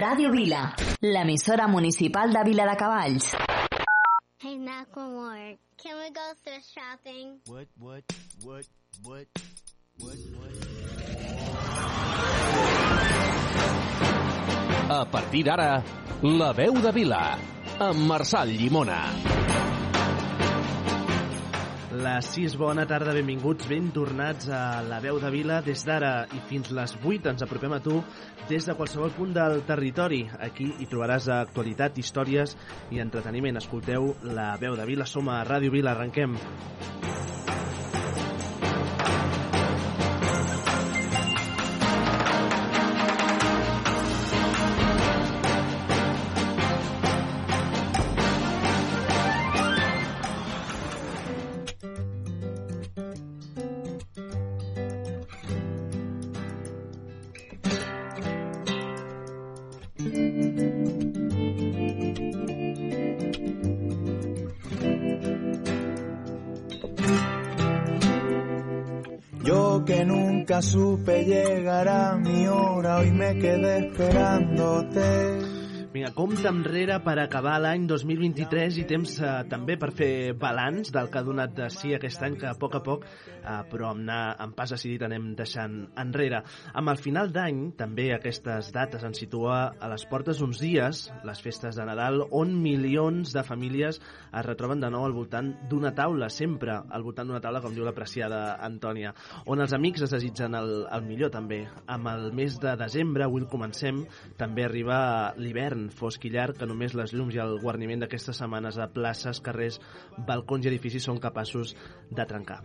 Ràdio 0.00 0.30
Vila, 0.32 0.60
l'emissora 1.02 1.66
municipal 1.68 2.32
de 2.32 2.42
Vila 2.44 2.64
de 2.64 2.76
Cavalls. 2.82 3.34
Hey, 4.42 4.56
Macklemore, 4.56 5.58
can 5.76 5.98
we 5.98 6.08
go 6.10 6.24
thrift 6.42 6.68
shopping? 6.72 7.40
What, 7.46 7.68
what, 7.76 8.04
what, 8.42 8.64
what, 9.04 9.26
what, 9.98 10.16
what? 10.38 10.52
A 14.88 15.04
partir 15.10 15.44
d'ara, 15.44 15.82
La 16.22 16.52
veu 16.52 16.80
de 16.80 16.92
Vila, 16.92 17.38
amb 17.78 18.06
Marçal 18.08 18.56
Llimona. 18.56 19.02
Les 21.90 22.22
6, 22.36 22.54
bona 22.54 22.84
tarda, 22.86 23.10
benvinguts, 23.16 23.66
ben 23.66 23.88
tornats 23.90 24.46
a 24.54 24.78
La 24.86 25.00
Veu 25.02 25.18
de 25.18 25.26
Vila. 25.34 25.58
Des 25.66 25.82
d'ara 25.88 26.12
i 26.30 26.38
fins 26.46 26.70
les 26.76 26.94
8 27.02 27.32
ens 27.32 27.42
apropem 27.42 27.74
a 27.74 27.80
tu 27.82 27.96
des 28.46 28.68
de 28.68 28.76
qualsevol 28.78 29.10
punt 29.18 29.34
del 29.34 29.64
territori. 29.66 30.22
Aquí 30.38 30.70
hi 30.70 30.86
trobaràs 30.86 31.26
actualitat, 31.40 31.98
històries 31.98 32.54
i 32.94 33.02
entreteniment. 33.02 33.58
Escolteu 33.58 34.12
La 34.38 34.52
Veu 34.62 34.78
de 34.78 34.86
Vila, 34.86 35.10
som 35.10 35.34
a 35.34 35.42
Ràdio 35.42 35.74
Vila, 35.74 35.96
arrenquem. 35.96 36.38
Yo 36.38 37.09
supe 70.62 71.24
llegar 71.24 71.88
a 71.88 72.16
mi 72.16 72.46
hora, 72.46 72.98
hoy 72.98 73.10
me 73.10 73.38
quedé 73.38 73.86
esperándote. 73.86 75.29
Vinga, 76.00 76.14
compte 76.16 76.48
enrere 76.48 76.94
per 77.04 77.18
acabar 77.20 77.58
l'any 77.60 77.82
2023 77.84 78.78
i 78.80 78.84
temps 78.88 79.18
eh, 79.20 79.30
també 79.50 79.74
per 79.76 79.90
fer 79.92 80.32
balanç 80.32 80.88
del 80.94 81.10
que 81.12 81.18
ha 81.20 81.24
donat 81.26 81.50
de 81.52 81.66
si 81.74 81.90
aquest 81.92 82.22
any, 82.24 82.38
que 82.40 82.46
a 82.48 82.54
poc 82.56 82.78
a 82.78 82.80
poc, 82.80 83.02
eh, 83.04 83.58
però 83.68 83.90
amb, 83.90 84.00
anar, 84.06 84.38
amb 84.40 84.56
pas 84.56 84.72
decidit 84.72 85.04
anem 85.04 85.34
deixant 85.36 85.74
enrere. 86.00 86.40
Amb 86.72 86.88
el 86.94 87.00
final 87.04 87.28
d'any, 87.34 87.58
també 87.76 88.06
aquestes 88.14 88.70
dates 88.72 89.04
ens 89.04 89.20
situa 89.20 89.58
a 89.76 89.90
les 89.92 90.06
portes 90.08 90.40
uns 90.40 90.62
dies, 90.64 91.02
les 91.28 91.44
festes 91.44 91.76
de 91.76 91.84
Nadal, 91.84 92.22
on 92.30 92.56
milions 92.62 93.36
de 93.36 93.44
famílies 93.44 94.00
es 94.00 94.46
retroben 94.48 94.80
de 94.80 94.88
nou 94.96 95.04
al 95.04 95.18
voltant 95.18 95.52
d'una 95.68 95.92
taula, 95.92 96.30
sempre 96.32 96.78
al 96.80 97.04
voltant 97.04 97.28
d'una 97.28 97.42
taula, 97.44 97.60
com 97.60 97.76
diu 97.76 97.84
l'apreciada 97.84 98.54
Antònia, 98.70 99.12
on 99.52 99.60
els 99.60 99.76
amics 99.76 100.08
es 100.08 100.16
desitgen 100.16 100.56
el, 100.56 100.72
el 100.88 101.04
millor 101.04 101.36
també. 101.36 101.66
Amb 101.92 102.08
el 102.16 102.30
mes 102.40 102.56
de 102.64 102.72
desembre, 102.86 103.28
avui 103.28 103.44
comencem, 103.52 104.06
també 104.40 104.64
arriba 104.64 105.04
l'hivern 105.36 105.89
fosc 105.94 106.24
i 106.26 106.32
llarg 106.32 106.58
que 106.58 106.68
només 106.68 106.94
les 106.96 107.14
llums 107.14 107.34
i 107.36 107.40
el 107.42 107.58
guarniment 107.62 108.04
d'aquestes 108.04 108.40
setmanes 108.42 108.78
a 108.78 108.88
places, 108.92 109.40
carrers, 109.44 109.80
balcons 110.26 110.66
i 110.66 110.70
edificis 110.70 111.06
són 111.06 111.20
capaços 111.22 111.74
de 112.10 112.26
trencar. 112.26 112.60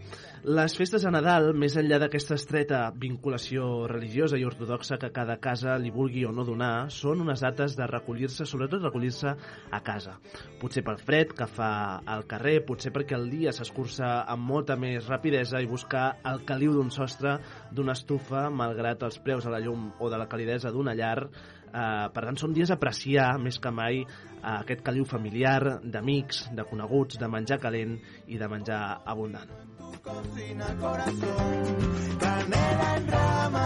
Les 0.45 0.75
festes 0.77 1.05
de 1.05 1.11
Nadal, 1.13 1.51
més 1.57 1.75
enllà 1.79 1.99
d'aquesta 2.01 2.37
estreta 2.39 2.81
vinculació 3.01 3.87
religiosa 3.91 4.39
i 4.39 4.45
ortodoxa 4.45 4.99
que 5.01 5.11
cada 5.15 5.37
casa 5.41 5.77
li 5.81 5.91
vulgui 5.93 6.25
o 6.25 6.33
no 6.35 6.45
donar, 6.47 6.89
són 6.93 7.23
unes 7.25 7.43
dates 7.43 7.77
de 7.77 7.87
recollir-se, 7.89 8.45
sobretot 8.45 8.83
recollir-se 8.83 9.35
a 9.71 9.81
casa. 9.85 10.17
Potser 10.61 10.85
pel 10.85 11.01
fred 11.01 11.33
que 11.37 11.47
fa 11.49 11.71
al 12.05 12.25
carrer, 12.29 12.59
potser 12.67 12.93
perquè 12.95 13.17
el 13.17 13.29
dia 13.31 13.53
s'escurça 13.55 14.21
amb 14.31 14.45
molta 14.45 14.77
més 14.79 15.09
rapidesa 15.09 15.61
i 15.61 15.69
buscar 15.69 16.07
el 16.25 16.43
caliu 16.47 16.75
d'un 16.75 16.91
sostre, 16.93 17.37
d'una 17.75 17.95
estufa, 17.97 18.47
malgrat 18.49 19.03
els 19.07 19.19
preus 19.23 19.45
a 19.45 19.53
la 19.53 19.61
llum 19.63 19.91
o 19.99 20.09
de 20.11 20.19
la 20.19 20.29
calidesa 20.31 20.71
d'una 20.71 20.95
llar, 20.95 21.29
Uh, 21.75 22.07
per 22.15 22.21
tant, 22.23 22.37
són 22.39 22.53
dies 22.55 22.71
a 22.71 22.77
apreciar 22.79 23.33
més 23.43 23.57
que 23.59 23.71
mai 23.75 23.97
uh, 24.05 24.61
aquest 24.61 24.79
caliu 24.85 25.03
familiar, 25.03 25.81
d'amics, 25.83 26.45
de 26.55 26.63
coneguts, 26.69 27.19
de 27.19 27.27
menjar 27.27 27.59
calent 27.59 27.97
i 28.31 28.39
de 28.39 28.47
menjar 28.47 28.81
abundant. 29.03 29.51
Cocina 30.05 30.69
corazón, 30.79 31.75
canela 32.21 32.89
en 32.95 33.11
rama. 33.11 33.65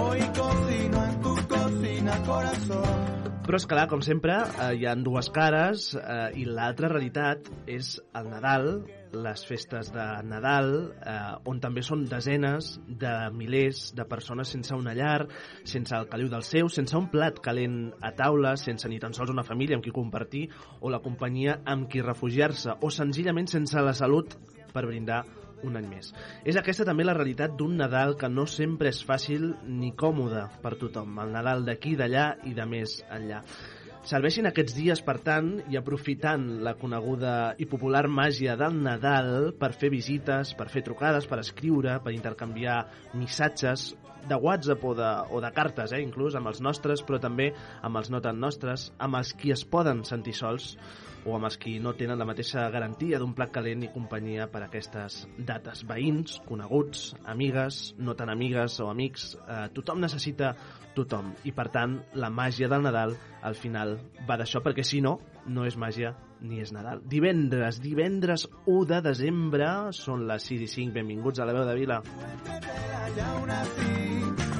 Hoy 0.00 0.24
cocino 0.40 1.04
en 1.04 1.20
tu 1.20 1.34
cocina 1.52 2.18
corazón. 2.24 3.04
Però 3.44 3.60
és 3.60 3.66
clar, 3.68 3.84
com 3.92 4.00
sempre, 4.00 4.38
eh, 4.64 4.70
hi 4.80 4.86
han 4.88 5.04
dues 5.04 5.28
cares 5.28 5.90
eh, 6.00 6.30
i 6.40 6.46
l'altra 6.48 6.88
realitat 6.88 7.50
és 7.68 7.98
el 8.16 8.30
Nadal, 8.32 8.70
les 9.14 9.44
festes 9.46 9.90
de 9.94 10.04
Nadal, 10.26 10.70
eh, 11.00 11.14
on 11.50 11.60
també 11.62 11.82
són 11.86 12.04
desenes 12.10 12.74
de 12.86 13.12
milers 13.34 13.92
de 13.96 14.06
persones 14.10 14.50
sense 14.54 14.74
una 14.74 14.94
llar, 14.94 15.28
sense 15.64 15.94
el 15.96 16.08
caliu 16.10 16.28
del 16.32 16.44
seu, 16.46 16.68
sense 16.68 16.96
un 16.98 17.08
plat 17.12 17.38
calent 17.44 17.78
a 18.02 18.12
taula, 18.16 18.56
sense 18.60 18.88
ni 18.88 18.98
tan 19.02 19.14
sols 19.14 19.32
una 19.34 19.46
família 19.46 19.78
amb 19.78 19.84
qui 19.84 19.94
compartir 19.94 20.48
o 20.80 20.90
la 20.92 21.02
companyia 21.04 21.60
amb 21.64 21.88
qui 21.90 22.02
refugiar-se, 22.04 22.78
o 22.80 22.90
senzillament 22.90 23.48
sense 23.50 23.80
la 23.80 23.94
salut 23.94 24.36
per 24.74 24.86
brindar 24.86 25.22
un 25.64 25.78
any 25.78 25.86
més. 25.88 26.10
És 26.44 26.58
aquesta 26.60 26.84
també 26.86 27.06
la 27.06 27.16
realitat 27.16 27.54
d'un 27.58 27.76
Nadal 27.78 28.16
que 28.20 28.28
no 28.28 28.44
sempre 28.50 28.90
és 28.92 29.00
fàcil 29.06 29.54
ni 29.64 29.94
còmode 29.96 30.44
per 30.62 30.76
tothom. 30.80 31.16
El 31.24 31.32
Nadal 31.34 31.64
d'aquí, 31.68 31.94
d'allà 31.96 32.26
i 32.48 32.54
de 32.56 32.68
més 32.68 32.98
enllà. 33.08 33.40
Serveixin 34.04 34.44
aquests 34.44 34.74
dies, 34.76 35.00
per 35.00 35.14
tant, 35.24 35.46
i 35.72 35.78
aprofitant 35.80 36.42
la 36.66 36.74
coneguda 36.76 37.54
i 37.56 37.64
popular 37.64 38.02
màgia 38.12 38.52
del 38.60 38.76
Nadal 38.84 39.54
per 39.56 39.70
fer 39.72 39.88
visites, 39.94 40.50
per 40.58 40.66
fer 40.68 40.82
trucades, 40.84 41.24
per 41.30 41.38
escriure, 41.40 41.94
per 42.04 42.12
intercanviar 42.12 42.82
missatges 43.16 43.94
de 44.28 44.36
WhatsApp 44.36 44.84
o 44.84 44.92
de, 44.98 45.08
o 45.32 45.40
de 45.40 45.52
cartes, 45.56 45.96
eh, 45.96 46.02
inclús 46.04 46.36
amb 46.36 46.52
els 46.52 46.60
nostres, 46.60 47.00
però 47.00 47.16
també 47.20 47.48
amb 47.80 47.96
els 47.96 48.12
no 48.12 48.20
tan 48.20 48.36
nostres, 48.44 48.90
amb 49.00 49.16
els 49.22 49.32
qui 49.40 49.56
es 49.56 49.64
poden 49.64 50.04
sentir 50.04 50.36
sols 50.36 50.74
o 51.24 51.32
amb 51.38 51.48
els 51.48 51.56
qui 51.56 51.78
no 51.80 51.96
tenen 51.96 52.20
la 52.20 52.28
mateixa 52.28 52.68
garantia 52.68 53.16
d'un 53.16 53.32
plat 53.32 53.56
calent 53.56 53.88
i 53.88 53.92
companyia 53.92 54.50
per 54.52 54.66
a 54.66 54.68
aquestes 54.68 55.22
dates. 55.38 55.80
Veïns, 55.88 56.42
coneguts, 56.44 57.14
amigues, 57.24 57.94
no 57.96 58.12
tan 58.20 58.28
amigues 58.28 58.82
o 58.84 58.92
amics, 58.92 59.30
eh, 59.48 59.68
tothom 59.72 60.04
necessita 60.04 60.52
tothom. 60.96 61.32
I 61.44 61.52
per 61.52 61.68
tant, 61.74 61.98
la 62.14 62.30
màgia 62.30 62.68
del 62.70 62.84
Nadal 62.86 63.16
al 63.42 63.58
final 63.58 63.98
va 64.28 64.38
d'això, 64.40 64.62
perquè 64.64 64.84
si 64.86 65.02
no, 65.04 65.18
no 65.46 65.66
és 65.68 65.76
màgia 65.76 66.14
ni 66.44 66.60
és 66.60 66.72
Nadal. 66.72 67.02
Divendres, 67.08 67.80
divendres 67.82 68.48
1 68.66 68.84
de 68.90 69.00
desembre, 69.04 69.70
són 69.96 70.26
les 70.28 70.48
6 70.50 70.64
i 70.66 70.70
5, 70.76 70.94
benvinguts 70.96 71.40
a 71.40 71.48
la 71.48 71.56
veu 71.56 71.66
de 71.68 71.74
Vila. 71.78 72.02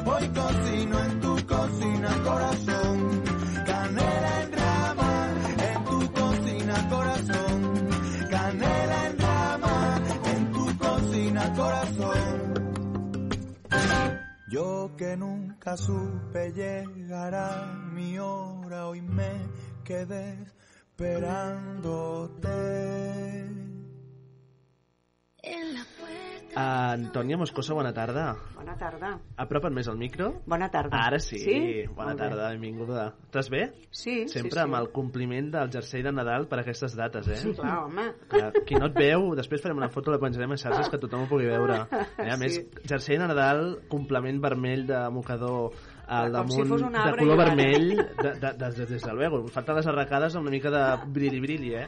Hoy 0.07 0.29
cocino 0.29 0.99
en 1.01 1.21
tu 1.21 1.35
cocina 1.47 2.09
corazón. 2.23 3.23
Canela 3.67 4.43
en 4.43 4.53
rama, 4.53 5.13
en 5.71 5.85
tu 5.85 6.13
cocina 6.13 6.89
corazón. 6.91 7.89
Canela 8.31 9.07
en 9.07 9.19
rama, 9.19 10.03
en 10.35 10.53
tu 10.53 10.79
cocina 10.79 11.53
corazón. 11.55 12.55
Yo 14.51 14.95
que 14.97 15.17
nunca 15.17 15.54
supe 15.77 16.53
llegar 16.53 17.35
a 17.35 17.67
mi 17.93 18.19
hora, 18.19 18.89
hoy 18.89 19.01
me 19.01 19.33
quedé 19.83 20.37
esperándote. 20.91 22.55
Antònia 26.57 27.37
Moscosa, 27.37 27.75
bona 27.75 27.93
tarda. 27.93 28.37
Bona 28.55 28.77
tarda. 28.79 29.11
Apropa't 29.43 29.75
més 29.75 29.89
al 29.91 29.97
micro. 29.99 30.31
Bona 30.47 30.69
tarda. 30.71 31.01
Ara 31.09 31.19
sí, 31.19 31.39
Sí? 31.39 31.87
bona 31.89 32.11
Molt 32.13 32.21
bé. 32.21 32.29
tarda, 32.29 32.49
benvinguda. 32.51 33.15
Estàs 33.27 33.51
bé? 33.51 33.73
Sí, 33.91 34.29
Sempre 34.29 34.51
sí, 34.51 34.57
sí. 34.57 34.59
amb 34.63 34.75
el 34.77 34.91
compliment 34.93 35.51
del 35.53 35.71
jersei 35.71 36.03
de 36.03 36.13
Nadal 36.13 36.47
per 36.49 36.61
aquestes 36.61 36.95
dates, 36.97 37.27
eh? 37.29 37.37
Sí, 37.37 37.53
clar, 37.55 37.79
home. 37.87 38.13
Clar, 38.29 38.53
qui 38.65 38.75
no 38.77 38.87
et 38.87 38.95
veu, 38.95 39.35
després 39.35 39.61
farem 39.63 39.77
una 39.79 39.89
foto, 39.91 40.11
la 40.13 40.19
penjarem 40.19 40.53
a 40.53 40.57
xarxes 40.57 40.89
que 40.91 40.99
tothom 40.99 41.23
ho 41.25 41.29
pugui 41.29 41.47
veure. 41.47 41.87
Eh, 42.25 42.31
a 42.31 42.37
més, 42.37 42.55
Sí. 42.55 42.69
jersei 42.89 43.19
de 43.19 43.27
Nadal, 43.27 43.81
complement 43.89 44.41
vermell 44.41 44.87
de 44.87 45.11
mocador 45.11 45.73
al 46.07 46.33
Com 46.33 46.49
si 46.51 46.57
damunt 46.59 46.71
fos 46.73 46.83
un 46.83 46.93
de 46.93 46.99
arbre 46.99 47.23
color 47.25 47.37
i 47.37 47.41
ara. 47.41 47.55
vermell 47.55 47.89
de, 47.97 48.05
de, 48.23 48.53
de, 48.61 48.71
de, 48.79 48.87
des 48.87 49.03
de 49.03 49.13
luego. 49.15 49.43
Falten 49.55 49.77
les 49.79 49.87
arracades 49.87 50.37
amb 50.37 50.47
una 50.49 50.55
mica 50.55 50.71
de 50.71 50.83
brilli-brilli, 51.15 51.75
eh? 51.75 51.87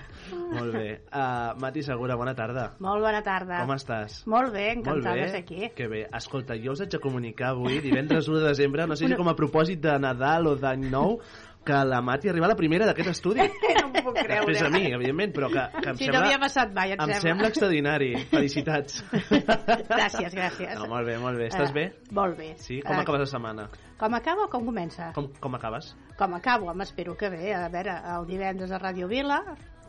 Molt 0.53 0.73
bé. 0.75 0.87
Uh, 1.11 1.57
Mati 1.61 1.83
Segura, 1.83 2.17
bona 2.17 2.35
tarda. 2.35 2.69
Molt 2.81 3.03
bona 3.03 3.23
tarda. 3.27 3.61
Com 3.65 3.75
estàs? 3.77 4.23
Molt 4.27 4.53
bé, 4.55 4.71
encantada 4.73 5.17
de 5.17 5.29
ser 5.29 5.43
aquí. 5.45 5.71
que 5.75 5.89
bé. 5.89 6.07
Escolta, 6.17 6.57
jo 6.57 6.73
us 6.73 6.81
haig 6.85 6.91
de 6.95 7.01
comunicar 7.03 7.51
avui, 7.55 7.81
divendres 7.81 8.29
1 8.29 8.39
de 8.41 8.49
desembre, 8.49 8.87
no 8.87 8.97
sé 8.97 9.09
si 9.09 9.15
com 9.19 9.29
a 9.29 9.37
propòsit 9.37 9.81
de 9.81 9.99
Nadal 9.99 10.47
o 10.47 10.55
d'any 10.57 10.89
nou, 10.91 11.19
que 11.67 11.81
la 11.91 11.99
Mati 12.03 12.31
arriba 12.31 12.47
a 12.47 12.51
la 12.53 12.57
primera 12.59 12.87
d'aquest 12.89 13.11
estudi. 13.17 13.43
No 13.77 13.91
m'ho 13.93 14.03
puc 14.13 14.17
creure. 14.19 14.45
Després 14.47 14.63
a 14.63 14.69
mi, 14.71 14.81
evidentment, 14.95 15.33
però 15.35 15.49
que, 15.51 15.63
que 15.81 15.91
em 15.91 15.97
no 15.97 15.99
sembla... 16.01 16.21
havia 16.25 16.39
passat 16.43 16.73
mai, 16.75 16.93
em 16.93 16.99
em 17.01 17.13
sembla. 17.13 17.21
sembla 17.23 17.49
extraordinari. 17.53 18.09
Felicitats. 18.31 19.01
Gràcies, 19.91 20.35
gràcies. 20.35 20.75
No, 20.79 20.87
molt 20.91 21.07
bé, 21.09 21.17
molt 21.23 21.39
bé. 21.41 21.47
Estàs 21.51 21.71
Eh, 21.71 21.75
bé? 21.77 21.85
Molt 22.15 22.37
bé. 22.39 22.49
Sí? 22.63 22.81
Com 22.87 22.97
Eh, 22.97 23.01
acabes 23.03 23.21
la 23.25 23.29
setmana? 23.31 23.69
Com 23.99 24.15
acaba 24.19 24.45
o 24.47 24.51
com 24.53 24.65
comença? 24.67 25.11
Com, 25.17 25.29
com 25.41 25.55
acabes? 25.59 25.95
Com 26.19 26.35
acabo, 26.35 26.71
home, 26.71 26.85
espero 26.85 27.17
que 27.17 27.31
bé. 27.33 27.55
A 27.55 27.69
veure, 27.73 27.97
el 28.17 28.27
divendres 28.29 28.71
a 28.73 28.79
Ràdio 28.83 29.09
Vila, 29.09 29.41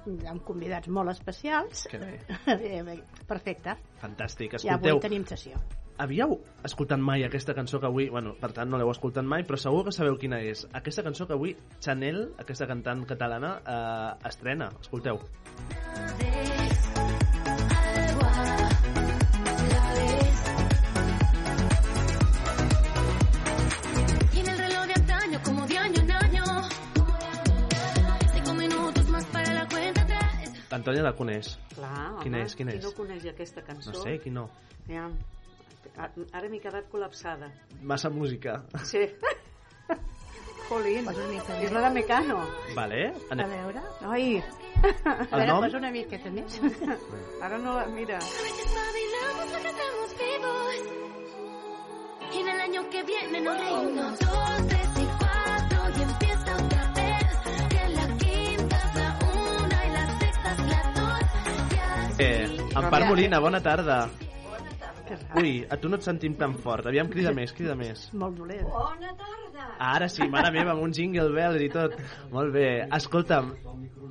amb 0.08 0.44
convidats 0.48 0.88
molt 0.88 1.12
especials. 1.12 1.86
Que 1.92 1.98
bé. 2.00 2.14
Bé, 2.88 3.02
Perfecte. 3.28 3.76
Fantàstic. 4.02 4.54
I 4.64 4.70
avui 4.72 4.72
Escolteu, 4.72 5.00
tenim 5.04 5.26
sessió. 5.28 5.60
Havíeu 5.98 6.38
escoltat 6.68 7.00
mai 7.00 7.24
aquesta 7.26 7.56
cançó 7.58 7.80
que 7.80 7.88
avui... 7.90 8.10
Bueno, 8.14 8.36
per 8.42 8.52
tant, 8.56 8.70
no 8.70 8.80
l'heu 8.80 8.92
escoltat 8.94 9.26
mai, 9.26 9.46
però 9.48 9.60
segur 9.62 9.84
que 9.88 9.96
sabeu 9.96 10.18
quina 10.22 10.42
és. 10.46 10.66
Aquesta 10.78 11.06
cançó 11.06 11.28
que 11.28 11.38
avui 11.38 11.56
Chanel, 11.80 12.24
aquesta 12.38 12.70
cantant 12.70 13.06
catalana, 13.10 13.58
eh, 13.66 14.30
estrena. 14.30 14.72
Escolteu. 14.82 15.22
La. 18.18 18.48
L'Antònia 30.78 31.04
la 31.04 31.14
coneix. 31.18 31.48
Clar, 31.74 31.90
home, 32.12 32.24
Quina 32.24 32.44
és, 32.46 32.54
quina 32.56 32.74
qui 32.74 32.82
és? 32.82 32.86
no 32.86 32.92
coneix 32.98 33.26
aquesta 33.32 33.64
cançó? 33.66 33.94
No 33.96 34.04
sé, 34.04 34.18
qui 34.24 34.32
no. 34.34 34.44
Ja. 34.92 35.08
Ara 35.98 36.50
m'he 36.50 36.60
quedat 36.62 36.86
col·lapsada. 36.92 37.50
Massa 37.82 38.10
música. 38.10 38.64
Sí. 38.84 39.02
Jolín, 40.68 41.06
mica 41.08 41.56
és 41.64 41.72
la 41.72 41.82
de 41.88 41.90
Mecano. 41.96 42.42
Vale? 42.76 43.06
A 43.30 43.34
Anem. 43.34 43.50
veure... 43.56 43.82
Ai, 44.04 44.44
A 44.84 45.38
veure, 45.38 45.46
nom? 45.48 45.62
posa 45.64 45.78
una 45.80 45.92
miqueta 45.96 46.30
més. 46.30 46.58
ara 47.42 47.58
no 47.58 47.78
la... 47.80 47.86
Mira. 47.88 48.20
Y 52.34 52.40
en 52.40 52.48
el 52.50 52.60
año 52.60 52.90
que 52.90 53.04
viene 53.04 53.42
nos 53.42 53.58
reímos. 53.58 54.20
Dos, 54.20 54.68
tres 54.68 54.90
y 54.98 55.06
cuatro 55.18 55.80
y 55.98 56.02
empieza 56.04 56.56
otra 56.56 56.94
vez. 56.94 57.70
Que 57.70 57.90
la 57.90 58.08
quinta 58.18 58.78
es 58.78 58.96
la 58.96 59.20
una 59.24 59.86
y 59.86 59.90
la 59.92 60.20
sexta 60.20 60.52
es 60.52 60.60
la 60.68 60.82
dos. 60.96 62.20
Eh, 62.20 62.58
Empar 62.76 63.06
Molina, 63.08 63.40
bona 63.40 63.62
tarda. 63.64 64.10
Ui, 65.40 65.52
a 65.70 65.78
tu 65.82 65.90
no 65.92 65.98
et 66.00 66.06
sentim 66.06 66.36
tan 66.40 66.56
fort. 66.64 66.88
Aviam, 66.90 67.10
crida 67.12 67.34
més, 67.36 67.54
crida 67.56 67.76
més. 67.80 68.08
Molt 68.18 68.38
dolent. 68.40 68.68
Bona 68.72 69.14
tarda. 69.20 69.68
Ara 69.90 70.08
sí, 70.12 70.28
mare 70.32 70.52
meva, 70.56 70.74
amb 70.74 70.86
un 70.86 70.94
jingle 70.96 71.30
bell 71.36 71.60
i 71.64 71.70
tot. 71.74 71.98
Molt 72.34 72.54
bé. 72.56 72.68
Escolta'm, 72.98 73.52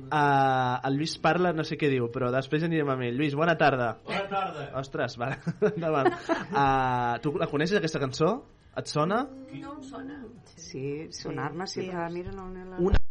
uh, 0.07 0.75
el 0.87 0.99
Lluís 0.99 1.17
parla, 1.23 1.53
no 1.55 1.65
sé 1.67 1.79
què 1.79 1.89
diu, 1.91 2.09
però 2.13 2.31
després 2.33 2.67
anirem 2.67 2.93
amb 2.93 3.07
ell. 3.07 3.17
Lluís, 3.19 3.35
bona 3.37 3.57
tarda. 3.59 3.93
Bona 4.07 4.27
tarda. 4.31 4.69
Ostres, 4.81 5.17
va, 5.21 5.33
endavant. 5.73 6.13
Uh, 6.51 7.17
tu 7.23 7.35
la 7.39 7.49
coneixes, 7.51 7.79
aquesta 7.81 8.03
cançó? 8.03 8.31
Et 8.77 8.91
sona? 8.91 9.23
No 9.57 9.73
em 9.73 9.83
sona. 9.85 10.21
Sí, 10.57 11.07
sonar-me, 11.15 11.65
sí, 11.69 11.87
però 11.87 12.07
mira, 12.13 12.33
no 12.35 12.49
n'he 12.51 12.65
la... 12.67 12.77
Un 12.77 12.93
any 12.93 12.99
más, 12.99 13.06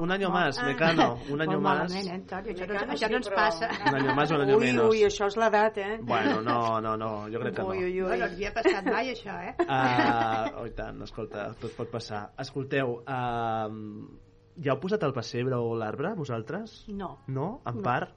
un 0.00 0.10
año 0.12 0.30
más, 0.30 0.62
Mecano. 0.62 1.18
Un 1.30 1.40
año 1.40 1.60
más. 1.60 1.90
malament, 1.92 2.08
eh? 2.08 2.36
Això, 2.52 2.66
no, 2.66 2.92
això 2.94 3.08
no 3.10 3.16
ens 3.16 3.28
però- 3.28 3.36
passa. 3.36 3.68
Un 3.88 3.94
año 4.00 4.14
más 4.14 4.30
o 4.30 4.34
un 4.36 4.40
año 4.42 4.56
Ui, 4.56 4.64
menos. 4.66 4.90
ui, 4.90 5.02
això 5.04 5.26
és 5.26 5.36
l'edat, 5.36 5.78
eh? 5.78 5.98
Bueno, 6.02 6.40
no, 6.42 6.80
no, 6.80 6.96
no, 6.96 7.10
jo 7.32 7.40
crec 7.40 7.54
que 7.56 7.62
no. 7.62 7.68
Ui, 7.68 7.78
ui, 7.84 8.00
ui. 8.00 8.06
Bueno, 8.08 8.26
no 8.26 8.32
havia 8.32 8.52
passat 8.54 8.84
mai, 8.86 9.10
això, 9.12 9.34
eh? 9.42 9.54
Uh, 9.66 10.60
oh, 10.62 10.66
i 10.66 10.74
tant, 10.76 11.02
escolta, 11.02 11.48
tot 11.60 11.74
pot 11.76 11.90
passar. 11.90 12.22
Escolteu, 12.38 13.00
uh, 13.02 14.16
ja 14.62 14.72
heu 14.72 14.80
posat 14.80 15.02
el 15.04 15.12
pessebre 15.12 15.56
o 15.60 15.74
l'arbre, 15.76 16.14
vosaltres? 16.16 16.84
No. 16.88 17.18
No? 17.28 17.60
En 17.66 17.82
part? 17.82 18.14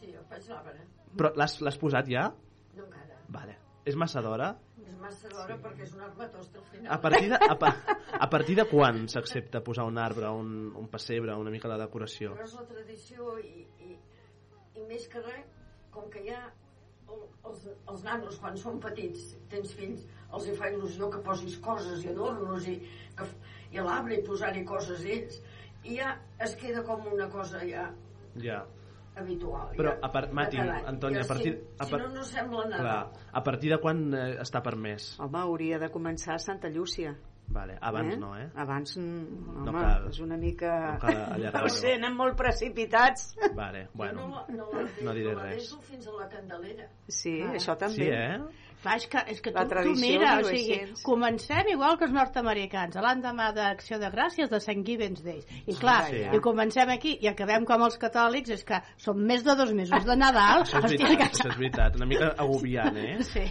Sí, 0.00 0.12
jo 0.12 0.22
faig 0.30 0.48
l'arbre. 0.50 0.80
Però 1.16 1.30
l'has 1.38 1.60
l'has 1.64 1.78
posat 1.80 2.08
ja? 2.12 2.28
No 2.76 2.84
encara. 2.84 3.20
Vale. 3.28 3.58
És 3.86 3.94
massa 3.96 4.20
d'hora? 4.20 4.56
Massa 5.06 5.30
d'hora 5.30 5.56
perquè 5.62 5.86
és 5.86 5.94
un 5.94 6.02
armatost 6.06 6.56
al 6.58 6.66
final. 6.70 6.90
A 6.96 6.98
partir 7.02 7.30
de, 7.30 7.38
a, 7.38 7.56
pa, 7.62 7.72
a 8.26 8.28
partir 8.32 8.56
de 8.58 8.66
quan 8.70 9.04
s'accepta 9.12 9.62
posar 9.66 9.86
un 9.86 10.00
arbre, 10.02 10.30
un, 10.42 10.52
un 10.82 10.88
pessebre, 10.92 11.36
una 11.38 11.52
mica 11.54 11.70
la 11.70 11.78
decoració? 11.84 12.34
Però 12.34 12.46
és 12.48 12.54
la 12.58 12.66
tradició 12.70 13.36
i, 13.42 13.66
i, 13.86 13.98
i 14.80 14.86
més 14.90 15.06
que 15.12 15.22
res, 15.22 15.52
com 15.94 16.08
que 16.12 16.24
ja 16.26 16.40
el, 17.06 17.22
els, 17.48 17.66
els 17.92 18.06
nanos 18.06 18.40
quan 18.42 18.58
són 18.60 18.80
petits, 18.82 19.28
tens 19.52 19.74
fills, 19.78 20.06
els 20.34 20.48
hi 20.50 20.56
fa 20.58 20.72
il·lusió 20.74 21.10
que 21.12 21.22
posis 21.28 21.58
coses 21.62 22.02
i 22.04 22.10
adornos 22.10 22.66
i, 22.72 22.80
que, 23.18 23.28
i 23.76 23.78
a 23.78 23.86
l'arbre 23.86 24.18
i 24.18 24.24
posar-hi 24.26 24.66
coses 24.66 25.06
ells. 25.06 25.38
I 25.86 26.00
ja 26.00 26.16
es 26.42 26.56
queda 26.58 26.82
com 26.86 27.06
una 27.12 27.30
cosa 27.30 27.62
ja 27.62 27.92
Ja. 28.42 28.64
Habitual. 29.16 29.70
Però, 29.76 29.94
ja, 29.94 29.98
a 30.02 30.10
part, 30.12 30.32
Mati, 30.32 30.56
Ja, 30.56 30.80
a 30.86 31.26
partir... 31.28 31.52
Si, 31.54 31.74
a 31.78 31.84
si 31.84 31.90
par- 31.92 32.02
no, 32.02 32.08
no 32.14 32.24
sembla 32.24 32.64
nada. 32.68 32.82
Clar, 32.82 33.28
a 33.32 33.42
partir 33.42 33.70
de 33.72 33.78
quan 33.82 34.04
eh, 34.14 34.26
està 34.42 34.62
permès? 34.62 35.14
Home, 35.20 35.38
hauria 35.40 35.78
de 35.82 35.88
començar 35.90 36.34
a 36.36 36.38
Santa 36.42 36.68
Llúcia. 36.68 37.14
Vale, 37.48 37.76
abans 37.80 38.16
no, 38.18 38.32
eh? 38.34 38.48
Abans, 38.58 38.96
mm, 38.98 39.52
No 39.62 39.70
home, 39.70 39.78
cal. 39.84 40.06
és 40.10 40.18
una 40.20 40.36
mica... 40.36 40.72
No 40.92 40.98
cal. 40.98 41.44
No 41.54 41.68
sé, 41.80 41.92
anem 41.94 42.16
molt 42.18 42.34
precipitats. 42.36 43.36
Vale, 43.54 43.84
bueno. 43.94 44.26
no, 44.26 44.44
no, 44.50 44.66
la, 44.72 44.82
no 45.06 45.14
diré 45.14 45.32
la 45.34 45.44
res. 45.44 45.60
deixo 45.62 45.78
fins 45.80 46.08
a 46.10 46.16
la 46.18 46.28
candelera. 46.28 46.88
Sí, 47.06 47.36
Ah. 47.46 47.52
això 47.54 47.76
també. 47.78 47.94
Sí, 48.02 48.08
eh? 48.10 48.40
Clar, 48.82 48.96
és 49.00 49.06
que, 49.10 49.22
és 49.32 49.40
que 49.42 49.50
La 49.50 49.64
tu, 49.66 49.74
tu 49.82 49.94
mira, 49.98 50.34
o 50.38 50.44
sigui, 50.46 50.76
comencem 51.02 51.70
igual 51.72 51.96
que 51.98 52.04
els 52.06 52.12
nord-americans, 52.14 52.94
l'endemà 53.02 53.48
d'Acció 53.56 53.98
de 53.98 54.10
Gràcies 54.12 54.50
de 54.52 54.60
Sant 54.62 54.84
Gibbons 54.86 55.22
Day. 55.24 55.40
I 55.66 55.74
clar, 55.74 56.04
Sí. 56.10 56.20
i 56.36 56.40
comencem 56.44 56.88
aquí 56.94 57.16
i 57.20 57.26
acabem 57.32 57.64
com 57.66 57.82
els 57.82 57.96
catòlics, 57.98 58.50
és 58.54 58.62
que 58.64 58.82
són 58.96 59.24
més 59.26 59.42
de 59.42 59.56
dos 59.58 59.72
mesos 59.74 60.04
de 60.06 60.16
Nadal. 60.16 60.62
Això 60.62 60.78
és 60.84 60.92
veritat, 61.00 61.32
això 61.32 61.48
és 61.50 61.56
veritat. 61.58 61.96
Una 61.96 62.06
mica 62.06 62.34
agobiant, 62.38 62.96
eh? 62.96 63.16
Sí. 63.26 63.46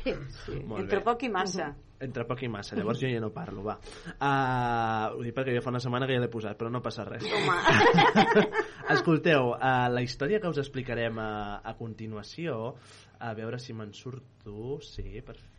Sí. 0.45 0.61
Molt 0.63 0.85
Entre 0.85 0.99
bé. 1.01 1.03
poc 1.03 1.23
i 1.23 1.29
massa. 1.29 1.73
Entre 2.05 2.25
poc 2.27 2.41
i 2.43 2.47
massa, 2.51 2.75
llavors 2.75 2.99
jo 2.99 3.07
ja 3.07 3.21
no 3.23 3.29
parlo, 3.31 3.63
va. 3.63 3.77
Uh, 4.19 5.15
ho 5.15 5.21
dic 5.23 5.33
perquè 5.33 5.53
ja 5.55 5.61
fa 5.63 5.71
una 5.71 5.79
setmana 5.79 6.05
que 6.05 6.13
ja 6.17 6.19
l'he 6.19 6.27
posat, 6.29 6.57
però 6.59 6.69
no 6.69 6.81
passa 6.83 7.05
res. 7.07 7.23
Escolteu, 8.95 9.53
uh, 9.55 9.87
la 9.91 10.01
història 10.03 10.39
que 10.43 10.49
us 10.51 10.59
explicarem 10.61 11.17
a, 11.19 11.29
a 11.63 11.73
continuació, 11.79 12.75
a 13.19 13.33
veure 13.39 13.59
si 13.59 13.73
me'n 13.73 13.93
surto... 13.93 14.79
Sí, 14.81 15.21
perfecte, 15.21 15.54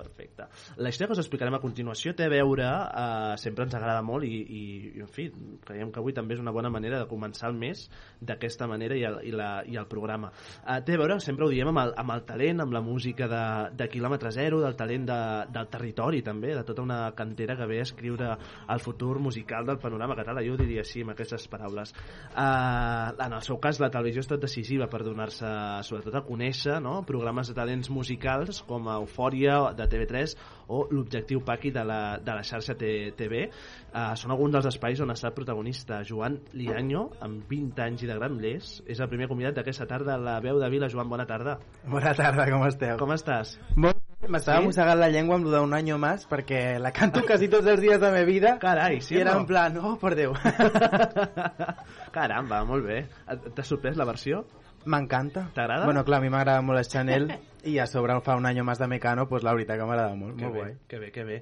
perfecte. 0.00 0.46
La 0.76 0.90
història 0.90 1.10
que 1.10 1.16
us 1.18 1.22
explicarem 1.22 1.54
a 1.56 1.60
continuació 1.62 2.14
té 2.16 2.26
a 2.26 2.32
veure, 2.32 2.66
uh, 2.66 3.34
sempre 3.40 3.66
ens 3.66 3.76
agrada 3.76 4.02
molt 4.06 4.26
i, 4.26 4.32
i, 4.40 4.62
i, 4.96 5.02
en 5.04 5.10
fi, 5.10 5.28
creiem 5.66 5.92
que 5.92 6.00
avui 6.00 6.14
també 6.16 6.36
és 6.36 6.42
una 6.42 6.54
bona 6.54 6.70
manera 6.72 7.00
de 7.02 7.08
començar 7.10 7.50
el 7.50 7.58
mes 7.60 7.86
d'aquesta 8.20 8.68
manera 8.70 8.96
i 8.96 9.04
el, 9.06 9.18
i, 9.28 9.34
la, 9.36 9.50
i 9.68 9.76
el 9.80 9.88
programa. 9.90 10.32
Uh, 10.62 10.78
té 10.86 10.96
a 10.96 11.02
veure, 11.02 11.18
sempre 11.24 11.46
ho 11.46 11.50
diem, 11.52 11.70
amb 11.72 11.82
el, 11.84 11.94
amb 12.02 12.14
el 12.16 12.24
talent, 12.28 12.64
amb 12.64 12.76
la 12.76 12.82
música 12.84 13.28
de, 13.30 13.44
de 13.76 13.88
quilòmetre 13.92 14.32
zero, 14.34 14.60
del 14.64 14.78
talent 14.78 15.06
de, 15.10 15.20
del 15.52 15.70
territori 15.72 16.22
també, 16.26 16.54
de 16.56 16.64
tota 16.66 16.84
una 16.86 17.00
cantera 17.16 17.56
que 17.58 17.68
ve 17.70 17.80
a 17.80 17.88
escriure 17.88 18.32
el 18.70 18.84
futur 18.84 19.18
musical 19.20 19.68
del 19.68 19.80
panorama 19.82 20.16
català, 20.18 20.44
jo 20.46 20.56
diria 20.60 20.84
així 20.84 21.04
amb 21.04 21.14
aquestes 21.14 21.46
paraules. 21.50 21.94
Uh, 22.30 23.12
en 23.20 23.36
el 23.36 23.44
seu 23.46 23.60
cas, 23.62 23.80
la 23.82 23.90
televisió 23.92 24.24
ha 24.24 24.28
estat 24.28 24.42
decisiva 24.42 24.88
per 24.90 25.02
donar-se, 25.06 25.50
sobretot 25.86 26.20
a 26.20 26.24
conèixer, 26.26 26.80
no? 26.82 27.00
programes 27.06 27.50
de 27.50 27.56
talents 27.56 27.90
musicals 27.92 28.62
com 28.70 28.88
a 28.88 28.96
Eufòria 29.02 29.58
de 29.76 29.86
TV3 29.90 30.36
o 30.70 30.84
l'Objectiu 30.94 31.42
Paqui 31.46 31.72
de 31.74 31.82
la, 31.84 32.00
de 32.22 32.36
la 32.38 32.44
xarxa 32.46 32.76
T 32.78 33.10
TV. 33.18 33.48
Uh, 33.90 34.12
són 34.18 34.30
alguns 34.30 34.54
dels 34.54 34.70
espais 34.70 35.02
on 35.02 35.10
ha 35.10 35.18
estat 35.18 35.34
protagonista. 35.34 36.04
Joan 36.06 36.38
Lianyo, 36.54 37.08
amb 37.26 37.42
20 37.50 37.82
anys 37.88 38.04
i 38.06 38.10
de 38.10 38.18
Granollers, 38.20 38.76
és 38.86 39.02
el 39.02 39.10
primer 39.10 39.28
convidat 39.30 39.58
d'aquesta 39.58 39.88
tarda 39.90 40.14
a 40.14 40.22
la 40.22 40.38
veu 40.44 40.62
de 40.62 40.70
Vila. 40.70 40.88
Joan, 40.92 41.10
bona 41.10 41.26
tarda. 41.26 41.58
Bona 41.90 42.14
tarda, 42.14 42.46
com 42.52 42.68
esteu? 42.68 43.00
Com 43.02 43.16
estàs? 43.18 43.58
Molt 43.74 43.98
m'estava 44.30 44.60
Sí? 44.60 44.66
mossegant 44.68 44.98
la 45.00 45.08
llengua 45.08 45.38
amb 45.38 45.46
lo 45.48 45.52
d'un 45.54 45.72
año 45.74 45.96
más 45.98 46.26
perquè 46.28 46.78
la 46.78 46.92
canto 46.92 47.22
quasi 47.26 47.48
tots 47.48 47.66
els 47.66 47.80
dies 47.80 47.98
de 47.98 48.04
la 48.06 48.12
meva 48.12 48.28
vida 48.28 48.58
Carai, 48.60 49.00
sí 49.00 49.16
i 49.16 49.22
era 49.22 49.32
no? 49.32 49.40
en 49.40 49.46
plan, 49.48 49.78
oh, 49.80 49.96
per 49.98 50.14
Déu. 50.14 50.34
Caramba, 52.16 52.62
molt 52.68 52.86
bé. 52.86 53.00
T'ha 53.26 53.64
sorprès 53.66 53.96
la 53.96 54.06
versió? 54.08 54.44
M'encanta. 54.84 55.50
T'agrada? 55.54 55.84
Bueno, 55.84 56.04
clar, 56.04 56.18
a 56.20 56.24
mi 56.24 56.30
m'agrada 56.32 56.62
molt 56.64 56.78
el 56.80 56.86
Chanel 56.88 57.26
i 57.68 57.74
a 57.78 57.84
sobre 57.84 58.14
fa 58.24 58.32
un 58.38 58.46
any 58.48 58.62
más 58.64 58.78
de 58.80 58.86
Mecano, 58.88 59.26
pues 59.28 59.42
la 59.44 59.52
veritat 59.52 59.76
que 59.76 59.84
m'agrada 59.84 60.14
molt, 60.16 60.38
Que 60.38 60.46
molt 60.46 60.54
bé, 60.54 60.60
guai. 60.62 60.76
que 60.88 60.98
bé, 60.98 61.10
que 61.12 61.24
bé. 61.28 61.36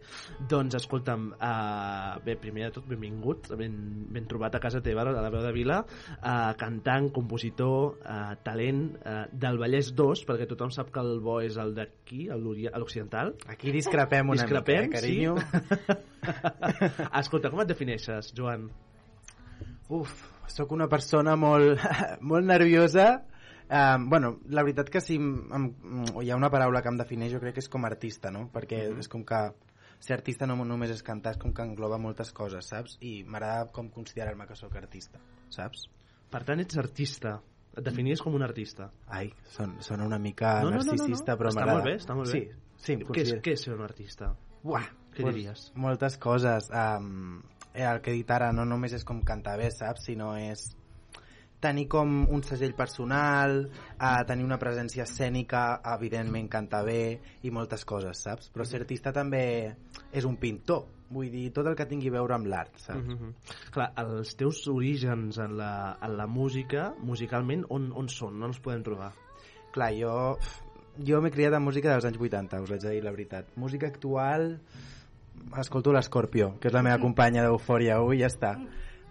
Doncs 0.51 0.75
escolta'm, 0.75 1.29
uh, 1.39 2.19
bé, 2.25 2.35
primer 2.43 2.65
de 2.67 2.71
tot, 2.75 2.89
benvingut, 2.91 3.47
ben, 3.57 3.77
ben 4.11 4.27
trobat 4.27 4.57
a 4.59 4.61
casa 4.61 4.81
teva, 4.83 5.05
a 5.07 5.13
la 5.15 5.31
veu 5.31 5.45
de 5.45 5.53
Vila, 5.55 5.85
uh, 6.19 6.55
cantant, 6.59 7.13
compositor, 7.15 8.01
uh, 8.03 8.35
talent 8.43 8.97
uh, 9.05 9.21
del 9.31 9.61
Vallès 9.63 9.93
2, 9.95 10.25
perquè 10.27 10.49
tothom 10.51 10.75
sap 10.75 10.91
que 10.91 10.99
el 11.05 11.21
bo 11.23 11.39
és 11.41 11.57
el 11.63 11.77
d'aquí, 11.79 12.27
l'occidental. 12.35 13.37
Aquí 13.47 13.71
discrepem 13.71 14.35
una 14.35 14.43
Discrepem, 14.43 14.89
mica, 14.89 14.99
eh, 14.99 15.01
carinyo? 15.01 15.37
sí? 15.39 17.07
Escolta, 17.23 17.51
com 17.55 17.63
et 17.63 17.71
defineixes, 17.71 18.33
Joan? 18.35 18.67
Uf, 19.89 20.19
sóc 20.49 20.73
una 20.73 20.89
persona 20.89 21.37
molt, 21.37 21.79
molt 22.21 22.47
nerviosa. 22.47 23.25
Um, 23.69 24.09
bueno, 24.09 24.39
la 24.49 24.63
veritat 24.65 24.89
que 24.89 25.01
si 25.05 25.17
em, 25.21 25.75
hi 26.23 26.31
ha 26.31 26.37
una 26.37 26.49
paraula 26.51 26.81
que 26.83 26.89
em 26.89 26.97
defineix 26.97 27.35
jo 27.35 27.41
crec 27.43 27.59
que 27.59 27.61
és 27.61 27.69
com 27.69 27.85
artista, 27.85 28.31
no? 28.33 28.47
Perquè 28.53 28.87
Mhm. 28.89 28.99
és 29.05 29.09
com 29.13 29.25
que 29.29 29.43
ser 30.01 30.15
artista 30.15 30.47
no 30.47 30.57
només 30.65 30.91
és 30.95 31.03
cantar, 31.03 31.33
és 31.35 31.39
com 31.39 31.53
que 31.53 31.63
engloba 31.63 31.99
moltes 31.99 32.33
coses, 32.33 32.65
saps? 32.67 32.97
I 33.03 33.25
m'agrada 33.25 33.67
com 33.73 33.91
considerar-me 33.91 34.47
que 34.47 34.57
sóc 34.57 34.75
artista, 34.77 35.19
saps? 35.51 35.89
Per 36.31 36.45
tant, 36.45 36.61
ets 36.61 36.79
artista. 36.79 37.41
Et 37.77 37.85
definies 37.85 38.21
com 38.23 38.35
un 38.35 38.43
artista. 38.43 38.91
Ai, 39.07 39.29
son, 39.53 39.77
sona 39.83 40.05
una 40.07 40.19
mica 40.19 40.63
No, 40.63 40.71
no, 40.71 40.77
no, 40.77 40.77
no, 40.79 40.85
no. 40.85 40.93
narcisista, 40.93 41.37
però 41.37 41.51
Està 41.51 41.61
m'agrada. 41.61 41.79
molt 41.79 41.85
bé, 41.85 41.97
està 41.97 42.15
molt 42.15 42.33
bé. 42.33 42.41
Sí, 42.41 42.49
sí, 42.77 42.97
què, 43.05 43.21
és, 43.23 43.35
què 43.45 43.53
és 43.53 43.61
ser 43.63 43.75
un 43.75 43.83
artista? 43.85 44.33
Buah, 44.63 44.87
Què 45.15 45.23
pues, 45.23 45.35
diries? 45.35 45.73
Moltes 45.75 46.17
coses. 46.19 46.71
Um, 46.71 47.43
el 47.87 48.01
que 48.03 48.13
he 48.13 48.19
dit 48.19 48.31
ara 48.31 48.53
no 48.53 48.65
només 48.65 48.93
és 48.97 49.05
com 49.05 49.23
cantar 49.23 49.59
bé, 49.61 49.71
saps? 49.71 50.09
Sinó 50.09 50.35
és 50.39 50.69
tenir 51.61 51.89
com 51.91 52.23
un 52.31 52.43
segell 52.47 52.75
personal, 52.79 53.65
a 53.99 54.13
tenir 54.27 54.47
una 54.47 54.59
presència 54.63 55.05
escènica, 55.05 55.81
evidentment 55.95 56.49
cantar 56.51 56.85
bé 56.87 57.01
i 57.43 57.51
moltes 57.55 57.85
coses, 57.89 58.23
saps? 58.29 58.53
Però 58.55 58.67
ser 58.67 58.83
artista 58.85 59.13
també 59.15 59.43
és 60.13 60.29
un 60.29 60.39
pintor. 60.39 60.87
Vull 61.09 61.31
dir, 61.33 61.47
tot 61.57 61.67
el 61.67 61.77
que 61.77 61.87
tingui 61.89 62.11
a 62.11 62.19
veure 62.19 62.37
amb 62.37 62.47
l'art, 62.47 62.75
saps? 62.77 63.07
Mm 63.07 63.17
-hmm. 63.17 63.71
Clar, 63.73 63.93
els 63.97 64.37
teus 64.37 64.67
orígens 64.69 65.39
en 65.39 65.57
la, 65.57 65.99
en 66.03 66.17
la 66.17 66.27
música, 66.27 66.95
musicalment, 67.01 67.65
on, 67.71 67.93
on 67.93 68.09
són? 68.09 68.37
On 68.37 68.49
els 68.49 68.61
podem 68.61 68.83
trobar? 68.83 69.13
Clar, 69.73 69.93
jo, 69.95 70.39
jo 71.05 71.21
m'he 71.21 71.31
criat 71.31 71.55
amb 71.55 71.67
música 71.67 71.91
dels 71.91 72.05
anys 72.05 72.19
80, 72.19 72.61
us 72.63 72.71
haig 72.71 72.83
de 72.83 72.91
dir 72.91 73.05
la 73.05 73.11
veritat. 73.11 73.57
Música 73.57 73.87
actual, 73.87 74.61
escolto 75.61 75.93
l'Escorpio, 75.93 76.55
que 76.61 76.69
és 76.69 76.75
la 76.75 76.83
meva 76.83 76.99
companya 77.03 77.43
d'Eufòria 77.47 77.97
avui, 77.97 78.19
i 78.19 78.23
ja 78.23 78.29
està. 78.29 78.53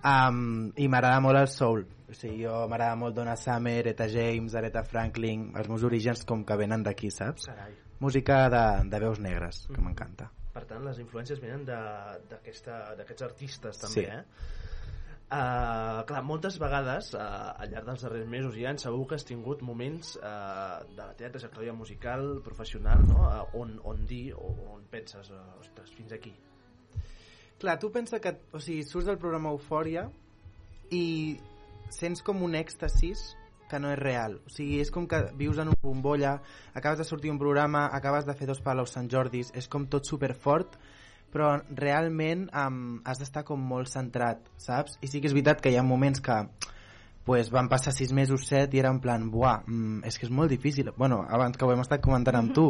Um, 0.08 0.72
I 0.78 0.88
m'agrada 0.88 1.20
molt 1.24 1.40
el 1.40 1.48
soul. 1.52 1.86
O 2.08 2.14
sigui, 2.16 2.44
jo 2.46 2.68
m'agrada 2.70 2.96
molt 2.96 3.16
Donna 3.18 3.36
Summer, 3.36 3.88
Eta 3.88 4.08
James, 4.08 4.56
Aretha 4.56 4.84
Franklin, 4.88 5.50
els 5.58 5.68
meus 5.68 5.84
orígens 5.84 6.24
com 6.26 6.46
que 6.48 6.56
venen 6.56 6.84
d'aquí, 6.86 7.10
saps? 7.12 7.50
Carai. 7.50 7.74
Música 8.00 8.44
de, 8.54 8.64
de 8.90 9.00
veus 9.02 9.20
negres, 9.20 9.66
que 9.74 9.82
m'encanta. 9.82 10.30
Per 10.54 10.64
tant, 10.70 10.86
les 10.86 11.00
influències 11.02 11.42
venen 11.42 11.66
d'aquests 11.66 13.26
artistes, 13.26 13.78
també, 13.82 13.94
Sí. 13.94 14.06
eh? 14.06 14.24
Uh, 15.28 16.06
clar, 16.08 16.22
moltes 16.24 16.56
vegades 16.56 17.10
uh, 17.18 17.24
al 17.60 17.68
llarg 17.68 17.90
dels 17.90 18.04
darrers 18.06 18.30
mesos 18.32 18.54
i 18.56 18.62
anys 18.70 18.86
segur 18.86 19.02
que 19.10 19.18
has 19.18 19.26
tingut 19.28 19.60
moments 19.60 20.14
uh, 20.22 20.78
de 20.88 21.02
la 21.02 21.16
teva 21.20 21.34
trajectòria 21.34 21.74
musical, 21.76 22.38
professional, 22.46 23.04
no? 23.10 23.26
uh, 23.26 23.58
on, 23.60 23.74
on 23.84 24.06
dir 24.08 24.32
o 24.40 24.54
on 24.72 24.86
penses, 24.88 25.28
uh, 25.36 25.42
ostres, 25.60 25.92
fins 25.98 26.16
aquí. 26.16 26.32
Clar, 27.60 27.76
tu 27.82 27.92
pensa 27.92 28.22
que 28.24 28.38
o 28.56 28.62
sigui, 28.64 28.86
surts 28.88 29.10
del 29.10 29.20
programa 29.20 29.52
Eufòria 29.52 30.06
i 30.96 31.36
sents 31.92 32.24
com 32.24 32.40
un 32.48 32.56
èxtasis 32.56 33.34
que 33.68 33.80
no 33.84 33.92
és 33.92 34.00
real. 34.00 34.40
O 34.48 34.54
sigui, 34.54 34.80
és 34.80 34.92
com 34.96 35.10
que 35.12 35.20
vius 35.36 35.60
en 35.60 35.74
una 35.74 35.82
bombolla, 35.84 36.38
acabes 36.72 37.02
de 37.02 37.08
sortir 37.08 37.36
un 37.36 37.40
programa, 37.42 37.90
acabes 37.92 38.24
de 38.24 38.36
fer 38.38 38.48
dos 38.48 38.64
palos 38.64 38.96
Sant 38.96 39.12
Jordis, 39.12 39.52
és 39.60 39.68
com 39.68 39.90
tot 39.92 40.08
superfort, 40.08 40.80
però 41.34 41.58
realment 41.76 42.48
um, 42.56 43.00
has 43.06 43.22
d'estar 43.22 43.44
com 43.48 43.62
molt 43.62 43.92
centrat, 43.92 44.42
saps? 44.62 44.98
I 45.02 45.12
sí 45.12 45.22
que 45.22 45.30
és 45.30 45.36
veritat 45.36 45.62
que 45.62 45.74
hi 45.74 45.78
ha 45.78 45.86
moments 45.86 46.24
que 46.24 46.40
pues, 47.28 47.52
van 47.52 47.68
passar 47.68 47.92
sis 47.94 48.14
mesos, 48.16 48.48
set, 48.48 48.74
i 48.74 48.80
era 48.80 48.92
en 48.94 49.02
plan, 49.04 49.30
buah, 49.32 49.60
mm, 49.68 50.08
és 50.08 50.18
que 50.18 50.28
és 50.30 50.32
molt 50.32 50.50
difícil. 50.54 50.94
Bueno, 50.96 51.26
abans 51.28 51.58
que 51.58 51.68
ho 51.68 51.74
hem 51.74 51.84
estat 51.84 52.02
comentant 52.04 52.40
amb 52.40 52.56
tu, 52.56 52.70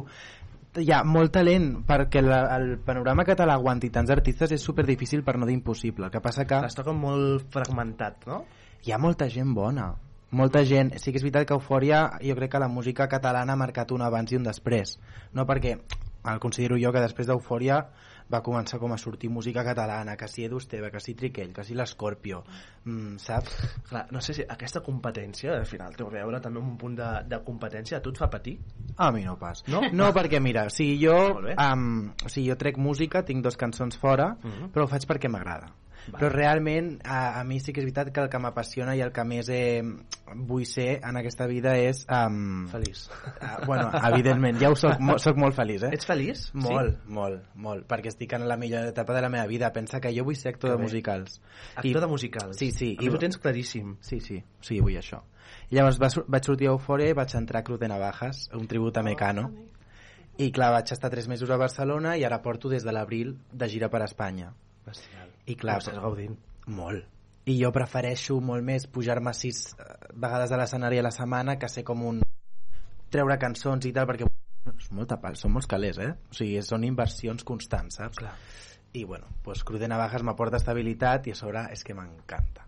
hi 0.77 0.91
ha 0.93 1.03
molt 1.05 1.31
talent 1.33 1.69
perquè 1.87 2.21
la, 2.21 2.41
el 2.57 2.77
panorama 2.85 3.25
català 3.25 3.55
aguanti 3.57 3.89
tants 3.93 4.11
artistes 4.13 4.51
és 4.53 4.63
super 4.63 4.85
difícil 4.85 5.23
per 5.25 5.37
no 5.37 5.45
dir 5.45 5.55
impossible. 5.57 6.09
El 6.09 6.13
que 6.13 6.21
passa 6.21 6.45
que 6.49 6.59
Està 6.67 6.85
com 6.85 6.99
molt 7.01 7.47
fragmentat, 7.53 8.25
no? 8.29 8.43
hi 8.85 8.93
ha 8.93 8.99
molta 9.01 9.27
gent 9.29 9.53
bona. 9.53 9.91
Molta 10.31 10.63
gent. 10.67 10.93
Sí 10.99 11.11
que 11.11 11.19
és 11.19 11.25
veritat 11.25 11.47
que 11.47 11.55
Eufòria, 11.55 12.01
jo 12.23 12.35
crec 12.35 12.53
que 12.53 12.61
la 12.61 12.69
música 12.71 13.07
catalana 13.11 13.53
ha 13.53 13.59
marcat 13.59 13.91
un 13.95 14.03
abans 14.03 14.31
i 14.31 14.37
un 14.37 14.47
després. 14.47 14.97
No 15.33 15.47
perquè, 15.47 15.77
el 16.27 16.39
considero 16.43 16.77
jo 16.79 16.91
que 16.91 17.03
després 17.03 17.27
d'Eufòria 17.27 17.81
va 18.31 18.41
començar 18.43 18.79
com 18.79 18.91
a 18.93 18.97
sortir 18.97 19.29
música 19.29 19.63
catalana, 19.63 20.17
que 20.17 20.27
si 20.27 20.43
Edu 20.45 20.57
Esteve, 20.57 20.91
que 20.91 20.99
si 20.99 21.13
Triquell, 21.15 21.53
que 21.55 21.63
si 21.63 21.73
l'Escorpio, 21.75 22.43
mm, 22.85 23.15
saps? 23.23 23.55
Clar, 23.89 24.05
no 24.11 24.19
sé 24.21 24.33
si 24.33 24.43
aquesta 24.47 24.81
competència, 24.83 25.53
al 25.55 25.65
final, 25.65 25.95
té 25.95 26.03
a 26.03 26.09
veure 26.11 26.41
també 26.43 26.59
amb 26.59 26.71
un 26.73 26.77
punt 26.77 26.95
de, 26.99 27.09
de 27.27 27.39
competència, 27.45 27.97
a 27.97 28.01
tu 28.03 28.11
et 28.11 28.17
fa 28.19 28.29
patir? 28.29 28.57
A 28.97 29.11
mi 29.11 29.23
no 29.23 29.37
pas. 29.39 29.63
No? 29.71 29.81
No, 29.93 30.11
perquè 30.13 30.41
mira, 30.43 30.67
sigui, 30.69 30.99
jo, 31.05 31.15
um, 31.39 32.11
sigui, 32.27 32.49
jo 32.49 32.55
trec 32.59 32.77
música, 32.77 33.23
tinc 33.23 33.43
dos 33.45 33.55
cançons 33.57 33.97
fora, 33.97 34.35
Mhm. 34.43 34.71
però 34.73 34.83
ho 34.85 34.87
faig 34.91 35.05
perquè 35.07 35.29
m'agrada. 35.29 35.71
Vale. 36.07 36.19
Però 36.21 36.29
realment 36.31 36.93
a, 37.03 37.39
a 37.39 37.43
mi 37.43 37.59
sí 37.59 37.73
que 37.75 37.81
és 37.81 37.85
veritat 37.87 38.13
que 38.15 38.21
el 38.23 38.29
que 38.31 38.39
m'apassiona 38.39 38.95
i 38.95 39.01
el 39.03 39.11
que 39.11 39.25
més 39.27 39.49
eh, 39.51 39.83
vull 40.47 40.63
ser 40.67 41.01
en 41.03 41.19
aquesta 41.19 41.47
vida 41.51 41.73
és... 41.79 42.05
Um, 42.07 42.65
Feliç. 42.71 43.05
Uh, 43.41 43.65
bueno, 43.65 43.89
evidentment, 44.07 44.59
ja 44.61 44.71
ho 44.71 44.77
soc, 44.79 45.01
mo, 45.03 45.17
soc 45.19 45.39
molt 45.39 45.55
feliç, 45.57 45.83
eh? 45.89 45.91
Ets 45.97 46.07
feliç? 46.07 46.45
Molt, 46.55 47.01
molt, 47.11 47.43
molt, 47.55 47.87
perquè 47.89 48.13
estic 48.13 48.37
en 48.37 48.47
la 48.47 48.55
millor 48.59 48.87
etapa 48.93 49.15
de 49.17 49.23
la 49.25 49.31
meva 49.33 49.47
vida. 49.51 49.71
Pensa 49.75 49.99
que 50.03 50.13
jo 50.15 50.23
vull 50.27 50.37
ser 50.39 50.53
actor 50.55 50.71
Que 50.71 50.75
de 50.77 50.81
bé. 50.81 50.87
musicals. 50.87 51.41
Actor 51.75 52.05
de 52.05 52.11
musicals. 52.11 52.59
Sí, 52.59 52.71
sí. 52.71 52.93
Més, 53.01 53.13
ho 53.13 53.19
tens 53.21 53.39
claríssim. 53.43 53.97
Sí, 53.99 54.21
sí, 54.23 54.39
sí, 54.63 54.79
vull 54.79 54.95
això. 54.99 55.23
I 55.71 55.75
llavors 55.79 55.99
va, 55.99 56.09
vaig 56.27 56.47
sortir 56.47 56.69
a 56.69 56.75
Eufòria 56.75 57.11
i 57.11 57.15
vaig 57.17 57.35
entrar 57.35 57.61
a 57.63 57.67
Cruz 57.67 57.79
de 57.79 57.89
Navajas, 57.91 58.45
un 58.55 58.67
tribut 58.67 58.95
a 58.99 59.03
Mecano. 59.03 59.49
I 60.37 60.51
clar, 60.53 60.71
vaig 60.75 60.91
estar 60.93 61.09
tres 61.09 61.27
mesos 61.27 61.49
a 61.49 61.57
Barcelona 61.57 62.15
i 62.15 62.23
ara 62.27 62.43
porto 62.43 62.69
des 62.69 62.83
de 62.85 62.93
l'abril 62.93 63.37
de 63.51 63.67
gira 63.71 63.89
per 63.89 64.03
Espanya. 64.05 64.51
Bestial. 64.87 65.29
I 65.47 65.55
clar, 65.59 65.77
estàs 65.83 65.99
gaudint. 66.01 66.37
molt. 66.67 67.05
I 67.47 67.55
jo 67.61 67.71
prefereixo 67.71 68.41
molt 68.43 68.65
més 68.67 68.87
pujar-me 68.91 69.31
sis 69.35 69.61
eh, 69.79 69.85
vegades 70.13 70.51
a 70.51 70.59
l'escenari 70.59 70.99
a 70.99 71.05
la 71.05 71.13
setmana 71.15 71.57
que 71.59 71.69
ser 71.71 71.85
com 71.87 72.03
un... 72.09 72.21
treure 73.11 73.37
cançons 73.39 73.87
i 73.87 73.93
tal, 73.95 74.07
perquè 74.09 74.27
és 74.73 74.89
molta 74.91 75.15
pal, 75.21 75.37
són 75.39 75.53
molts 75.55 75.69
calés, 75.71 75.99
eh? 76.03 76.11
O 76.31 76.35
sigui, 76.35 76.59
són 76.63 76.83
inversions 76.83 77.45
constants, 77.47 78.01
saps? 78.01 78.19
Clar. 78.19 78.35
I 78.99 79.03
bueno, 79.07 79.27
pues 79.43 79.63
Cruz 79.63 79.79
de 79.79 79.87
Navajas 79.87 80.23
m'aporta 80.27 80.59
estabilitat 80.59 81.27
i 81.27 81.35
a 81.35 81.39
sobre 81.39 81.63
és 81.71 81.83
que 81.87 81.95
m'encanta. 81.95 82.66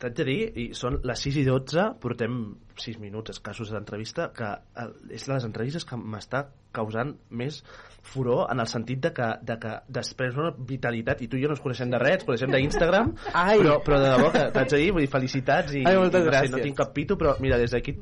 T'haig 0.00 0.14
de 0.16 0.24
dir, 0.24 0.38
i 0.56 0.64
són 0.76 0.96
les 1.04 1.20
6 1.26 1.42
i 1.42 1.44
12, 1.44 1.82
portem 2.00 2.36
6 2.80 2.96
minuts 3.02 3.34
escassos 3.34 3.68
d'entrevista, 3.74 4.30
que 4.32 4.48
el, 4.80 4.94
és 5.12 5.26
de 5.28 5.34
les 5.34 5.44
entrevistes 5.44 5.84
que 5.84 5.98
m'està 6.00 6.46
causant 6.72 7.12
més 7.36 7.58
furor 8.12 8.46
en 8.52 8.62
el 8.64 8.68
sentit 8.70 9.02
de 9.04 9.10
que, 9.12 9.28
de 9.44 9.58
que 9.60 9.74
després 10.00 10.38
una 10.40 10.54
vitalitat, 10.70 11.20
i 11.20 11.28
tu 11.28 11.36
i 11.36 11.44
jo 11.44 11.50
no 11.50 11.56
ens 11.58 11.64
coneixem 11.64 11.92
de 11.92 12.00
res, 12.00 12.20
ens 12.20 12.28
coneixem 12.30 12.54
d'Instagram, 12.54 13.12
però, 13.28 13.76
però 13.84 13.98
de 14.00 14.12
debò 14.14 14.30
que 14.32 14.46
t'haig 14.54 14.72
de 14.72 14.80
dir, 14.84 14.90
vull 14.96 15.04
dir, 15.04 15.10
felicitats 15.12 15.76
i, 15.76 15.84
Ai, 15.84 15.98
i 16.00 16.12
gràcies. 16.30 16.54
no 16.54 16.62
tinc 16.64 16.78
cap 16.80 16.94
pito, 16.96 17.18
però 17.20 17.36
mira, 17.44 17.60
des 17.60 17.76
d'aquí... 17.76 17.98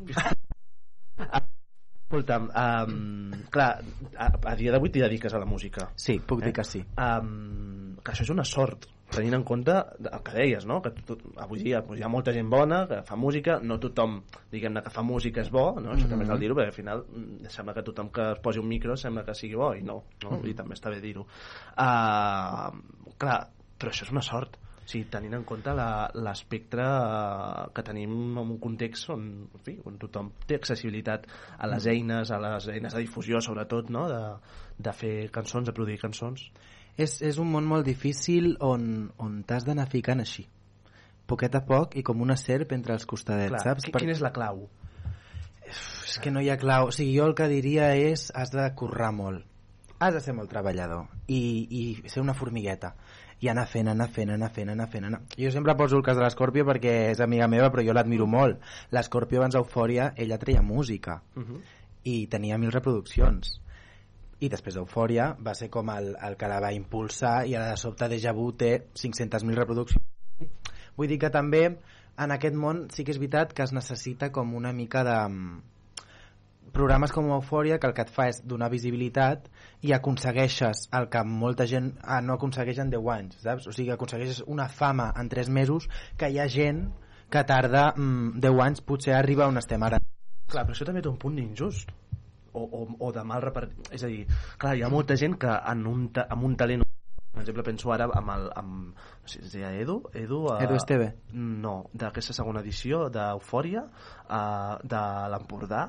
Escolta'm, 2.08 2.46
um, 2.56 3.32
clar, 3.52 3.72
a, 4.16 4.28
a 4.52 4.54
dia 4.56 4.70
d'avui 4.72 4.88
t'hi 4.94 5.02
dediques 5.02 5.34
a 5.34 5.42
la 5.42 5.48
música. 5.50 5.90
Sí, 5.98 6.16
puc 6.24 6.40
dir 6.46 6.54
que 6.56 6.64
sí. 6.64 6.80
Um, 6.94 7.98
que 8.00 8.14
això 8.14 8.24
és 8.24 8.32
una 8.32 8.46
sort, 8.48 8.86
tenint 9.10 9.34
en 9.34 9.42
compte 9.44 9.72
el 9.72 10.22
que 10.22 10.32
deies, 10.36 10.66
no? 10.68 10.82
que 10.82 10.90
tot, 10.90 11.22
avui 11.40 11.62
dia 11.64 11.80
doncs, 11.80 11.98
hi 11.98 12.04
ha 12.04 12.08
molta 12.12 12.32
gent 12.32 12.50
bona 12.50 12.82
que 12.86 13.02
fa 13.08 13.16
música, 13.16 13.58
no 13.62 13.78
tothom 13.80 14.18
diguem-ne 14.52 14.82
que 14.84 14.90
fa 14.92 15.02
música 15.02 15.40
és 15.40 15.50
bo, 15.50 15.80
no? 15.80 15.94
això 15.94 16.08
també 16.08 16.24
Mhm. 16.24 16.28
cal 16.28 16.38
dir-ho 16.40 16.54
perquè 16.54 16.66
al 16.66 16.76
final 16.76 17.04
mm, 17.08 17.46
sembla 17.48 17.74
que 17.74 17.82
tothom 17.82 18.10
que 18.12 18.32
es 18.32 18.38
posi 18.44 18.58
un 18.60 18.68
micro 18.68 18.96
sembla 18.96 19.24
que 19.24 19.34
sigui 19.34 19.54
bo 19.54 19.72
i 19.74 19.82
no, 19.82 20.04
no? 20.22 20.30
Mhm. 20.30 20.36
Vull 20.38 20.46
dir, 20.52 20.56
també 20.56 20.74
està 20.74 20.90
bé 20.90 21.00
dir-ho 21.00 21.22
uh, 21.22 22.70
clar, 23.18 23.48
però 23.78 23.90
això 23.92 24.04
és 24.06 24.12
una 24.12 24.22
sort 24.22 24.56
o 24.58 24.90
sigui, 24.90 25.04
tenint 25.12 25.34
en 25.36 25.42
compte 25.44 25.72
la- 25.76 26.08
l'espectre 26.14 26.84
que 27.74 27.82
tenim 27.84 28.38
en 28.38 28.50
un 28.54 28.58
context 28.58 29.10
on, 29.10 29.26
en 29.54 29.60
fi, 29.64 29.74
on 29.84 29.98
tothom 30.00 30.30
té 30.46 30.56
accessibilitat 30.56 31.26
a 31.58 31.66
les 31.66 31.84
Mhm. 31.86 31.92
eines, 31.92 32.30
a 32.30 32.38
les 32.40 32.68
eines 32.68 32.94
de 32.94 33.00
difusió 33.00 33.40
sobretot, 33.40 33.90
no? 33.90 34.08
de, 34.08 34.22
de 34.78 34.92
fer 34.92 35.30
cançons, 35.30 35.66
de 35.66 35.72
produir 35.72 35.98
cançons 36.00 36.50
És, 36.98 37.20
és 37.22 37.38
un 37.38 37.50
món 37.52 37.66
molt 37.68 37.86
difícil 37.86 38.56
on, 38.64 39.10
on 39.22 39.42
t'has 39.46 39.64
d'anar 39.68 39.86
ficant 39.90 40.20
així. 40.24 40.48
Poquet 41.28 41.54
a 41.54 41.60
poc 41.64 41.94
i 42.00 42.02
com 42.02 42.20
una 42.24 42.34
serp 42.40 42.72
entre 42.74 42.96
els 42.96 43.06
costadets, 43.06 43.52
Clar, 43.54 43.62
saps? 43.62 43.86
Per- 43.92 44.00
quina 44.02 44.14
és 44.16 44.22
la 44.24 44.32
clau? 44.34 44.64
És 45.68 46.18
que 46.24 46.32
no 46.32 46.40
hi 46.40 46.48
ha 46.50 46.56
clau. 46.58 46.88
O 46.88 46.94
sigui, 46.94 47.12
jo 47.18 47.26
el 47.28 47.34
que 47.38 47.46
diria 47.50 47.92
és 48.00 48.30
has 48.34 48.50
de 48.54 48.64
currar 48.74 49.12
molt. 49.12 49.44
Has 50.00 50.14
de 50.14 50.20
ser 50.24 50.32
molt 50.34 50.48
treballador 50.50 51.08
i, 51.26 51.40
i 51.70 52.08
ser 52.08 52.22
una 52.22 52.34
formigueta 52.38 52.92
i 53.42 53.48
anar 53.50 53.66
fent, 53.70 53.90
anar 53.90 54.08
fent, 54.10 54.30
anar 54.34 54.48
fent, 54.54 54.70
anar 54.74 54.86
fent. 54.90 55.06
Anar... 55.10 55.20
Jo 55.38 55.50
sempre 55.54 55.74
poso 55.78 55.98
el 55.98 56.04
cas 56.06 56.16
de 56.18 56.24
l'Escorpio 56.24 56.64
perquè 56.66 56.94
és 57.12 57.20
amiga 57.22 57.46
meva, 57.50 57.68
però 57.70 57.84
jo 57.86 57.94
l'admiro 57.94 58.26
molt. 58.26 58.62
L'Escorpio 58.94 59.42
abans 59.42 59.54
d'Eufòria, 59.54 60.12
ella 60.16 60.38
treia 60.38 60.62
música 60.62 61.20
Uh 61.36 61.42
-huh. 61.44 61.60
i 62.04 62.26
tenia 62.26 62.58
mil 62.58 62.72
reproduccions 62.72 63.60
i 64.40 64.50
després 64.52 64.76
d'Eufòria 64.76 65.32
va 65.44 65.54
ser 65.58 65.68
com 65.74 65.90
el, 65.90 66.12
el 66.26 66.36
que 66.38 66.50
la 66.50 66.60
va 66.62 66.74
impulsar 66.74 67.42
i 67.46 67.56
ara 67.58 67.72
de 67.72 67.80
sobte 67.80 68.08
Deja 68.10 68.34
Vu 68.36 68.50
té 68.58 68.72
500.000 68.94 69.58
reproduccions 69.58 70.44
vull 70.98 71.10
dir 71.10 71.18
que 71.22 71.32
també 71.34 71.64
en 72.18 72.34
aquest 72.34 72.54
món 72.58 72.86
sí 72.94 73.04
que 73.04 73.14
és 73.14 73.18
veritat 73.22 73.54
que 73.54 73.66
es 73.66 73.74
necessita 73.74 74.30
com 74.34 74.54
una 74.58 74.72
mica 74.72 75.02
de 75.06 75.16
mm, 75.28 75.58
programes 76.74 77.14
com 77.14 77.30
Eufòria 77.34 77.78
que 77.82 77.90
el 77.90 77.96
que 77.96 78.06
et 78.06 78.14
fa 78.14 78.28
és 78.30 78.42
donar 78.46 78.70
visibilitat 78.74 79.48
i 79.82 79.94
aconsegueixes 79.96 80.86
el 80.98 81.08
que 81.10 81.24
molta 81.26 81.66
gent 81.66 81.92
ah, 82.02 82.20
no 82.20 82.38
aconsegueix 82.38 82.78
en 82.84 82.94
10 82.94 83.12
anys 83.16 83.42
saps? 83.42 83.66
o 83.66 83.74
sigui, 83.74 83.90
aconsegueixes 83.94 84.44
una 84.46 84.68
fama 84.68 85.12
en 85.16 85.30
3 85.32 85.50
mesos 85.60 85.88
que 86.16 86.30
hi 86.30 86.38
ha 86.38 86.48
gent 86.52 86.86
que 87.30 87.42
tarda 87.44 87.90
mm, 87.96 88.38
10 88.44 88.64
anys 88.68 88.86
potser 88.86 89.16
a 89.16 89.22
arribar 89.24 89.50
on 89.50 89.58
estem 89.62 89.82
ara 89.82 89.98
Clar, 90.48 90.64
però 90.64 90.72
això 90.72 90.86
també 90.88 91.02
té 91.04 91.10
un 91.10 91.18
punt 91.20 91.36
injust. 91.42 91.90
O, 92.58 92.66
o, 92.82 92.84
o 93.08 93.12
de 93.14 93.24
mal 93.24 93.44
repartit 93.44 93.92
és 93.94 94.04
a 94.04 94.10
dir, 94.10 94.24
clar, 94.58 94.74
hi 94.76 94.84
ha 94.84 94.92
molta 94.92 95.16
gent 95.20 95.38
que 95.40 95.54
en 95.72 95.86
un, 95.86 96.08
ta, 96.14 96.26
amb 96.34 96.48
un 96.50 96.56
talent 96.58 96.84
per 97.38 97.44
exemple 97.44 97.64
penso 97.70 97.92
ara 97.94 98.08
amb 98.18 98.34
el 98.34 98.48
amb, 98.58 98.98
no 98.98 99.30
sé, 99.30 99.44
es 99.44 99.54
deia 99.54 99.70
Edu 99.78 100.00
Edu, 100.12 100.42
eh, 100.54 100.58
Edu 100.66 100.78
Esteve. 100.80 101.12
no, 101.38 101.76
d'aquesta 101.94 102.34
segona 102.36 102.64
edició 102.66 103.06
d'Eufòria 103.14 103.86
eh, 103.86 104.74
de 104.82 105.02
l'Empordà 105.34 105.86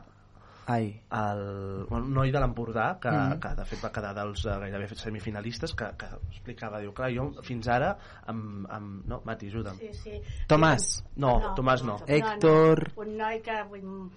Ai. 0.70 1.02
el, 1.10 1.86
bueno, 1.90 2.06
un 2.06 2.14
noi 2.14 2.30
de 2.32 2.40
l'Empordà 2.40 3.00
que, 3.02 3.10
Mhm. 3.10 3.40
que 3.42 3.50
de 3.58 3.66
fet 3.66 3.80
va 3.84 3.90
quedar 3.92 4.14
dels 4.14 4.44
eh, 4.46 4.50
gairebé 4.62 4.88
semifinalistes 4.96 5.74
que, 5.74 5.88
que 5.98 6.06
explicava, 6.30 6.80
diu, 6.80 6.94
clar, 6.94 7.10
jo 7.16 7.32
fins 7.42 7.68
ara 7.68 7.96
amb, 8.28 8.68
amb... 8.70 9.06
no, 9.10 9.22
Mati, 9.26 9.48
ajuda'm 9.50 9.80
Sí, 9.80 9.90
sí. 9.94 10.22
Tomàs. 10.48 11.04
no, 11.18 11.56
Tomàs 11.58 11.82
no, 11.84 11.98
Héctor. 12.06 12.92
Un 12.98 13.18
noi 13.18 13.42
que, 13.42 13.56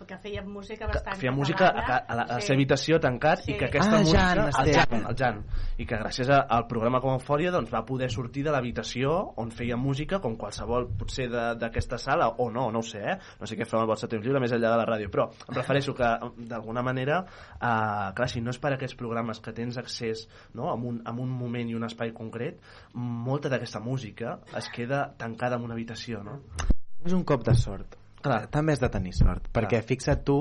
que 0.06 0.18
feia 0.18 0.42
música 0.44 0.86
bastant 0.86 1.16
feia 1.16 1.32
música 1.32 1.68
a, 1.70 1.96
a, 1.96 2.14
la, 2.14 2.22
a 2.22 2.34
la 2.34 2.40
seva 2.40 2.56
habitació 2.58 3.00
tancat 3.00 3.40
Sí. 3.46 3.52
i 3.54 3.56
que 3.58 3.64
aquesta 3.70 3.96
Ah, 3.96 4.00
música 4.00 4.18
Jan, 4.20 4.38
el. 4.66 4.74
Jan, 4.74 5.06
el 5.08 5.16
Jan 5.16 5.44
i 5.78 5.86
que 5.86 5.96
gràcies 5.96 6.28
a- 6.30 6.42
al 6.48 6.66
programa 6.68 7.00
com 7.00 7.14
Eufòria 7.14 7.50
doncs, 7.50 7.72
va 7.72 7.84
poder 7.84 8.10
sortir 8.10 8.44
de 8.44 8.50
l'habitació 8.52 9.32
on 9.36 9.50
feia 9.50 9.76
música 9.76 10.20
com 10.20 10.36
qualsevol 10.36 10.88
potser 10.98 11.28
d'aquesta 11.30 11.96
sala 11.98 12.28
o 12.38 12.50
no, 12.50 12.70
no 12.70 12.80
ho 12.80 12.82
sé, 12.82 12.98
eh? 13.00 13.18
no 13.40 13.46
sé 13.46 13.56
què 13.56 13.64
feu 13.64 13.80
amb 13.80 13.88
el 13.88 13.92
vostre 13.94 14.08
temps 14.08 14.24
lliure 14.24 14.40
més 14.40 14.52
enllà 14.52 14.70
de 14.70 14.76
la 14.76 14.86
ràdio, 14.86 15.08
però 15.10 15.30
em 15.48 15.54
refereixo 15.54 15.94
que 15.94 16.04
d'alguna 16.48 16.82
manera 16.82 17.22
eh, 17.24 18.12
clar, 18.16 18.28
si 18.28 18.40
no 18.40 18.50
és 18.54 18.60
per 18.62 18.74
aquests 18.76 18.98
programes 18.98 19.40
que 19.40 19.54
tens 19.56 19.78
accés 19.80 20.26
no? 20.54 20.70
amb, 20.72 20.84
un, 20.90 21.00
amb 21.04 21.24
un 21.24 21.30
moment 21.30 21.68
i 21.70 21.78
un 21.78 21.86
espai 21.88 22.12
concret 22.16 22.60
molta 22.94 23.52
d'aquesta 23.52 23.80
música 23.80 24.38
es 24.58 24.70
queda 24.74 25.06
tancada 25.18 25.56
en 25.56 25.66
una 25.68 25.74
habitació 25.78 26.22
no? 26.26 26.40
És 27.02 27.14
un 27.16 27.24
cop 27.26 27.42
de 27.42 27.54
sort. 27.58 27.96
Clar. 28.22 28.44
També 28.54 28.76
has 28.76 28.82
de 28.82 28.90
tenir 28.94 29.10
sort, 29.16 29.48
perquè 29.50 29.80
fixa't 29.82 30.22
tu, 30.22 30.36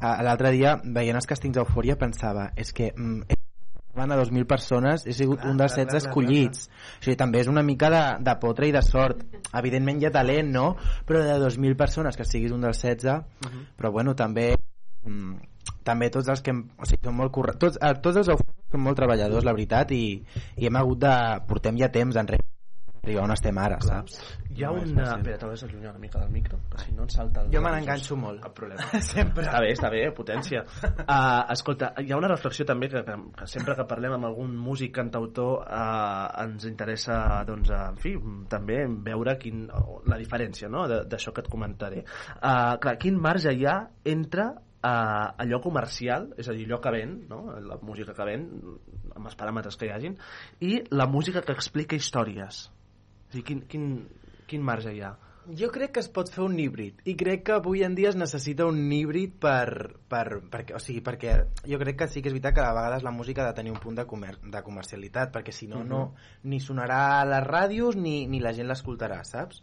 eh, 0.00 0.16
l'altre 0.26 0.50
dia, 0.50 0.74
veient 0.82 1.14
els 1.14 1.28
càstings 1.30 1.54
d'Eufòria, 1.54 1.94
pensava, 2.00 2.48
és 2.58 2.72
que 2.74 2.88
mm, 2.90 3.36
van 3.94 4.10
a 4.10 4.16
2.000 4.18 4.46
persones, 4.50 5.06
he 5.06 5.14
sigut 5.14 5.38
Clar, 5.38 5.52
un 5.52 5.60
dels 5.60 5.74
clar, 5.74 5.86
16 5.86 5.90
clar, 5.90 6.00
clar, 6.00 6.10
escollits. 6.10 6.66
O 6.98 7.04
sigui, 7.04 7.16
també 7.20 7.42
és 7.44 7.50
una 7.50 7.62
mica 7.66 7.90
de, 7.94 8.02
de 8.26 8.34
potre 8.42 8.66
i 8.70 8.74
de 8.74 8.82
sort. 8.86 9.22
Evidentment 9.60 10.02
hi 10.02 10.08
ha 10.08 10.12
talent, 10.14 10.50
no? 10.54 10.66
Però 11.06 11.22
de 11.22 11.38
2.000 11.42 11.78
persones 11.78 12.18
que 12.18 12.26
siguis 12.26 12.54
un 12.54 12.66
dels 12.66 12.82
16, 12.82 13.22
Mhm. 13.46 13.64
però 13.78 13.92
bueno, 13.92 14.14
també 14.14 14.54
també 15.84 16.10
tots 16.12 16.28
els 16.32 16.42
que 16.44 16.54
hem, 16.54 16.62
o 16.78 16.88
sigui, 16.88 17.02
són 17.08 17.16
molt 17.16 17.32
curra, 17.34 17.56
tots, 17.58 17.80
eh, 17.80 17.94
tots 18.04 18.20
els 18.22 18.32
eufòrics 18.34 18.76
són 18.76 18.84
molt 18.86 19.00
treballadors, 19.00 19.46
la 19.46 19.56
veritat, 19.56 19.92
i, 19.96 20.20
i 20.56 20.70
hem 20.70 20.78
hagut 20.80 21.02
de... 21.06 21.16
portem 21.48 21.78
ja 21.80 21.90
temps 21.92 22.16
enrere 22.20 22.46
arribar 23.02 23.24
on 23.24 23.32
estem 23.32 23.58
ara, 23.58 23.78
saps? 23.80 24.18
Hi 24.52 24.64
ha 24.64 24.70
No 24.74 24.82
una... 24.82 25.04
Espera, 25.14 25.38
t'has 25.40 25.62
d'allunyar 25.64 25.92
una 25.94 26.02
mica 26.02 26.20
del 26.20 26.30
micro, 26.30 26.58
que 26.70 26.82
si 26.82 26.92
no 26.92 27.06
et 27.08 27.14
salta 27.14 27.42
el... 27.42 27.50
Jo 27.54 27.62
me 27.64 27.72
n'enganxo 27.72 28.16
molt. 28.20 28.42
Cap 28.44 28.54
problema. 28.58 28.84
Sempre. 29.14 29.46
Està 29.46 29.60
bé, 29.64 29.70
està 29.72 29.90
bé, 29.92 30.02
potència. 30.16 30.62
Uh, 30.84 31.48
escolta, 31.54 31.94
hi 32.02 32.12
ha 32.12 32.18
una 32.20 32.28
reflexió 32.28 32.66
també 32.68 32.90
que, 32.92 33.02
que, 33.06 33.16
que 33.38 33.48
sempre 33.48 33.76
que 33.78 33.86
parlem 33.88 34.18
amb 34.18 34.28
algun 34.28 34.52
músic, 34.56 34.92
cantautor, 34.98 35.64
uh, 35.64 36.44
ens 36.44 36.66
interessa, 36.68 37.20
doncs, 37.48 37.72
uh, 37.72 37.86
en 37.94 38.00
fi, 38.02 38.14
també 38.52 38.82
veure 39.10 39.38
quin, 39.40 39.64
la 40.10 40.20
diferència 40.20 40.68
no? 40.68 40.84
de- 40.90 41.04
d'això 41.08 41.32
que 41.32 41.46
et 41.46 41.52
comentaré. 41.52 42.04
Uh, 42.36 42.76
clar, 42.82 42.98
quin 43.00 43.16
marge 43.16 43.54
hi 43.56 43.64
ha 43.64 43.78
entre 44.04 44.50
uh, 44.82 45.30
allò 45.44 45.60
comercial, 45.60 46.30
és 46.38 46.48
a 46.48 46.56
dir, 46.56 46.66
allò 46.68 46.80
que 46.80 46.92
ven, 46.94 47.16
no? 47.28 47.42
la 47.60 47.78
música 47.82 48.14
que 48.16 48.24
ven, 48.28 48.46
amb 49.14 49.26
els 49.26 49.36
paràmetres 49.36 49.76
que 49.76 49.88
hi 49.88 49.94
hagin, 49.94 50.18
i 50.60 50.78
la 50.90 51.06
música 51.06 51.42
que 51.42 51.52
explica 51.56 51.96
històries. 51.96 52.68
És 53.30 53.34
a 53.34 53.38
dir, 53.38 53.44
quin, 53.44 53.66
quin, 53.70 53.90
quin 54.50 54.62
marge 54.64 54.94
hi 54.94 55.02
ha? 55.06 55.16
Jo 55.56 55.70
crec 55.72 55.94
que 55.96 56.02
es 56.04 56.08
pot 56.12 56.28
fer 56.30 56.44
un 56.44 56.58
híbrid 56.60 57.00
i 57.08 57.14
crec 57.18 57.40
que 57.48 57.54
avui 57.56 57.80
en 57.82 57.94
dia 57.96 58.10
es 58.10 58.16
necessita 58.18 58.66
un 58.68 58.76
híbrid 58.92 59.32
per, 59.40 59.96
per, 60.06 60.36
perquè, 60.52 60.76
o 60.76 60.80
sigui, 60.82 61.00
perquè 61.02 61.32
jo 61.66 61.78
crec 61.80 61.96
que 61.98 62.08
sí 62.12 62.20
que 62.22 62.28
és 62.28 62.36
veritat 62.36 62.54
que 62.54 62.62
a 62.62 62.74
vegades 62.76 63.02
la 63.02 63.10
música 63.10 63.42
ha 63.42 63.48
de 63.48 63.56
tenir 63.56 63.72
un 63.72 63.80
punt 63.82 63.96
de, 63.98 64.04
comer, 64.06 64.36
de 64.44 64.62
comercialitat 64.62 65.32
perquè 65.34 65.50
si 65.50 65.66
no, 65.66 65.80
Mhm. 65.80 65.88
no 65.88 66.14
ni 66.44 66.60
sonarà 66.60 67.20
a 67.20 67.24
les 67.26 67.42
ràdios 67.48 67.96
ni, 67.96 68.28
ni 68.28 68.38
la 68.38 68.52
gent 68.52 68.68
l'escoltarà, 68.68 69.24
saps? 69.24 69.62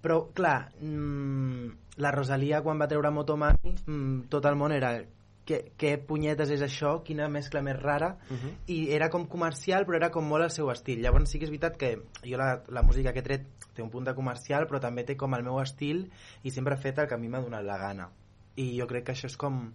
Però, 0.00 0.32
clar, 0.32 0.70
mmm, 0.80 1.83
la 1.96 2.10
Rosalia 2.10 2.62
quan 2.62 2.80
va 2.80 2.88
treure 2.90 3.10
Motomami 3.14 3.74
mmm, 3.86 4.24
tot 4.32 4.46
el 4.50 4.56
món 4.58 4.72
era 4.72 4.96
què, 5.44 5.60
què 5.78 5.92
punyetes 6.08 6.50
és 6.54 6.64
això, 6.64 6.96
quina 7.06 7.28
mescla 7.28 7.62
més 7.62 7.76
rara 7.80 8.16
Uh 8.30 8.36
-huh. 8.36 8.52
i 8.66 8.90
era 8.92 9.10
com 9.10 9.26
comercial 9.26 9.86
però 9.86 9.96
era 9.96 10.10
com 10.10 10.24
molt 10.24 10.44
el 10.44 10.50
seu 10.50 10.70
estil 10.70 11.00
llavors 11.02 11.30
sí 11.30 11.38
que 11.38 11.44
és 11.44 11.50
veritat 11.50 11.76
que 11.76 11.98
jo 12.24 12.36
la, 12.36 12.62
la 12.68 12.82
música 12.82 13.12
que 13.12 13.20
he 13.20 13.22
tret 13.22 13.46
té 13.74 13.82
un 13.82 13.90
punt 13.90 14.04
de 14.06 14.14
comercial 14.14 14.66
però 14.66 14.80
també 14.80 15.04
té 15.04 15.16
com 15.16 15.34
el 15.34 15.42
meu 15.42 15.60
estil 15.60 16.10
i 16.42 16.50
sempre 16.50 16.74
he 16.74 16.78
fet 16.78 16.98
el 16.98 17.08
que 17.08 17.14
a 17.14 17.18
mi 17.18 17.28
m'ha 17.28 17.40
donat 17.40 17.64
la 17.64 17.78
gana 17.78 18.10
i 18.56 18.78
jo 18.78 18.86
crec 18.86 19.04
que 19.04 19.12
això 19.12 19.26
és 19.26 19.36
com 19.36 19.72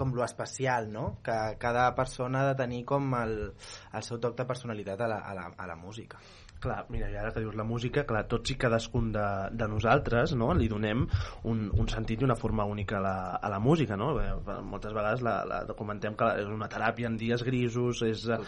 com 0.00 0.14
lo 0.14 0.24
especial, 0.24 0.90
no? 0.90 1.18
Que 1.22 1.56
cada 1.58 1.94
persona 1.94 2.40
ha 2.40 2.48
de 2.48 2.54
tenir 2.54 2.84
com 2.88 3.14
el, 3.18 3.52
el 3.92 4.02
seu 4.02 4.18
toc 4.18 4.36
de 4.38 4.46
personalitat 4.48 5.00
a 5.04 5.08
la, 5.10 5.18
a 5.18 5.34
la, 5.34 5.52
a 5.58 5.66
la 5.66 5.76
música. 5.76 6.18
Clar, 6.60 6.82
mira, 6.92 7.06
i 7.08 7.14
ara 7.16 7.30
que 7.32 7.40
dius 7.40 7.54
la 7.56 7.64
música, 7.64 8.02
clar, 8.04 8.26
tots 8.28 8.52
i 8.52 8.54
cadascun 8.60 9.06
de, 9.14 9.22
de 9.56 9.66
nosaltres 9.72 10.34
no? 10.36 10.50
li 10.52 10.66
donem 10.68 11.06
un, 11.48 11.62
un 11.72 11.86
sentit 11.88 12.20
i 12.20 12.26
una 12.26 12.36
forma 12.36 12.66
única 12.68 12.98
a 12.98 13.00
la, 13.00 13.14
a 13.40 13.48
la 13.48 13.60
música, 13.64 13.96
no? 13.96 14.10
Bé, 14.18 14.26
moltes 14.68 14.92
vegades 14.92 15.22
la, 15.24 15.38
la 15.48 15.60
comentem 15.78 16.18
que 16.20 16.28
és 16.42 16.50
una 16.52 16.68
teràpia 16.68 17.08
en 17.08 17.16
dies 17.16 17.44
grisos, 17.46 18.02
és 18.04 18.26
eh, 18.28 18.42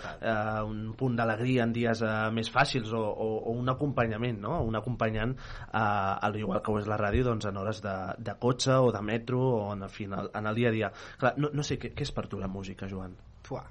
un 0.68 0.82
punt 0.98 1.16
d'alegria 1.16 1.64
en 1.64 1.72
dies 1.72 2.02
eh, 2.04 2.10
més 2.36 2.52
fàcils 2.52 2.92
o, 2.92 3.00
o, 3.00 3.28
o 3.48 3.54
un 3.56 3.72
acompanyament, 3.72 4.42
no? 4.44 4.58
Un 4.68 4.76
acompanyant, 4.76 5.32
eh, 5.70 5.80
al 6.28 6.36
igual 6.36 6.60
que 6.60 6.74
ho 6.74 6.82
és 6.82 6.90
la 6.92 7.00
ràdio, 7.00 7.24
doncs 7.30 7.48
en 7.48 7.62
hores 7.62 7.80
de, 7.80 7.96
de 8.20 8.36
cotxe 8.44 8.76
o 8.76 8.92
de 8.92 9.02
metro 9.08 9.40
o 9.54 9.64
en, 9.72 9.86
en, 9.88 9.94
fi, 9.94 10.04
en, 10.10 10.18
el, 10.20 10.28
en 10.36 10.50
el 10.52 10.60
dia 10.60 10.68
a 10.68 10.74
dia. 10.76 10.92
Clar, 11.16 11.32
no, 11.40 11.48
no 11.56 11.64
sé, 11.64 11.80
què, 11.80 11.94
què 11.96 12.04
és 12.04 12.12
per 12.12 12.28
tu 12.28 12.42
la 12.42 12.52
música, 12.52 12.90
Joan? 12.92 13.16
Fuà. 13.48 13.64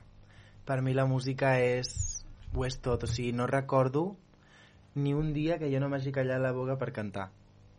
Per 0.66 0.82
mi 0.82 0.98
la 0.98 1.06
música 1.06 1.54
és... 1.62 1.94
ho 2.52 2.66
és 2.66 2.82
tot, 2.84 3.06
o 3.06 3.08
sigui, 3.08 3.32
no 3.38 3.46
recordo 3.48 4.10
ni 4.96 5.14
un 5.14 5.34
dia 5.34 5.58
que 5.60 5.72
jo 5.72 5.80
no 5.80 5.90
m'hagi 5.90 6.12
callat 6.16 6.42
la 6.42 6.52
boca 6.56 6.78
per 6.78 6.92
cantar. 6.96 7.30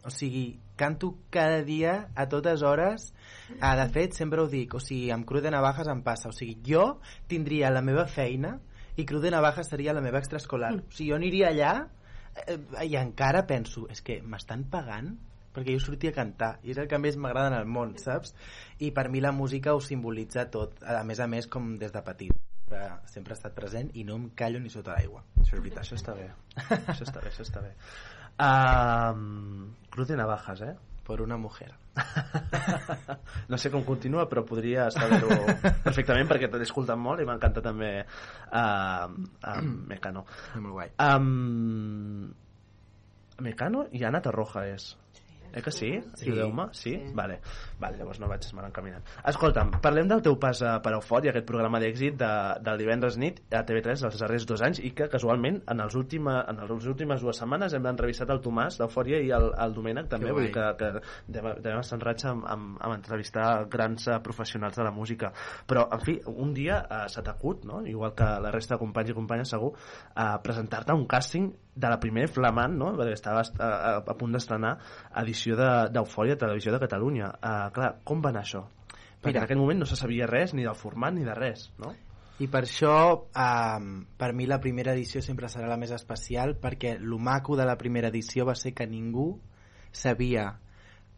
O 0.04 0.10
sigui, 0.10 0.58
canto 0.76 1.14
cada 1.30 1.62
dia, 1.62 2.08
a 2.16 2.26
totes 2.28 2.62
hores. 2.62 3.12
Ah, 3.60 3.76
de 3.78 3.86
fet, 3.94 4.16
sempre 4.18 4.40
ho 4.42 4.48
dic, 4.50 4.74
o 4.74 4.80
sigui, 4.82 5.12
amb 5.14 5.26
Cruz 5.28 5.44
de 5.44 5.52
Navajas 5.54 5.90
em 5.92 6.02
passa. 6.02 6.32
O 6.32 6.34
sigui, 6.34 6.56
jo 6.66 6.98
tindria 7.30 7.70
la 7.70 7.84
meva 7.86 8.08
feina 8.10 8.56
i 8.96 9.06
Cruz 9.06 9.22
de 9.22 9.30
Navajas 9.30 9.70
seria 9.70 9.94
la 9.94 10.02
meva 10.02 10.18
extraescolar. 10.18 10.72
O 10.80 10.90
sigui, 10.90 11.12
jo 11.12 11.18
aniria 11.20 11.52
allà 11.52 11.74
eh, 12.46 12.58
i 12.88 12.96
encara 12.98 13.46
penso, 13.46 13.86
és 13.92 14.02
que 14.02 14.18
m'estan 14.22 14.66
pagant 14.72 15.14
perquè 15.52 15.76
jo 15.76 15.82
sortia 15.84 16.10
a 16.10 16.16
cantar 16.16 16.54
i 16.64 16.72
és 16.72 16.78
el 16.80 16.88
que 16.88 16.98
més 16.98 17.18
m'agrada 17.20 17.52
en 17.52 17.58
el 17.60 17.68
món, 17.68 17.92
saps? 18.00 18.32
I 18.80 18.90
per 18.96 19.10
mi 19.12 19.20
la 19.20 19.34
música 19.36 19.76
ho 19.76 19.84
simbolitza 19.84 20.48
tot, 20.50 20.80
a 20.80 21.04
més 21.04 21.20
a 21.20 21.28
més 21.28 21.46
com 21.46 21.76
des 21.78 21.92
de 21.92 22.02
petit 22.06 22.51
sempre, 22.72 23.10
sempre 23.10 23.32
ha 23.34 23.38
estat 23.38 23.54
present 23.54 23.90
i 23.94 24.04
no 24.04 24.16
em 24.16 24.30
callo 24.36 24.60
ni 24.60 24.70
sota 24.72 24.96
l'aigua 24.96 25.22
això 25.40 25.56
és 25.56 25.60
veritat 25.60 25.82
Això 25.82 25.98
està 25.98 26.14
bé, 26.16 26.30
això 26.56 27.04
està 27.04 27.20
bé, 27.20 27.28
això 27.28 27.44
està 27.44 27.60
bé. 27.60 27.72
Um, 28.42 29.74
Cruz 29.92 30.08
de 30.08 30.16
Navajas, 30.16 30.62
eh? 30.62 30.74
por 31.02 31.20
una 31.20 31.36
mujer 31.36 31.74
no 33.50 33.58
sé 33.58 33.70
com 33.72 33.82
continua, 33.84 34.28
però 34.30 34.44
podria 34.46 34.86
saber-ho 34.94 35.34
perfectament 35.82 36.30
perquè 36.30 36.48
t'he 36.48 36.62
escoltat 36.64 36.96
molt 36.96 37.20
i 37.20 37.26
m'encanta 37.28 37.60
també 37.60 37.90
uh, 38.00 39.10
uh, 39.50 39.58
Mecano. 39.90 40.24
molt 40.54 40.78
guai. 40.78 40.94
Um, 41.02 42.30
Mecano 43.42 43.88
i 43.92 44.06
Ana 44.08 44.22
Tarroja 44.24 44.64
és. 44.70 44.92
Eh 45.52 45.62
que 45.62 45.70
sí? 45.70 45.90
Sí. 46.14 46.28
Ajudeu-me? 46.28 46.68
Sí? 46.72 46.96
Vale. 47.14 47.40
vale, 47.78 47.98
llavors 47.98 48.20
no 48.22 48.28
vaig 48.30 48.46
mal 48.54 48.68
encaminant. 48.68 49.02
Escolta'm, 49.26 49.72
parlem 49.82 50.08
del 50.08 50.22
teu 50.22 50.36
pas 50.40 50.60
a, 50.62 50.76
per 50.84 50.94
Eufòria, 50.96 51.32
aquest 51.32 51.46
programa 51.48 51.80
d'èxit 51.82 52.16
de, 52.20 52.30
del 52.62 52.78
divendres 52.78 53.18
nit 53.18 53.40
a 53.50 53.64
TV3 53.66 54.06
els 54.06 54.20
darrers 54.20 54.46
dos 54.46 54.62
anys 54.62 54.80
i 54.82 54.92
que 54.96 55.08
casualment 55.12 55.60
en, 55.66 55.82
els 55.82 55.96
última, 55.98 56.40
en 56.48 56.62
les 56.62 56.86
últimes 56.88 57.24
dues 57.24 57.42
setmanes 57.42 57.74
hem 57.74 57.90
entrevistat 57.90 58.30
el 58.30 58.40
Tomàs 58.44 58.78
d'Eufòria 58.78 59.20
i 59.22 59.32
el, 59.34 59.50
el 59.64 59.74
Domènec 59.74 60.08
també, 60.12 60.30
Que 60.30 60.36
vull 60.36 60.46
dir 60.46 60.54
que, 60.54 60.68
que 60.78 60.92
devem 61.26 61.72
devem 61.72 61.80
estar 61.82 61.98
enrats 61.98 62.28
amb, 62.30 62.46
amb, 62.48 62.78
amb 62.80 62.94
entrevistar 62.94 63.48
grans 63.72 64.06
eh, 64.08 64.18
professionals 64.24 64.78
de 64.78 64.86
la 64.86 64.92
música. 64.94 65.32
Però, 65.68 65.86
en 65.92 66.04
fi, 66.04 66.18
un 66.26 66.54
dia 66.54 66.82
eh, 66.84 67.04
se 67.12 67.24
t'acut, 67.24 67.66
no? 67.68 67.82
igual 67.86 68.14
que 68.18 68.28
la 68.44 68.52
resta 68.54 68.76
de 68.76 68.82
companys 68.82 69.12
i 69.12 69.16
companyes 69.16 69.54
segur, 69.54 69.72
a 70.14 70.36
presentar-te 70.44 70.94
a 70.94 70.98
un 70.98 71.06
càsting 71.08 71.50
de 71.74 71.88
la 71.88 71.98
primer 72.00 72.26
flamant, 72.28 72.74
no? 72.76 72.92
perquè 72.98 73.16
estaves 73.16 73.52
a, 73.58 73.66
a, 73.66 73.92
a 74.04 74.14
punt 74.18 74.34
d'estrenar 74.36 74.76
edició 75.22 75.56
de- 75.56 75.88
d'Eufòria 75.94 76.36
de, 76.36 76.40
Televisió 76.44 76.72
de 76.74 76.80
Catalunya. 76.82 77.32
Uh, 77.40 77.68
clar, 77.72 77.92
com 78.04 78.20
va 78.24 78.30
anar 78.30 78.44
això? 78.44 78.66
Perquè 79.22 79.32
Mira. 79.32 79.40
en 79.40 79.44
aquell 79.46 79.60
moment 79.62 79.80
no 79.80 79.86
se 79.88 79.96
sabia 79.96 80.26
res 80.26 80.52
ni 80.52 80.66
del 80.66 80.76
format 80.76 81.14
ni 81.14 81.24
de 81.24 81.34
res, 81.38 81.70
no? 81.78 81.94
I 82.42 82.48
per 82.50 82.64
això, 82.66 82.94
um, 83.38 83.88
per 84.18 84.32
mi 84.34 84.48
la 84.50 84.58
primera 84.60 84.92
edició 84.96 85.22
sempre 85.22 85.48
serà 85.52 85.68
la 85.70 85.78
més 85.78 85.92
especial 85.94 86.56
perquè 86.58 86.96
el 86.98 87.14
maco 87.20 87.56
de 87.56 87.66
la 87.68 87.76
primera 87.78 88.08
edició 88.10 88.44
va 88.48 88.56
ser 88.58 88.74
que 88.74 88.86
ningú 88.88 89.36
sabia 89.92 90.58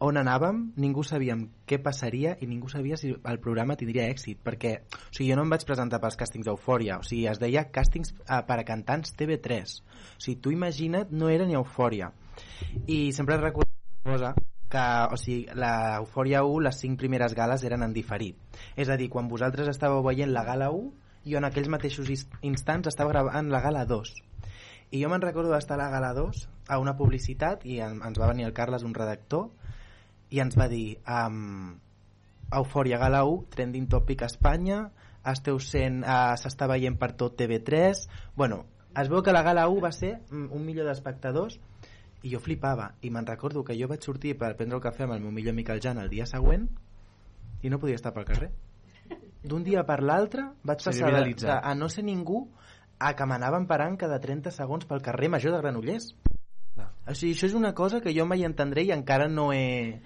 on 0.03 0.19
anàvem, 0.19 0.61
ningú 0.81 1.05
sabíem 1.07 1.45
què 1.69 1.79
passaria 1.83 2.35
i 2.43 2.49
ningú 2.51 2.69
sabia 2.69 2.97
si 3.01 3.13
el 3.15 3.39
programa 3.41 3.77
tindria 3.79 4.09
èxit, 4.11 4.41
perquè 4.45 4.73
o 4.83 5.13
sigui, 5.13 5.29
jo 5.31 5.37
no 5.39 5.45
em 5.47 5.53
vaig 5.55 5.65
presentar 5.69 6.01
pels 6.03 6.19
càstings 6.21 6.49
d'Eufòria, 6.49 6.99
o 6.99 7.07
sigui, 7.07 7.29
es 7.31 7.41
deia 7.43 7.67
càstings 7.73 8.15
uh, 8.25 8.43
per 8.47 8.59
a 8.61 8.67
cantants 8.67 9.15
TV3. 9.19 9.79
O 10.17 10.25
sigui, 10.25 10.41
tu 10.43 10.53
imagina't, 10.55 11.15
no 11.15 11.31
era 11.31 11.47
ni 11.47 11.55
Eufòria. 11.55 12.11
I 12.87 13.13
sempre 13.13 13.39
recordo 13.39 13.71
cosa 14.05 14.35
que 14.69 14.85
o 15.15 15.17
sigui, 15.17 15.47
la 15.55 15.97
Eufòria 16.03 16.43
1, 16.45 16.61
les 16.67 16.83
cinc 16.83 16.99
primeres 16.99 17.35
gales 17.39 17.65
eren 17.65 17.87
en 17.87 17.95
diferit. 17.95 18.37
És 18.77 18.91
a 18.91 18.99
dir, 19.01 19.09
quan 19.09 19.31
vosaltres 19.31 19.71
estàveu 19.71 20.03
veient 20.03 20.35
la 20.35 20.45
gala 20.45 20.73
1, 20.75 20.91
jo 21.25 21.41
en 21.41 21.47
aquells 21.49 21.71
mateixos 21.73 22.11
instants 22.43 22.91
estava 22.91 23.15
gravant 23.15 23.51
la 23.53 23.63
gala 23.65 23.85
2. 23.89 24.15
I 24.95 25.01
jo 25.01 25.09
me'n 25.11 25.23
recordo 25.23 25.55
d'estar 25.55 25.79
a 25.79 25.85
la 25.85 25.93
gala 25.95 26.13
2 26.15 26.43
a 26.69 26.79
una 26.83 26.97
publicitat 26.99 27.65
i 27.67 27.81
en, 27.83 28.03
ens 28.05 28.19
va 28.21 28.29
venir 28.31 28.49
el 28.49 28.53
Carles, 28.57 28.85
un 28.85 28.95
redactor, 28.95 29.49
i 30.35 30.41
ens 30.43 30.57
va 30.59 30.67
dir 30.71 30.99
um, 31.07 31.75
Eufòria 32.55 32.99
Gala 32.99 33.23
1, 33.29 33.45
trending 33.55 33.87
topic 33.91 34.25
a 34.25 34.31
Espanya, 34.31 34.81
esteu 35.31 35.61
sent, 35.63 36.03
uh, 36.03 36.35
s'està 36.41 36.67
veient 36.71 36.97
per 36.99 37.13
tot 37.21 37.37
TV3, 37.39 38.05
bueno, 38.37 38.65
es 38.99 39.11
veu 39.11 39.23
que 39.27 39.35
la 39.35 39.45
Gala 39.47 39.69
1 39.71 39.85
va 39.85 39.93
ser 39.95 40.17
mm, 40.19 40.51
un 40.55 40.67
milió 40.67 40.87
d'espectadors 40.87 41.59
i 42.25 42.33
jo 42.33 42.41
flipava, 42.43 42.91
i 43.03 43.13
me'n 43.15 43.27
recordo 43.29 43.63
que 43.65 43.77
jo 43.79 43.89
vaig 43.91 44.03
sortir 44.07 44.35
per 44.41 44.55
prendre 44.59 44.81
el 44.81 44.85
cafè 44.85 45.07
amb 45.07 45.17
el 45.17 45.23
meu 45.23 45.35
millor 45.35 45.55
amic 45.55 45.71
el 45.75 45.83
Jan 45.85 46.03
el 46.03 46.11
dia 46.11 46.27
següent 46.27 46.67
i 47.63 47.71
no 47.73 47.79
podia 47.81 47.99
estar 48.01 48.15
pel 48.17 48.27
carrer. 48.29 48.51
D'un 49.45 49.65
dia 49.65 49.85
per 49.85 50.01
l'altre 50.03 50.49
vaig 50.65 50.83
passar 50.83 51.11
de, 51.13 51.35
de, 51.37 51.53
a 51.53 51.75
no 51.77 51.91
ser 51.93 52.05
ningú 52.05 52.47
a 52.99 53.13
que 53.15 53.27
m'anaven 53.29 53.67
parant 53.69 53.99
cada 54.01 54.19
30 54.23 54.53
segons 54.55 54.87
pel 54.89 55.03
carrer 55.05 55.29
major 55.29 55.53
de 55.53 55.61
Granollers. 55.61 56.15
O 56.75 57.13
sigui, 57.13 57.35
això 57.35 57.47
és 57.51 57.55
una 57.55 57.75
cosa 57.77 58.01
que 58.01 58.15
jo 58.17 58.25
mai 58.27 58.47
entendré 58.47 58.87
i 58.89 58.93
encara 58.95 59.29
no 59.29 59.51
he 59.53 60.01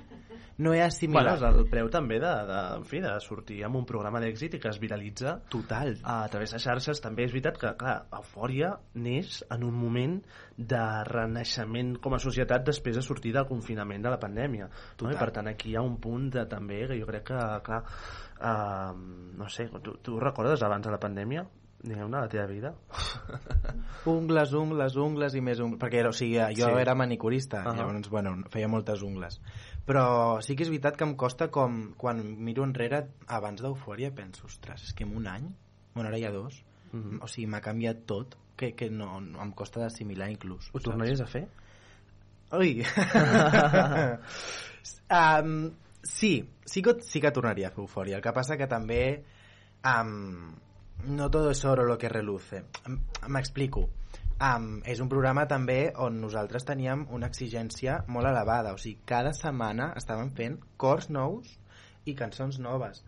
no 0.59 0.73
he 0.75 0.79
Bueno, 0.79 0.87
assimilat 0.89 1.37
és 1.39 1.43
el 1.47 1.69
preu 1.71 1.89
també 1.91 2.19
de, 2.19 2.31
de, 2.49 2.59
en 2.79 2.85
fi, 2.85 2.99
de 3.01 3.13
sortir 3.23 3.61
amb 3.65 3.77
un 3.79 3.85
programa 3.87 4.19
d'èxit 4.21 4.57
i 4.57 4.61
que 4.61 4.69
es 4.73 4.81
viralitza 4.83 5.37
total. 5.51 5.97
a 6.03 6.27
través 6.29 6.51
de 6.53 6.59
xarxes. 6.59 7.01
També 7.01 7.25
és 7.29 7.33
veritat 7.33 7.59
que 7.63 7.71
clar, 7.79 7.97
Eufòria 8.19 8.73
neix 8.95 9.45
en 9.55 9.63
un 9.65 9.75
moment 9.79 10.17
de 10.59 10.83
renaixement 11.07 11.95
com 12.03 12.15
a 12.15 12.19
societat 12.19 12.67
després 12.67 12.97
de 12.99 13.03
sortir 13.07 13.33
del 13.37 13.47
confinament 13.47 14.03
de 14.03 14.11
la 14.11 14.19
pandèmia 14.19 14.67
no? 15.01 15.13
I 15.13 15.17
per 15.17 15.31
tant 15.31 15.47
aquí 15.47 15.71
hi 15.71 15.77
ha 15.79 15.83
un 15.87 15.97
punt 16.03 16.31
de, 16.35 16.43
també 16.51 16.83
que 16.91 16.99
jo 16.99 17.07
crec 17.07 17.29
que 17.31 17.39
clar, 17.63 17.85
uh, 18.43 18.93
no 19.39 19.49
sé, 19.49 19.69
tu, 19.83 19.95
tu 20.03 20.19
recordes 20.19 20.63
abans 20.67 20.85
de 20.85 20.91
la 20.91 20.99
pandèmia? 20.99 21.47
Diguem-ne, 21.79 22.19
la 22.19 22.27
teva 22.27 22.47
vida. 22.51 22.73
Ungles, 24.11 24.53
ungles, 24.59 24.97
ungles 24.99 25.35
i 25.39 25.43
més 25.45 25.61
ungles 25.63 25.79
perquè 25.79 26.03
o 26.09 26.13
sigui, 26.13 26.39
jo 26.59 26.67
Sí. 26.73 26.81
era 26.81 26.95
manicurista 26.99 27.63
Ahà. 27.63 27.77
llavors, 27.77 28.09
bueno, 28.11 28.33
feia 28.51 28.67
moltes 28.69 29.03
ungles 29.07 29.41
però 29.89 30.39
sí 30.45 30.55
que 30.55 30.67
és 30.67 30.73
veritat 30.73 30.99
que 31.01 31.07
em 31.09 31.15
costa 31.17 31.49
com 31.55 31.95
quan 31.97 32.21
miro 32.45 32.67
enrere 32.67 33.07
abans 33.27 33.63
d'eufòria 33.65 34.13
penso, 34.15 34.47
ostres, 34.47 34.91
és 34.91 34.95
que 34.95 35.07
en 35.09 35.17
un 35.17 35.27
any 35.31 35.49
bueno, 35.95 36.11
ara 36.11 36.19
hi 36.21 36.27
ha 36.29 36.35
dos 36.35 36.65
Mhm. 36.93 37.19
o 37.21 37.27
sigui, 37.29 37.47
m'ha 37.53 37.61
canviat 37.61 38.07
tot 38.09 38.35
que, 38.57 38.73
que 38.75 38.89
no, 38.91 39.19
no 39.21 39.43
em 39.45 39.51
costa 39.53 39.83
d'assimilar 39.83 40.31
inclús 40.33 40.71
ho 40.73 40.81
tornaries 40.81 41.21
a 41.21 41.27
fer? 41.29 41.45
Ui. 42.57 42.81
um, 45.21 45.69
sí, 46.03 46.49
sí 46.65 46.83
que, 46.83 46.95
sí 47.05 47.21
que 47.21 47.31
tornaria 47.31 47.69
a 47.69 47.75
fer 47.75 47.83
eufòria. 47.85 48.17
El 48.17 48.25
que 48.25 48.33
passa 48.33 48.57
que 48.57 48.67
també 48.71 49.03
um, 49.85 50.55
no 51.13 51.29
todo 51.31 51.51
es 51.51 51.61
oro 51.69 51.85
lo 51.85 51.99
que 51.99 52.09
reluce. 52.09 52.63
M'explico. 53.29 53.85
Um, 54.39 54.77
és 54.87 55.01
un 55.03 55.09
programa 55.11 55.49
també 55.51 55.89
on 55.99 56.21
nosaltres 56.23 56.63
teníem 56.67 57.01
una 57.11 57.27
exigència 57.27 57.97
molt 58.07 58.29
elevada. 58.31 58.71
O 58.71 58.79
sigui, 58.79 59.01
cada 59.03 59.33
setmana 59.35 59.89
estàvem 59.99 60.31
fent 60.37 60.61
cors 60.79 61.09
nous 61.11 61.57
i 62.07 62.15
cançons 62.15 62.61
noves. 62.63 63.03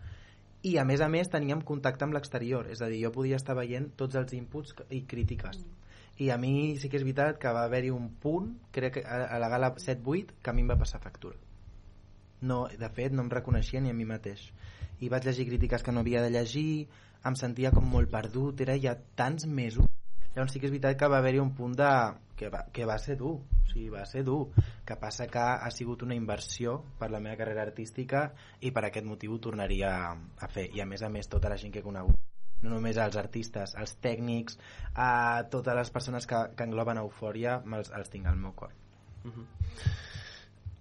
I 0.66 0.74
a 0.82 0.84
més 0.84 1.00
a 1.00 1.08
més 1.08 1.30
teníem 1.30 1.62
contacte 1.68 2.04
amb 2.04 2.16
l'exterior, 2.16 2.66
és 2.66 2.82
a 2.82 2.88
dir, 2.90 2.98
jo 3.04 3.12
podia 3.14 3.38
estar 3.38 3.54
veient 3.56 3.92
tots 4.00 4.18
els 4.18 4.34
inputs 4.34 4.74
i 4.90 5.04
crítiques. 5.12 5.62
I 6.18 6.32
a 6.34 6.36
mi 6.36 6.74
sí 6.82 6.90
que 6.90 6.98
és 6.98 7.06
veritat 7.06 7.38
que 7.40 7.54
va 7.54 7.62
haver-hi 7.68 7.94
un 7.94 8.10
punt, 8.20 8.50
crec 8.74 8.98
que 8.98 9.04
a 9.06 9.38
la 9.38 9.52
gala 9.54 9.70
7-8, 9.78 10.34
que 10.42 10.50
a 10.50 10.56
mi 10.56 10.66
em 10.66 10.74
va 10.74 10.78
passar 10.82 11.00
factura. 11.00 11.38
No, 12.42 12.64
de 12.66 12.90
fet, 12.90 13.14
no 13.14 13.22
em 13.22 13.30
reconeixia 13.30 13.80
ni 13.80 13.94
a 13.94 13.96
mi 13.96 14.08
mateix. 14.08 14.50
I 15.00 15.08
vaig 15.14 15.30
llegir 15.30 15.46
crítiques 15.48 15.86
que 15.86 15.94
no 15.94 16.02
havia 16.02 16.26
de 16.26 16.34
llegir, 16.34 16.88
em 17.24 17.38
sentia 17.38 17.70
com 17.70 17.86
molt 17.86 18.10
perdut, 18.10 18.66
era 18.66 18.76
ja 18.82 18.98
tants 19.16 19.46
mesos. 19.46 19.89
Llavors 20.34 20.54
sí 20.54 20.60
que 20.62 20.68
és 20.68 20.74
veritat 20.74 20.98
que 20.98 21.08
va 21.10 21.18
haver-hi 21.18 21.42
un 21.42 21.54
punt 21.56 21.76
de... 21.78 21.90
Que 22.40 22.48
va, 22.48 22.62
que 22.72 22.86
va 22.88 22.96
ser 22.96 23.18
dur, 23.20 23.34
o 23.36 23.66
sigui, 23.68 23.90
va 23.92 24.06
ser 24.08 24.22
dur. 24.24 24.46
Que 24.88 24.96
passa 24.96 25.26
que 25.28 25.42
ha 25.42 25.70
sigut 25.74 26.06
una 26.06 26.16
inversió 26.16 26.78
per 26.98 27.10
la 27.12 27.20
meva 27.20 27.36
carrera 27.36 27.66
artística 27.66 28.30
i 28.64 28.72
per 28.72 28.86
aquest 28.88 29.04
motiu 29.06 29.36
tornaria 29.42 29.92
a 30.14 30.48
fer. 30.48 30.70
I 30.72 30.80
a 30.80 30.88
més 30.88 31.04
a 31.04 31.12
més, 31.12 31.28
tota 31.28 31.52
la 31.52 31.58
gent 31.60 31.74
que 31.74 31.82
he 31.82 31.86
conegut 31.86 32.16
no 32.60 32.74
només 32.74 32.98
els 33.00 33.16
artistes, 33.16 33.72
els 33.80 33.94
tècnics, 34.04 34.58
a 34.92 35.44
totes 35.52 35.76
les 35.78 35.90
persones 35.94 36.26
que, 36.28 36.40
que 36.56 36.66
engloben 36.68 37.00
eufòria, 37.00 37.58
els, 37.64 37.88
els 37.96 38.12
tinc 38.12 38.28
al 38.28 38.36
meu 38.40 38.52
cor. 38.56 38.74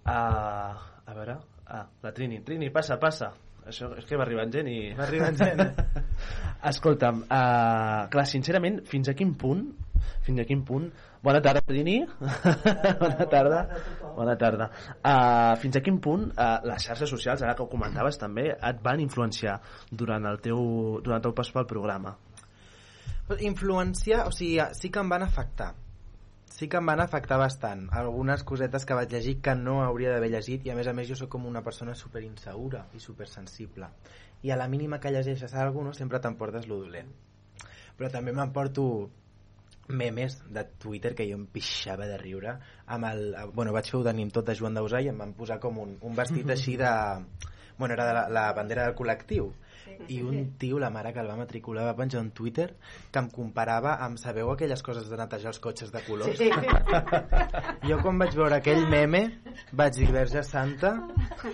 Uh, 0.04 0.10
a 0.10 1.14
veure... 1.14 1.38
Ah, 1.70 1.84
la 2.02 2.10
Trini. 2.10 2.40
Trini, 2.42 2.66
passa, 2.74 2.96
passa. 2.98 3.30
Això 3.70 3.92
és 3.98 4.06
que 4.08 4.18
va 4.18 4.26
arribant 4.26 4.50
gent 4.52 4.68
i... 4.70 4.78
Va 4.98 5.06
arribant 5.06 5.38
gent. 5.38 5.62
Escolta'm, 6.70 7.22
uh, 7.24 8.08
clar, 8.12 8.26
sincerament, 8.28 8.82
fins 8.90 9.10
a 9.10 9.16
quin 9.16 9.36
punt 9.38 9.68
fins 10.24 10.40
a 10.40 10.46
quin 10.48 10.62
punt 10.64 10.86
bona 11.24 11.40
tarda 11.44 11.60
Trini 11.64 11.98
bona 13.02 13.26
tarda. 13.28 13.60
Bona 14.16 14.36
tarda 14.40 14.70
uh, 14.70 15.56
fins 15.60 15.76
a 15.76 15.82
quin 15.84 16.00
punt 16.02 16.26
uh, 16.32 16.56
les 16.66 16.88
xarxes 16.88 17.12
socials, 17.12 17.44
ara 17.44 17.54
que 17.56 17.64
ho 17.64 17.68
comentaves 17.72 18.18
també 18.20 18.48
et 18.52 18.82
van 18.84 19.00
influenciar 19.00 19.58
durant 19.90 20.26
el 20.30 20.40
teu, 20.44 20.60
durant 21.04 21.20
el 21.20 21.28
teu 21.28 21.36
pas 21.36 21.52
pel 21.54 21.68
programa? 21.68 22.16
Influenciar, 23.46 24.24
o 24.26 24.34
sigui, 24.34 24.58
sí 24.74 24.90
que 24.90 24.98
em 25.04 25.12
van 25.12 25.22
afectar. 25.22 25.70
Sí 26.60 26.66
que 26.68 26.76
em 26.76 26.88
van 26.90 27.00
afectar 27.00 27.38
bastant. 27.40 27.86
Algunes 27.96 28.42
cosetes 28.44 28.84
que 28.84 28.96
vaig 28.98 29.14
llegir 29.14 29.38
que 29.40 29.54
no 29.56 29.78
hauria 29.80 30.10
d'haver 30.12 30.28
llegit 30.34 30.66
i 30.68 30.72
a 30.72 30.74
més 30.76 30.90
a 30.90 30.92
més 30.92 31.06
jo 31.08 31.16
sóc 31.16 31.30
com 31.32 31.46
una 31.48 31.62
persona 31.64 31.94
super 31.96 32.20
insegura 32.26 32.82
i 32.92 33.00
super 33.00 33.28
sensible. 33.30 33.88
I 34.44 34.52
a 34.52 34.58
la 34.60 34.66
mínima 34.68 34.98
que 35.00 35.08
llegeixes 35.14 35.54
alguna 35.56 35.94
no, 35.94 35.94
sempre 35.96 36.20
t'emportes 36.20 36.68
lo 36.68 36.82
dolent. 36.82 37.08
Però 37.96 38.10
també 38.12 38.34
m'emporto 38.36 38.84
memes 39.88 40.36
de 40.52 40.66
Twitter 40.84 41.14
que 41.16 41.30
jo 41.30 41.40
em 41.40 41.48
pixava 41.48 42.04
de 42.12 42.20
riure 42.20 42.52
amb 42.92 43.08
el, 43.08 43.24
bueno, 43.54 43.72
vaig 43.72 43.88
fer 43.88 44.02
un 44.02 44.10
denim 44.10 44.28
tot 44.28 44.52
de 44.52 44.58
Joan 44.60 44.76
Dausà 44.76 45.00
i 45.00 45.08
em 45.14 45.24
van 45.24 45.32
posar 45.40 45.56
com 45.64 45.80
un, 45.80 45.96
un 46.04 46.20
vestit 46.20 46.52
així 46.58 46.76
de 46.76 46.92
bueno, 47.78 47.94
era 47.94 48.04
de 48.04 48.18
la, 48.18 48.28
la 48.28 48.44
bandera 48.52 48.84
del 48.84 48.98
col·lectiu 49.00 49.48
i 50.08 50.20
un 50.22 50.56
tio, 50.58 50.78
la 50.82 50.90
mare 50.90 51.12
que 51.12 51.20
el 51.22 51.30
va 51.30 51.36
matricular 51.38 51.84
va 51.86 51.96
penjar 51.98 52.22
un 52.22 52.30
Twitter 52.36 52.68
que 53.10 53.22
em 53.22 53.30
comparava 53.30 53.96
amb, 54.04 54.18
sabeu 54.20 54.50
aquelles 54.52 54.82
coses 54.82 55.08
de 55.10 55.18
netejar 55.20 55.52
els 55.52 55.62
cotxes 55.62 55.92
de 55.94 56.02
colors? 56.06 56.38
Sí. 56.40 56.50
jo 57.88 58.00
quan 58.02 58.20
vaig 58.22 58.36
veure 58.36 58.60
aquell 58.60 58.86
meme 58.90 59.24
vaig 59.72 59.96
dir, 59.98 60.10
Verge 60.14 60.44
Santa 60.46 60.96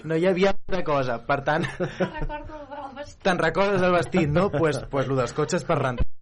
no 0.04 0.16
hi 0.16 0.26
havia 0.30 0.54
altra 0.56 0.82
cosa 0.86 1.20
per 1.26 1.42
tant 1.46 1.68
el 1.76 3.14
te'n 3.22 3.38
recordes 3.38 3.80
del 3.80 3.96
vestit, 3.96 4.28
no? 4.30 4.50
Pues, 4.50 4.82
pues 4.90 5.08
lo 5.10 5.18
dels 5.18 5.36
cotxes 5.36 5.66
per 5.68 5.80
rentar 5.82 6.15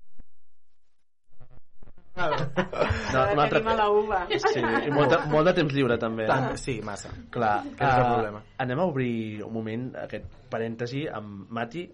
no, 3.14 3.22
un 3.33 3.40
altre- 3.42 3.62
a 3.66 3.74
la 3.74 3.88
uva. 3.90 4.20
sí, 4.31 4.61
i 4.61 4.90
molt, 4.94 5.11
de, 5.11 5.18
molt 5.33 5.48
de 5.50 5.55
temps 5.57 5.72
lliure 5.74 5.96
també 5.98 6.29
Tant, 6.31 6.53
no? 6.53 6.61
sí, 6.61 6.77
massa 6.87 7.11
Clar, 7.35 7.57
Aquest 7.64 7.83
és 7.83 7.96
el 7.96 8.05
eh, 8.05 8.12
problema. 8.12 8.42
anem 8.62 8.83
a 8.83 8.87
obrir 8.87 9.42
un 9.42 9.53
moment 9.53 9.88
aquest 10.05 10.29
parèntesi 10.53 11.09
amb 11.11 11.50
Mati. 11.50 11.88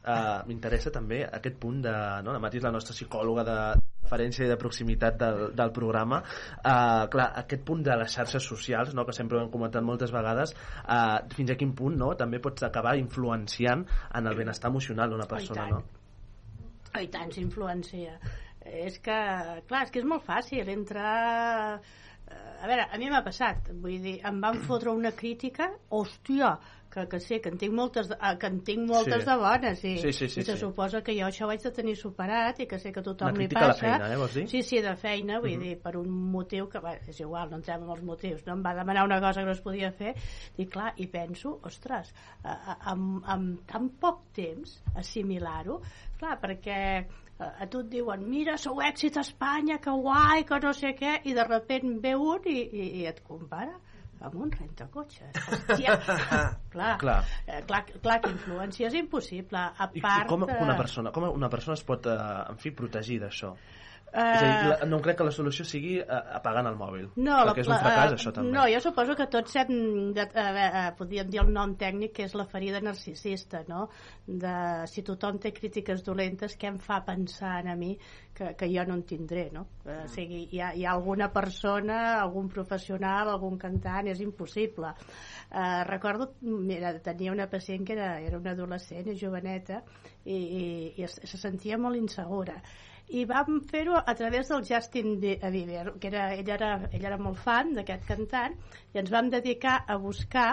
Uh, 0.00 0.40
M'interessa 0.48 0.88
també 0.90 1.20
aquest 1.28 1.58
punt 1.60 1.82
de... 1.84 1.92
No? 2.24 2.32
La 2.32 2.40
Mati 2.40 2.56
és 2.56 2.64
la 2.64 2.72
nostra 2.72 2.94
psicòloga 2.96 3.44
de 3.44 3.56
referència 3.76 4.46
i 4.46 4.48
de 4.48 4.56
proximitat 4.58 5.18
del, 5.20 5.42
del 5.54 5.70
programa. 5.76 6.22
Uh, 6.64 7.04
clar, 7.12 7.28
aquest 7.44 7.62
punt 7.68 7.84
de 7.86 7.94
les 8.00 8.16
xarxes 8.16 8.42
socials, 8.48 8.94
no? 8.96 9.04
que 9.06 9.12
sempre 9.14 9.38
ho 9.38 9.42
hem 9.44 9.52
comentat 9.52 9.84
moltes 9.86 10.10
vegades, 10.10 10.56
uh, 10.82 11.20
fins 11.36 11.52
a 11.52 11.58
quin 11.60 11.76
punt 11.78 12.00
no? 12.00 12.14
també 12.18 12.40
pots 12.42 12.64
acabar 12.66 12.96
influenciant 12.98 13.84
en 14.16 14.26
el 14.26 14.38
benestar 14.40 14.72
emocional 14.72 15.12
d'una 15.12 15.28
persona, 15.30 15.68
tant. 15.68 15.76
no? 15.78 17.00
I 17.00 17.06
tant, 17.12 17.30
s'influencia. 17.30 18.16
És 18.70 18.98
que, 19.02 19.16
clar, 19.66 19.82
és 19.86 19.90
que 19.90 19.98
és 20.02 20.06
molt 20.06 20.22
fàcil 20.26 20.68
entrar... 20.70 21.80
eh, 22.30 22.58
A 22.62 22.68
veure, 22.68 22.84
a 22.92 22.98
mi 23.00 23.08
m'ha 23.10 23.22
passat, 23.26 23.70
vull 23.82 23.98
dir, 24.04 24.18
em 24.26 24.36
van 24.42 24.60
fotre 24.68 24.92
una 24.94 25.10
crítica, 25.16 25.70
hòstia, 25.90 26.58
que, 26.90 27.04
que 27.06 27.20
sé, 27.22 27.36
que 27.40 27.48
en 27.52 27.56
tinc 27.58 27.70
moltes, 27.74 28.08
de, 28.10 28.16
ah, 28.18 28.32
que 28.38 28.48
en 28.50 28.60
tinc 28.66 28.82
moltes 28.86 29.22
Sí. 29.22 29.26
de 29.28 29.34
bones, 29.38 29.82
i, 29.86 29.92
Sí, 30.02 30.12
sí, 30.12 30.26
sí, 30.28 30.40
i 30.40 30.44
se 30.44 30.56
sí. 30.56 30.58
suposa 30.64 31.00
que 31.06 31.14
jo 31.14 31.28
això 31.28 31.46
ho 31.46 31.50
haig 31.52 31.62
de 31.62 31.70
tenir 31.70 31.94
superat 31.96 32.58
i 32.60 32.66
que 32.66 32.78
sé 32.82 32.90
que 32.92 33.02
tothom 33.06 33.36
li 33.38 33.46
passa. 33.48 33.78
feina, 33.78 34.08
eh, 34.12 34.16
vols 34.18 34.34
dir? 34.34 34.44
Sí, 34.50 34.62
sí, 34.66 34.80
de 34.82 34.96
feina, 34.98 35.38
vull 35.40 35.54
Mhm. 35.56 35.62
dir, 35.62 35.76
per 35.82 35.96
un 35.96 36.10
motiu 36.32 36.68
que, 36.68 36.80
bé, 36.82 36.96
és 37.08 37.20
igual, 37.20 37.48
no 37.50 37.56
entrem 37.62 37.82
en 37.86 37.90
els 37.94 38.02
motius, 38.02 38.44
no? 38.46 38.52
Em 38.58 38.62
va 38.66 38.74
demanar 38.74 39.04
una 39.06 39.20
cosa 39.20 39.40
que 39.40 39.46
no 39.46 39.52
es 39.52 39.60
podia 39.62 39.92
fer, 39.92 40.14
i 40.58 40.66
clar, 40.66 40.92
i 40.96 41.06
penso, 41.06 41.60
ostres, 41.62 42.12
a- 42.42 42.58
a- 42.72 42.78
amb, 42.90 43.22
amb 43.24 43.64
tan 43.70 43.88
poc 43.90 44.26
temps, 44.34 44.82
assimilar-ho, 44.96 45.80
clar, 46.18 46.38
perquè 46.42 46.78
eh, 47.00 47.06
a 47.40 47.66
tu 47.72 47.80
et 47.84 47.90
diuen, 47.92 48.24
mira, 48.28 48.56
sou 48.60 48.82
èxit 48.84 49.16
a 49.16 49.24
Espanya, 49.24 49.78
que 49.82 49.94
guai, 50.04 50.44
que 50.48 50.58
no 50.62 50.72
sé 50.76 50.92
què, 50.98 51.20
i 51.24 51.36
de 51.36 51.46
repent 51.46 51.96
ve 52.04 52.14
un 52.16 52.48
i, 52.50 52.58
i, 52.60 52.88
i 53.00 53.06
et 53.10 53.22
compara 53.24 53.78
amb 54.20 54.36
un 54.36 54.50
rentacotxes. 54.52 55.36
Hòstia, 55.48 55.96
clar, 56.74 56.96
Clar. 57.00 57.18
Eh, 57.46 57.62
clar, 57.68 57.84
clar 58.04 58.18
que 58.20 58.32
influència 58.34 58.90
és 58.90 58.96
impossible. 59.00 59.62
A 59.72 59.88
I 59.96 60.02
part 60.04 60.28
com 60.28 60.44
de... 60.44 60.56
una 60.60 60.76
persona, 60.76 61.12
com 61.16 61.30
una 61.30 61.48
persona 61.52 61.78
es 61.78 61.84
pot, 61.88 62.08
eh, 62.10 62.32
en 62.52 62.60
fi, 62.60 62.74
protegir 62.76 63.20
d'això? 63.24 63.54
És 64.10 64.42
a 64.42 64.42
dir, 64.42 64.50
Eh, 64.50 64.68
la, 64.70 64.86
no 64.90 64.98
crec 65.02 65.18
que 65.20 65.26
la 65.26 65.32
solució 65.34 65.64
sigui 65.66 65.98
eh, 66.00 66.20
apagant 66.36 66.66
el 66.66 66.76
mòbil. 66.78 67.06
No, 67.22 67.36
perquè 67.48 67.62
és 67.62 67.70
un 67.70 67.76
fracàs, 67.76 68.14
eh, 68.14 68.16
això 68.16 68.32
també. 68.34 68.52
No, 68.56 68.64
jo 68.72 68.80
suposo 68.82 69.14
que 69.18 69.26
tots 69.30 69.54
hem, 69.60 69.70
de, 70.16 70.24
veure, 70.34 70.64
eh, 70.66 70.88
podríem 70.98 71.30
dir 71.30 71.42
el 71.44 71.52
nom 71.54 71.76
tècnic 71.78 72.16
que 72.16 72.26
és 72.26 72.34
la 72.38 72.46
ferida 72.50 72.80
narcisista, 72.82 73.62
no? 73.68 73.86
De 74.26 74.54
si 74.90 75.04
tothom 75.06 75.38
té 75.42 75.54
crítiques 75.54 76.02
dolentes, 76.06 76.56
què 76.58 76.72
em 76.72 76.80
fa 76.82 77.00
pensar 77.06 77.60
a 77.62 77.76
mi 77.78 77.92
que, 78.34 78.54
que 78.58 78.70
jo 78.72 78.84
no 78.88 78.98
en 78.98 79.06
tindré, 79.06 79.48
no? 79.54 79.66
Eh, 79.86 80.02
o 80.04 80.10
sigui, 80.10 80.42
hi 80.50 80.60
ha, 80.60 80.72
hi 80.74 80.84
ha 80.86 80.96
alguna 80.96 81.30
persona, 81.32 82.00
algun 82.18 82.50
professional, 82.50 83.30
algun 83.30 83.58
cantant, 83.62 84.10
és 84.10 84.22
impossible. 84.26 84.94
Eh, 85.50 85.82
recordo, 85.86 86.32
mira, 86.42 86.96
tenia 87.04 87.32
una 87.32 87.48
pacient 87.50 87.86
que 87.86 87.94
era, 87.98 88.12
era 88.20 88.38
una 88.42 88.56
adolescent, 88.58 89.14
joveneta, 89.14 89.84
i, 90.24 90.36
i, 90.36 90.64
i 90.98 91.04
es, 91.06 91.20
se 91.24 91.38
sentia 91.40 91.78
molt 91.78 91.96
insegura 91.96 92.58
i 93.10 93.24
vam 93.26 93.60
fer-ho 93.70 93.96
a 93.98 94.14
través 94.14 94.48
del 94.48 94.62
Justin 94.66 95.18
Bieber, 95.20 95.94
que 95.98 96.08
era, 96.08 96.28
ell, 96.34 96.48
era, 96.48 96.70
ell 96.92 97.04
era 97.04 97.18
molt 97.18 97.40
fan 97.42 97.74
d'aquest 97.74 98.06
cantant, 98.06 98.54
i 98.94 99.02
ens 99.02 99.10
vam 99.10 99.30
dedicar 99.32 99.80
a 99.86 99.96
buscar 99.98 100.50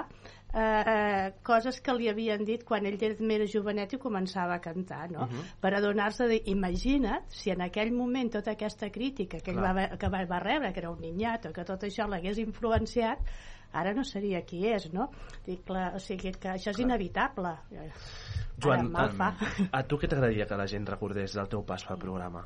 eh, 0.54 0.62
eh, 0.62 1.34
coses 1.44 1.80
que 1.84 1.94
li 1.94 2.10
havien 2.10 2.46
dit 2.46 2.64
quan 2.66 2.86
ell 2.86 2.98
era 2.98 3.28
més 3.30 3.52
jovenet 3.52 3.94
i 3.94 4.02
començava 4.02 4.56
a 4.58 4.64
cantar, 4.64 5.12
no? 5.12 5.28
Mhm. 5.28 5.36
Uh 5.38 5.42
-huh. 5.42 5.60
Per 5.62 5.74
adonar-se 5.74 6.28
de, 6.28 6.42
imagina't 6.46 7.30
si 7.30 7.52
en 7.52 7.62
aquell 7.62 7.92
moment 7.92 8.32
tota 8.32 8.52
aquesta 8.52 8.90
crítica 8.90 9.40
que 9.40 9.52
ell 9.52 9.62
va, 9.62 9.98
que 9.98 10.10
va, 10.10 10.26
va 10.26 10.40
rebre, 10.40 10.74
que 10.74 10.80
era 10.80 10.92
un 10.92 11.02
ninyato, 11.02 11.54
que 11.54 11.64
tot 11.64 11.84
això 11.84 12.08
l'hagués 12.08 12.38
influenciat, 12.38 13.20
ara 13.74 13.94
no 13.94 14.04
seria 14.04 14.42
qui 14.46 14.64
és, 14.68 14.90
no? 14.94 15.10
Dic, 15.46 15.64
clar, 15.68 15.94
o 15.96 16.00
sigui, 16.00 16.32
que 16.40 16.50
això 16.56 16.72
és 16.72 16.80
inevitable. 16.80 17.56
Joan, 18.58 18.90
Ara, 18.96 19.10
fa. 19.14 19.32
a, 19.72 19.84
tu 19.86 20.00
què 20.02 20.08
t'agradaria 20.10 20.48
que 20.50 20.58
la 20.58 20.66
gent 20.68 20.88
recordés 20.90 21.36
del 21.38 21.50
teu 21.52 21.64
pas 21.66 21.84
pel 21.86 22.00
programa? 22.02 22.46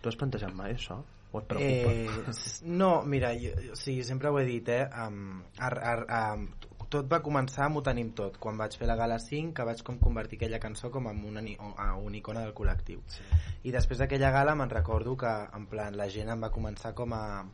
Tu 0.00 0.08
has 0.08 0.16
plantejat 0.16 0.54
mai 0.56 0.72
això? 0.72 1.02
O 1.32 1.38
et 1.38 1.46
preocupa? 1.46 1.90
Eh, 1.92 2.62
no, 2.64 3.02
mira, 3.04 3.34
jo, 3.38 3.52
jo- 3.66 3.76
sí, 3.76 4.02
sempre 4.02 4.30
ho 4.30 4.38
he 4.40 4.46
dit, 4.48 4.68
eh? 4.72 4.88
Um, 5.04 5.42
ar, 5.58 5.76
ar, 5.78 6.00
um, 6.38 6.48
tot 6.90 7.06
va 7.06 7.20
començar 7.22 7.66
amb 7.68 7.78
Ho 7.78 7.82
tenim 7.86 8.08
tot, 8.18 8.38
quan 8.42 8.56
vaig 8.58 8.74
fer 8.80 8.88
la 8.88 8.96
Gala 8.98 9.20
5, 9.22 9.52
que 9.54 9.66
vaig 9.68 9.82
com 9.86 10.00
convertir 10.00 10.40
aquella 10.40 10.58
cançó 10.58 10.90
com 10.90 11.06
en 11.06 11.20
una, 11.28 11.44
a 11.76 11.92
una 12.00 12.16
icona 12.18 12.40
del 12.42 12.54
col·lectiu. 12.56 13.04
Sí. 13.06 13.22
I 13.68 13.70
després 13.76 14.00
d'aquella 14.00 14.32
gala 14.34 14.56
me'n 14.58 14.72
recordo 14.72 15.14
que 15.20 15.30
en 15.54 15.68
plan, 15.70 15.94
la 15.96 16.08
gent 16.08 16.32
em 16.32 16.40
va 16.42 16.50
començar 16.50 16.94
com 16.98 17.12
a 17.14 17.44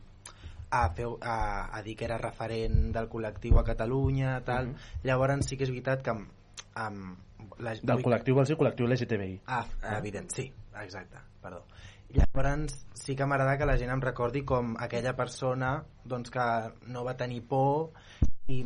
a, 0.69 0.89
fer, 0.93 1.07
a, 1.21 1.37
a 1.77 1.81
dir 1.83 1.95
que 1.95 2.05
era 2.05 2.17
referent 2.21 2.91
del 2.95 3.09
col·lectiu 3.11 3.59
a 3.59 3.65
Catalunya 3.67 4.39
tal. 4.45 4.73
Mhm. 4.73 5.03
llavors 5.03 5.47
sí 5.47 5.57
que 5.57 5.63
és 5.63 5.71
veritat 5.71 6.03
que 6.03 6.11
amb, 6.11 6.27
amb 6.75 7.59
la, 7.59 7.75
Del 7.81 8.03
col·lectiu 8.03 8.35
vols 8.35 8.49
dir 8.49 8.57
col·lectiu 8.57 8.87
LGTBI? 8.87 9.41
Ah, 9.47 9.65
evident, 9.97 10.29
sí, 10.33 10.51
exacte, 10.81 11.21
perdó. 11.41 11.65
Llavors 12.15 12.85
sí 12.95 13.15
que 13.15 13.25
m'agrada 13.27 13.57
que 13.59 13.67
la 13.67 13.77
gent 13.77 13.91
em 13.91 14.01
recordi 14.01 14.43
com 14.47 14.75
aquella 14.79 15.15
persona 15.15 15.83
doncs, 16.05 16.31
que 16.31 16.45
no 16.87 17.03
va 17.03 17.17
tenir 17.19 17.41
por 17.47 17.91
i, 18.47 18.61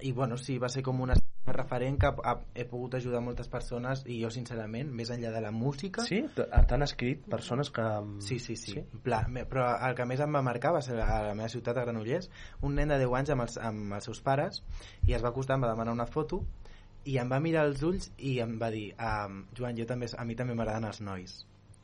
i 0.00 0.12
bueno, 0.12 0.36
sí, 0.36 0.58
va 0.58 0.68
ser 0.68 0.82
com 0.82 1.00
una 1.00 1.14
referent 1.46 1.98
que 1.98 2.06
ha, 2.06 2.34
he 2.54 2.64
pogut 2.70 2.94
ajudar 2.94 3.20
moltes 3.24 3.48
persones 3.50 4.04
i 4.06 4.20
jo 4.22 4.30
sincerament, 4.30 4.92
més 4.94 5.10
enllà 5.10 5.32
de 5.34 5.40
la 5.42 5.50
música 5.50 6.04
Sí? 6.06 6.20
T'han 6.36 6.86
escrit 6.86 7.24
persones 7.30 7.70
que... 7.74 7.86
Sí, 8.22 8.38
sí, 8.38 8.56
sí. 8.56 8.76
sí? 8.76 8.84
Pla, 9.02 9.24
però 9.50 9.66
el 9.88 9.96
que 9.98 10.06
més 10.06 10.22
em 10.22 10.38
va 10.38 10.42
marcar 10.46 10.74
va 10.76 10.82
ser 10.86 11.00
a 11.02 11.22
la 11.26 11.34
meva 11.34 11.50
ciutat, 11.50 11.78
a 11.78 11.86
Granollers, 11.86 12.30
un 12.62 12.78
nen 12.78 12.94
de 12.94 13.00
10 13.02 13.16
anys 13.18 13.34
amb 13.34 13.46
els, 13.46 13.58
amb 13.58 13.98
els 13.98 14.10
seus 14.10 14.22
pares 14.22 14.62
i 15.08 15.16
es 15.16 15.24
va 15.24 15.32
acostar, 15.32 15.58
em 15.58 15.66
va 15.66 15.72
demanar 15.74 15.96
una 15.98 16.06
foto 16.06 16.44
i 17.04 17.18
em 17.18 17.30
va 17.30 17.40
mirar 17.42 17.66
als 17.66 17.82
ulls 17.82 18.12
i 18.18 18.36
em 18.44 18.54
va 18.60 18.70
dir 18.70 18.92
um, 18.94 19.42
Joan, 19.58 19.76
jo 19.78 19.86
també, 19.88 20.06
a 20.14 20.24
mi 20.28 20.38
també 20.38 20.54
m'agraden 20.54 20.86
els 20.86 21.02
nois 21.02 21.40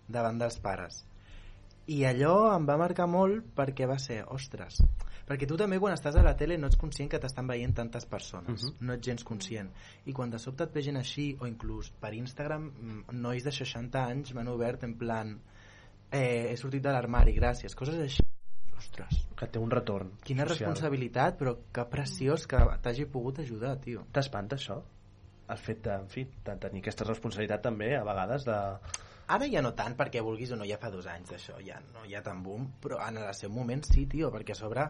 davant 0.07 0.39
dels 0.39 0.59
pares 0.63 1.03
i 1.91 2.05
allò 2.07 2.53
em 2.55 2.67
va 2.69 2.79
marcar 2.79 3.09
molt 3.11 3.51
perquè 3.59 3.89
va 3.91 3.99
ser, 3.99 4.21
ostres 4.29 4.79
perquè 5.29 5.47
tu 5.47 5.57
també 5.61 5.79
quan 5.79 5.93
estàs 5.95 6.17
a 6.17 6.23
la 6.25 6.35
tele 6.37 6.57
no 6.59 6.67
ets 6.71 6.79
conscient 6.81 7.11
que 7.13 7.19
t'estan 7.21 7.47
veient 7.47 7.75
tantes 7.77 8.07
persones 8.07 8.65
Mhm. 8.65 8.75
no 8.87 8.95
ets 8.95 9.07
gens 9.07 9.25
conscient 9.25 9.71
i 10.07 10.13
quan 10.17 10.31
de 10.31 10.39
sobte 10.39 10.65
et 10.65 10.73
ve 10.75 10.83
gent 10.83 10.97
així 10.97 11.37
o 11.41 11.47
inclús 11.47 11.91
per 12.01 12.15
Instagram 12.15 12.71
mm, 12.71 13.15
nois 13.21 13.45
de 13.45 13.53
60 13.53 14.07
anys 14.09 14.33
m'han 14.35 14.49
obert 14.49 14.85
en 14.85 14.97
plan 14.99 15.39
eh, 16.11 16.49
he 16.53 16.57
sortit 16.57 16.83
de 16.83 16.91
l'armari, 16.93 17.35
gràcies 17.37 17.75
coses 17.77 17.99
així 18.01 18.23
ostres 18.79 19.27
que 19.37 19.47
té 19.47 19.59
un 19.59 19.71
retorn 19.71 20.13
quina 20.25 20.47
social. 20.47 20.69
responsabilitat 20.71 21.37
però 21.39 21.57
que 21.73 21.85
preciós 21.91 22.47
que 22.47 22.57
t'hagi 22.83 23.05
pogut 23.07 23.39
ajudar 23.41 23.77
tio 23.81 24.07
T'espanta 24.13 24.57
això? 24.57 24.81
El 25.49 25.57
fet 25.57 25.83
de, 25.85 25.95
en 25.95 26.09
fi, 26.13 26.27
de 26.45 26.57
tenir 26.61 26.81
aquesta 26.83 27.05
responsabilitat 27.09 27.63
també 27.63 27.95
a 27.97 28.03
vegades 28.05 28.45
de... 28.45 28.57
Ara 29.29 29.47
ja 29.53 29.61
no 29.61 29.75
tant, 29.77 29.93
perquè 29.97 30.23
vulguis 30.25 30.53
o 30.53 30.57
no, 30.57 30.65
ja 30.65 30.79
fa 30.81 30.89
dos 30.91 31.07
anys 31.07 31.29
d'això, 31.35 31.59
ja 31.65 31.81
no 31.93 32.05
hi 32.09 32.15
ha 32.17 32.23
tant 32.25 32.41
boom, 32.43 32.63
però 32.81 32.97
en 33.09 33.19
el 33.21 33.35
seu 33.37 33.51
moment 33.53 33.83
sí, 33.85 34.07
tio, 34.09 34.31
perquè 34.33 34.55
a 34.57 34.57
sobre... 34.57 34.87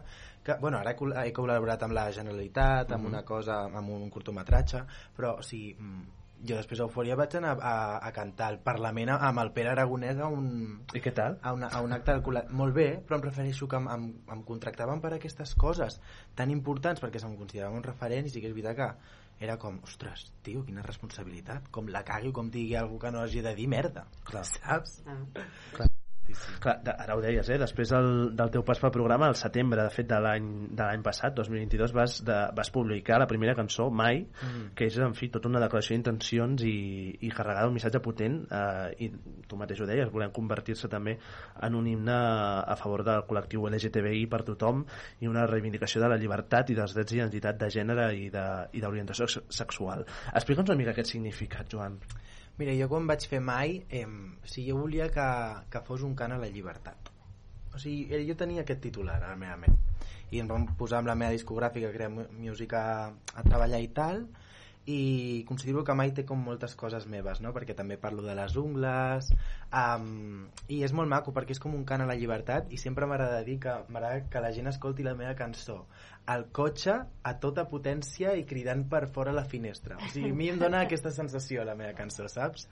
Que, 0.47 0.55
bueno, 0.63 0.79
ara 0.79 0.93
he 0.93 0.97
col- 0.97 1.17
he 1.25 1.33
col·laborat 1.35 1.83
amb 1.83 1.93
la 1.97 2.07
Generalitat, 2.15 2.93
amb 2.93 3.03
Mhm. 3.05 3.11
una 3.13 3.25
cosa, 3.25 3.65
amb 3.67 3.91
un 3.91 4.09
curtometratge, 4.11 4.85
però, 5.17 5.39
o 5.39 5.43
sigui, 5.43 5.75
mm, 5.75 6.05
jo 6.47 6.55
després 6.55 6.79
d'Eufòria 6.79 7.17
vaig 7.19 7.35
anar 7.35 7.57
a, 7.61 7.99
a 7.99 8.13
cantar 8.15 8.47
al 8.53 8.61
Parlament 8.63 9.11
amb 9.11 9.41
el 9.43 9.51
Pere 9.53 9.73
Aragonès 9.73 10.21
a 10.23 10.29
un... 10.31 10.85
I 10.95 11.01
què 11.03 11.13
tal? 11.13 11.41
A, 11.43 11.53
una, 11.53 11.67
a 11.67 11.81
un 11.83 11.93
acte 11.93 12.15
del. 12.15 12.45
Molt 12.55 12.75
bé, 12.77 13.03
però 13.05 13.17
em 13.19 13.25
prefereixo 13.27 13.67
que 13.67 13.75
em, 13.77 13.89
em, 13.91 14.05
em 14.31 14.45
contractaven 14.47 15.01
per 15.03 15.13
aquestes 15.17 15.57
coses 15.57 15.99
tan 16.37 16.53
importants, 16.55 17.03
perquè 17.03 17.19
se'm 17.19 17.35
considerava 17.37 17.75
un 17.75 17.83
referent, 17.83 18.27
i 18.27 18.31
sí 18.31 18.41
que 18.41 18.47
és 18.47 18.55
veritat 18.55 18.77
que 18.77 18.93
era 19.41 19.57
com, 19.63 19.79
ostres, 19.87 20.27
tio, 20.43 20.65
quina 20.67 20.83
responsabilitat, 20.87 21.71
com 21.75 21.91
la 21.95 22.03
cagui, 22.07 22.33
com 22.35 22.51
digui 22.51 22.75
algú 22.79 22.99
que 23.03 23.13
no 23.15 23.23
hagi 23.23 23.45
de 23.45 23.55
dir 23.59 23.69
merda, 23.71 24.07
Clar. 24.27 24.45
saps? 24.51 25.01
Ah. 25.07 25.21
Clar. 25.77 25.91
Clar, 26.61 26.77
de- 26.85 26.95
ara 26.99 27.15
ho 27.17 27.21
deies, 27.25 27.49
eh? 27.49 27.59
després 27.59 27.89
del, 27.91 28.09
del 28.37 28.51
teu 28.51 28.63
pas 28.65 28.79
pel 28.83 28.91
programa, 28.93 29.27
al 29.29 29.35
setembre, 29.39 29.83
de 29.83 29.91
fet, 29.95 30.07
de 30.11 30.19
l'any 30.21 31.03
passat, 31.03 31.35
2022, 31.37 31.93
vas, 31.97 32.19
de, 32.25 32.37
vas 32.57 32.71
publicar 32.75 33.19
la 33.19 33.27
primera 33.27 33.55
cançó, 33.55 33.91
Mai, 33.91 34.27
Mm. 34.43 34.75
que 34.75 34.87
és, 34.87 34.97
en 34.99 35.15
fi, 35.15 35.29
tota 35.33 35.49
una 35.49 35.61
declaració 35.61 35.95
d'intencions 35.97 36.63
i, 36.65 37.19
i 37.21 37.31
carregada 37.31 37.67
d'un 37.67 37.75
missatge 37.75 38.01
potent, 38.05 38.41
eh, 38.51 38.95
i 39.05 39.11
tu 39.49 39.57
mateix 39.57 39.81
ho 39.81 39.87
deies, 39.87 40.11
volem 40.13 40.31
convertir-se 40.33 40.89
també 40.89 41.19
en 41.63 41.75
un 41.75 41.87
himne 41.87 42.13
a 42.15 42.77
favor 42.77 43.03
del 43.05 43.23
col·lectiu 43.29 43.67
LGTBI 43.71 44.27
per 44.31 44.43
tothom 44.45 44.85
i 45.21 45.27
una 45.29 45.47
reivindicació 45.47 46.01
de 46.03 46.09
la 46.09 46.17
llibertat 46.21 46.71
i 46.71 46.75
dels 46.79 46.95
drets 46.95 47.13
d'identitat 47.13 47.59
de 47.59 47.71
gènere 47.71 48.11
i 48.17 48.29
d'orientació 48.31 49.27
sex- 49.27 49.47
sexual. 49.63 50.05
Explica'ns 50.35 50.69
una 50.71 50.79
mica 50.79 50.91
aquest 50.97 51.11
significat, 51.15 51.69
Joan. 51.73 51.99
Mira, 52.59 52.75
jo 52.75 52.89
quan 52.91 53.07
vaig 53.07 53.23
fer 53.31 53.39
Mai, 53.45 53.85
eh, 53.89 54.05
o 54.07 54.47
sigui, 54.51 54.71
jo 54.73 54.81
volia 54.81 55.07
que, 55.15 55.29
que 55.71 55.83
fos 55.87 56.03
un 56.03 56.17
cant 56.19 56.35
a 56.35 56.41
la 56.43 56.49
llibertat. 56.51 57.13
O 57.75 57.79
sigui, 57.79 58.25
jo 58.27 58.35
tenia 58.37 58.65
aquest 58.65 58.83
titular 58.83 59.21
a 59.23 59.29
la 59.31 59.39
meva 59.39 59.57
ment. 59.63 59.79
I 60.35 60.43
em 60.43 60.49
vam 60.51 60.67
posar 60.77 60.99
amb 60.99 61.09
la 61.09 61.15
meva 61.17 61.33
discogràfica, 61.37 61.93
Crea 61.95 62.11
Mu- 62.11 62.27
Music, 62.35 62.75
a, 62.75 63.15
treballar 63.47 63.79
i 63.81 63.89
tal, 63.95 64.25
i 64.89 65.45
considero 65.45 65.83
que 65.85 65.93
mai 65.93 66.15
té 66.17 66.25
com 66.25 66.41
moltes 66.41 66.73
coses 66.81 67.05
meves, 67.13 67.43
no? 67.45 67.53
perquè 67.53 67.75
també 67.77 67.99
parlo 68.01 68.23
de 68.25 68.35
les 68.35 68.55
ungles, 68.57 69.29
um, 69.69 70.47
i 70.73 70.81
és 70.87 70.95
molt 70.97 71.13
maco 71.13 71.35
perquè 71.37 71.53
és 71.53 71.61
com 71.61 71.75
un 71.77 71.85
cant 71.85 72.01
a 72.01 72.07
la 72.09 72.17
llibertat 72.17 72.73
i 72.73 72.81
sempre 72.81 73.05
m'agrada 73.07 73.43
dir 73.45 73.59
que 73.61 73.75
que 74.33 74.41
la 74.41 74.53
gent 74.57 74.73
escolti 74.73 75.05
la 75.05 75.13
meva 75.15 75.35
cançó 75.37 75.83
al 76.29 76.49
cotxe 76.53 76.95
a 77.25 77.35
tota 77.41 77.65
potència 77.71 78.35
i 78.37 78.45
cridant 78.49 78.85
per 78.91 79.07
fora 79.13 79.33
la 79.33 79.47
finestra. 79.49 79.97
O 79.97 80.11
sigui, 80.13 80.33
a 80.35 80.37
mi 80.37 80.51
em 80.53 80.61
dona 80.61 80.85
aquesta 80.85 81.13
sensació 81.15 81.65
la 81.65 81.77
meva 81.79 81.95
cançó, 81.97 82.29
saps? 82.29 82.69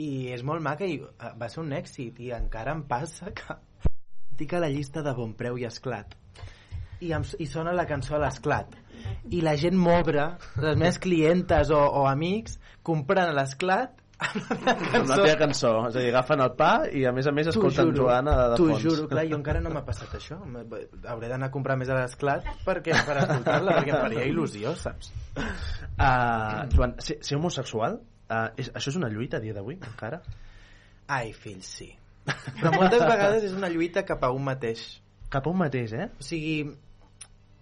I 0.00 0.30
és 0.34 0.44
molt 0.46 0.64
maca 0.64 0.88
i 0.88 0.98
eh, 1.00 1.32
va 1.40 1.48
ser 1.52 1.62
un 1.64 1.72
èxit 1.76 2.20
i 2.24 2.32
encara 2.36 2.76
em 2.76 2.84
passa 2.88 3.32
que 3.36 3.56
estic 4.30 4.54
a 4.56 4.62
la 4.64 4.72
llista 4.72 5.04
de 5.04 5.14
bon 5.16 5.32
preu 5.36 5.58
i 5.60 5.66
esclat 5.68 6.16
i, 7.00 7.12
em, 7.16 7.24
i 7.40 7.46
sona 7.48 7.72
la 7.76 7.86
cançó 7.88 8.16
a 8.16 8.22
l'esclat 8.22 8.76
i 9.32 9.40
la 9.44 9.56
gent 9.60 9.76
m'obre 9.76 10.26
les 10.60 10.76
meves 10.76 11.00
clientes 11.00 11.72
o, 11.72 11.80
o 11.80 12.06
amics 12.08 12.58
comprant 12.86 13.32
a 13.32 13.36
l'esclat 13.36 13.99
Amb 14.20 15.08
la 15.08 15.16
teva 15.16 15.36
cançó, 15.40 15.70
és 15.88 15.96
a 15.96 16.02
dir, 16.02 16.10
agafen 16.10 16.42
el 16.44 16.50
pa 16.58 16.70
i 16.92 17.06
a 17.08 17.12
més 17.16 17.28
a 17.28 17.32
més 17.32 17.48
T'ho 17.48 17.54
escolten 17.54 17.88
juro, 17.88 18.02
Joana 18.04 18.34
de, 18.36 18.46
de 18.52 18.58
t'ho 18.60 18.66
fons. 18.68 18.82
juro, 18.84 19.06
clar, 19.08 19.24
jo 19.30 19.38
encara 19.38 19.62
no 19.64 19.72
m'ha 19.72 19.82
passat 19.86 20.12
això 20.18 20.36
hauré 21.12 21.30
d'anar 21.30 21.48
a 21.48 21.54
comprar 21.54 21.78
més 21.80 21.88
a 21.88 21.96
l'esclat 21.96 22.44
perquè, 22.66 22.96
per 23.06 23.16
escoltar-la 23.22 23.78
perquè 23.78 23.94
em 23.94 24.02
faria 24.04 24.26
il·lusió, 24.28 24.74
saps? 24.78 25.12
Uh, 25.36 26.68
Joan, 26.74 26.94
ser, 27.00 27.16
ser 27.24 27.38
homosexual, 27.38 27.96
uh, 28.28 28.44
és, 28.60 28.70
això 28.74 28.92
és 28.92 29.00
una 29.00 29.08
lluita 29.12 29.40
a 29.40 29.44
dia 29.44 29.56
d'avui, 29.56 29.78
encara? 29.80 30.20
Ai, 31.10 31.32
fill, 31.32 31.62
sí. 31.66 31.88
Però 32.60 32.70
moltes 32.76 33.02
vegades 33.02 33.48
és 33.48 33.56
una 33.56 33.72
lluita 33.72 34.04
cap 34.06 34.22
a 34.24 34.30
un 34.36 34.44
mateix. 34.46 34.84
Cap 35.32 35.48
a 35.48 35.50
un 35.50 35.58
mateix, 35.64 35.96
eh? 35.96 36.10
O 36.20 36.26
sigui, 36.26 36.54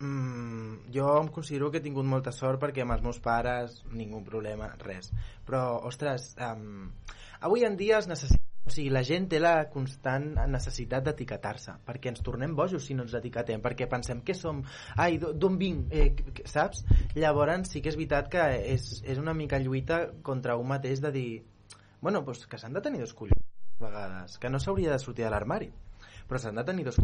mm, 0.00 0.90
jo 0.94 1.06
em 1.20 1.28
considero 1.28 1.70
que 1.70 1.78
he 1.78 1.84
tingut 1.84 2.04
molta 2.06 2.32
sort 2.32 2.61
perquè 2.62 2.82
amb 2.82 2.92
els 2.96 3.02
meus 3.02 3.18
pares, 3.20 3.82
ningú 3.92 4.22
problema, 4.24 4.72
res. 4.82 5.11
Però, 5.46 5.80
ostres, 5.87 6.34
um, 6.40 6.90
avui 7.40 7.64
en 7.64 7.76
dia 7.76 7.98
es 7.98 8.08
necessita 8.08 8.44
o 8.68 8.70
sigui, 8.70 8.90
la 8.92 9.00
gent 9.00 9.30
té 9.32 9.38
la 9.40 9.70
constant 9.72 10.34
necessitat 10.52 11.00
d'etiquetar-se, 11.06 11.72
perquè 11.87 12.11
ens 12.11 12.20
tornem 12.20 12.52
bojos 12.54 12.84
si 12.84 12.92
no 12.92 13.06
ens 13.06 13.14
etiquetem, 13.16 13.62
perquè 13.64 13.87
pensem 13.88 14.20
què 14.20 14.34
som, 14.37 14.58
ai, 15.00 15.16
d'o- 15.16 15.32
d'on 15.32 15.56
vinc, 15.56 15.87
eh, 15.90 16.11
que- 16.14 16.34
que- 16.37 16.44
saps? 16.46 16.84
Llavors 17.14 17.70
sí 17.72 17.80
que 17.80 17.88
és 17.88 17.96
veritat 17.96 18.28
que 18.28 18.42
és, 18.74 19.00
és 19.06 19.16
una 19.18 19.32
mica 19.32 19.58
lluita 19.58 20.11
contra 20.22 20.56
un 20.61 20.68
mateix 20.68 21.00
de 21.00 21.11
dir, 21.11 21.44
bueno, 22.02 22.22
pues 22.26 22.46
que 22.46 22.58
s'han 22.58 22.74
de 22.74 22.82
tenir 22.82 23.00
dos 23.00 23.14
collons, 23.14 23.40
vegades 23.80 24.37
que 24.38 24.50
no 24.50 24.61
s'hauria 24.61 24.92
de 24.92 24.98
sortir 24.98 25.24
de 25.24 25.30
l'armari, 25.30 25.72
però 26.28 26.37
s'han 26.38 26.56
de 26.61 26.64
tenir 26.64 26.84
dos 26.84 26.96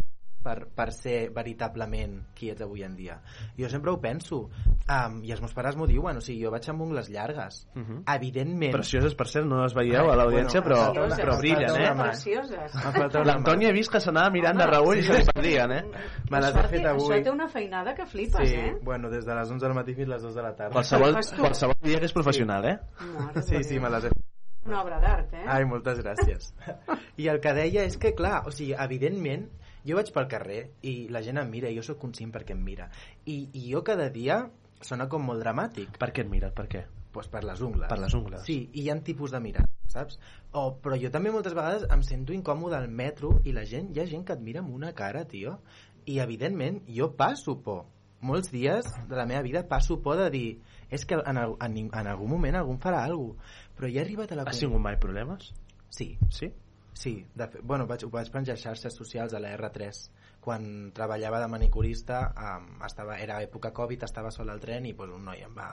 per, 0.45 0.67
per 0.77 0.91
ser 0.93 1.31
veritablement 1.35 2.19
qui 2.37 2.51
ets 2.53 2.61
avui 2.63 2.83
en 2.85 2.95
dia. 2.99 3.17
Jo 3.59 3.69
sempre 3.73 3.91
ho 3.95 3.99
penso, 4.03 4.43
um, 4.85 5.17
i 5.25 5.33
els 5.33 5.41
meus 5.41 5.55
pares 5.57 5.77
m'ho 5.81 5.87
diuen, 5.89 6.19
o 6.21 6.23
sigui, 6.25 6.43
jo 6.45 6.51
vaig 6.53 6.69
amb 6.71 6.85
ungles 6.85 7.09
llargues. 7.11 7.63
Uh 7.75 7.81
-huh. 7.83 8.03
Evidentment... 8.15 8.73
Precioses, 8.77 9.15
per 9.15 9.27
cert, 9.29 9.47
no 9.47 9.63
les 9.63 9.75
veieu 9.75 10.11
a 10.11 10.17
l'audiència, 10.17 10.61
Bueno, 10.61 10.77
però, 10.77 10.93
precioses, 10.93 11.19
però 11.19 11.39
brillen, 11.39 11.97
precioses. 11.99 12.75
eh? 12.75 12.91
Precioses. 12.93 13.27
L'Antònia 13.27 13.69
he 13.69 13.73
vist 13.73 13.91
que 13.91 14.01
s'anava 14.01 14.31
mirant 14.31 14.59
de 14.59 14.67
reull 14.67 14.99
i 14.99 15.03
se 15.03 15.13
li 15.19 15.25
perdien, 15.25 15.73
eh? 15.73 15.83
Me 16.31 16.41
les 16.41 16.55
he 16.55 16.59
Això 16.59 16.69
fet 16.69 16.83
té- 16.83 16.89
avui. 16.89 17.09
Això 17.09 17.23
té 17.25 17.31
una 17.31 17.49
feinada 17.49 17.95
que 17.95 18.07
flipes, 18.07 18.49
Sí, 18.49 18.55
eh? 18.55 18.77
bueno, 18.83 19.09
des 19.11 19.25
de 19.25 19.35
les 19.35 19.51
11 19.51 19.65
del 19.67 19.75
matí 19.75 19.95
fins 19.95 20.09
les 20.09 20.23
2 20.23 20.35
de 20.35 20.43
la 20.43 20.55
tarda. 20.55 20.73
Qualsevol, 20.73 21.15
qualsevol 21.41 21.75
dia 21.83 21.99
que 21.99 22.05
és 22.07 22.13
professional, 22.13 22.65
eh? 22.67 22.79
Mare 23.19 23.43
Sí, 23.43 23.63
sí, 23.65 23.79
me 23.81 23.89
les 23.91 24.05
he 24.05 24.11
Una 24.67 24.81
obra 24.83 24.99
d'art, 24.99 25.33
eh? 25.35 25.45
Ai, 25.47 25.65
moltes 25.67 25.99
gràcies. 26.01 26.55
I 27.19 27.29
el 27.29 27.39
que 27.41 27.53
deia 27.53 27.85
és 27.85 27.99
que, 27.99 28.15
clar, 28.15 28.47
o 28.47 28.51
sigui, 28.51 28.73
evidentment, 28.73 29.51
jo 29.85 29.97
vaig 29.99 30.11
pel 30.15 30.29
carrer 30.31 30.61
i 30.83 30.95
la 31.13 31.23
gent 31.25 31.41
em 31.43 31.51
mira 31.51 31.71
i 31.71 31.77
jo 31.77 31.85
sóc 31.85 32.01
conscient 32.01 32.33
perquè 32.35 32.57
em 32.57 32.63
mira. 32.65 32.89
I, 33.27 33.49
i 33.53 33.69
jo 33.71 33.83
cada 33.87 34.09
dia 34.13 34.43
sona 34.85 35.09
com 35.09 35.25
molt 35.25 35.43
dramàtic. 35.43 35.99
Per 36.01 36.11
què 36.13 36.25
et 36.25 36.31
mires? 36.31 36.53
Per 36.57 36.67
què? 36.71 36.85
Pues 37.15 37.29
per 37.31 37.45
les 37.47 37.61
ungles. 37.63 37.89
Per 37.89 37.99
les 38.01 38.15
ungles. 38.17 38.43
Sí, 38.47 38.59
i 38.73 38.85
hi 38.85 38.91
ha 38.91 38.97
tipus 39.07 39.31
de 39.31 39.41
mirar, 39.41 39.65
saps? 39.93 40.19
O, 40.51 40.67
però 40.83 40.99
jo 40.99 41.11
també 41.15 41.31
moltes 41.31 41.55
vegades 41.55 41.87
em 41.95 42.03
sento 42.03 42.35
incòmode 42.35 42.77
al 42.79 42.89
metro 42.91 43.37
i 43.47 43.55
la 43.55 43.63
gent, 43.71 43.93
hi 43.95 44.03
ha 44.03 44.09
gent 44.11 44.25
que 44.27 44.35
et 44.35 44.43
mira 44.43 44.65
amb 44.65 44.75
una 44.75 44.93
cara, 44.99 45.25
tio. 45.31 45.61
I 46.11 46.19
evidentment 46.25 46.83
jo 46.91 47.13
passo 47.17 47.57
por. 47.65 47.85
Molts 48.25 48.51
dies 48.51 48.89
de 49.09 49.17
la 49.17 49.27
meva 49.29 49.45
vida 49.45 49.63
passo 49.69 49.99
por 50.03 50.17
de 50.17 50.31
dir 50.33 50.49
és 50.91 51.05
que 51.05 51.17
en, 51.21 51.39
en, 51.39 51.79
en 51.85 52.07
algun 52.09 52.31
moment 52.31 52.57
algú 52.57 52.73
em 52.75 52.81
farà 52.81 53.05
alguna 53.05 53.37
cosa. 53.37 53.63
Però 53.75 53.91
ja 53.91 54.01
he 54.01 54.05
arribat 54.05 54.33
a 54.33 54.39
la... 54.39 54.45
Has 54.49 54.61
tingut 54.63 54.83
mai 54.83 54.99
problemes? 55.03 55.53
Sí. 55.95 56.15
Sí? 56.31 56.51
Sí, 56.95 57.27
de 57.35 57.49
fet, 57.51 57.63
bueno, 57.67 57.89
vaig, 57.91 58.05
ho 58.07 58.11
vaig 58.11 58.31
penjar 58.31 58.55
a 58.55 58.61
xarxes 58.61 58.95
socials 58.95 59.35
a 59.35 59.41
la 59.43 59.51
R3 59.57 60.05
quan 60.45 60.93
treballava 60.95 61.41
de 61.43 61.49
manicurista 61.51 62.21
um, 62.39 62.69
estava, 62.87 63.17
era 63.19 63.41
època 63.43 63.73
Covid, 63.75 64.05
estava 64.07 64.31
sol 64.31 64.53
al 64.53 64.61
tren 64.63 64.87
i 64.87 64.93
pues, 64.95 65.11
un 65.11 65.25
noi 65.27 65.43
em 65.43 65.55
va 65.57 65.69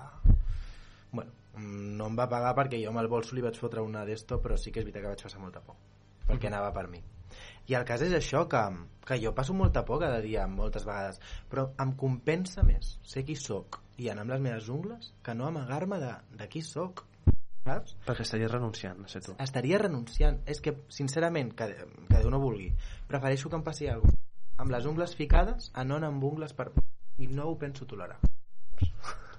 bueno, 1.12 1.29
mm, 1.57 1.91
no 1.99 2.07
em 2.10 2.17
va 2.17 2.29
pagar 2.31 2.55
perquè 2.57 2.79
jo 2.81 2.89
amb 2.89 3.03
el 3.03 3.10
bolso 3.12 3.36
li 3.36 3.43
vaig 3.45 3.60
fotre 3.60 3.84
una 3.86 4.05
d'esto 4.07 4.39
però 4.41 4.57
sí 4.57 4.71
que 4.71 4.81
és 4.81 4.88
veritat 4.88 5.03
que 5.05 5.13
vaig 5.13 5.23
passar 5.27 5.43
molta 5.43 5.62
por 5.62 5.77
perquè 6.27 6.47
Mhm. 6.47 6.53
anava 6.53 6.73
per 6.73 6.88
mi. 6.88 7.03
I 7.67 7.75
el 7.75 7.86
cas 7.86 8.01
és 8.01 8.13
això, 8.13 8.47
que, 8.47 8.62
que 9.05 9.19
jo 9.21 9.34
passo 9.36 9.53
molta 9.53 9.86
por 9.86 9.99
cada 9.99 10.19
dia, 10.21 10.47
moltes 10.47 10.86
vegades 10.86 11.19
però 11.49 11.69
em 11.79 11.93
compensa 11.95 12.63
més 12.63 12.97
ser 13.03 13.23
qui 13.25 13.36
sóc 13.36 13.81
i 13.97 14.10
anar 14.10 14.23
amb 14.23 14.31
les 14.31 14.41
meves 14.41 14.69
ungles 14.69 15.13
que 15.23 15.36
no 15.36 15.47
amagar-me 15.47 15.99
de, 15.99 16.13
de 16.38 16.47
qui 16.49 16.62
sóc 16.62 17.05
saps? 17.65 17.95
Perquè 18.08 18.26
estaries 18.26 18.52
renunciant 18.52 19.04
a 19.06 19.10
ser 19.12 19.21
tu. 19.26 19.36
estaria 19.43 19.80
renunciant. 19.82 20.41
És 20.50 20.62
que 20.62 20.76
sincerament 20.89 21.54
que, 21.58 21.69
que 21.76 22.17
Déu 22.17 22.32
no 22.34 22.41
vulgui. 22.41 22.71
Prefereixo 23.10 23.50
que 23.50 23.60
em 23.60 23.65
passi 23.65 23.89
alguna 23.89 24.13
cosa. 24.13 24.28
Amb 24.62 24.74
les 24.76 24.86
ungles 24.86 25.15
ficades 25.17 25.71
a 25.74 25.86
no 25.88 25.97
anar 25.97 26.12
amb 26.12 26.24
ungles 26.24 26.54
per... 26.54 26.69
i 27.21 27.28
no 27.28 27.47
ho 27.50 27.58
penso 27.58 27.88
tolerar. 27.89 28.19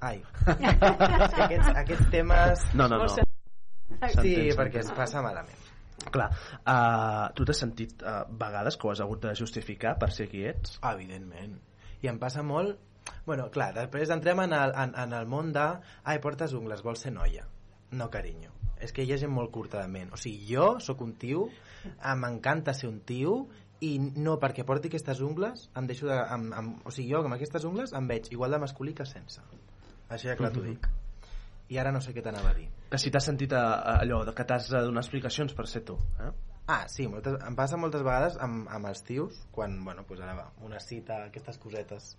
Ai. 0.02 0.22
Aquests, 0.46 1.68
aquests 1.78 2.08
temes 2.10 2.64
No, 2.74 2.88
no, 2.90 3.04
no. 3.04 3.08
sí, 3.12 4.32
perquè 4.58 4.82
es 4.82 4.90
passa 4.96 5.22
malament. 5.22 5.68
Clar, 6.10 6.26
uh, 6.66 7.28
tu 7.38 7.46
t'has 7.46 7.60
sentit 7.62 8.02
uh, 8.02 8.24
vegades 8.26 8.74
que 8.76 8.88
ho 8.88 8.90
has 8.90 9.02
hagut 9.04 9.22
de 9.22 9.36
justificar 9.38 9.94
per 10.00 10.10
ser 10.10 10.26
qui 10.32 10.42
ets? 10.48 10.80
evidentment. 10.90 11.54
I 12.02 12.10
em 12.10 12.18
passa 12.18 12.42
molt 12.42 12.80
bueno, 13.26 13.48
clar, 13.54 13.70
després 13.76 14.10
entrem 14.10 14.42
en 14.42 14.54
el, 14.58 14.74
en, 14.78 14.94
en 14.98 15.14
el 15.14 15.30
món 15.30 15.52
de 15.54 15.68
ai, 16.02 16.18
portes 16.22 16.54
ungles, 16.58 16.82
vols 16.82 17.02
ser 17.06 17.14
noia 17.14 17.46
no, 17.92 18.08
carinyo. 18.10 18.50
És 18.82 18.90
que 18.92 19.04
hi 19.06 19.12
ha 19.14 19.18
gent 19.20 19.30
molt 19.30 19.52
curta 19.54 19.80
de 19.80 19.88
ment. 19.88 20.10
O 20.12 20.18
sigui, 20.18 20.42
jo 20.54 20.80
sóc 20.82 21.00
un 21.04 21.12
tio 21.20 21.44
eh, 21.84 22.14
m'encanta 22.18 22.74
ser 22.74 22.88
un 22.90 23.00
tio 23.06 23.46
i 23.82 23.96
no 23.98 24.38
perquè 24.42 24.64
porti 24.66 24.90
aquestes 24.90 25.20
ungles 25.22 25.68
em 25.78 25.86
deixo 25.90 26.06
de, 26.10 26.16
em, 26.34 26.48
em, 26.58 26.72
o 26.84 26.90
sigui, 26.90 27.12
jo 27.12 27.22
amb 27.22 27.34
aquestes 27.36 27.64
ungles 27.68 27.92
em 27.98 28.08
veig 28.10 28.28
igual 28.34 28.50
de 28.54 28.58
masculí 28.62 28.94
que 28.94 29.06
sense. 29.06 29.40
Això 30.08 30.28
ja 30.32 30.36
clar 30.36 30.50
t'ho 30.52 30.60
Mhm. 30.62 30.68
dic. 30.74 30.88
I 31.72 31.78
ara 31.78 31.92
no 31.92 32.00
sé 32.04 32.12
què 32.12 32.22
t'anava 32.22 32.50
a 32.50 32.54
dir. 32.54 32.68
Que 32.90 32.98
si 32.98 33.10
t'has 33.10 33.24
sentit 33.24 33.52
uh, 33.52 34.00
allò 34.02 34.24
de 34.26 34.34
que 34.34 34.44
t'has 34.44 34.68
de 34.68 34.80
donar 34.82 35.00
explicacions 35.00 35.54
per 35.54 35.66
ser 35.66 35.84
tu, 35.84 35.94
eh? 36.20 36.32
Ah, 36.66 36.86
sí, 36.88 37.08
moltes, 37.08 37.38
em 37.42 37.54
passa 37.56 37.76
moltes 37.76 38.02
vegades 38.02 38.36
amb, 38.38 38.68
amb 38.68 38.86
els 38.86 39.02
tios, 39.02 39.38
quan, 39.50 39.82
bueno, 39.84 40.04
pues 40.06 40.20
ara 40.20 40.34
va, 40.34 40.52
una 40.62 40.78
cita, 40.80 41.24
aquestes 41.24 41.58
cosetes, 41.58 42.16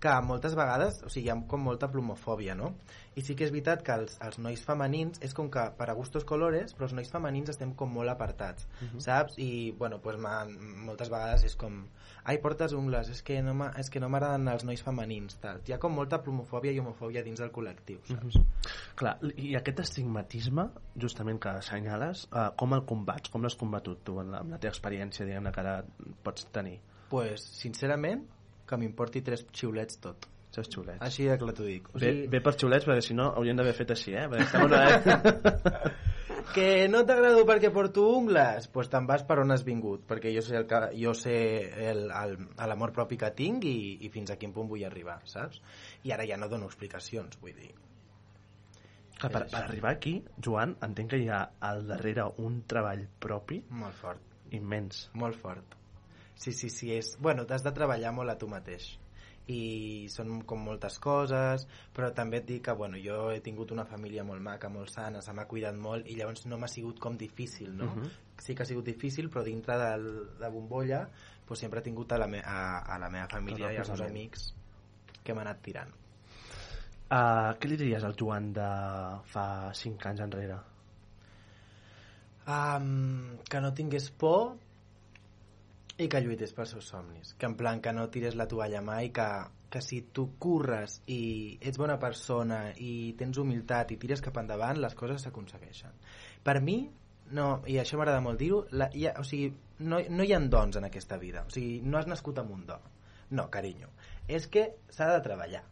que 0.00 0.12
moltes 0.22 0.54
vegades, 0.54 1.00
o 1.02 1.08
sigui, 1.10 1.26
hi 1.26 1.30
ha 1.32 1.36
com 1.50 1.60
molta 1.66 1.88
plomofòbia, 1.90 2.54
no? 2.54 2.74
I 3.18 3.22
sí 3.26 3.34
que 3.34 3.42
és 3.48 3.50
veritat 3.50 3.82
que 3.82 3.92
els, 3.98 4.12
els 4.22 4.36
nois 4.38 4.60
femenins 4.62 5.18
és 5.26 5.32
com 5.34 5.48
que 5.50 5.64
per 5.76 5.88
a 5.90 5.94
gustos 5.98 6.22
colores, 6.24 6.72
però 6.76 6.86
els 6.86 6.94
nois 6.94 7.10
femenins 7.10 7.50
estem 7.50 7.72
com 7.74 7.90
molt 7.90 8.08
apartats, 8.12 8.68
Mhm. 8.80 9.00
saps? 9.02 9.34
I, 9.38 9.72
bueno, 9.72 9.98
pues 10.00 10.16
moltes 10.18 11.10
vegades 11.10 11.44
és 11.44 11.56
com 11.56 11.88
ai, 12.24 12.38
portes 12.38 12.72
ungles, 12.72 13.08
és 13.08 13.22
que 13.22 13.40
no 13.42 13.54
m'a- 13.54 13.72
és 13.76 13.90
que 13.90 13.98
no 14.00 14.08
m'agraden 14.08 14.46
els 14.48 14.64
nois 14.64 14.82
femenins, 14.82 15.36
tal. 15.40 15.60
Hi 15.66 15.72
ha 15.72 15.78
com 15.78 15.92
molta 15.94 16.22
plomofòbia 16.22 16.70
i 16.72 16.78
homofòbia 16.78 17.22
dins 17.24 17.40
del 17.40 17.50
col·lectiu, 17.50 17.98
saps? 18.06 18.36
Mhm. 18.36 18.44
Clar, 18.94 19.18
i 19.36 19.56
aquest 19.56 19.80
estigmatisme, 19.80 20.70
justament 20.96 21.40
que 21.40 21.48
assenyales, 21.48 22.28
uh, 22.32 22.54
com 22.56 22.72
el 22.74 22.84
combats? 22.84 23.30
Com 23.30 23.42
l'has 23.42 23.56
combatut 23.56 24.04
tu 24.04 24.20
en 24.20 24.30
la, 24.30 24.38
amb 24.38 24.50
la 24.52 24.58
teva 24.58 24.70
experiència, 24.72 25.26
diguem-ne, 25.26 25.50
que 25.50 25.60
ara 25.60 25.84
pots 26.22 26.46
tenir? 26.52 26.78
Pues, 27.08 27.40
sincerament, 27.42 28.26
que 28.68 28.76
m'importi 28.80 29.22
tres 29.24 29.46
xiulets 29.52 29.98
tot. 30.04 30.28
Tres 30.52 30.68
xiulets. 30.72 31.00
Així 31.04 31.26
de 31.28 31.36
clar 31.40 31.52
t'ho 31.56 31.64
dic. 31.66 31.88
O 31.92 31.98
Bé, 31.98 32.06
sigui, 32.12 32.28
bé 32.32 32.40
per 32.44 32.54
xiulets, 32.56 32.86
perquè 32.88 33.02
si 33.04 33.14
no 33.16 33.30
hauríem 33.36 33.56
d'haver 33.60 33.74
fet 33.76 33.90
així, 33.96 34.14
eh? 34.16 34.26
Perquè 34.28 34.46
estem 34.46 34.64
una... 34.68 34.84
que 36.54 36.88
no 36.88 37.02
t'agrado 37.04 37.42
perquè 37.44 37.68
porto 37.74 38.06
ungles 38.16 38.54
doncs 38.64 38.68
pues 38.72 38.88
te'n 38.88 39.04
vas 39.06 39.20
per 39.28 39.36
on 39.42 39.52
has 39.52 39.60
vingut 39.66 40.06
perquè 40.08 40.30
jo 40.32 40.40
sé 40.44 40.56
el 40.56 40.64
que, 40.70 40.78
jo 40.96 41.12
sé 41.14 41.34
el- 41.90 42.08
el- 42.08 42.38
l'amor 42.70 42.92
propi 42.96 43.18
que 43.20 43.28
tinc 43.36 43.66
i, 43.68 43.74
i 44.06 44.08
fins 44.14 44.32
a 44.32 44.38
quin 44.40 44.54
punt 44.56 44.70
vull 44.70 44.84
arribar, 44.88 45.18
saps? 45.28 45.60
I 46.08 46.14
ara 46.16 46.24
ja 46.26 46.38
no 46.40 46.48
dono 46.48 46.66
explicacions, 46.70 47.36
vull 47.42 47.52
dir 47.58 47.74
Que 49.20 49.28
per, 49.28 49.44
per 49.50 49.60
arribar 49.66 49.92
aquí, 49.92 50.14
Joan, 50.40 50.76
entenc 50.88 51.10
que 51.12 51.18
hi 51.20 51.28
ha 51.28 51.42
al 51.68 51.84
darrere 51.88 52.24
un 52.38 52.62
treball 52.70 53.04
propi 53.20 53.60
molt 53.68 54.00
fort, 54.00 54.22
immens. 54.54 55.08
molt 55.14 55.36
fort 55.36 55.74
sí, 56.38 56.52
sí, 56.52 56.70
sí, 56.70 56.92
és... 56.94 57.16
bueno, 57.20 57.44
t'has 57.46 57.66
de 57.66 57.74
treballar 57.74 58.14
molt 58.16 58.32
a 58.32 58.38
tu 58.38 58.48
mateix 58.48 58.94
i 59.48 60.08
són 60.12 60.42
com 60.44 60.60
moltes 60.60 60.98
coses 61.00 61.64
però 61.96 62.10
també 62.12 62.42
et 62.42 62.46
dic 62.48 62.66
que 62.66 62.74
bueno, 62.76 62.98
jo 63.00 63.30
he 63.32 63.40
tingut 63.44 63.72
una 63.72 63.86
família 63.88 64.24
molt 64.24 64.44
maca, 64.44 64.68
molt 64.68 64.92
sana 64.92 65.22
se 65.24 65.32
m'ha 65.32 65.46
cuidat 65.48 65.76
molt 65.76 66.06
i 66.06 66.18
llavors 66.18 66.44
no 66.46 66.58
m'ha 66.60 66.68
sigut 66.68 67.00
com 67.00 67.16
difícil 67.16 67.72
no? 67.76 67.88
Mhm. 67.94 68.10
sí 68.38 68.54
que 68.54 68.62
ha 68.62 68.68
sigut 68.68 68.84
difícil 68.84 69.30
però 69.30 69.42
dintre 69.44 69.78
de 69.78 69.90
la 70.40 70.48
bombolla 70.48 71.08
pues, 71.46 71.60
sempre 71.60 71.80
he 71.80 71.82
tingut 71.82 72.12
a 72.12 72.18
la, 72.18 72.26
me 72.28 72.42
a, 72.44 72.84
a 72.84 72.98
la 72.98 73.08
meva 73.08 73.28
família 73.28 73.72
i 73.72 73.76
als 73.76 73.88
meus 73.88 74.04
amics 74.04 74.52
que 75.24 75.34
m'han 75.34 75.46
anat 75.48 75.62
tirant 75.62 75.96
Uh, 77.08 77.54
què 77.56 77.70
li 77.70 77.76
diries 77.80 78.04
al 78.04 78.12
Joan 78.20 78.50
de 78.52 78.64
fa 79.32 79.72
5 79.72 80.10
anys 80.10 80.20
enrere? 80.20 80.58
um, 82.48 83.38
que 83.48 83.60
no 83.60 83.72
tingués 83.74 84.10
por 84.10 84.56
i 85.98 86.08
que 86.08 86.20
lluités 86.22 86.52
pels 86.54 86.74
seus 86.76 86.90
somnis. 86.92 87.34
Que 87.38 87.48
en 87.50 87.56
plan 87.58 87.80
que 87.82 87.92
no 87.92 88.08
tires 88.14 88.36
la 88.38 88.46
toalla 88.50 88.82
mai 88.84 89.10
que, 89.14 89.26
que 89.70 89.82
si 89.82 90.00
tu 90.14 90.28
curres 90.38 91.00
i 91.10 91.58
ets 91.60 91.80
bona 91.80 91.98
persona 91.98 92.68
i 92.76 93.14
tens 93.18 93.40
humilitat 93.42 93.92
i 93.92 93.98
tires 93.98 94.22
cap 94.24 94.38
endavant 94.38 94.78
les 94.78 94.94
coses 94.98 95.26
s'aconsegueixen. 95.26 95.96
Per 96.44 96.60
mi 96.62 96.78
no, 97.34 97.48
i 97.68 97.76
això 97.76 97.98
m'agrada 97.98 98.22
molt 98.24 98.40
dir-ho 98.40 98.62
o 98.64 99.24
sigui, 99.26 99.50
no, 99.84 99.98
no 100.00 100.24
hi 100.24 100.32
ha 100.32 100.38
dons 100.40 100.78
en 100.78 100.86
aquesta 100.88 101.18
vida. 101.18 101.44
O 101.44 101.52
sigui, 101.52 101.82
no 101.84 101.98
has 101.98 102.08
nascut 102.08 102.38
amb 102.40 102.54
un 102.54 102.64
do 102.70 102.78
no, 103.30 103.48
carinyo, 103.50 103.90
és 104.28 104.46
que 104.48 104.70
s'ha 104.88 105.10
de 105.12 105.20
treballar 105.24 105.64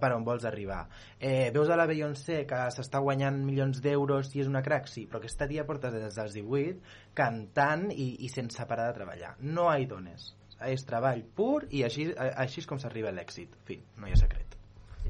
per 0.00 0.12
on 0.14 0.22
vols 0.24 0.44
arribar 0.46 0.84
eh, 1.18 1.50
veus 1.54 1.68
a 1.68 1.76
la 1.76 1.86
Beyoncé 1.90 2.44
que 2.46 2.60
s'està 2.74 3.00
guanyant 3.02 3.40
milions 3.44 3.80
d'euros 3.82 4.30
i 4.36 4.40
és 4.44 4.48
una 4.50 4.62
crack, 4.62 4.86
sí, 4.88 5.06
però 5.10 5.18
aquesta 5.18 5.48
dia 5.50 5.64
portes 5.66 5.92
des 5.92 6.14
dels 6.14 6.32
18 6.36 6.80
cantant 7.14 7.88
i, 7.90 8.10
i 8.24 8.28
sense 8.32 8.64
parar 8.70 8.88
de 8.92 8.96
treballar 9.00 9.34
no 9.40 9.66
hi 9.74 9.86
dones, 9.90 10.32
és 10.64 10.84
treball 10.86 11.22
pur 11.36 11.64
i 11.70 11.82
així, 11.84 12.10
així 12.16 12.62
és 12.62 12.66
com 12.70 12.78
s'arriba 12.78 13.10
a 13.10 13.16
l'èxit 13.16 13.56
fi, 13.66 13.80
no 13.98 14.06
hi 14.08 14.14
ha 14.14 14.20
secret 14.20 14.54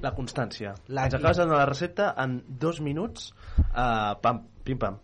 La 0.02 0.10
constància. 0.10 0.72
La- 0.88 1.04
Ens 1.06 1.14
acabes 1.14 1.36
de 1.38 1.44
donar 1.46 1.60
la 1.60 1.66
recepta 1.70 2.08
en 2.18 2.32
dos 2.60 2.80
minuts. 2.82 3.28
Uh, 3.60 4.16
pam, 4.20 4.40
pim-pam. 4.66 4.96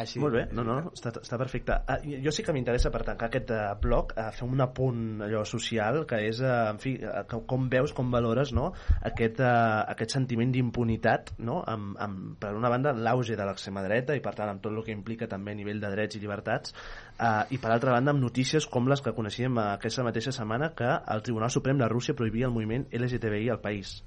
Així, 0.00 0.20
Molt 0.22 0.34
bé, 0.36 0.42
no, 0.54 0.62
no, 0.64 0.76
està, 0.94 1.10
està 1.18 1.36
perfecte. 1.40 1.74
Uh, 1.90 2.14
jo 2.24 2.32
sí 2.34 2.44
que 2.46 2.54
m'interessa 2.54 2.92
per 2.94 3.02
tancar 3.06 3.26
aquest 3.28 3.50
uh, 3.54 3.72
bloc 3.82 4.14
uh, 4.14 4.28
fer 4.34 4.46
un 4.46 4.62
apunt 4.62 5.24
allò 5.26 5.42
social 5.48 6.04
que 6.08 6.20
és, 6.28 6.40
uh, 6.44 6.70
en 6.70 6.78
fi, 6.82 6.94
uh, 7.02 7.24
com, 7.30 7.42
com 7.50 7.66
veus, 7.72 7.92
com 7.96 8.12
valores 8.12 8.54
no? 8.56 8.70
aquest, 9.10 9.42
uh, 9.42 9.82
aquest 9.90 10.14
sentiment 10.14 10.54
d'impunitat 10.54 11.34
no? 11.42 11.58
amb, 11.66 11.98
amb, 12.00 12.36
per 12.40 12.52
una 12.56 12.70
banda 12.72 12.94
l'auge 12.94 13.36
de 13.38 13.48
l'extrema 13.48 13.82
dreta 13.86 14.16
i 14.16 14.22
per 14.24 14.34
tant 14.38 14.52
amb 14.52 14.62
tot 14.62 14.72
el 14.72 14.86
que 14.86 14.94
implica 14.94 15.28
també 15.30 15.56
a 15.56 15.58
nivell 15.58 15.82
de 15.82 15.90
drets 15.96 16.16
i 16.16 16.22
llibertats 16.22 16.76
uh, 17.18 17.42
i 17.50 17.58
per 17.58 17.74
altra 17.74 17.96
banda 17.96 18.14
amb 18.14 18.22
notícies 18.22 18.70
com 18.70 18.88
les 18.90 19.02
que 19.02 19.14
coneixíem 19.16 19.58
aquesta 19.64 20.06
mateixa 20.06 20.34
setmana 20.36 20.70
que 20.78 20.94
el 21.10 21.26
Tribunal 21.26 21.50
Suprem 21.50 21.82
de 21.82 21.90
Rússia 21.90 22.14
prohibia 22.14 22.46
el 22.46 22.54
moviment 22.54 22.86
LGTBI 22.94 23.50
al 23.50 23.62
país 23.64 23.98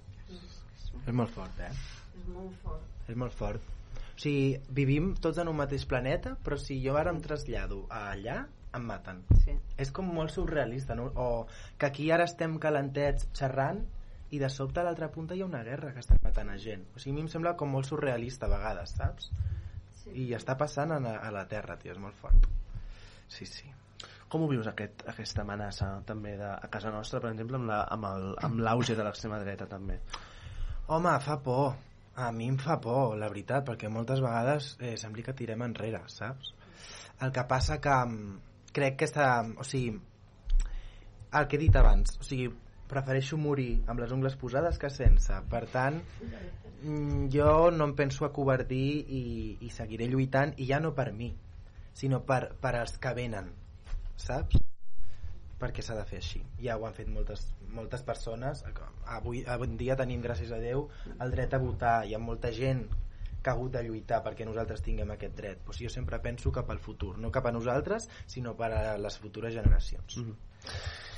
és 1.03 1.11
molt 1.11 1.33
fort, 1.35 1.59
eh? 1.59 1.71
És 2.15 2.27
molt 2.31 2.59
fort. 2.63 2.91
és 3.11 3.17
molt 3.19 3.35
fort 3.35 3.73
O 4.13 4.19
sigui, 4.21 4.59
vivim 4.69 5.13
tots 5.19 5.39
en 5.41 5.47
un 5.49 5.57
mateix 5.57 5.85
planeta, 5.89 6.35
però 6.43 6.57
si 6.61 6.77
jo 6.83 6.97
ara 6.99 7.11
em 7.11 7.19
trasllado 7.21 7.85
a 7.89 8.11
allà, 8.11 8.43
em 8.73 8.85
maten. 8.85 9.23
Sí. 9.43 9.55
És 9.77 9.91
com 9.91 10.05
molt 10.13 10.31
surrealista, 10.33 10.95
no? 10.95 11.07
O 11.15 11.47
que 11.77 11.85
aquí 11.89 12.11
ara 12.11 12.23
estem 12.29 12.57
calentets 12.61 13.27
xerrant 13.33 13.81
i 14.33 14.39
de 14.41 14.49
sobte 14.49 14.79
a 14.81 14.83
l'altra 14.83 15.11
punta 15.13 15.35
hi 15.35 15.41
ha 15.41 15.45
una 15.45 15.63
guerra 15.63 15.91
que 15.93 16.01
està 16.01 16.17
matant 16.23 16.49
a 16.49 16.57
gent. 16.57 16.85
O 16.95 16.99
sigui, 16.99 17.11
a 17.13 17.15
mi 17.19 17.21
em 17.25 17.29
sembla 17.29 17.55
com 17.57 17.69
molt 17.69 17.85
surrealista 17.89 18.47
a 18.47 18.53
vegades, 18.53 18.95
saps? 18.97 19.29
Sí. 20.03 20.09
I 20.25 20.33
està 20.37 20.55
passant 20.57 20.91
a, 20.91 20.99
la- 20.99 21.19
a 21.21 21.29
la 21.31 21.45
Terra, 21.47 21.77
tio, 21.77 21.91
és 21.93 21.99
molt 22.01 22.15
fort. 22.21 22.47
Sí, 23.29 23.45
sí. 23.45 23.69
Com 24.29 24.41
ho 24.43 24.47
vius, 24.49 24.65
aquest, 24.67 25.03
aquesta 25.09 25.41
amenaça 25.45 25.87
també 26.05 26.35
de, 26.37 26.49
a 26.49 26.69
casa 26.73 26.89
nostra, 26.91 27.19
per 27.21 27.29
exemple, 27.31 27.57
amb 27.61 27.69
la- 27.69 27.83
amb 27.93 28.05
el- 28.09 28.35
amb 28.41 28.59
l'auge 28.65 28.95
de 28.97 29.03
l'extrema 29.05 29.37
dreta 29.39 29.67
també? 29.69 29.99
Home, 30.87 31.13
fa 31.21 31.37
por. 31.41 31.75
A 32.15 32.31
mi 32.31 32.47
em 32.47 32.57
fa 32.61 32.77
por, 32.81 33.15
la 33.17 33.29
veritat, 33.31 33.63
perquè 33.65 33.89
moltes 33.89 34.21
vegades 34.21 34.73
eh, 34.79 34.95
sembla 35.01 35.23
que 35.25 35.33
tirem 35.37 35.63
enrere, 35.65 36.03
saps? 36.13 36.51
El 37.25 37.31
que 37.33 37.45
passa 37.49 37.79
que 37.81 37.93
mm, 38.05 38.35
crec 38.75 38.99
que 38.99 39.07
està... 39.09 39.29
O 39.57 39.65
sigui, 39.65 39.95
el 41.33 41.47
que 41.49 41.57
he 41.57 41.61
dit 41.63 41.79
abans, 41.79 42.13
o 42.21 42.27
sigui, 42.27 42.51
prefereixo 42.89 43.39
morir 43.41 43.81
amb 43.89 44.03
les 44.03 44.13
ungles 44.13 44.35
posades 44.37 44.77
que 44.81 44.91
sense. 44.93 45.39
Per 45.49 45.63
tant, 45.73 45.97
mm, 46.83 47.31
jo 47.33 47.71
no 47.73 47.89
em 47.89 47.95
penso 47.97 48.27
acobardir 48.29 48.85
i, 49.01 49.23
i 49.65 49.73
seguiré 49.73 50.09
lluitant, 50.11 50.53
i 50.57 50.69
ja 50.69 50.81
no 50.83 50.93
per 50.93 51.09
mi, 51.17 51.31
sinó 51.97 52.21
per, 52.29 52.43
per 52.61 52.75
als 52.83 52.99
que 53.01 53.15
venen, 53.17 53.49
saps? 54.27 54.61
Perquè 55.59 55.83
s'ha 55.85 55.95
de 55.95 56.05
fer 56.09 56.19
així. 56.21 56.41
Ja 56.61 56.77
ho 56.77 56.85
han 56.87 56.95
fet 56.97 57.09
moltes, 57.11 57.45
moltes 57.69 58.03
persones. 58.03 58.63
Avui, 59.17 59.43
avui 59.47 59.69
en 59.69 59.77
dia 59.77 59.97
tenim, 59.99 60.21
gràcies 60.21 60.51
a 60.51 60.59
Déu, 60.63 60.87
el 61.19 61.33
dret 61.35 61.53
a 61.53 61.61
votar. 61.63 61.95
Hi 62.05 62.15
ha 62.15 62.21
molta 62.21 62.51
gent 62.51 62.85
que 63.43 63.51
ha 63.51 63.53
hagut 63.53 63.73
de 63.75 63.83
lluitar 63.83 64.21
perquè 64.23 64.47
nosaltres 64.47 64.83
tinguem 64.85 65.11
aquest 65.13 65.35
dret. 65.35 65.63
Pues 65.65 65.81
jo 65.83 65.91
sempre 65.91 66.19
penso 66.23 66.51
cap 66.55 66.69
al 66.71 66.79
futur, 66.79 67.17
no 67.19 67.31
cap 67.31 67.49
a 67.49 67.55
nosaltres, 67.55 68.09
sinó 68.25 68.55
per 68.59 68.71
a 68.71 68.83
les 68.97 69.17
futures 69.19 69.53
generacions. 69.53 70.17
Mm 70.17 70.29
-hmm. 70.29 71.11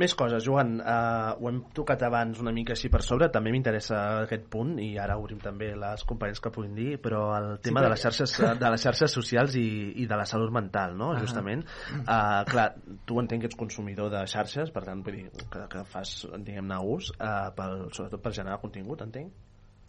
Més 0.00 0.14
coses, 0.16 0.40
Joan, 0.40 0.78
uh, 0.80 1.34
ho 1.36 1.48
hem 1.50 1.58
tocat 1.76 2.00
abans 2.06 2.38
una 2.40 2.52
mica 2.56 2.72
així 2.72 2.88
per 2.88 3.02
sobre, 3.04 3.26
també 3.32 3.50
m'interessa 3.52 3.98
aquest 4.22 4.46
punt 4.52 4.78
i 4.80 4.94
ara 4.96 5.18
obrim 5.20 5.40
també 5.42 5.68
les 5.76 6.04
companys 6.08 6.40
que 6.40 6.52
puguin 6.54 6.72
dir, 6.78 6.94
però 7.04 7.20
el 7.36 7.48
tema 7.60 7.82
Sí, 7.82 7.84
de, 7.84 7.90
les 7.92 8.04
xarxes, 8.06 8.36
de 8.62 8.70
les 8.72 8.86
xarxes 8.86 9.16
socials 9.18 9.58
i, 9.60 9.66
i 10.00 10.06
de 10.08 10.16
la 10.16 10.24
salut 10.28 10.54
mental, 10.54 10.96
no? 10.96 11.10
Ah. 11.12 11.18
justament. 11.20 11.66
Uh, 11.98 12.40
clar, 12.48 12.70
tu 13.04 13.20
entenc 13.20 13.44
que 13.44 13.50
ets 13.50 13.58
consumidor 13.60 14.08
de 14.14 14.22
xarxes, 14.32 14.72
per 14.72 14.86
tant, 14.86 15.02
vull 15.04 15.18
dir, 15.18 15.26
que, 15.52 15.66
que 15.74 15.84
fas, 15.92 16.14
diguem-ne, 16.38 16.78
ús, 16.94 17.10
uh, 17.18 17.50
pel, 17.58 17.90
sobretot 17.92 18.24
per 18.24 18.32
generar 18.38 18.62
contingut, 18.62 19.04
entenc? 19.04 19.34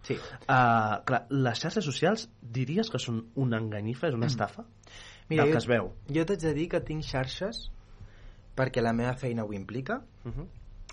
Sí. 0.03 0.17
Uh, 0.43 0.99
clar, 1.07 1.21
les 1.31 1.63
xarxes 1.63 1.87
socials 1.87 2.27
diries 2.43 2.91
que 2.91 2.99
són 2.99 3.23
una 3.39 3.63
enganyifa, 3.63 4.09
és 4.11 4.19
una 4.19 4.27
estafa? 4.27 4.67
Del 5.31 5.47
que 5.47 5.61
es 5.63 5.69
veu. 5.71 5.93
Jo 6.11 6.27
t'haig 6.27 6.43
de 6.43 6.51
dir 6.59 6.67
que 6.75 6.83
tinc 6.83 7.07
xarxes 7.07 7.69
perquè 8.55 8.81
la 8.81 8.93
meva 8.93 9.15
feina 9.15 9.43
ho 9.43 9.53
implica 9.53 10.01
Uh 10.23 10.31
-huh. 10.31 10.47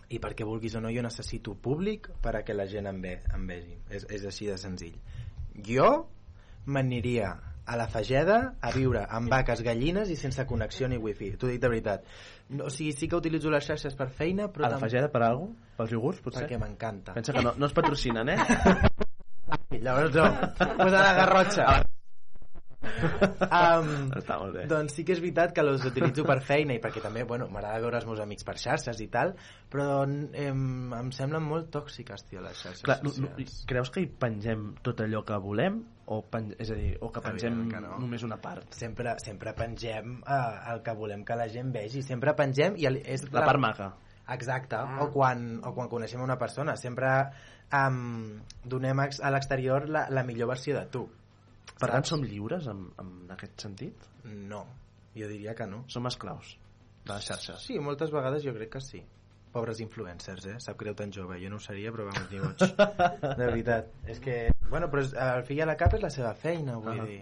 i 0.08 0.18
perquè 0.18 0.44
vulguis 0.44 0.74
o 0.74 0.80
no 0.80 0.90
jo 0.90 1.02
necessito 1.02 1.54
públic 1.54 2.10
per 2.20 2.36
a 2.36 2.42
que 2.42 2.54
la 2.54 2.66
gent 2.66 2.86
em, 2.86 3.00
ve, 3.00 3.22
em 3.32 3.46
vegi 3.46 3.78
és, 3.90 4.06
és 4.10 4.24
així 4.24 4.46
de 4.46 4.58
senzill 4.58 4.98
jo 5.54 6.08
m'aniria 6.66 7.38
a 7.64 7.76
la 7.76 7.86
Fageda 7.86 8.56
a 8.60 8.70
viure 8.72 9.06
amb 9.08 9.30
vaques, 9.30 9.62
gallines 9.62 10.10
i 10.10 10.16
sense 10.16 10.44
connexió 10.46 10.88
ni 10.88 10.96
wifi 10.96 11.36
t'ho 11.36 11.46
dic 11.46 11.60
de 11.60 11.68
veritat 11.68 12.04
no, 12.48 12.64
o 12.64 12.70
sigui, 12.70 12.92
sí 12.92 13.08
que 13.08 13.16
utilitzo 13.16 13.50
les 13.50 13.64
xarxes 13.64 13.94
per 13.94 14.10
feina 14.10 14.48
però 14.48 14.66
A 14.66 14.70
la 14.70 14.78
Fageda 14.78 15.08
per 15.08 15.22
alguna 15.22 15.54
cosa? 15.54 15.76
Pels 15.76 15.92
iogurts, 15.92 16.20
potser? 16.20 16.42
perquè 16.42 16.58
m'encanta 16.58 17.14
Pensa 17.14 17.32
que 17.32 17.42
no, 17.42 17.54
no 17.56 17.66
es 17.66 17.72
patrocinen, 17.72 18.28
eh? 18.28 18.36
llavors 19.84 20.14
no, 20.14 20.24
pues 20.58 20.92
a 20.92 21.02
la 21.02 21.14
Garrotxa 21.14 21.84
um, 22.80 23.90
Està 24.20 24.38
molt 24.40 24.54
bé. 24.56 24.64
doncs 24.70 24.94
sí 24.96 25.04
que 25.04 25.14
és 25.14 25.20
veritat 25.22 25.52
que 25.56 25.62
els 25.64 25.84
utilitzo 25.86 26.24
per 26.28 26.38
feina 26.44 26.74
i 26.76 26.80
perquè 26.82 27.02
també, 27.04 27.24
bueno, 27.28 27.48
m'agrada 27.52 27.80
veure 27.82 28.00
els 28.00 28.08
meus 28.08 28.22
amics 28.24 28.46
per 28.46 28.56
xarxes 28.60 29.00
i 29.04 29.08
tal, 29.12 29.34
però 29.72 30.02
em, 30.06 30.92
em 30.96 31.12
semblen 31.14 31.44
molt 31.46 31.70
tòxiques, 31.74 32.26
tio, 32.28 32.42
les 32.44 32.58
xarxes 32.58 32.84
Clar, 32.86 33.00
socials. 33.04 33.62
creus 33.68 33.92
que 33.92 34.04
hi 34.04 34.10
pengem 34.10 34.70
tot 34.86 35.04
allò 35.04 35.24
que 35.26 35.38
volem? 35.42 35.80
O 36.10 36.22
pen, 36.26 36.48
és 36.58 36.72
a 36.72 36.74
dir, 36.74 36.96
o 37.06 37.10
que 37.14 37.22
pengem 37.22 37.68
que 37.70 37.80
no. 37.84 37.94
només 38.02 38.24
una 38.26 38.40
part? 38.42 38.72
Sempre, 38.74 39.14
sempre 39.22 39.54
pengem 39.54 40.16
eh, 40.24 40.54
el 40.72 40.82
que 40.82 40.94
volem 40.98 41.22
que 41.24 41.36
la 41.38 41.46
gent 41.52 41.70
vegi, 41.74 42.02
sempre 42.02 42.34
pengem 42.38 42.80
i 42.80 42.88
el, 42.90 42.98
és 43.06 43.28
La 43.30 43.44
part 43.46 43.62
maca. 43.62 43.92
Exacte, 44.30 44.78
ah. 44.78 44.98
o, 45.02 45.08
quan, 45.10 45.58
o 45.66 45.72
quan 45.74 45.88
coneixem 45.90 46.22
una 46.22 46.36
persona, 46.38 46.76
sempre 46.78 47.10
um, 47.74 48.38
donem 48.62 49.02
a 49.02 49.32
l'exterior 49.34 49.88
la, 49.90 50.06
la 50.10 50.22
millor 50.26 50.52
versió 50.54 50.76
de 50.78 50.84
tu. 50.90 51.06
Per 51.78 51.88
tant, 51.90 52.04
som 52.04 52.22
lliures 52.24 52.66
en, 52.68 52.86
en 53.00 53.12
aquest 53.36 53.60
sentit? 53.62 54.08
No, 54.24 54.64
jo 55.16 55.28
diria 55.30 55.54
que 55.54 55.66
no. 55.66 55.84
Som 55.88 56.06
esclaus 56.10 56.56
de 57.04 57.14
les 57.14 57.24
xarxes. 57.30 57.62
Sí, 57.64 57.78
moltes 57.80 58.10
vegades 58.12 58.42
jo 58.44 58.52
crec 58.56 58.70
que 58.74 58.80
sí. 58.84 59.00
Pobres 59.50 59.80
influencers, 59.82 60.44
eh? 60.46 60.56
Sap 60.62 60.76
greu 60.78 60.94
tan 60.94 61.10
jove. 61.10 61.38
Jo 61.42 61.48
no 61.50 61.56
ho 61.56 61.62
seria, 61.64 61.90
però 61.90 62.04
vamos, 62.06 62.28
ni 62.30 62.38
goig. 62.38 62.60
De 63.40 63.46
veritat. 63.46 63.88
És 64.06 64.20
que, 64.22 64.36
bueno, 64.68 64.86
però 64.92 65.02
és, 65.02 65.14
al 65.18 65.42
fi 65.48 65.56
i 65.58 65.62
a 65.64 65.66
la 65.66 65.74
cap 65.80 65.96
és 65.96 66.02
la 66.04 66.10
seva 66.14 66.34
feina, 66.38 66.76
vull 66.78 67.00
Ah. 67.00 67.06
dir. 67.08 67.20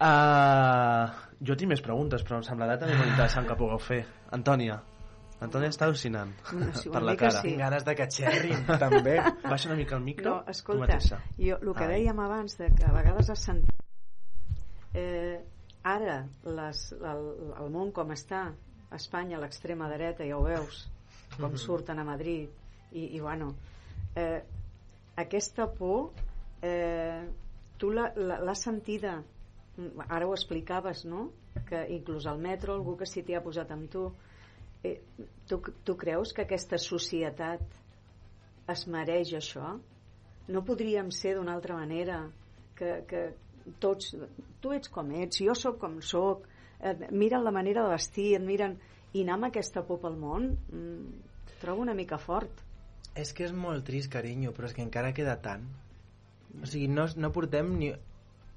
Uh, 0.00 1.06
jo 1.44 1.56
tinc 1.60 1.68
més 1.74 1.82
preguntes, 1.84 2.22
però 2.24 2.38
em 2.40 2.44
semblarà 2.46 2.78
també 2.80 2.94
molt 2.96 3.10
interessant 3.12 3.46
que 3.48 3.56
pugueu 3.56 3.78
fer. 3.84 4.02
Antònia. 4.36 4.78
Antònia 5.40 5.68
està 5.72 5.86
al·lucinant 5.88 6.32
Bueno, 6.52 6.72
sí, 6.76 6.88
una 6.90 6.98
per 6.98 7.02
la 7.06 7.16
cara. 7.16 7.40
sí. 7.40 7.48
Tinc 7.48 7.58
ganes 7.58 7.84
de 7.84 7.94
que 7.96 8.06
xerrin, 8.10 8.66
també. 8.84 9.14
Baixa 9.48 9.68
una 9.70 9.76
mica 9.78 9.96
el 9.96 10.02
micro, 10.04 10.30
No, 10.34 10.42
tu 10.44 10.50
escolta, 10.50 10.80
mateixa. 10.86 11.20
jo, 11.38 11.56
el 11.62 11.74
que 11.74 11.84
Ai. 11.86 11.94
dèiem 11.96 12.20
abans 12.20 12.58
de 12.58 12.68
que 12.76 12.84
a 12.84 12.92
vegades 12.92 13.30
has 13.30 13.40
sentit 13.48 13.70
eh, 14.94 15.40
ara 15.82 16.26
les, 16.44 16.92
el, 16.92 17.22
el 17.60 17.70
món 17.72 17.92
com 17.96 18.10
està 18.12 18.48
a 18.90 18.96
Espanya, 18.98 19.36
a 19.38 19.40
l'extrema 19.40 19.88
dreta, 19.88 20.26
ja 20.26 20.36
ho 20.36 20.42
veus 20.44 20.86
com 21.38 21.50
Mhm. 21.52 21.56
surten 21.66 21.98
a 21.98 22.04
Madrid 22.04 22.48
i, 22.92 23.04
i 23.16 23.20
bueno 23.20 23.54
eh, 24.16 24.42
aquesta 25.16 25.68
por 25.70 26.10
eh, 26.62 27.22
tu 27.78 27.90
l'ha- 27.92 28.12
l'ha- 28.16 28.40
l'has 28.42 28.60
sentida 28.60 29.22
mm, 29.76 30.04
ara 30.08 30.26
ho 30.26 30.34
explicaves 30.34 31.04
no? 31.06 31.30
que 31.68 31.86
inclús 31.88 32.26
al 32.26 32.38
metro 32.38 32.74
algú 32.74 32.96
que 32.96 33.06
s'hi 33.06 33.22
t'hi 33.22 33.34
ha 33.34 33.42
posat 33.42 33.70
amb 33.70 33.88
tu 33.90 34.12
tu, 34.82 35.60
tu 35.84 35.96
creus 35.96 36.32
que 36.32 36.44
aquesta 36.46 36.78
societat 36.80 37.62
es 38.70 38.86
mereix 38.86 39.34
això? 39.36 39.74
No 40.50 40.64
podríem 40.66 41.10
ser 41.14 41.36
d'una 41.36 41.54
altra 41.54 41.76
manera 41.78 42.22
que, 42.78 43.00
que 43.08 43.24
tots, 43.82 44.14
tu 44.62 44.72
ets 44.74 44.90
com 44.92 45.10
ets, 45.20 45.42
jo 45.44 45.54
sóc 45.54 45.78
com 45.82 46.00
sóc, 46.02 46.46
et 46.80 47.10
miren 47.12 47.44
la 47.44 47.52
manera 47.54 47.84
de 47.84 47.94
vestir, 47.94 48.32
et 48.38 48.44
miren 48.44 48.78
i 49.12 49.24
anar 49.24 49.36
amb 49.36 49.50
aquesta 49.50 49.82
por 49.86 50.00
pel 50.02 50.16
món 50.18 50.52
mm, 50.54 51.56
trobo 51.60 51.84
una 51.84 51.94
mica 51.94 52.18
fort. 52.18 52.62
És 53.18 53.34
que 53.34 53.44
és 53.44 53.52
molt 53.52 53.84
trist, 53.86 54.10
carinyo, 54.12 54.54
però 54.56 54.70
és 54.70 54.76
que 54.76 54.84
encara 54.86 55.12
queda 55.12 55.36
tant. 55.42 55.66
O 56.62 56.66
sigui, 56.66 56.88
no, 56.90 57.06
no 57.18 57.30
portem 57.34 57.74
ni 57.78 57.90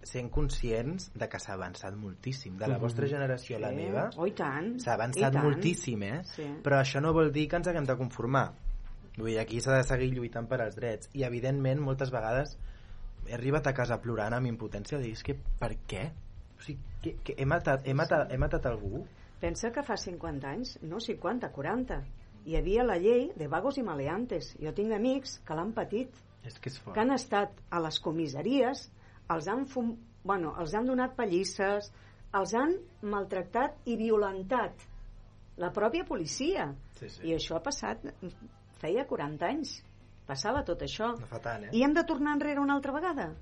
sent 0.06 0.30
conscients 0.32 1.12
de 1.16 1.28
que 1.30 1.40
s'ha 1.40 1.54
avançat 1.54 1.96
moltíssim. 1.96 2.58
De 2.58 2.68
la 2.68 2.78
vostra 2.78 3.08
generació 3.08 3.58
a 3.58 3.60
la 3.60 3.70
Sí. 3.70 3.76
meva 3.76 4.10
Oh, 4.18 4.26
i 4.28 4.32
tant. 4.32 4.78
s'ha 4.80 4.92
I 4.92 4.94
avançat 4.96 5.34
tant. 5.34 5.44
moltíssim, 5.46 6.04
eh? 6.04 6.22
Sí. 6.26 6.44
Però 6.64 6.80
això 6.82 7.02
no 7.02 7.14
vol 7.14 7.32
dir 7.32 7.48
que 7.50 7.56
ens 7.56 7.68
haguem 7.68 7.86
de 7.86 7.96
conformar. 7.98 8.54
Vull 9.18 9.28
dir, 9.30 9.40
aquí 9.40 9.60
s'ha 9.62 9.78
de 9.78 9.84
seguir 9.84 10.12
lluitant 10.14 10.48
per 10.48 10.62
als 10.62 10.76
drets. 10.76 11.10
I, 11.14 11.24
evidentment, 11.24 11.80
moltes 11.80 12.10
vegades 12.12 12.58
he 13.28 13.34
arribat 13.34 13.68
a 13.68 13.74
casa 13.74 14.00
plorant 14.02 14.34
amb 14.34 14.48
impotència 14.48 14.98
de 14.98 15.04
dir, 15.06 15.14
és 15.14 15.24
que 15.24 15.36
per 15.60 15.76
què? 15.88 16.12
O 16.58 16.62
sigui, 16.62 16.80
que, 17.02 17.16
que 17.24 17.36
he, 17.38 17.46
matat, 17.46 17.86
he, 17.88 17.94
matat, 17.94 18.32
he 18.32 18.38
matat 18.38 18.66
algú? 18.66 19.06
Pensa 19.40 19.72
que 19.72 19.84
fa 19.84 19.96
50 19.98 20.48
anys, 20.50 20.78
no 20.82 21.00
50, 21.00 21.50
40, 21.52 22.04
hi 22.46 22.56
havia 22.58 22.84
la 22.84 22.98
llei 22.98 23.32
de 23.36 23.48
vagos 23.48 23.78
i 23.78 23.84
maleantes. 23.84 24.56
Jo 24.60 24.74
tinc 24.74 24.92
amics 24.94 25.40
que 25.46 25.54
l'han 25.56 25.74
patit, 25.74 26.10
És 26.44 26.58
que 26.60 26.70
és 26.70 26.80
fort. 26.80 26.94
que 26.96 27.02
han 27.02 27.12
estat 27.12 27.52
a 27.70 27.80
les 27.80 28.00
comissaries, 28.00 28.90
els 29.32 29.48
han, 29.48 29.66
fum... 29.70 29.94
bueno, 30.24 30.56
els 30.60 30.74
han 30.76 30.90
donat 30.90 31.16
pallisses, 31.16 31.92
els 32.34 32.54
han 32.58 32.76
maltractat 33.02 33.88
i 33.88 33.96
violentat 34.00 34.90
la 35.58 35.70
pròpia 35.72 36.06
policia. 36.06 36.72
Sí, 36.98 37.10
sí. 37.10 37.26
I 37.30 37.36
això 37.38 37.58
ha 37.58 37.64
passat, 37.64 38.06
feia 38.82 39.06
40 39.10 39.50
anys. 39.50 39.80
Passava 40.28 40.64
tot 40.66 40.82
això. 40.86 41.12
No 41.20 41.28
fa 41.28 41.42
tant, 41.44 41.68
eh? 41.68 41.74
I 41.76 41.84
hem 41.84 41.94
de 41.94 42.06
tornar 42.08 42.38
enrere 42.38 42.64
una 42.64 42.78
altra 42.78 42.94
vegada? 42.96 43.34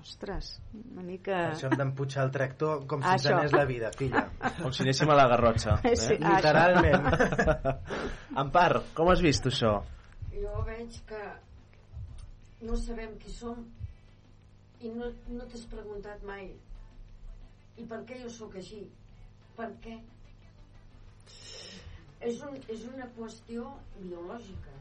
Ostres, 0.00 0.54
una 0.72 1.02
mica... 1.04 1.34
Per 1.34 1.56
això 1.56 1.68
hem 1.68 1.76
d'empujar 1.76 2.22
el 2.24 2.30
tractor 2.32 2.84
com 2.88 3.02
si 3.02 3.10
ens 3.10 3.26
Això. 3.26 3.36
anés 3.36 3.52
la 3.52 3.64
vida, 3.68 3.90
filla. 3.96 4.22
Com 4.62 4.72
si 4.72 4.84
anéssim 4.84 5.10
a 5.12 5.16
la 5.18 5.26
Garrotxa. 5.28 5.74
Eh? 5.84 5.92
Sí, 5.98 6.16
Literalment. 6.22 7.04
Ampar, 8.42 8.70
com 8.96 9.10
has 9.12 9.20
vist 9.20 9.50
això? 9.50 9.74
Jo 10.32 10.62
veig 10.64 10.96
que 11.10 11.20
no 12.64 12.78
sabem 12.80 13.12
qui 13.20 13.34
som 13.34 13.60
i 14.80 14.90
no, 14.96 15.10
no 15.28 15.46
t'has 15.52 15.66
preguntat 15.72 16.24
mai 16.28 16.50
i 17.80 17.86
per 17.90 18.00
què 18.08 18.18
jo 18.22 18.30
sóc 18.32 18.56
així? 18.60 18.80
Per 19.56 19.68
què? 19.84 19.96
És, 22.28 22.40
un, 22.46 22.56
és 22.74 22.82
una 22.88 23.06
qüestió 23.16 23.68
biològica. 23.98 24.74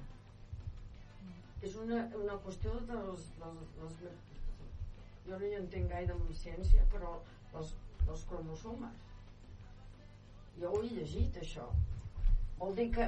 És 1.67 1.75
una, 1.83 2.01
una 2.19 2.35
qüestió 2.43 2.73
dels, 2.89 3.27
dels, 3.39 3.75
dels, 3.77 4.01
jo 5.27 5.37
no 5.37 5.47
hi 5.47 5.55
entenc 5.59 5.91
gaire 5.93 6.15
en 6.15 6.35
ciència, 6.41 6.83
però 6.93 7.15
les, 7.53 7.73
les 8.09 8.25
cromosomes. 8.31 9.05
Jo 10.59 10.71
ho 10.73 10.83
he 10.83 10.91
llegit, 10.91 11.39
això. 11.43 11.67
Vol 12.59 12.75
dir 12.79 12.89
que 12.95 13.07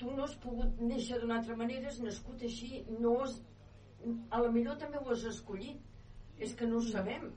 tu 0.00 0.12
no 0.16 0.24
has 0.24 0.36
pogut 0.44 0.80
néixer 0.80 1.20
d'una 1.20 1.40
altra 1.40 1.56
manera, 1.60 1.88
has 1.90 2.00
nascut 2.04 2.44
així, 2.48 2.84
no 3.02 3.16
has, 3.24 3.40
a 4.30 4.40
la 4.44 4.50
millor 4.54 4.78
també 4.80 5.00
ho 5.00 5.12
has 5.12 5.24
escollit. 5.30 5.84
És 6.38 6.54
que 6.54 6.66
no 6.70 6.78
ho 6.78 6.84
sabem. 6.86 7.30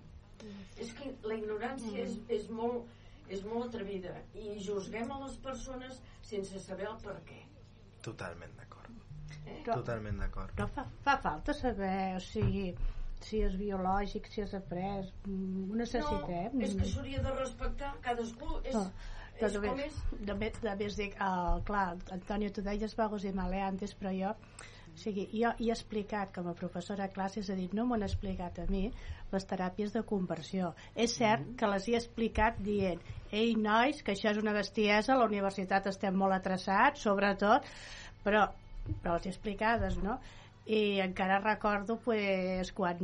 És 0.82 0.92
que 0.98 1.12
la 1.26 1.38
ignorància 1.38 2.04
és, 2.04 2.18
és, 2.30 2.48
molt, 2.54 2.90
és 3.30 3.42
molt 3.46 3.70
atrevida 3.70 4.14
i 4.38 4.58
juzguem 4.62 5.10
a 5.14 5.20
les 5.24 5.38
persones 5.42 6.00
sense 6.26 6.62
saber 6.62 6.88
el 6.90 6.98
per 7.02 7.18
què. 7.28 7.40
Totalment 8.06 8.54
d'acord. 8.58 9.04
Eh? 9.46 9.62
Totalment 9.68 10.22
d'acord. 10.22 10.54
Però 10.58 10.68
fa, 10.76 10.86
fa 11.06 11.18
falta 11.22 11.54
saber, 11.58 12.18
o 12.18 12.22
sigui, 12.26 12.72
si 13.26 13.42
és 13.46 13.56
biològic, 13.58 14.30
si 14.34 14.42
és 14.46 14.54
après, 14.58 15.10
mm, 15.26 15.70
ho 15.70 15.80
necessitem. 15.82 16.58
No, 16.58 16.66
és 16.68 16.78
que 16.78 16.90
s'hauria 16.94 17.22
de 17.26 17.34
respectar 17.38 17.94
cadascú. 18.06 18.58
És, 18.64 18.74
No, 18.74 18.86
és 19.38 19.54
de, 19.54 19.62
com 19.62 19.78
més, 19.78 19.94
és... 19.94 20.26
de, 20.30 20.38
més, 20.42 20.60
de 20.66 20.76
més 20.82 20.98
dic, 20.98 21.16
el, 21.28 21.64
clar, 21.70 21.86
Antonio, 22.18 22.52
tu 22.54 22.66
deies 22.66 22.98
vagos 22.98 23.26
i 23.26 23.34
maleantes, 23.38 23.94
però 23.98 24.14
jo, 24.18 24.34
sigui, 25.02 25.28
jo 25.34 25.52
hi 25.58 25.70
he 25.70 25.76
explicat 25.76 26.34
com 26.36 26.50
a 26.52 26.56
professora 26.58 27.08
de 27.08 27.14
classes, 27.16 27.50
he 27.50 27.58
dit, 27.58 27.74
no 27.78 27.86
m'ho 27.86 27.98
han 27.98 28.06
explicat 28.08 28.62
a 28.64 28.68
mi, 28.70 28.86
les 29.32 29.48
teràpies 29.50 29.96
de 29.96 30.04
conversió. 30.08 30.74
És 30.96 31.18
cert 31.20 31.56
que 31.60 31.70
les 31.72 31.88
he 31.90 31.98
explicat 32.00 32.60
dient, 32.64 33.02
ei, 33.32 33.56
nois, 33.58 34.04
que 34.06 34.16
això 34.16 34.34
és 34.36 34.42
una 34.42 34.56
bestiesa, 34.58 35.16
a 35.16 35.22
la 35.22 35.30
universitat 35.30 35.90
estem 35.92 36.18
molt 36.18 36.38
atreçats, 36.38 37.04
sobretot, 37.08 37.68
però, 38.26 38.46
però 39.02 39.18
les 39.18 39.28
he 39.28 39.36
explicades, 39.36 39.98
no? 40.04 40.20
i 40.66 41.00
encara 41.02 41.40
recordo 41.42 41.98
pues, 42.06 42.72
quan, 42.72 43.00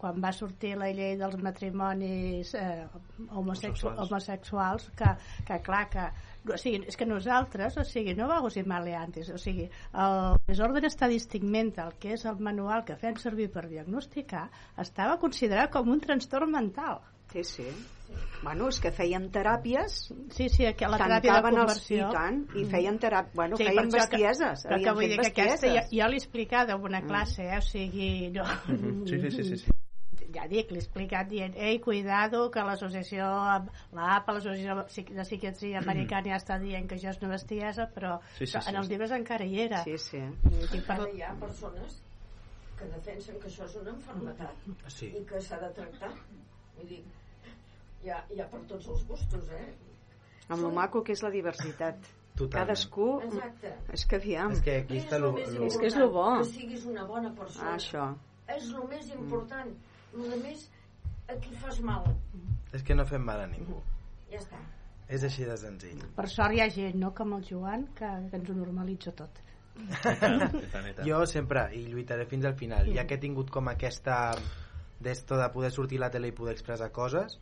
quan 0.00 0.20
va 0.22 0.32
sortir 0.32 0.74
la 0.80 0.88
llei 0.96 1.18
dels 1.20 1.36
matrimonis 1.36 2.54
eh, 2.56 2.86
homosexu 3.28 3.90
Homosexuals. 3.90 4.00
homosexuals 4.00 4.88
que, 4.96 5.10
que 5.44 5.60
clar 5.66 5.84
que 5.92 6.06
o 6.52 6.56
sigui, 6.60 6.82
és 6.86 6.96
que 6.96 7.06
nosaltres, 7.06 7.76
o 7.80 7.84
sigui, 7.84 8.14
no 8.18 8.28
vagos 8.28 8.56
i 8.60 8.62
maleantes, 8.68 9.30
o 9.30 9.38
sigui, 9.38 9.68
el 9.92 10.36
desordre 10.46 10.86
estadístic 10.90 11.42
mental, 11.42 11.94
que 11.98 12.12
és 12.18 12.24
el 12.28 12.36
manual 12.38 12.84
que 12.84 12.96
fem 13.00 13.16
servir 13.16 13.50
per 13.50 13.66
diagnosticar, 13.70 14.50
estava 14.78 15.18
considerat 15.22 15.70
com 15.72 15.88
un 15.90 16.00
trastorn 16.00 16.50
mental. 16.52 17.00
Sí, 17.32 17.42
sí. 17.42 17.64
Bueno, 18.44 18.68
és 18.68 18.76
que 18.78 18.90
feien 18.92 19.24
teràpies 19.32 19.94
Sí, 20.30 20.48
sí, 20.52 20.66
que 20.76 20.86
la 20.86 20.98
teràpia 21.00 21.18
de 21.18 21.28
tancaven 21.32 21.56
els, 21.56 21.62
conversió... 21.64 21.96
i 22.10 22.12
tant, 22.12 22.36
i 22.60 22.64
feien 22.70 22.98
teràpia, 23.00 23.32
bueno, 23.34 23.56
Sí, 23.56 23.64
feien 23.64 23.88
que- 23.88 23.96
bestieses 23.96 24.62
Però 24.68 24.76
que 24.78 24.90
havien 24.92 24.94
vull 24.94 25.08
dir 25.08 25.18
que 25.24 25.30
aquesta 25.32 25.72
ja, 25.72 25.82
jo 25.90 26.08
l'he 26.12 26.20
explicat 26.20 26.70
en 26.76 26.84
una 26.84 27.00
classe, 27.02 27.48
eh? 27.48 27.58
o 27.58 27.64
sigui, 27.64 28.30
no, 28.36 28.44
Sí, 29.08 29.18
sí, 29.18 29.30
sí, 29.30 29.42
sí, 29.48 29.56
sí. 29.64 29.72
Ja 30.34 30.46
dic, 30.50 30.70
l'he 30.72 30.80
explicat 30.82 31.28
dient, 31.30 31.54
ei, 31.56 31.78
cuidado, 31.80 32.48
que 32.50 32.62
l'associació, 32.66 33.26
l'APA, 33.94 34.34
l'associació 34.36 34.76
de 34.82 35.24
psiquiatria 35.24 35.78
americana 35.80 36.32
ja 36.34 36.40
està 36.40 36.58
dient 36.62 36.88
que 36.90 36.98
això 36.98 37.12
és 37.14 37.20
una 37.22 37.30
bestiesa, 37.36 37.86
però 37.94 38.16
Sí, 38.38 38.46
sí, 38.46 38.58
sí. 38.58 38.64
en 38.70 38.80
els 38.80 38.90
llibres 38.90 39.14
encara 39.16 39.44
hi 39.46 39.60
era. 39.66 39.84
Sí, 39.84 39.96
sí. 39.98 40.22
I 40.74 40.80
per... 40.86 40.98
Hi 41.14 41.22
ha 41.22 41.34
persones 41.40 42.00
que 42.78 42.90
defensen 42.90 43.38
que 43.40 43.48
això 43.48 43.68
és 43.68 43.76
una 43.82 43.94
enfermetat 43.94 44.66
Sí. 44.88 45.12
i 45.14 45.24
que 45.24 45.40
s'ha 45.40 45.60
de 45.62 45.70
tractar. 45.76 46.10
Vull 46.76 46.88
dir, 46.90 47.00
hi 48.02 48.10
ha, 48.10 48.20
hi 48.34 48.40
ha 48.42 48.48
per 48.50 48.60
tots 48.68 48.88
els 48.90 49.06
gustos, 49.08 49.48
eh? 49.54 49.72
Amb 50.48 50.60
lo 50.60 50.70
maco 50.74 51.02
que 51.02 51.14
és 51.14 51.22
la 51.22 51.30
diversitat. 51.30 51.96
Totalment. 52.34 52.66
Cadascú... 52.66 53.08
Exacte. 53.22 53.70
És 53.94 54.02
que 54.10 54.16
aviam. 54.18 54.52
És 54.52 54.60
que 54.66 54.72
aquí 54.82 54.98
està 54.98 55.20
lo, 55.22 55.30
lo... 55.38 55.66
És 55.68 55.76
que 55.78 55.86
és 55.86 55.94
lo 55.96 56.08
bo. 56.10 56.24
Que 56.40 56.48
siguis 56.50 56.84
una 56.90 57.04
bona 57.06 57.30
persona. 57.38 57.70
Ah, 57.70 57.76
això. 57.78 58.08
És 58.50 58.66
el 58.74 58.88
més 58.90 59.06
important. 59.14 59.70
El 60.14 60.30
de 60.30 60.38
més, 60.42 60.68
a 61.28 61.36
qui 61.42 61.54
fas 61.60 61.80
mal. 61.82 62.06
És 62.74 62.82
que 62.86 62.94
no 62.94 63.06
fem 63.08 63.22
mal 63.24 63.42
a 63.44 63.48
ningú. 63.50 63.80
Ja 64.30 64.40
està. 64.40 64.60
És 65.14 65.24
així 65.26 65.44
de 65.44 65.56
senzill. 65.60 66.00
per 66.16 66.28
sort 66.32 66.56
hi 66.56 66.62
ha 66.64 66.68
gent, 66.72 66.96
no 67.00 67.10
com 67.16 67.34
el 67.36 67.42
Joan, 67.44 67.88
que, 67.98 68.08
que 68.30 68.38
ens 68.40 68.50
ho 68.50 68.54
normalitza 68.56 69.12
tot. 69.12 69.42
Jo 71.04 71.24
sempre, 71.26 71.66
i 71.74 71.82
lluitaré 71.90 72.28
fins 72.30 72.46
al 72.46 72.54
final, 72.54 72.88
ja 72.94 73.04
que 73.10 73.18
he 73.18 73.22
tingut 73.22 73.50
com 73.50 73.68
aquesta 73.72 74.16
d'esto 75.02 75.36
de 75.36 75.48
poder 75.52 75.72
sortir 75.74 75.98
a 75.98 76.06
la 76.06 76.10
tele 76.14 76.30
i 76.30 76.36
poder 76.36 76.54
expressar 76.54 76.92
coses, 76.94 77.38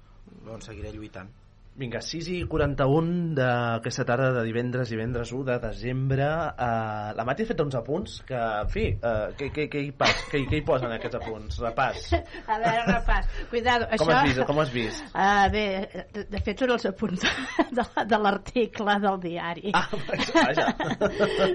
doncs 0.46 0.70
seguiré 0.70 0.94
lluitant. 0.96 1.30
Vinga, 1.72 2.02
6 2.04 2.26
i 2.28 2.38
41 2.44 3.32
d'aquesta 3.38 4.04
tarda 4.04 4.28
de 4.36 4.42
divendres, 4.44 4.90
divendres 4.92 5.30
1 5.32 5.44
de 5.48 5.54
desembre. 5.62 6.26
Uh, 6.52 7.14
la 7.16 7.24
Mati 7.24 7.46
ha 7.46 7.48
fet 7.48 7.62
uns 7.64 7.76
apunts 7.78 8.18
que, 8.28 8.36
en 8.36 8.68
fi, 8.68 8.84
uh, 8.98 9.30
què, 9.38 9.48
què, 9.54 9.64
què, 9.72 9.80
hi 9.86 9.94
pas, 9.96 10.12
què, 10.28 10.42
què 10.50 10.60
hi 10.60 10.64
posen 10.68 10.92
aquests 10.92 11.16
apunts? 11.22 11.62
Repàs. 11.64 12.10
A 12.52 12.58
veure, 12.60 12.84
repàs. 12.90 13.30
Cuidado, 13.48 13.88
Com 13.88 13.96
això... 13.96 14.18
has 14.18 14.28
vist? 14.28 14.42
Com 14.50 14.60
has 14.60 14.74
vist? 14.74 15.06
Uh, 15.14 15.46
bé, 15.54 15.64
de, 16.12 16.26
de 16.34 16.42
fet 16.44 16.60
són 16.60 16.74
els 16.76 16.86
apunts 16.92 17.24
de, 17.80 17.86
de 18.12 18.20
l'article 18.26 18.98
del 19.06 19.18
diari. 19.24 19.72
Ah, 19.72 19.88
vaja. 20.10 20.68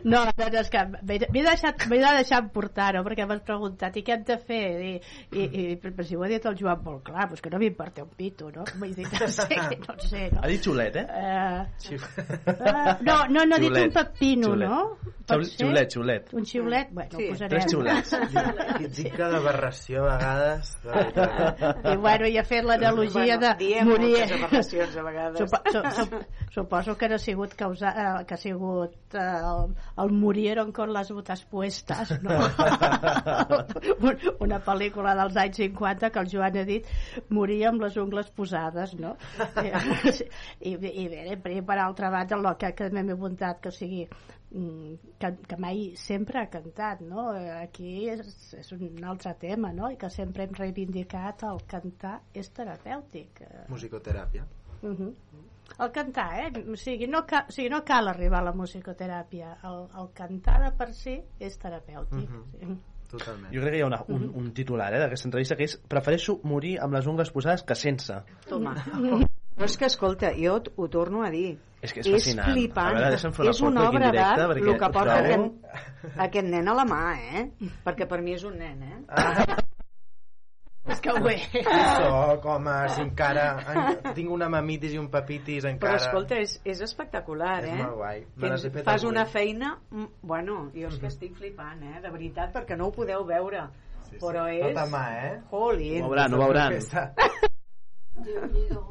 No, 0.01 0.23
veritat 0.33 0.59
és 0.63 0.73
que 0.73 0.83
m'he 0.97 1.19
m'he 1.29 1.45
deixat, 1.45 1.87
m'he 1.91 2.01
de 2.01 2.15
deixar 2.23 2.41
portar-ho 2.57 3.05
perquè 3.05 3.29
m'has 3.29 3.45
preguntat 3.45 4.01
i 4.01 4.05
què 4.07 4.17
hem 4.17 4.25
de 4.25 4.41
fer 4.49 4.65
i, 4.81 4.91
i, 5.29 5.45
i 5.45 5.65
però 5.81 6.05
si 6.07 6.17
ho 6.17 6.25
ha 6.25 6.31
dit 6.31 6.45
el 6.49 6.57
Joan 6.57 6.81
molt 6.85 7.03
clar 7.05 7.29
doncs 7.29 7.43
que 7.43 7.53
no 7.53 7.61
m'importa 7.61 8.05
un 8.05 8.13
pito 8.17 8.49
no? 8.53 8.65
Vull 8.81 8.95
dir, 8.97 9.07
no 9.13 9.29
sé, 9.31 9.47
no 9.83 9.97
sé 9.99 10.06
no? 10.33 10.41
Ha 10.43 10.47
dit 10.47 10.63
xulet, 10.63 10.95
eh? 10.95 11.05
Uh, 11.07 11.91
uh, 11.91 12.95
no, 13.01 13.17
no, 13.29 13.45
no 13.45 13.55
ha 13.55 13.59
dit 13.59 13.71
un 13.77 13.91
pepino, 13.93 14.47
Xulet. 14.53 14.69
no? 14.69 14.97
Pot 15.27 15.41
Xul- 15.41 15.45
ser? 15.49 15.65
Xulet, 15.67 15.91
xulet. 15.91 16.29
Un 16.33 16.45
xiulet? 16.47 16.87
Bueno, 16.95 17.17
Sí, 17.17 17.25
ho 17.25 17.31
posarem. 17.33 17.49
Tres 17.51 17.65
xulets. 17.73 18.13
I 18.83 18.87
dic 18.87 19.09
que 19.17 19.25
d'aberració 19.33 20.05
a 20.07 20.13
vegades... 20.15 20.69
I 21.91 21.95
bueno, 21.99 22.29
i 22.31 22.37
ha 22.39 22.45
fet 22.47 22.63
l'analogia 22.63 23.35
Bueno, 23.35 23.41
de 23.43 23.51
diem 23.59 23.89
morir. 23.89 24.13
moltes 24.13 24.31
aberracions 24.37 24.95
a 24.95 25.03
vegades. 25.03 25.41
Supo, 25.41 25.57
su, 25.73 25.81
su, 25.97 26.21
suposo 26.55 26.95
que 26.97 27.09
no 27.11 27.15
ha 27.15 27.19
sigut 27.19 27.53
causa, 27.59 27.91
eh, 27.91 28.25
que 28.25 28.33
ha 28.35 28.37
sigut 28.37 28.95
eh, 29.19 29.19
el, 29.19 29.75
el 30.05 30.11
murieron 30.15 30.71
con 30.71 30.93
las 30.93 31.11
botas 31.11 31.43
puestas, 31.43 32.15
no? 32.23 32.31
Un- 33.99 34.17
Una 34.47 34.59
pel·lícula 34.63 35.13
dels 35.17 35.35
anys 35.37 35.57
50 35.59 36.09
que 36.11 36.19
el 36.23 36.29
Joan 36.31 36.55
ha 36.61 36.63
dit 36.67 36.87
morir 37.35 37.65
amb 37.67 37.81
les 37.83 37.97
ungles 37.99 38.29
posades, 38.31 38.93
no? 38.95 39.15
I, 40.05 40.71
i 40.71 40.75
bé, 40.77 41.23
i 41.35 41.61
per 41.61 41.77
altra 41.81 42.09
banda, 42.13 42.37
el 42.37 42.49
que, 42.59 42.73
que 42.77 42.89
m'he 42.93 43.05
apuntat, 43.13 43.61
que 43.63 43.69
o 43.69 43.75
sigui, 43.75 44.03
mm, 44.51 45.13
que, 45.19 45.31
que 45.49 45.59
mai 45.61 45.83
sempre 45.99 46.41
ha 46.41 46.47
cantat, 46.53 47.03
no? 47.05 47.29
Eh, 47.35 47.51
Aquí 47.61 48.09
és, 48.11 48.31
és 48.57 48.71
un 48.75 49.03
altre 49.03 49.35
tema, 49.39 49.73
no? 49.73 49.91
I 49.91 49.99
que 49.99 50.09
sempre 50.13 50.47
hem 50.47 50.55
reivindicat 50.57 51.47
el 51.49 51.63
cantar 51.69 52.19
és 52.33 52.51
terapèutic. 52.53 53.43
Eh, 53.45 53.65
Musicoteràpia. 53.69 54.45
Uh 54.81 54.93
-huh. 54.93 55.13
El 55.79 55.91
cantar, 55.91 56.29
eh? 56.39 56.65
O 56.71 56.75
sigui, 56.75 57.07
no 57.07 57.25
cal, 57.25 57.45
o 57.49 57.51
sigui, 57.51 57.69
no 57.69 57.83
cal 57.83 58.07
arribar 58.07 58.39
a 58.39 58.45
la 58.49 58.53
musicoteràpia. 58.53 59.57
El, 59.63 59.87
el 60.01 60.13
cantar 60.13 60.61
de 60.63 60.71
per 60.77 60.93
si 60.93 61.21
és 61.39 61.59
terapèutic. 61.59 62.29
Mhm. 62.29 62.43
sí. 62.59 62.77
Totalment. 63.07 63.53
Jo 63.53 63.61
crec 63.61 63.71
que 63.71 63.77
hi 63.77 63.81
ha 63.85 63.87
una, 63.87 64.01
un, 64.11 64.27
un 64.35 64.51
titular 64.53 64.89
eh, 64.93 64.99
d'aquesta 64.99 65.29
entrevista 65.29 65.55
que 65.55 65.63
és 65.63 65.77
prefereixo 65.77 66.41
morir 66.43 66.77
amb 66.83 66.97
les 66.97 67.07
ungles 67.07 67.31
posades 67.31 67.63
que 67.63 67.75
sense. 67.75 68.21
Toma. 68.49 68.75
Però 69.57 69.65
és 69.65 69.77
que, 69.77 69.87
escolta, 69.89 70.29
jo 70.37 70.59
ho 70.77 70.87
torno 70.93 71.23
a 71.25 71.31
dir. 71.33 71.57
És 71.81 71.93
que 71.93 72.01
és 72.01 72.09
fascinant. 72.09 72.51
flipant. 72.53 72.95
A 72.97 73.09
veure, 73.09 73.17
és 73.49 73.61
una 73.65 73.87
obra 73.89 74.11
d'art 74.13 74.43
perquè 74.51 74.67
el 74.69 74.77
que 74.81 74.89
porta 74.93 75.15
això- 75.21 75.39
aquest, 75.39 76.19
aquest 76.25 76.47
nen 76.49 76.67
a 76.69 76.73
la 76.77 76.85
mà, 76.85 77.01
eh? 77.17 77.43
Perquè 77.85 78.07
per 78.09 78.21
mi 78.21 78.33
és 78.37 78.43
un 78.45 78.57
nen, 78.57 78.83
eh? 78.83 79.57
És 80.87 81.01
que 81.03 81.11
ho 81.11 81.27
és. 81.27 81.43
Soc, 81.51 82.45
home, 82.47 82.75
si 82.93 83.01
encara 83.03 83.47
en, 83.73 84.13
tinc 84.15 84.29
una 84.31 84.47
mamitis 84.49 84.93
i 84.95 84.99
un 85.01 85.09
papitis 85.11 85.65
Però 85.65 85.73
encara... 85.73 85.97
escolta, 85.99 86.37
és, 86.39 86.53
és 86.63 86.81
espectacular, 86.85 87.57
És 87.65 87.73
eh? 87.73 87.79
molt 87.81 87.97
guai. 87.99 88.21
Tens, 88.39 88.67
fas 88.85 89.01
avui. 89.03 89.09
una 89.11 89.25
feina... 89.25 89.73
mm, 89.91 90.05
Bueno, 90.21 90.69
jo 90.73 90.87
és 90.87 90.97
que 91.01 91.09
estic 91.11 91.35
flipant, 91.35 91.81
eh? 91.83 91.99
De 92.05 92.09
veritat, 92.13 92.53
perquè 92.55 92.77
no 92.79 92.87
ho 92.87 92.93
podeu 92.95 93.25
veure. 93.27 93.65
Sí, 94.07 94.13
sí. 94.15 94.21
Però 94.23 94.45
és... 94.47 94.63
Tota 94.69 94.85
mà, 94.93 95.03
eh? 95.25 95.33
Jolín. 95.51 96.05
Ho 96.05 96.13
veuran, 96.13 96.33
ho 96.33 96.39
veuran. 96.45 96.71
Aquesta- 96.71 97.11
Déu-n'hi-do. 98.23 98.85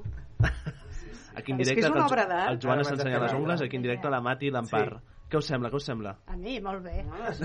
Aquí 1.36 1.52
en 1.52 1.60
És 1.60 1.68
que 1.68 1.74
directe, 1.74 1.86
és 1.86 1.92
una 1.92 2.06
obra 2.06 2.24
d'art. 2.30 2.50
el 2.54 2.58
Joan 2.62 2.80
està 2.80 2.94
ensenyant 2.96 3.18
fer 3.18 3.26
les 3.26 3.36
ungles, 3.36 3.62
aquí 3.66 3.76
en 3.76 3.84
directe 3.84 4.10
la 4.12 4.22
Mati 4.24 4.48
i 4.48 4.52
l'Empar. 4.54 4.86
Què 5.28 5.40
us 5.40 5.48
sembla, 5.50 5.70
què 5.72 5.80
us 5.80 5.88
sembla? 5.88 6.14
A 6.30 6.36
mi, 6.38 6.60
molt 6.62 6.84
bé. 6.84 7.02
Ah, 7.10 7.32
sí. 7.34 7.44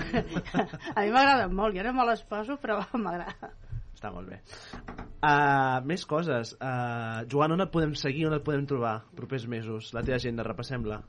A 0.96 1.02
mi 1.02 1.10
m'agrada 1.10 1.48
molt. 1.50 1.76
Jo 1.76 1.84
no 1.88 1.92
me 1.98 2.06
les 2.08 2.22
poso, 2.30 2.56
però 2.62 2.78
m'agrada. 3.04 3.50
Està 3.92 4.12
molt 4.14 4.30
bé. 4.30 4.38
Uh, 5.22 5.82
més 5.86 6.06
coses. 6.08 6.54
Uh, 6.58 7.26
Joan, 7.30 7.56
on 7.56 7.66
et 7.66 7.72
podem 7.74 7.92
seguir, 7.98 8.28
on 8.30 8.38
et 8.38 8.46
podem 8.46 8.64
trobar 8.70 9.00
propers 9.18 9.44
mesos? 9.50 9.92
La 9.94 10.02
teva 10.06 10.16
agenda, 10.22 10.46
repassem-la. 10.46 11.02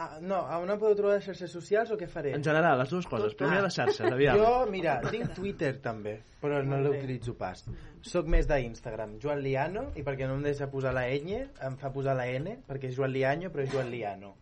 Ah, 0.00 0.16
no, 0.24 0.38
on 0.56 0.70
em 0.72 0.78
podeu 0.80 0.94
trobar 0.96 1.12
a 1.12 1.18
les 1.18 1.26
xarxes 1.28 1.52
socials 1.52 1.90
o 1.92 1.96
què 2.00 2.06
faré? 2.08 2.30
En 2.32 2.44
general, 2.44 2.78
les 2.80 2.88
dues 2.88 3.04
coses. 3.10 3.34
Primer 3.36 3.58
a 3.58 3.64
les 3.66 3.74
xarxes, 3.76 4.06
aviam. 4.08 4.38
Jo, 4.40 4.52
mira, 4.72 4.94
tinc 5.12 5.34
Twitter 5.36 5.74
també, 5.84 6.14
però 6.40 6.62
no 6.64 6.78
l'utilitzo 6.80 7.34
pas. 7.36 7.66
Soc 8.08 8.30
més 8.32 8.48
d'Instagram, 8.48 9.18
Joan 9.20 9.42
Liano, 9.44 9.90
i 10.00 10.04
perquè 10.06 10.24
no 10.30 10.38
em 10.38 10.46
deixa 10.46 10.70
posar 10.72 10.94
la 10.96 11.04
ñ, 11.10 11.42
em 11.68 11.76
fa 11.82 11.90
posar 11.92 12.14
la 12.16 12.24
n, 12.32 12.62
perquè 12.68 12.88
és 12.88 12.96
Joan 12.96 13.12
Liano, 13.12 13.52
però 13.52 13.66
és 13.66 13.74
Joan 13.74 13.92
Liano. 13.92 14.32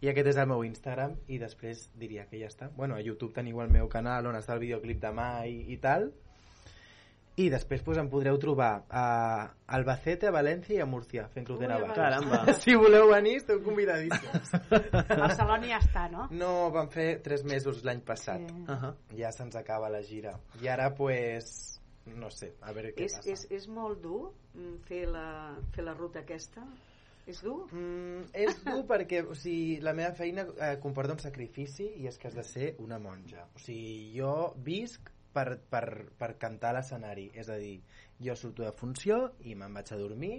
I 0.00 0.08
aquest 0.08 0.30
és 0.32 0.40
el 0.40 0.48
meu 0.48 0.64
Instagram, 0.64 1.18
i 1.28 1.36
després 1.42 1.90
diria 2.00 2.24
que 2.30 2.40
ja 2.40 2.48
està. 2.48 2.70
Bueno, 2.72 2.96
a 2.96 3.04
YouTube 3.04 3.34
teniu 3.36 3.60
el 3.60 3.68
meu 3.68 3.92
canal 3.92 4.32
on 4.32 4.40
està 4.40 4.56
el 4.56 4.64
videoclip 4.64 5.02
demà 5.02 5.44
i, 5.44 5.60
i 5.74 5.76
tal. 5.76 6.08
I 7.40 7.48
després 7.48 7.80
pues, 7.86 7.98
em 8.00 8.08
podreu 8.12 8.36
trobar 8.42 8.84
a 8.90 9.04
Albacete, 9.76 10.28
a 10.28 10.34
València 10.34 10.76
i 10.76 10.80
a 10.82 10.86
Múrcia 10.88 11.24
fent 11.32 11.46
Club 11.48 11.62
de 11.62 11.70
Navàs. 11.70 11.94
Caramba. 11.96 12.42
Si 12.60 12.74
voleu 12.76 13.08
venir, 13.08 13.38
esteu 13.40 13.62
convidadíssims. 13.64 14.52
A 14.52 15.16
Barcelona 15.22 15.70
ja 15.70 15.78
està, 15.80 16.04
no? 16.12 16.26
No, 16.36 16.52
vam 16.74 16.90
fer 16.92 17.08
tres 17.24 17.44
mesos 17.48 17.80
l'any 17.86 18.02
passat. 18.04 18.44
Sí. 18.44 18.64
Uh 18.66 18.76
-huh. 18.82 18.94
Ja 19.16 19.32
se'ns 19.32 19.56
acaba 19.56 19.88
la 19.88 20.02
gira. 20.02 20.34
I 20.60 20.68
ara, 20.68 20.90
pues, 20.94 21.80
no 22.06 22.30
sé, 22.30 22.54
a 22.60 22.72
veure 22.72 22.94
què 22.94 23.04
És, 23.04 23.16
passa. 23.16 23.30
és, 23.30 23.46
és 23.50 23.68
molt 23.68 24.02
dur 24.02 24.32
mm, 24.54 24.76
fer 24.88 25.06
la, 25.08 25.56
fer 25.72 25.84
la 25.84 25.94
ruta 25.94 26.20
aquesta? 26.20 26.66
És 27.26 27.42
dur? 27.42 27.68
Mm, 27.72 28.30
és 28.32 28.64
dur 28.64 28.84
perquè 28.88 29.22
o 29.26 29.34
sigui, 29.34 29.80
la 29.80 29.92
meva 29.92 30.12
feina 30.14 30.42
eh, 30.42 30.76
comporta 30.82 31.12
un 31.12 31.18
sacrifici 31.18 31.86
i 31.96 32.06
és 32.06 32.18
que 32.18 32.28
has 32.28 32.34
de 32.34 32.42
ser 32.42 32.74
una 32.78 32.98
monja. 32.98 33.46
O 33.54 33.58
sigui, 33.58 34.18
jo 34.18 34.54
visc 34.56 35.10
per, 35.34 35.58
per, 35.72 35.84
per 36.18 36.30
cantar 36.42 36.72
a 36.72 36.78
l'escenari. 36.78 37.28
És 37.34 37.50
a 37.52 37.58
dir, 37.60 37.76
jo 38.26 38.36
surto 38.36 38.66
de 38.66 38.72
funció 38.76 39.20
i 39.46 39.56
me'n 39.58 39.76
vaig 39.78 39.92
a 39.94 40.00
dormir, 40.00 40.34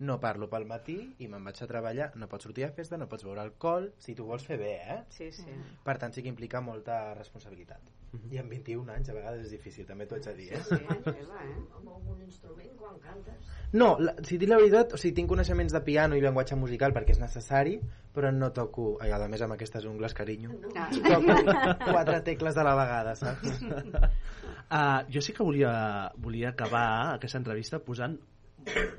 no 0.00 0.16
parlo 0.20 0.48
pel 0.48 0.64
matí 0.68 0.96
i 1.20 1.28
me'n 1.28 1.44
vaig 1.44 1.58
a 1.60 1.66
treballar. 1.68 2.10
No 2.16 2.28
pots 2.28 2.46
sortir 2.48 2.64
a 2.64 2.72
festa, 2.72 2.96
no 2.96 3.06
pots 3.08 3.24
beure 3.26 3.42
alcohol, 3.42 3.90
si 4.00 4.14
tu 4.16 4.24
vols 4.24 4.44
fer 4.48 4.56
bé, 4.60 4.74
eh? 4.94 4.98
Sí, 5.12 5.30
sí. 5.36 5.52
Per 5.84 5.96
tant, 6.00 6.14
sí 6.16 6.22
que 6.24 6.32
implica 6.32 6.62
molta 6.64 7.12
responsabilitat. 7.18 7.90
I 8.32 8.40
amb 8.40 8.50
21 8.50 8.90
anys 8.90 9.10
a 9.12 9.14
vegades 9.14 9.44
és 9.44 9.52
difícil, 9.52 9.84
també 9.86 10.06
t'ho 10.08 10.16
haig 10.16 10.24
de 10.26 10.32
dir, 10.34 10.48
eh? 10.56 10.62
Sí, 10.66 10.78
Eva, 10.80 11.42
eh? 11.44 11.52
Amb 11.76 11.92
algun 11.92 12.24
instrument 12.24 12.72
quan 12.80 12.96
cantes? 13.04 13.52
No, 13.76 13.92
la, 14.02 14.16
si 14.26 14.38
dic 14.40 14.50
la 14.50 14.58
veritat, 14.58 14.96
o 14.96 14.98
sigui, 14.98 15.14
tinc 15.20 15.30
coneixements 15.30 15.76
de 15.76 15.82
piano 15.86 16.16
i 16.18 16.24
llenguatge 16.24 16.56
musical 16.58 16.96
perquè 16.96 17.14
és 17.14 17.20
necessari, 17.22 17.76
però 18.16 18.32
no 18.34 18.50
toco, 18.56 18.96
ai, 19.04 19.12
a 19.14 19.28
més 19.30 19.44
amb 19.46 19.54
aquestes 19.54 19.86
ungles, 19.86 20.16
carinyo, 20.16 20.56
Ah. 20.74 20.88
toco 20.90 21.92
quatre 21.92 22.18
tecles 22.26 22.56
a 22.56 22.64
la 22.66 22.74
vegada, 22.74 23.14
saps? 23.14 23.62
Uh, 23.62 25.04
jo 25.12 25.22
sí 25.22 25.32
que 25.36 25.44
volia, 25.46 26.10
volia 26.16 26.50
acabar 26.50 27.14
aquesta 27.14 27.38
entrevista 27.38 27.78
posant 27.84 28.18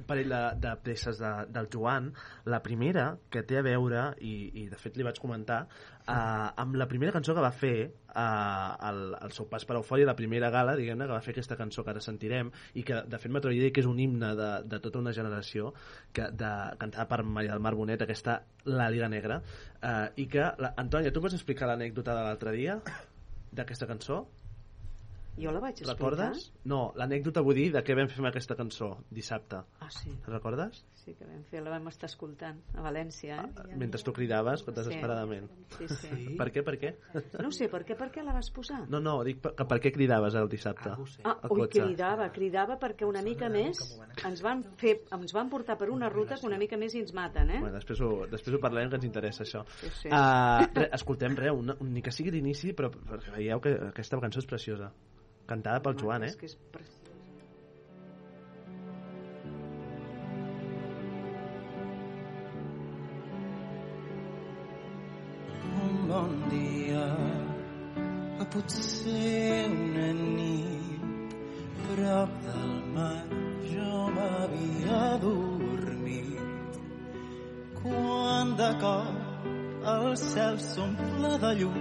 parell 0.07 0.29
de, 0.29 0.41
de 0.63 0.75
peces 0.83 1.19
de, 1.21 1.31
del 1.49 1.69
Joan 1.71 2.11
la 2.45 2.61
primera 2.63 3.17
que 3.29 3.43
té 3.47 3.59
a 3.59 3.63
veure 3.65 4.11
i, 4.19 4.33
i 4.63 4.67
de 4.71 4.79
fet 4.79 4.97
li 4.97 5.05
vaig 5.05 5.19
comentar 5.21 5.61
uh, 5.65 6.49
amb 6.63 6.77
la 6.79 6.87
primera 6.91 7.13
cançó 7.15 7.35
que 7.37 7.43
va 7.43 7.51
fer 7.55 7.75
uh, 7.85 8.89
el, 8.89 9.01
el 9.21 9.35
seu 9.35 9.47
pas 9.51 9.65
per 9.67 9.77
Eufòria 9.79 10.09
la 10.09 10.17
primera 10.17 10.51
gala, 10.53 10.75
diguem-ne, 10.79 11.07
que 11.07 11.15
va 11.15 11.21
fer 11.23 11.35
aquesta 11.35 11.57
cançó 11.59 11.85
que 11.85 11.93
ara 11.93 12.03
sentirem 12.03 12.51
i 12.75 12.85
que 12.87 13.03
de 13.07 13.21
fet 13.21 13.33
m'atreviria 13.33 13.71
que 13.73 13.83
és 13.83 13.89
un 13.89 14.01
himne 14.01 14.33
de, 14.39 14.51
de 14.71 14.81
tota 14.83 15.01
una 15.03 15.15
generació 15.15 15.73
que, 16.13 16.29
de, 16.31 16.51
cantada 16.81 17.07
per 17.11 17.23
Maria 17.23 17.55
del 17.55 17.63
Mar 17.63 17.75
Bonet 17.77 18.03
aquesta 18.05 18.41
La 18.65 18.89
Liga 18.93 19.09
Negra 19.11 19.41
uh, 19.41 20.07
i 20.15 20.27
que, 20.31 20.51
la, 20.61 20.75
Antònia, 20.81 21.13
tu 21.13 21.23
pots 21.23 21.37
explicar 21.37 21.69
l'anècdota 21.71 22.17
de 22.17 22.27
l'altre 22.27 22.55
dia 22.57 22.79
d'aquesta 23.51 23.87
cançó? 23.89 24.25
Jo 25.39 25.51
la 25.55 25.61
vaig 25.63 25.79
explicar. 25.79 25.95
Recordes? 25.95 26.49
No, 26.67 26.79
l'anècdota 26.99 27.41
vull 27.45 27.55
dir 27.55 27.69
de 27.73 27.81
què 27.85 27.95
vam 27.97 28.09
fer 28.11 28.19
amb 28.19 28.29
aquesta 28.29 28.55
cançó 28.59 28.89
dissabte. 29.09 29.61
Ah, 29.79 29.89
sí. 29.93 30.11
Recordes? 30.27 30.83
Sí 31.01 31.15
que 31.17 31.25
vam 31.25 31.41
fer, 31.49 31.61
la 31.63 31.71
vam 31.73 31.87
estar 31.89 32.09
escoltant 32.11 32.59
a 32.75 32.83
València, 32.83 33.37
eh? 33.47 33.77
Mentre 33.79 34.01
tu 34.03 34.13
cridaves 34.13 34.65
desesperadament. 34.67 35.47
Sí, 35.77 35.87
sí. 35.87 36.35
Per 36.37 36.49
què, 36.53 36.63
per 36.67 36.75
què? 36.81 36.91
No 37.41 37.49
sé, 37.55 37.69
per 37.71 37.81
què, 37.87 37.95
per 37.97 38.09
què 38.13 38.25
la 38.25 38.35
vas 38.35 38.51
posar? 38.53 38.83
No, 38.91 38.99
no, 39.01 39.15
dic 39.25 39.39
per, 39.41 39.53
per 39.55 39.79
què 39.81 39.93
cridaves 39.95 40.35
el 40.37 40.49
dissabte? 40.51 40.91
Ah, 41.23 41.37
al 41.37 41.55
ui, 41.55 41.63
cotxe. 41.63 41.85
cridava, 41.87 42.27
cridava 42.35 42.77
perquè 42.81 43.07
una 43.07 43.23
mica 43.25 43.49
més 43.49 43.79
ens 44.27 44.43
van, 44.45 44.65
fer, 44.81 44.97
ens 45.15 45.33
van 45.33 45.49
portar 45.49 45.77
per 45.79 45.89
una 45.93 46.11
ruta 46.11 46.37
que 46.37 46.49
una 46.49 46.59
mica 46.61 46.77
més 46.81 46.93
i 46.97 47.01
ens 47.05 47.15
maten, 47.17 47.55
eh? 47.55 47.63
Bueno, 47.63 47.77
després, 47.79 48.03
ho, 48.03 48.11
després 48.29 48.57
ho 48.57 48.61
parlarem 48.61 48.91
que 48.91 48.99
ens 48.99 49.07
interessa 49.07 49.45
això. 49.47 49.63
Sí, 49.79 49.89
sí. 50.03 50.11
Uh, 50.11 50.67
re, 50.75 50.91
escoltem 50.99 51.39
res, 51.39 51.55
una, 51.55 51.77
un, 51.79 51.95
ni 51.95 52.03
que 52.05 52.13
sigui 52.13 52.35
d'inici, 52.35 52.75
però 52.77 52.91
perquè 52.91 53.33
veieu 53.39 53.63
que 53.63 53.73
aquesta 53.89 54.21
cançó 54.21 54.43
és 54.43 54.49
preciosa. 54.49 54.91
Cantada 55.51 55.81
pel 55.83 55.97
Joan, 55.99 56.23
eh? 56.23 56.31
És 56.31 56.37
que 56.39 56.47
és 56.47 56.57
preciós. 56.71 56.97
un 65.81 65.97
bon 66.11 66.31
dia 66.51 67.03
o 68.39 68.47
potser 68.53 69.65
una 69.73 70.07
nit 70.19 71.35
prop 71.81 72.39
del 72.47 72.71
mar 72.95 73.19
jo 73.73 73.91
m'havia 74.15 75.03
dormit 75.25 76.81
quan 77.81 78.55
de 78.63 78.71
cop 78.87 79.47
el 79.97 80.11
cel 80.25 80.63
s'omple 80.71 81.37
de 81.45 81.55
llum 81.61 81.79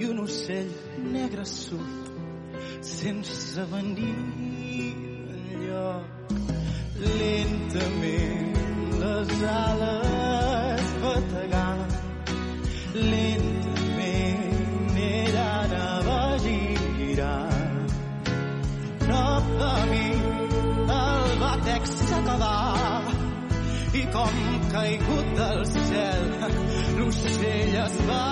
i 0.00 0.14
un 0.14 0.24
ocell 0.28 0.72
negre 1.18 1.48
surt 1.56 2.11
sense 2.80 3.64
venir 3.72 4.14
enlloc 5.36 6.06
lentament 7.18 8.56
les 9.02 9.32
ales 9.56 10.86
bategant. 11.04 11.92
Lentament 12.94 14.96
ella 15.08 15.46
anava 15.64 16.18
girant 16.44 17.94
prop 19.04 19.44
de 19.62 19.72
mi 19.90 20.06
el 20.98 21.24
batec 21.42 21.82
s'acabà 21.96 22.56
i 24.00 24.02
com 24.16 24.36
caigut 24.74 25.26
del 25.40 25.60
cel 25.72 26.24
l'ocell 26.98 27.74
es 27.86 27.96
va 28.10 28.26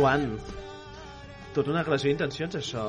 Joan, 0.00 0.22
tota 1.52 1.74
una 1.74 1.82
declaració 1.82 2.08
d'intencions, 2.08 2.54
això. 2.56 2.84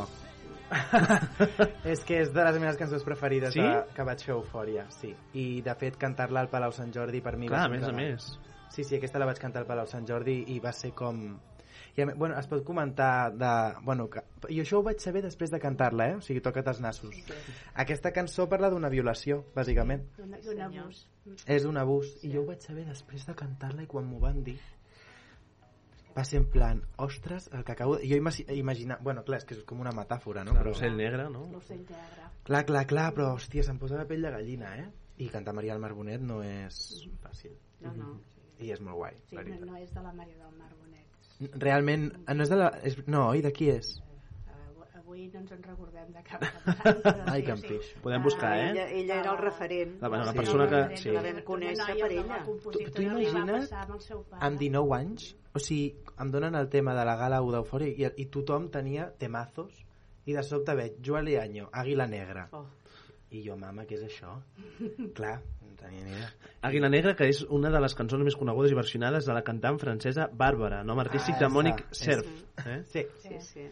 és 1.91 2.05
que 2.07 2.21
és 2.21 2.29
de 2.31 2.45
les 2.47 2.59
meves 2.63 2.77
cançons 2.79 3.03
preferides 3.03 3.51
Sí? 3.51 3.59
de, 3.59 3.81
que 3.97 4.05
vaig 4.07 4.23
fer 4.23 4.31
Eufòria, 4.37 4.85
sí. 4.95 5.11
I, 5.35 5.43
de 5.65 5.75
fet, 5.75 5.97
cantar-la 5.99 6.45
al 6.45 6.47
Palau 6.53 6.71
Sant 6.71 6.95
Jordi 6.95 7.19
per 7.19 7.35
mi 7.35 7.51
Clar, 7.51 7.65
va 7.67 7.67
a 7.67 7.67
ser 7.67 7.75
un 7.75 7.75
més 7.75 7.89
a 7.89 7.97
més. 7.97 8.29
Sí, 8.71 8.85
sí, 8.87 8.95
aquesta 8.95 9.19
la 9.19 9.27
vaig 9.27 9.43
cantar 9.43 9.65
al 9.65 9.67
Palau 9.67 9.91
Sant 9.91 10.07
Jordi 10.07 10.37
i 10.55 10.61
va 10.63 10.71
ser 10.71 10.93
com... 10.95 11.19
I, 11.97 11.99
a 11.99 12.07
més, 12.07 12.15
bueno, 12.15 12.39
es 12.39 12.47
pot 12.47 12.63
comentar 12.63 13.13
de... 13.35 13.53
Bueno, 13.83 14.07
que... 14.07 14.23
I 14.47 14.63
això 14.63 14.79
ho 14.79 14.87
vaig 14.87 15.03
saber 15.03 15.27
després 15.27 15.51
de 15.51 15.59
cantar-la, 15.59 16.13
eh? 16.13 16.19
O 16.21 16.23
sigui, 16.23 16.39
toca't 16.39 16.71
els 16.71 16.79
nassos. 16.79 17.17
Aquesta 17.83 18.15
cançó 18.15 18.47
parla 18.47 18.71
d'una 18.71 18.87
violació, 18.93 19.41
bàsicament. 19.57 20.07
D'un 20.15 20.37
d'un 20.47 20.63
abús. 20.69 21.03
És 21.43 21.67
un 21.67 21.75
abús. 21.75 22.21
I 22.23 22.31
jo 22.37 22.45
ho 22.45 22.53
vaig 22.53 22.63
saber 22.63 22.87
després 22.87 23.27
de 23.27 23.35
cantar-la 23.35 23.83
i 23.83 23.91
quan 23.91 24.07
m'ho 24.07 24.23
van 24.23 24.45
dir 24.47 24.61
va 26.15 26.23
ser 26.27 26.41
en 26.41 26.47
plan, 26.51 26.81
ostres, 26.97 27.49
el 27.53 27.63
que 27.63 27.71
acabo... 27.71 27.97
de-" 27.97 28.09
Jo 28.09 28.17
imagi 28.19 28.45
imagina... 28.55 28.97
Bueno, 29.01 29.23
clar, 29.23 29.39
és 29.41 29.45
que 29.47 29.55
és 29.57 29.63
com 29.67 29.79
una 29.83 29.93
metàfora, 29.95 30.43
no? 30.47 30.55
Clar, 30.55 30.65
l'ocell 30.67 30.97
negre, 30.97 31.29
no? 31.33 31.45
L'ocell 31.53 31.81
negre. 31.85 32.27
Clar, 32.47 32.65
clar, 32.65 32.85
clar, 32.89 33.07
però, 33.15 33.31
hòstia, 33.37 33.63
se'm 33.63 33.79
posa 33.81 33.99
la 33.99 34.07
pell 34.09 34.25
de 34.25 34.33
gallina, 34.33 34.75
eh? 34.81 34.87
I 35.21 35.29
cantar 35.29 35.53
Maria 35.53 35.75
del 35.75 35.81
Mar 35.83 35.93
Bonet 35.93 36.21
no 36.25 36.41
és 36.43 36.77
fàcil. 37.23 37.55
No, 37.85 37.93
no. 37.97 38.13
I 38.61 38.71
és 38.73 38.81
molt 38.81 38.97
guai, 38.97 39.17
Sí, 39.29 39.35
la 39.37 39.43
no, 39.47 39.71
no 39.71 39.77
és 39.77 39.91
de 39.93 40.01
la 40.01 40.13
Maria 40.13 40.37
del 40.37 40.55
Mar 40.57 40.71
Bonet. 40.77 41.57
Realment, 41.63 42.07
no 42.35 42.43
és 42.45 42.49
de 42.53 42.57
la... 42.57 42.71
És, 42.83 42.97
no, 43.07 43.27
oi, 43.29 43.41
de 43.45 43.51
qui 43.53 43.69
és? 43.73 43.95
Avui 45.11 45.27
no 45.33 45.39
ens 45.41 45.51
en 45.51 45.61
recordem 45.65 46.11
de 46.15 46.21
cap 46.23 46.41
cantant. 46.45 47.27
Ai, 47.33 47.41
sí, 47.43 47.47
que 47.67 47.79
sí. 47.83 47.99
Podem 48.01 48.23
buscar, 48.23 48.51
eh? 48.57 48.69
Ella, 48.71 48.85
ella 48.89 49.19
era 49.19 49.31
el 49.33 49.37
referent. 49.41 49.97
La, 50.01 50.09
la 50.09 50.31
Sí. 50.31 50.37
persona 50.37 50.67
que... 50.71 50.81
Sí. 50.95 51.03
Sí. 51.03 51.11
La 51.11 51.21
vam 51.25 51.41
conèixer 51.47 51.95
per 51.99 52.11
ella. 52.11 52.39
Tu, 52.47 52.85
tu 52.95 53.01
imagina't, 53.03 53.67
amb 54.39 54.59
19 54.61 54.95
anys, 54.97 55.31
o 55.53 55.59
sigui, 55.59 55.95
em 56.21 56.31
donen 56.31 56.55
el 56.55 56.69
tema 56.71 56.95
de 56.95 57.03
la 57.05 57.17
gala 57.19 57.41
1 57.43 57.51
d'Eufòria 57.57 57.91
i, 57.91 58.11
i 58.23 58.27
tothom 58.31 58.69
tenia 58.71 59.09
temazos 59.19 59.75
i 60.29 60.35
de 60.37 60.43
sobte 60.47 60.75
veig 60.77 61.01
Joan 61.03 61.25
Leaño, 61.27 61.67
Àguila 61.73 62.07
Negra. 62.07 62.47
Oh. 62.55 62.65
I 63.31 63.43
jo, 63.45 63.55
mama, 63.59 63.83
què 63.87 63.95
és 63.99 64.03
això? 64.07 64.37
Clar, 65.17 65.37
no 65.63 65.75
tenia 65.79 66.03
ni 66.05 66.11
idea. 66.15 66.31
Àguila 66.67 66.89
Negra, 66.91 67.15
que 67.19 67.27
és 67.31 67.43
una 67.49 67.71
de 67.73 67.79
les 67.83 67.95
cançons 67.95 68.23
més 68.27 68.35
conegudes 68.39 68.71
i 68.71 68.77
versionades 68.79 69.27
de 69.27 69.35
la 69.35 69.43
cantant 69.43 69.79
francesa 69.81 70.29
Bàrbara, 70.31 70.81
nom 70.87 70.99
artístic 71.03 71.35
Ah, 71.39 71.45
de 71.45 71.51
Mònic 71.51 71.85
Cerf. 71.91 72.27
Eh? 72.65 72.81
Sí, 72.91 73.05
Sí, 73.23 73.39
sí. 73.39 73.69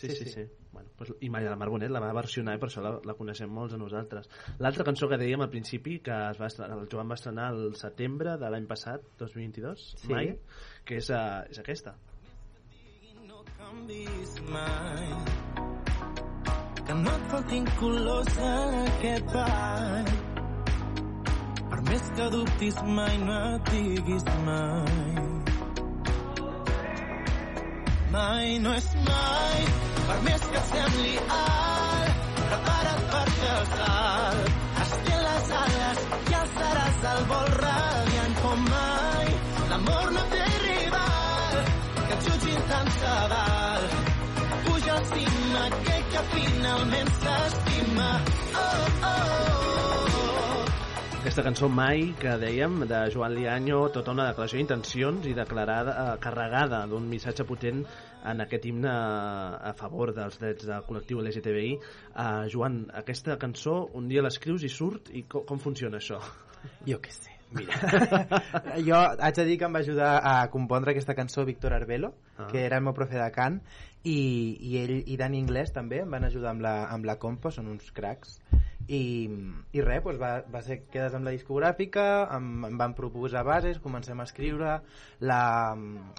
Sí, 0.00 0.08
sí, 0.16 0.24
sí. 0.32 0.42
Bueno, 0.72 0.88
pues, 0.96 1.12
I 1.20 1.28
Maria 1.30 1.48
del 1.50 1.58
Mar 1.58 1.68
Bonet 1.68 1.90
la 1.90 1.98
va 2.00 2.12
versionar 2.14 2.54
i 2.54 2.60
per 2.62 2.68
això 2.68 2.82
la, 2.84 2.92
la 3.04 3.14
coneixem 3.18 3.50
molts 3.50 3.72
de 3.74 3.78
nosaltres. 3.80 4.28
L'altra 4.62 4.84
cançó 4.86 5.08
que 5.10 5.18
dèiem 5.18 5.42
al 5.42 5.50
principi, 5.50 5.98
que 5.98 6.14
es 6.30 6.38
va 6.40 6.46
estrenar, 6.46 6.78
el 6.78 6.88
Joan 6.92 7.10
va 7.10 7.16
estrenar 7.18 7.48
el 7.56 7.74
setembre 7.80 8.36
de 8.38 8.50
l'any 8.50 8.66
passat, 8.70 9.02
2022, 9.18 9.94
Sí. 10.04 10.12
mai, 10.12 10.36
que 10.84 10.96
és, 11.02 11.10
uh, 11.10 11.42
és 11.50 11.58
aquesta. 11.58 11.96
no 13.26 13.42
canvis 13.58 14.32
mai 14.50 15.08
que 16.86 16.94
no 16.94 17.10
et 17.10 17.26
faltin 17.30 17.66
colors 17.78 18.38
en 18.38 18.74
aquest 18.80 19.26
ball 19.34 20.08
per 21.70 21.80
més 21.88 22.08
que 22.16 22.26
dubtis 22.34 22.80
mai 22.98 23.18
no 23.22 23.36
et 23.54 23.70
diguis 23.70 24.24
mai 24.46 25.14
mai 28.10 28.58
no 28.58 28.74
és 28.74 28.88
mai, 29.06 29.64
per 30.10 30.18
més 30.26 30.46
que 30.52 30.60
sembli 30.68 31.12
alt, 31.34 32.30
prepara't 32.38 33.12
el 33.50 33.66
salt. 33.74 34.48
Estén 34.84 35.20
les 35.26 35.52
ales 35.58 36.00
i 36.32 36.36
alçaràs 36.38 37.04
el 37.12 37.22
vol 37.30 37.52
radiant 37.60 38.34
com 38.40 38.64
mai. 38.72 39.30
L'amor 39.70 40.10
no 40.16 40.24
té 40.32 40.48
rival, 40.64 41.60
que 42.00 42.16
et 42.16 42.26
jutgin 42.26 42.66
tant 42.72 42.92
se 42.96 43.14
val. 43.34 43.86
Puja 44.66 44.96
al 44.96 45.06
cim 45.12 45.56
aquell 45.62 46.04
que 46.16 46.26
finalment 46.34 47.14
s'estima. 47.22 48.10
Oh, 48.64 48.66
oh, 48.66 49.14
oh. 49.14 49.30
Aquesta 51.20 51.46
cançó 51.46 51.70
Mai, 51.70 52.08
que 52.18 52.34
dèiem, 52.42 52.80
de 52.90 53.04
Joan 53.14 53.38
Liaño, 53.38 53.84
tota 53.94 54.16
una 54.16 54.30
declaració 54.32 54.58
d'intencions 54.58 55.30
i 55.30 55.38
declarada, 55.38 55.94
eh, 56.02 56.20
carregada 56.24 56.86
d'un 56.90 57.06
missatge 57.06 57.46
potent 57.46 57.84
en 58.28 58.44
aquest 58.44 58.68
himne 58.68 58.92
a 58.92 59.72
favor 59.78 60.14
dels 60.16 60.38
drets 60.42 60.68
del 60.68 60.86
col·lectiu 60.88 61.22
LGTBI. 61.24 61.74
Uh, 62.12 62.46
Joan, 62.52 62.82
aquesta 63.02 63.38
cançó 63.40 63.82
un 63.96 64.08
dia 64.12 64.24
l'escrius 64.24 64.66
i 64.66 64.72
surt, 64.72 65.12
i 65.16 65.24
com, 65.28 65.46
com 65.48 65.62
funciona 65.62 66.02
això? 66.02 66.20
Jo 66.88 67.00
què 67.00 67.14
sé. 67.14 67.39
Mira, 67.50 67.74
jo 68.86 68.96
haig 68.96 69.34
de 69.36 69.44
dir 69.48 69.58
que 69.58 69.66
em 69.66 69.74
va 69.74 69.82
ajudar 69.82 70.10
a 70.22 70.34
compondre 70.50 70.92
aquesta 70.92 71.16
cançó 71.18 71.44
Víctor 71.44 71.74
Arbelo, 71.74 72.14
Ah. 72.40 72.46
que 72.50 72.64
era 72.64 72.78
el 72.78 72.84
meu 72.84 72.94
profe 72.94 73.18
de 73.18 73.30
cant, 73.34 73.60
i, 74.02 74.56
i 74.64 74.76
ell 74.80 74.94
i 75.12 75.16
Dani 75.20 75.38
Inglés 75.38 75.74
també 75.76 76.00
em 76.00 76.10
van 76.10 76.24
ajudar 76.24 76.54
amb 76.54 76.62
la, 76.64 76.74
amb 76.88 77.04
la 77.04 77.18
compo, 77.20 77.50
són 77.52 77.68
uns 77.68 77.90
cracs. 77.92 78.38
I, 78.90 79.28
i 79.76 79.82
res, 79.84 80.00
doncs 80.02 80.18
va, 80.18 80.30
va 80.50 80.62
ser 80.66 80.80
quedes 80.90 81.14
amb 81.14 81.28
la 81.28 81.34
discogràfica, 81.34 82.06
em, 82.34 82.64
em 82.70 82.78
van 82.80 82.94
proposar 82.98 83.44
bases, 83.46 83.78
comencem 83.78 84.18
a 84.18 84.26
escriure, 84.26 84.78
la, 85.20 85.42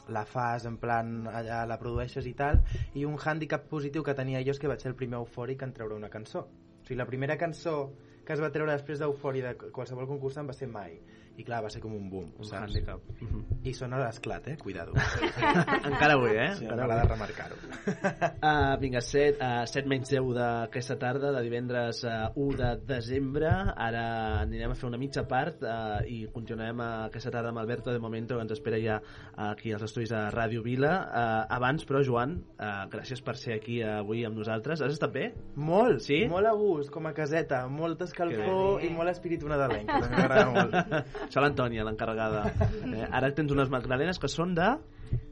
la 0.08 0.24
fas 0.30 0.68
en 0.70 0.78
plan 0.80 1.26
allà 1.28 1.66
la 1.68 1.80
produeixes 1.82 2.30
i 2.30 2.36
tal, 2.38 2.62
i 2.94 3.04
un 3.10 3.18
hàndicap 3.18 3.66
positiu 3.72 4.06
que 4.06 4.16
tenia 4.16 4.44
jo 4.46 4.54
és 4.54 4.62
que 4.62 4.70
vaig 4.72 4.80
ser 4.84 4.94
el 4.94 5.00
primer 5.00 5.20
eufòric 5.20 5.66
en 5.66 5.74
treure 5.74 5.98
una 5.98 6.14
cançó. 6.14 6.46
O 6.46 6.86
sigui, 6.86 7.02
la 7.02 7.10
primera 7.10 7.36
cançó 7.38 7.90
que 8.24 8.34
es 8.38 8.42
va 8.42 8.52
treure 8.54 8.72
després 8.72 9.02
d'Eufòria 9.02 9.52
de 9.52 9.72
qualsevol 9.74 10.08
concursant 10.08 10.48
va 10.48 10.54
ser 10.56 10.70
Mai. 10.70 11.00
I 11.42 11.46
clar, 11.48 11.64
va 11.66 11.70
ser 11.74 11.82
com 11.82 11.94
un 11.98 12.06
boom, 12.12 12.28
Un 12.38 12.46
saps? 12.46 12.68
hàndicap. 12.70 13.02
I 13.66 13.74
sona 13.74 13.98
l'esclat, 13.98 14.46
eh? 14.52 14.56
Cuidado. 14.62 14.94
Encara 15.90 16.14
avui, 16.14 16.36
eh? 16.38 16.52
Sí, 16.58 16.66
Encara 16.68 16.86
m'agrada 16.86 17.02
avui. 17.02 17.14
remarcar-ho. 17.16 17.58
Uh, 18.42 18.78
vinga, 18.84 19.02
7, 19.02 19.38
uh, 19.42 19.66
7 19.70 19.90
menys 19.90 20.12
10 20.14 20.28
d'aquesta 20.38 20.98
tarda, 21.02 21.32
de 21.36 21.42
divendres 21.46 22.04
uh, 22.06 22.30
1 22.36 22.58
de 22.60 22.70
desembre. 22.92 23.50
Ara 23.76 24.04
anirem 24.44 24.74
a 24.74 24.78
fer 24.78 24.88
una 24.90 25.00
mitja 25.02 25.24
part 25.30 25.64
uh, 25.66 26.02
i 26.06 26.24
continuarem 26.34 26.80
uh, 26.84 26.90
aquesta 27.08 27.34
tarda 27.34 27.50
amb 27.54 27.62
Alberto 27.64 27.94
de 27.96 28.00
Momento, 28.04 28.38
que 28.38 28.46
ens 28.46 28.54
espera 28.56 28.80
ja 28.82 29.00
uh, 29.02 29.50
aquí 29.52 29.74
als 29.74 29.88
estudis 29.90 30.14
de 30.14 30.22
Ràdio 30.36 30.62
Vila. 30.66 30.94
Uh, 31.10 31.56
abans, 31.58 31.86
però, 31.90 32.04
Joan, 32.06 32.38
uh, 32.60 32.86
gràcies 32.94 33.24
per 33.26 33.36
ser 33.40 33.58
aquí 33.58 33.80
uh, 33.82 33.98
avui 34.04 34.26
amb 34.28 34.38
nosaltres. 34.38 34.82
Has 34.86 34.94
estat 34.98 35.14
bé? 35.16 35.32
Molt, 35.56 36.02
Sí? 36.06 36.22
molt 36.30 36.48
a 36.50 36.54
gust, 36.58 36.92
com 36.94 37.06
a 37.10 37.14
caseta, 37.18 37.64
molta 37.72 38.06
escalfor 38.10 38.82
i 38.86 38.90
molt 38.94 39.10
espíritu 39.12 39.50
nadalenc, 39.50 39.90
que 39.90 40.02
també 40.06 40.18
m'agrada 40.22 40.46
molt. 40.52 41.31
Això 41.32 41.40
l'Antònia, 41.46 41.86
l'encarregada. 41.88 42.42
Eh, 42.92 43.06
ara 43.08 43.30
tens 43.32 43.52
unes 43.56 43.70
magdalenes 43.72 44.20
que 44.20 44.28
són 44.28 44.52
de, 44.58 44.68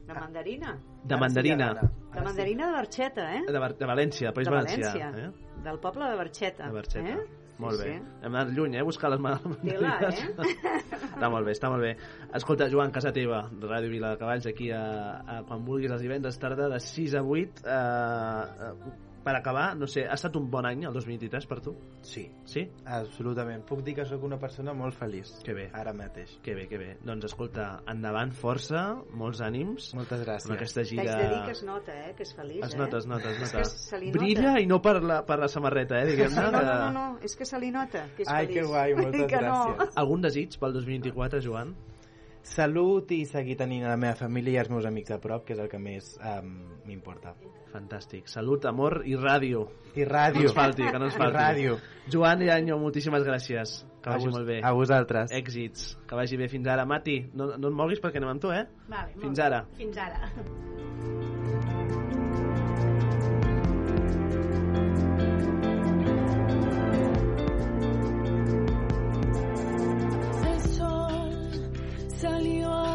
De 0.08 0.14
mandarina. 0.16 0.70
de 1.04 1.16
mandarina. 1.20 1.66
De 2.14 2.22
mandarina 2.24 2.70
de 2.70 2.72
Barxeta, 2.78 3.26
eh? 3.36 3.42
De, 3.46 3.58
Bar- 3.60 3.76
de 3.76 3.86
València, 3.90 4.32
País 4.32 4.48
de 4.48 4.54
Valencià. 4.54 4.94
València. 4.94 5.28
Eh? 5.28 5.60
Del 5.66 5.78
poble 5.78 6.08
de 6.08 6.16
Barxeta. 6.16 6.66
De 6.70 6.72
Barxeta. 6.78 7.18
Eh? 7.18 7.36
Molt 7.60 7.76
bé. 7.82 7.90
sí. 7.92 8.12
Hem 8.24 8.32
anat 8.34 8.54
lluny, 8.56 8.78
eh? 8.78 8.80
a 8.80 8.84
Buscar 8.88 9.10
les 9.12 9.20
males 9.20 9.42
Tela, 9.60 9.98
eh? 10.08 10.30
està 11.12 11.28
molt 11.28 11.44
bé, 11.44 11.52
està 11.52 11.68
molt 11.68 11.84
bé. 11.84 11.90
Escolta, 12.40 12.70
Joan, 12.72 12.90
casa 12.94 13.12
teva, 13.12 13.42
Ràdio 13.60 13.90
Vila 13.92 14.14
de 14.14 14.20
Cavalls, 14.22 14.46
aquí 14.48 14.70
a, 14.72 14.80
a, 15.20 15.42
quan 15.44 15.66
vulguis 15.68 15.92
els 15.92 16.00
divendres 16.00 16.40
tarda 16.40 16.70
de 16.72 16.80
6 16.80 17.18
a 17.20 17.22
8. 17.22 17.66
Eh, 17.68 17.76
eh, 18.70 18.72
per 19.24 19.34
acabar, 19.36 19.76
no 19.76 19.86
sé, 19.86 20.06
ha 20.08 20.14
estat 20.14 20.36
un 20.36 20.50
bon 20.50 20.66
any 20.66 20.84
el 20.88 20.92
2023 20.92 21.46
per 21.46 21.60
tu? 21.60 21.74
Sí, 22.02 22.30
Sí? 22.44 22.66
absolutament. 22.86 23.64
Puc 23.68 23.82
dir 23.84 23.94
que 23.94 24.04
sóc 24.04 24.22
una 24.24 24.38
persona 24.38 24.72
molt 24.72 24.94
feliç. 24.94 25.30
Que 25.44 25.52
bé. 25.54 25.68
Ara 25.72 25.92
mateix. 25.92 26.38
Que 26.42 26.54
bé, 26.54 26.66
que 26.68 26.78
bé. 26.78 26.96
Doncs 27.04 27.24
escolta, 27.28 27.82
endavant, 27.86 28.32
força, 28.32 28.96
molts 29.12 29.40
ànims. 29.40 29.90
Moltes 29.94 30.22
gràcies. 30.24 30.48
Amb 30.50 30.56
aquesta 30.56 30.80
T'haig 30.80 30.90
gira... 30.90 31.16
de 31.16 31.28
dir 31.28 31.42
que 31.44 31.50
es 31.52 31.62
nota, 31.64 31.92
eh? 32.08 32.14
Que 32.16 32.22
és 32.22 32.34
feliç, 32.34 32.64
Es 32.64 32.74
eh? 32.74 32.78
nota, 32.78 32.98
es 32.98 33.06
nota, 33.06 33.30
es 33.30 33.36
És 33.42 33.52
nota. 33.54 33.58
que 33.58 33.64
se 33.64 33.98
li 34.00 34.10
Brilla 34.12 34.48
nota. 34.52 34.60
i 34.60 34.66
no 34.66 34.80
per 34.82 35.02
la, 35.02 35.20
per 35.26 35.38
la 35.38 35.48
samarreta, 35.48 36.00
eh, 36.02 36.06
diguem-ne. 36.06 36.40
no, 36.40 36.50
no, 36.50 36.58
que- 36.58 36.64
no, 36.66 36.90
no, 36.92 37.18
és 37.22 37.36
que 37.36 37.44
se 37.44 37.58
li 37.60 37.70
nota 37.70 38.06
que 38.16 38.22
és 38.22 38.28
Ai, 38.28 38.46
feliç. 38.46 38.60
que 38.60 38.66
guai, 38.66 38.94
moltes 39.02 39.26
que 39.26 39.40
no. 39.40 39.76
gràcies. 39.76 39.92
Algun 39.96 40.20
desig 40.22 40.58
pel 40.58 40.72
2024, 40.72 41.40
Joan? 41.42 41.74
Salut 42.42 43.10
i 43.12 43.24
seguir 43.28 43.56
tenint 43.60 43.84
a 43.84 43.90
la 43.92 43.96
meva 44.00 44.16
família 44.16 44.54
i 44.56 44.60
els 44.62 44.70
meus 44.72 44.86
amics 44.88 45.12
a 45.12 45.18
prop, 45.20 45.44
que 45.46 45.52
és 45.54 45.60
el 45.60 45.68
que 45.68 45.78
més 45.78 46.14
um, 46.24 46.48
m'importa. 46.88 47.34
Fantàstic. 47.70 48.26
Salut, 48.26 48.64
amor 48.66 49.02
i 49.06 49.14
ràdio. 49.14 49.66
I 49.94 50.06
ràdio. 50.08 50.40
No 50.40 50.48
ens 50.48 50.56
falti, 50.56 50.82
que 50.88 50.98
no 50.98 51.06
ens 51.06 51.14
I 51.14 51.18
falti. 51.20 51.36
ràdio. 51.36 51.76
Joan 52.10 52.42
i 52.42 52.50
Anyo, 52.50 52.78
moltíssimes 52.82 53.22
gràcies. 53.28 53.84
Que 54.02 54.08
A 54.08 54.14
vagi 54.16 54.26
vos- 54.26 54.34
molt 54.34 54.46
bé. 54.48 54.60
a 54.64 54.72
vosaltres. 54.72 55.30
Èxits. 55.30 55.98
Que 56.08 56.14
vagi 56.16 56.36
bé 56.36 56.48
fins 56.48 56.66
ara. 56.66 56.86
Mati, 56.86 57.20
no, 57.34 57.52
no 57.58 57.68
et 57.68 57.74
moguis 57.74 58.00
perquè 58.00 58.16
anem 58.16 58.30
amb 58.30 58.40
tu, 58.40 58.50
eh? 58.50 58.64
Vale, 58.88 59.12
Fins 59.20 59.38
ara. 59.38 59.66
Fins 59.76 59.96
ara. 59.98 60.32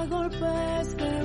Golpes 0.07 0.95
de 0.97 1.24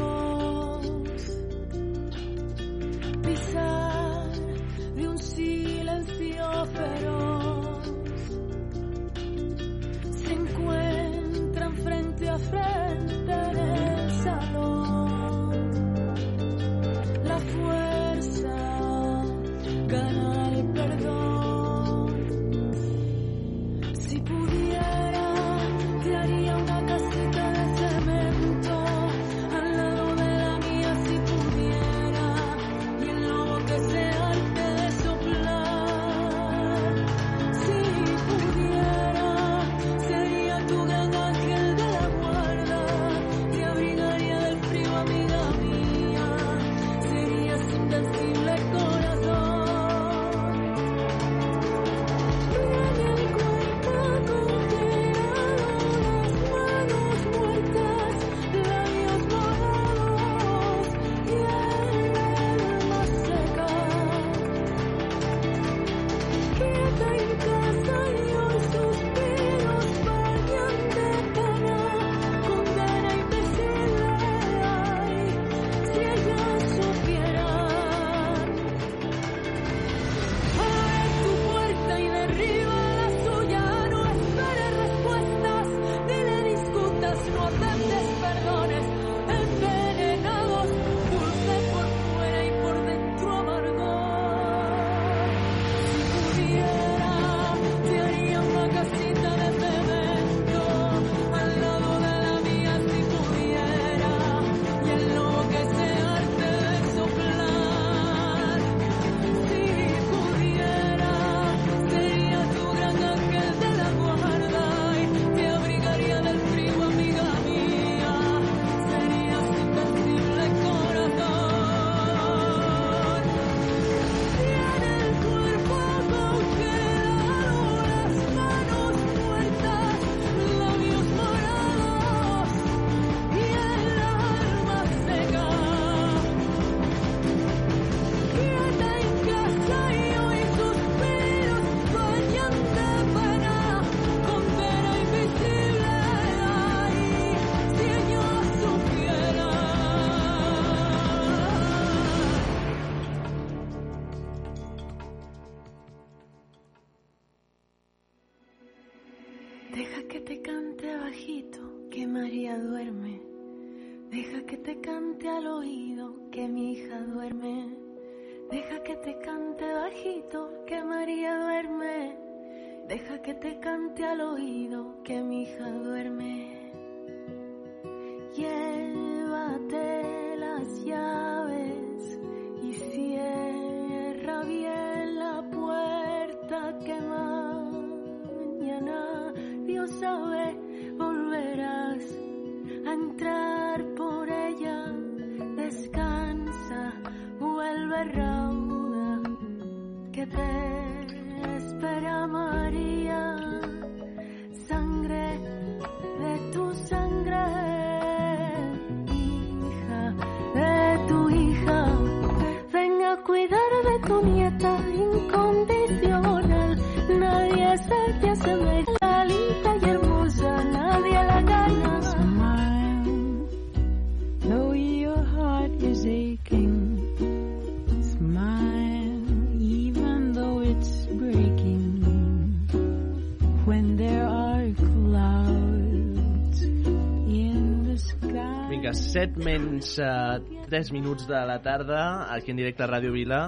Vinga, 238.81 238.95
7 238.97 239.43
menys 239.45 239.99
uh, 240.01 240.41
3 240.73 240.91
minuts 240.97 241.27
de 241.29 241.37
la 241.45 241.59
tarda, 241.61 242.33
aquí 242.33 242.55
en 242.55 242.57
directe 242.57 242.81
a 242.81 242.87
Ràdio 242.89 243.13
Vila. 243.13 243.41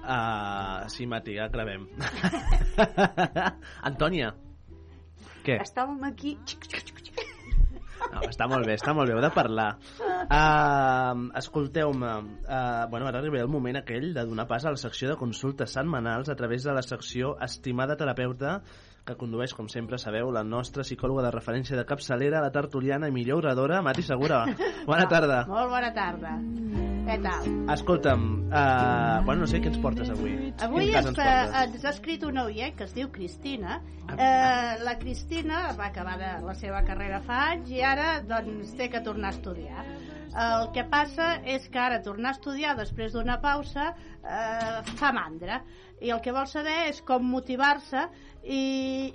Uh, 0.00 0.88
sí, 0.88 1.04
Mati, 1.04 1.34
ja 1.36 1.50
acabem. 1.50 1.84
Antònia, 3.90 4.30
què? 5.44 5.58
Estàvem 5.60 6.00
aquí... 6.08 6.38
No, 8.14 8.22
està 8.30 8.48
molt 8.48 8.64
bé, 8.64 8.78
està 8.80 8.96
molt 8.96 9.12
bé, 9.12 9.18
heu 9.18 9.20
de 9.20 9.28
parlar. 9.36 9.68
Uh, 10.00 11.28
Escolteu-me, 11.36 12.14
uh, 12.48 12.88
bueno, 12.88 13.12
ara 13.12 13.20
arriba 13.20 13.44
el 13.44 13.52
moment 13.52 13.82
aquell 13.82 14.14
de 14.16 14.24
donar 14.24 14.48
pas 14.48 14.64
a 14.64 14.72
la 14.72 14.80
secció 14.80 15.12
de 15.12 15.20
consultes 15.20 15.76
setmanals 15.76 16.32
a 16.32 16.38
través 16.40 16.64
de 16.64 16.72
la 16.72 16.86
secció 16.86 17.36
Estimada 17.44 18.00
Terapeuta, 18.00 18.62
que 19.08 19.16
condueix, 19.16 19.54
com 19.56 19.68
sempre 19.72 19.98
sabeu, 20.00 20.30
la 20.34 20.44
nostra 20.44 20.84
psicòloga 20.84 21.24
de 21.24 21.32
referència 21.34 21.78
de 21.78 21.86
capçalera, 21.88 22.42
la 22.44 22.52
tertuliana 22.54 23.08
i 23.08 23.14
millor 23.14 23.42
oradora, 23.44 23.80
Mati 23.82 24.04
Segura. 24.04 24.44
Bona 24.88 25.08
tarda. 25.10 25.44
Molt 25.48 25.72
bona 25.72 25.92
tarda. 25.96 26.36
Què 27.08 27.16
tal? 27.24 27.46
Escolta'm, 27.72 28.24
uh, 28.50 29.22
bueno, 29.24 29.46
no 29.46 29.48
sé 29.48 29.62
què 29.64 29.70
ens 29.70 29.78
portes 29.80 30.10
avui. 30.12 30.34
Avui 30.66 30.90
ens, 30.90 31.08
ens 31.08 31.14
eh, 31.14 31.22
portes? 31.22 31.54
ens 31.62 31.86
ha 31.86 31.92
escrit 31.94 32.26
una 32.28 32.44
oient 32.50 32.76
que 32.76 32.84
es 32.84 32.92
diu 32.96 33.08
Cristina. 33.14 33.78
Eh, 34.12 34.74
la 34.84 34.98
Cristina 35.00 35.62
va 35.78 35.88
acabar 35.88 36.18
de 36.20 36.34
la 36.44 36.56
seva 36.60 36.84
carrera 36.84 37.22
fa 37.24 37.46
anys 37.54 37.72
i 37.72 37.80
ara 37.80 38.18
doncs, 38.28 38.76
té 38.76 38.90
que 38.92 39.00
tornar 39.08 39.32
a 39.32 39.38
estudiar. 39.38 39.86
El 40.36 40.68
que 40.74 40.84
passa 40.84 41.28
és 41.48 41.66
que 41.72 41.80
ara 41.80 42.02
tornar 42.04 42.34
a 42.34 42.36
estudiar 42.36 42.74
després 42.76 43.14
d'una 43.14 43.38
pausa 43.40 43.92
eh, 43.92 44.80
fa 45.00 45.12
mandra. 45.16 45.62
I 46.04 46.12
el 46.14 46.20
que 46.22 46.34
vol 46.36 46.46
saber 46.46 46.76
és 46.90 47.00
com 47.02 47.24
motivar-se 47.26 48.04
i, 48.44 48.60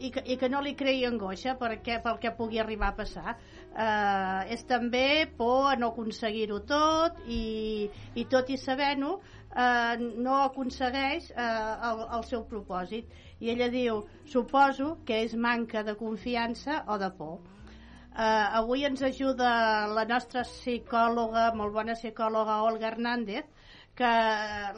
i, 0.07 0.09
i 0.09 0.37
que 0.37 0.49
no 0.49 0.59
li 0.61 0.73
creï 0.75 1.05
angoixa 1.07 1.55
perquè, 1.59 1.99
pel 2.03 2.17
que 2.19 2.33
pugui 2.35 2.59
arribar 2.59 2.89
a 2.91 2.97
passar. 2.97 3.37
Eh, 3.37 4.53
és 4.57 4.65
també 4.69 5.29
por 5.37 5.69
a 5.71 5.77
no 5.79 5.93
aconseguir-ho 5.93 6.59
tot 6.67 7.21
i, 7.27 7.87
i 8.15 8.25
tot 8.25 8.49
i 8.49 8.57
sabent-ho 8.57 9.15
eh, 9.15 9.95
no 10.17 10.41
aconsegueix 10.41 11.31
eh, 11.31 11.47
el, 11.91 12.05
el 12.19 12.27
seu 12.33 12.43
propòsit. 12.49 13.07
I 13.39 13.53
ella 13.53 13.69
diu, 13.69 14.03
suposo 14.25 14.97
que 15.05 15.23
és 15.23 15.37
manca 15.37 15.85
de 15.85 15.95
confiança 15.99 16.83
o 16.87 16.99
de 16.99 17.13
por 17.17 17.52
eh, 18.13 18.59
avui 18.61 18.85
ens 18.85 19.03
ajuda 19.03 19.51
la 19.93 20.05
nostra 20.09 20.45
psicòloga, 20.47 21.51
molt 21.57 21.73
bona 21.73 21.97
psicòloga 21.99 22.61
Olga 22.69 22.91
Hernández 22.93 23.49
que 23.95 24.09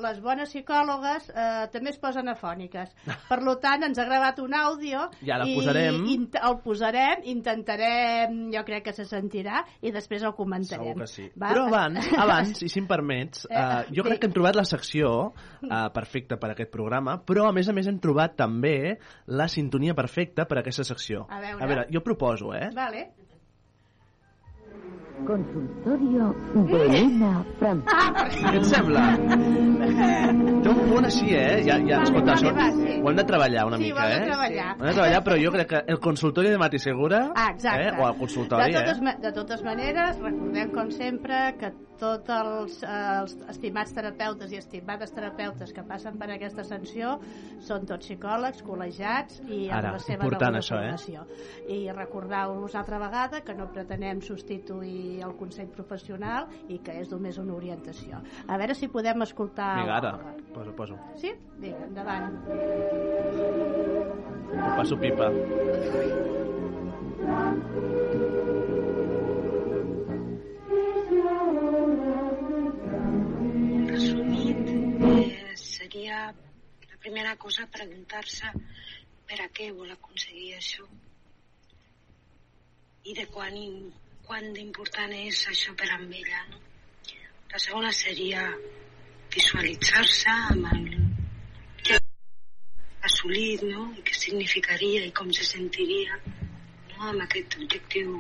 les 0.04 0.20
bones 0.20 0.50
psicòlogues 0.52 1.30
eh, 1.32 1.68
també 1.72 1.94
es 1.94 2.00
posen 2.02 2.28
afòniques. 2.32 2.92
Per 3.30 3.40
lo 3.46 3.56
tant, 3.64 3.86
ens 3.88 4.00
ha 4.02 4.06
gravat 4.08 4.42
un 4.44 4.56
àudio 4.58 5.06
Ja 5.24 5.38
la 5.40 5.48
i, 5.48 5.56
posarem. 5.56 6.02
i 6.12 6.18
el 6.42 6.58
posarem, 6.64 7.24
intentarem, 7.32 8.38
jo 8.54 8.66
crec 8.68 8.90
que 8.90 8.96
se 8.98 9.08
sentirà 9.08 9.64
i 9.82 9.94
després 9.96 10.26
el 10.28 10.36
comentarem. 10.36 10.92
Segur 10.92 11.06
que 11.06 11.10
sí. 11.12 11.30
Va? 11.32 11.54
Però 11.54 11.68
abans, 11.70 12.12
abans, 12.26 12.64
i 12.66 12.72
si 12.72 12.84
em 12.84 12.90
permets, 12.92 13.46
Eh, 13.46 13.56
uh, 13.56 13.84
jo 13.94 14.02
sí. 14.02 14.08
crec 14.10 14.20
que 14.20 14.28
hem 14.30 14.34
trobat 14.36 14.58
la 14.58 14.66
secció 14.68 15.10
uh, 15.30 15.76
perfecta 15.94 16.38
per 16.42 16.50
a 16.50 16.56
aquest 16.56 16.72
programa, 16.74 17.18
però 17.24 17.46
a 17.48 17.54
més 17.56 17.70
a 17.70 17.76
més 17.78 17.88
hem 17.88 18.00
trobat 18.04 18.36
també 18.40 18.98
la 19.28 19.48
sintonia 19.52 19.96
perfecta 19.96 20.48
per 20.50 20.60
a 20.60 20.64
aquesta 20.66 20.84
secció. 20.88 21.28
A 21.30 21.40
veure. 21.40 21.62
a 21.62 21.70
veure 21.70 21.86
jo 21.94 22.02
proposo, 22.04 22.52
eh? 22.58 22.68
Vale. 22.76 23.06
Consultorio 25.24 26.36
de 26.54 26.86
Elena 26.86 27.44
Franco. 27.58 27.88
Què 28.36 28.58
et 28.60 28.66
sembla? 28.68 29.04
Té 29.16 30.70
un 30.74 30.82
punt 30.90 31.08
així, 31.08 31.30
eh? 31.34 31.62
Ja, 31.66 31.78
ja, 31.88 32.02
escolta, 32.04 32.36
vale, 32.36 32.52
això, 32.52 32.68
sí. 32.76 32.98
ho 33.02 33.10
hem 33.10 33.18
de 33.22 33.26
treballar 33.30 33.64
una 33.70 33.78
Sí, 33.80 33.88
mica, 33.88 34.04
ho 34.04 34.10
hem 34.10 34.12
de 34.12 34.20
eh? 34.20 34.28
treballar. 34.28 34.68
Ho 34.76 34.84
hem 34.84 34.90
de 34.90 34.94
treballar, 35.00 35.24
però 35.26 35.38
jo 35.42 35.54
crec 35.56 35.70
que 35.72 35.82
el 35.96 36.00
consultori 36.04 36.50
de 36.54 36.60
Mati 36.62 36.80
Segura, 36.84 37.22
Ah, 37.36 37.50
exacte. 37.56 37.88
eh? 37.88 37.92
o 37.98 38.08
el 38.10 38.18
consultori, 38.20 38.74
de 38.74 38.80
totes, 38.82 39.02
eh? 39.02 39.16
de 39.24 39.32
totes 39.40 39.64
maneres, 39.64 40.20
recordem 40.20 40.72
com 40.76 40.92
sempre 40.92 41.42
que 41.60 41.72
tots 42.00 42.30
els, 42.30 42.78
eh, 42.84 42.90
els 43.22 43.36
estimats 43.52 43.94
terapeutes 43.96 44.52
i 44.54 44.60
estimades 44.60 45.14
terapeutes 45.16 45.74
que 45.76 45.84
passen 45.88 46.18
per 46.20 46.30
aquesta 46.34 46.64
ascensió 46.66 47.16
són 47.66 47.86
tots 47.90 48.06
psicòlegs, 48.08 48.64
col·legiats 48.66 49.42
i 49.46 49.66
amb 49.70 49.80
Ara, 49.80 49.94
la 49.96 50.04
seva 50.04 50.24
important 50.24 50.60
això, 50.60 50.82
eh? 50.82 50.96
I 51.76 51.80
recordar-vos 51.92 52.76
altra 52.76 53.00
vegada 53.02 53.42
que 53.46 53.56
no 53.58 53.70
pretenem 53.72 54.22
substituir 54.22 55.22
el 55.26 55.36
Consell 55.40 55.72
Professional 55.74 56.50
i 56.70 56.80
que 56.84 57.00
és 57.02 57.12
només 57.12 57.40
una 57.42 57.56
orientació. 57.56 58.22
A 58.48 58.60
veure 58.62 58.76
si 58.78 58.90
podem 58.92 59.26
escoltar... 59.26 59.76
Vinga, 59.82 59.98
ara, 59.98 60.36
poso, 60.54 60.76
poso. 60.78 61.00
Sí? 61.22 61.34
Vinga, 61.60 61.86
endavant. 61.90 62.40
Ho 64.56 64.72
passo 64.78 65.00
pipa. 65.00 65.32
Resumit, 73.90 74.70
eh, 75.10 75.56
seria 75.56 76.20
la 76.90 76.98
primera 77.00 77.36
cosa 77.38 77.68
preguntar-se 77.72 78.52
per 79.28 79.40
a 79.42 79.50
què 79.50 79.72
vol 79.74 79.92
aconseguir 79.94 80.54
això 80.60 80.86
i 83.06 83.14
de 83.14 83.26
quan, 83.34 83.58
quan 84.26 84.48
d'important 84.54 85.14
és 85.18 85.44
això 85.52 85.76
per 85.78 85.90
a 85.94 86.00
ella. 86.02 86.42
No? 86.52 86.62
La 87.54 87.60
segona 87.62 87.92
seria 87.94 88.46
visualitzar-se 89.36 90.34
amb 90.54 90.66
el 90.72 90.88
que 91.84 92.00
ha 92.00 93.10
assolit 93.10 93.64
no? 93.70 93.86
i 93.98 94.06
què 94.08 94.18
significaria 94.18 95.06
i 95.06 95.14
com 95.20 95.32
se 95.38 95.46
sentiria 95.48 96.18
no? 96.26 97.12
amb 97.12 97.26
aquest 97.28 97.58
objectiu 97.62 98.18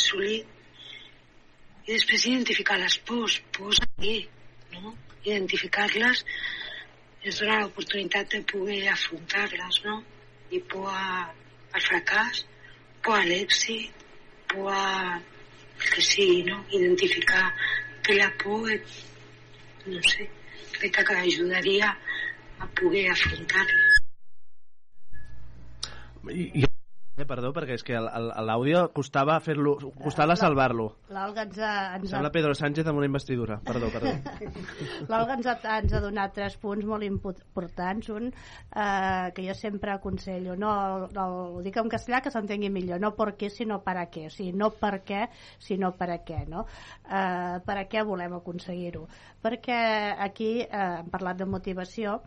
assolit 0.00 0.53
i 1.86 1.92
després 1.92 2.24
identificar 2.30 2.78
les 2.80 2.96
pors, 3.08 3.38
pors 3.56 3.80
a 3.84 3.88
què, 4.00 4.16
no? 4.76 4.94
Identificar-les 5.24 6.24
ens 7.24 7.38
dona 7.40 7.60
l'oportunitat 7.62 8.32
de 8.34 8.40
poder 8.52 8.82
afrontar-les, 8.92 9.80
no? 9.84 9.98
I 10.52 10.60
por 10.70 10.88
a- 10.90 11.30
al 11.74 11.82
fracàs, 11.84 12.44
por 13.04 13.18
a 13.18 13.24
l'èxit, 13.28 14.04
por 14.52 14.70
a... 14.72 15.20
que 15.90 16.00
sigui, 16.02 16.42
no? 16.46 16.60
Identificar 16.72 17.48
que 18.04 18.14
la 18.14 18.28
por, 18.42 18.68
no 19.86 20.00
sé, 20.12 20.28
crec 20.76 21.00
que 21.00 21.16
ajudaria 21.24 21.90
a 22.60 22.68
poder 22.78 23.08
afrontar-la. 23.10 23.90
I, 26.32 26.44
i 26.62 26.64
Eh, 27.14 27.22
perdó, 27.30 27.52
perquè 27.54 27.76
és 27.78 27.84
que 27.86 27.94
l'àudio 27.94 28.88
costava 28.94 29.36
fer-lo, 29.38 29.76
costava 30.02 30.34
salvar-lo. 30.34 30.88
L'Olga 31.14 31.44
ens 31.46 31.60
ha, 31.62 31.74
ens 31.94 32.08
ha 32.08 32.16
Sembla 32.16 32.32
Pedro 32.34 32.56
Sánchez 32.58 32.90
amb 32.90 32.98
una 32.98 33.06
investidura. 33.06 33.60
Perdó, 33.62 33.86
perdó. 33.94 34.10
L'Olga 35.12 35.36
ens, 35.38 35.46
ha, 35.46 35.54
ens 35.76 35.94
ha 35.94 36.00
donat 36.02 36.34
tres 36.34 36.56
punts 36.58 36.82
molt 36.90 37.06
importants. 37.06 38.10
Un, 38.10 38.32
eh, 38.34 39.30
que 39.36 39.46
jo 39.46 39.54
sempre 39.54 39.94
aconsello, 39.94 40.58
no, 40.58 40.74
el, 41.06 41.38
ho 41.54 41.62
dic 41.62 41.78
en 41.78 41.92
castellà 41.92 42.18
que 42.24 42.34
s'entengui 42.34 42.72
millor, 42.74 42.98
no 42.98 43.12
per 43.14 43.30
què, 43.38 43.52
sinó 43.54 43.78
per 43.86 43.94
a 44.02 44.08
què. 44.10 44.26
O 44.26 44.34
sigui, 44.34 44.50
no 44.58 44.72
per 44.74 44.96
què, 45.06 45.28
sinó 45.62 45.94
per 45.94 46.10
a 46.16 46.18
què. 46.26 46.42
No? 46.50 46.66
Eh, 47.06 47.60
per 47.62 47.78
a 47.78 47.86
què 47.86 48.02
volem 48.02 48.34
aconseguir-ho? 48.40 49.06
Perquè 49.44 49.78
aquí 50.18 50.56
eh, 50.64 50.86
hem 50.98 51.14
parlat 51.14 51.38
de 51.38 51.46
motivació 51.46 52.24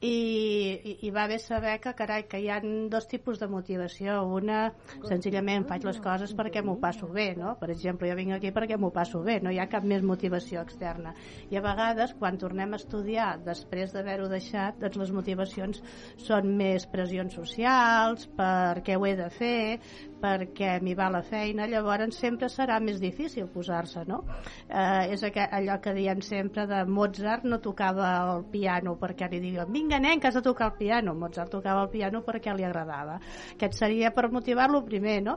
i, 0.00 0.96
i, 1.02 1.10
va 1.10 1.24
bé 1.26 1.40
saber 1.42 1.72
que, 1.82 1.90
carai, 1.98 2.22
que 2.30 2.38
hi 2.38 2.46
ha 2.52 2.60
dos 2.90 3.08
tipus 3.10 3.40
de 3.40 3.48
motivació. 3.50 4.20
Una, 4.38 4.60
senzillament, 5.08 5.66
faig 5.66 5.86
les 5.88 5.98
coses 6.04 6.34
perquè 6.38 6.62
m'ho 6.62 6.76
passo 6.78 7.08
bé, 7.10 7.32
no? 7.38 7.56
Per 7.58 7.70
exemple, 7.74 8.06
jo 8.10 8.18
vinc 8.18 8.36
aquí 8.36 8.52
perquè 8.54 8.78
m'ho 8.78 8.92
passo 8.94 9.24
bé, 9.26 9.40
no 9.42 9.50
hi 9.50 9.58
ha 9.58 9.66
cap 9.70 9.82
més 9.82 10.04
motivació 10.06 10.62
externa. 10.62 11.14
I 11.50 11.58
a 11.58 11.64
vegades, 11.64 12.14
quan 12.20 12.38
tornem 12.38 12.76
a 12.76 12.78
estudiar 12.78 13.32
després 13.42 13.94
d'haver-ho 13.94 14.28
deixat, 14.30 14.78
doncs 14.78 15.00
les 15.02 15.14
motivacions 15.16 15.82
són 16.28 16.54
més 16.60 16.86
pressions 16.86 17.34
socials, 17.34 18.28
perquè 18.38 18.94
ho 18.98 19.06
he 19.08 19.16
de 19.18 19.28
fer, 19.34 19.80
perquè 20.20 20.78
m'hi 20.82 20.94
va 20.98 21.08
la 21.12 21.22
feina, 21.22 21.66
llavors 21.70 22.18
sempre 22.18 22.48
serà 22.52 22.78
més 22.82 23.00
difícil 23.00 23.48
posar-se, 23.52 24.04
no? 24.08 24.22
Eh, 24.68 25.14
és 25.14 25.24
allò 25.24 25.78
que 25.82 25.94
diem 25.96 26.20
sempre 26.24 26.66
de 26.68 26.82
Mozart 26.88 27.44
no 27.48 27.60
tocava 27.62 28.10
el 28.34 28.44
piano 28.52 28.96
perquè 28.98 29.28
li 29.30 29.40
diuen 29.42 29.72
vinga 29.72 29.98
nen 30.02 30.20
que 30.20 30.28
has 30.28 30.38
de 30.38 30.42
tocar 30.42 30.72
el 30.72 30.78
piano. 30.78 31.14
Mozart 31.14 31.52
tocava 31.52 31.84
el 31.86 31.90
piano 31.92 32.22
perquè 32.26 32.54
li 32.56 32.66
agradava. 32.66 33.18
Aquest 33.54 33.78
seria 33.78 34.10
per 34.14 34.28
motivar-lo 34.32 34.82
primer 34.86 35.18
no? 35.22 35.36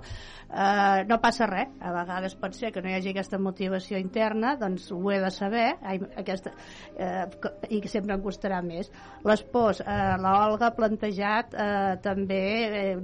Eh, 0.49 1.03
no 1.07 1.19
passa 1.23 1.47
res. 1.49 1.71
A 1.81 1.93
vegades 1.95 2.35
pot 2.39 2.55
ser 2.57 2.71
que 2.71 2.81
no 2.81 2.89
hi 2.89 2.97
hagi 2.97 3.13
aquesta 3.13 3.39
motivació 3.39 3.99
interna 4.01 4.55
doncs 4.59 4.89
ho 4.91 5.01
he 5.11 5.19
de 5.21 5.31
saber. 5.33 5.67
Ai, 5.81 5.99
aquesta, 6.21 6.53
eh, 6.97 7.25
i 7.69 7.81
sempre 7.87 8.15
em 8.15 8.23
costarà 8.23 8.61
més. 8.65 8.91
Les 9.27 9.43
pors, 9.53 9.81
eh, 9.81 10.15
l'Olga 10.21 10.71
ha 10.71 10.75
plantejat 10.75 11.53
eh, 11.53 11.95
també 12.01 12.43
eh, 12.81 12.97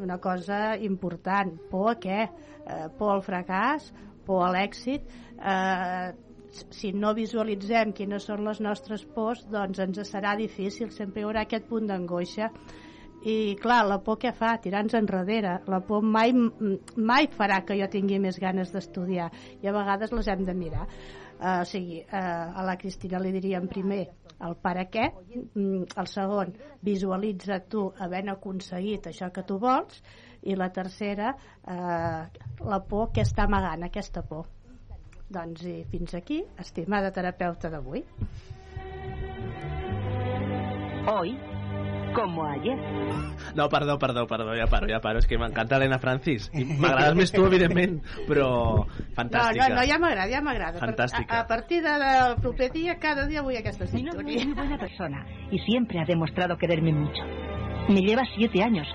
una 0.00 0.18
cosa 0.18 0.76
important 0.76 1.19
por 1.70 1.92
a 1.92 1.98
què? 2.00 2.20
Eh, 2.26 2.88
por 2.98 3.14
al 3.14 3.22
fracàs 3.24 3.90
por 4.26 4.44
a 4.46 4.50
l'èxit 4.54 5.06
eh, 5.40 6.10
si 6.50 6.92
no 6.92 7.14
visualitzem 7.14 7.92
quines 7.94 8.26
són 8.26 8.44
les 8.46 8.60
nostres 8.60 9.04
pors, 9.14 9.42
doncs 9.50 9.78
ens 9.82 10.00
serà 10.08 10.36
difícil, 10.38 10.90
sempre 10.90 11.22
hi 11.22 11.26
haurà 11.26 11.44
aquest 11.46 11.68
punt 11.70 11.86
d'angoixa 11.86 12.50
i 13.20 13.56
clar, 13.60 13.82
la 13.84 13.98
por 14.00 14.16
què 14.20 14.32
fa? 14.32 14.54
Tirar-nos 14.64 14.96
enrere. 14.96 15.58
La 15.68 15.80
por 15.84 16.00
mai, 16.02 16.32
mai 16.96 17.28
farà 17.34 17.60
que 17.68 17.76
jo 17.76 17.88
tingui 17.92 18.18
més 18.18 18.38
ganes 18.40 18.72
d'estudiar 18.72 19.28
i 19.60 19.68
a 19.68 19.74
vegades 19.76 20.14
les 20.16 20.30
hem 20.32 20.46
de 20.46 20.54
mirar. 20.56 20.86
Uh, 21.40 21.60
o 21.60 21.66
sigui, 21.68 22.00
uh, 22.04 22.48
a 22.60 22.64
la 22.64 22.76
Cristina 22.80 23.20
li 23.20 23.32
diríem 23.32 23.68
primer 23.68 24.06
el 24.44 24.56
per 24.60 24.86
què, 24.92 25.06
mm, 25.36 25.92
el 26.00 26.08
segon, 26.08 26.52
visualitza 26.84 27.60
tu 27.68 27.86
havent 28.00 28.32
aconseguit 28.32 29.08
això 29.08 29.30
que 29.32 29.44
tu 29.48 29.58
vols 29.60 30.00
i 30.42 30.56
la 30.56 30.70
tercera, 30.72 31.34
uh, 31.68 32.66
la 32.66 32.80
por 32.88 33.10
que 33.12 33.24
està 33.26 33.44
amagant, 33.48 33.84
aquesta 33.86 34.22
por. 34.26 34.48
Doncs 35.30 35.62
i 35.68 35.76
fins 35.90 36.16
aquí, 36.18 36.42
estimada 36.58 37.12
terapeuta 37.14 37.70
d'avui. 37.70 38.02
Hoy, 41.10 41.36
como 42.14 42.44
ayer. 42.44 42.76
No, 43.54 43.68
perdó, 43.68 43.98
perdó, 43.98 44.26
perdó, 44.26 44.54
ja 44.56 44.66
paro, 44.66 44.86
ja 44.88 45.00
paro. 45.00 45.18
És 45.18 45.26
que 45.26 45.38
m'encanta 45.38 45.78
Helena 45.78 45.98
Francis. 46.02 46.48
I 46.54 46.64
m'agrades 46.66 47.14
més 47.18 47.32
tu, 47.34 47.44
evidentment, 47.46 48.00
però 48.28 48.48
fantàstica. 49.16 49.68
No, 49.68 49.74
no, 49.74 49.80
no, 49.80 49.86
ja 49.86 49.98
m'agrada, 50.02 50.28
ja 50.32 50.42
m'agrada. 50.44 50.82
Fantàstica. 50.82 51.38
A, 51.38 51.44
a 51.44 51.48
partir 51.50 51.82
de 51.84 51.94
del 52.02 52.36
proper 52.42 52.70
dia, 52.74 52.98
cada 53.02 53.26
dia 53.30 53.44
vull 53.46 53.58
aquesta 53.58 53.86
Mi 53.92 54.02
novio 54.02 54.26
es 54.38 54.46
muy 54.46 54.54
buena 54.54 54.78
persona 54.78 55.24
y 55.50 55.58
siempre 55.60 56.00
ha 56.00 56.04
demostrado 56.04 56.56
quererme 56.58 56.92
mucho. 56.92 57.22
Me 57.88 58.02
lleva 58.02 58.22
siete 58.36 58.62
años 58.62 58.86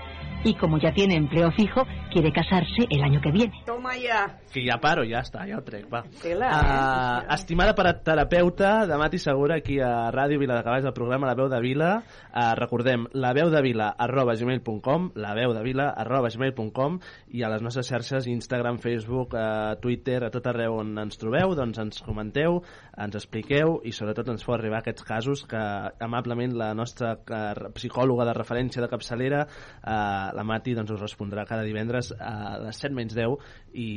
y 0.44 0.54
como 0.54 0.78
ya 0.78 0.92
tiene 0.92 1.16
empleo 1.16 1.50
fijo, 1.52 1.86
quiere 2.10 2.32
casarse 2.32 2.86
el 2.90 3.02
año 3.02 3.20
que 3.20 3.30
viene. 3.30 3.52
Toma 3.64 3.94
ja. 3.94 4.38
Que 4.52 4.64
ja 4.64 4.78
paro, 4.80 5.04
ja 5.04 5.20
està, 5.20 5.44
ja 5.48 5.58
ho 5.58 5.64
trec, 5.64 5.88
va. 5.92 6.04
Tela, 6.22 6.48
Uh, 6.56 7.34
estimada 7.34 7.74
per 7.76 7.90
terapeuta 8.02 8.86
de 8.86 8.96
Mati 8.96 9.18
Segura 9.18 9.56
aquí 9.60 9.78
a 9.80 10.08
Ràdio 10.14 10.38
Vila 10.40 10.56
de 10.56 10.64
Cavalls, 10.64 10.86
el 10.88 10.94
programa 10.96 11.26
La 11.26 11.34
Veu 11.34 11.48
de 11.52 11.60
Vila. 11.60 11.90
Uh, 12.32 12.54
recordem, 12.56 13.06
la 13.12 13.32
veu 13.36 13.50
de 13.52 13.60
vila 13.62 13.90
arroba 13.98 14.34
gmail.com, 14.36 15.10
la 15.14 15.34
veu 15.36 15.52
de 15.54 15.62
vila 15.64 15.90
arroba 15.96 16.30
gmail.com 16.32 16.98
i 17.36 17.42
a 17.42 17.50
les 17.52 17.62
nostres 17.62 17.88
xarxes 17.90 18.26
Instagram, 18.30 18.78
Facebook, 18.82 19.34
uh, 19.36 19.76
Twitter, 19.80 20.22
a 20.24 20.30
tot 20.32 20.46
arreu 20.50 20.78
on 20.80 20.94
ens 21.04 21.20
trobeu, 21.20 21.54
doncs 21.58 21.80
ens 21.82 22.02
comenteu, 22.04 22.62
ens 22.96 23.16
expliqueu 23.18 23.80
i 23.84 23.92
sobretot 23.92 24.28
ens 24.32 24.44
feu 24.44 24.56
arribar 24.56 24.80
aquests 24.80 25.04
casos 25.06 25.44
que 25.48 25.62
amablement 26.04 26.56
la 26.56 26.72
nostra 26.74 27.14
uh, 27.16 27.70
psicòloga 27.76 28.26
de 28.28 28.36
referència 28.36 28.84
de 28.84 28.90
capçalera, 28.92 29.44
uh, 29.82 30.25
la 30.34 30.44
Mati, 30.46 30.74
doncs 30.76 30.92
us 30.96 31.02
respondrà 31.02 31.46
cada 31.48 31.66
divendres 31.66 32.12
a 32.18 32.58
les 32.64 32.82
7 32.82 32.94
menys 32.96 33.16
10 33.16 33.36
i, 33.72 33.88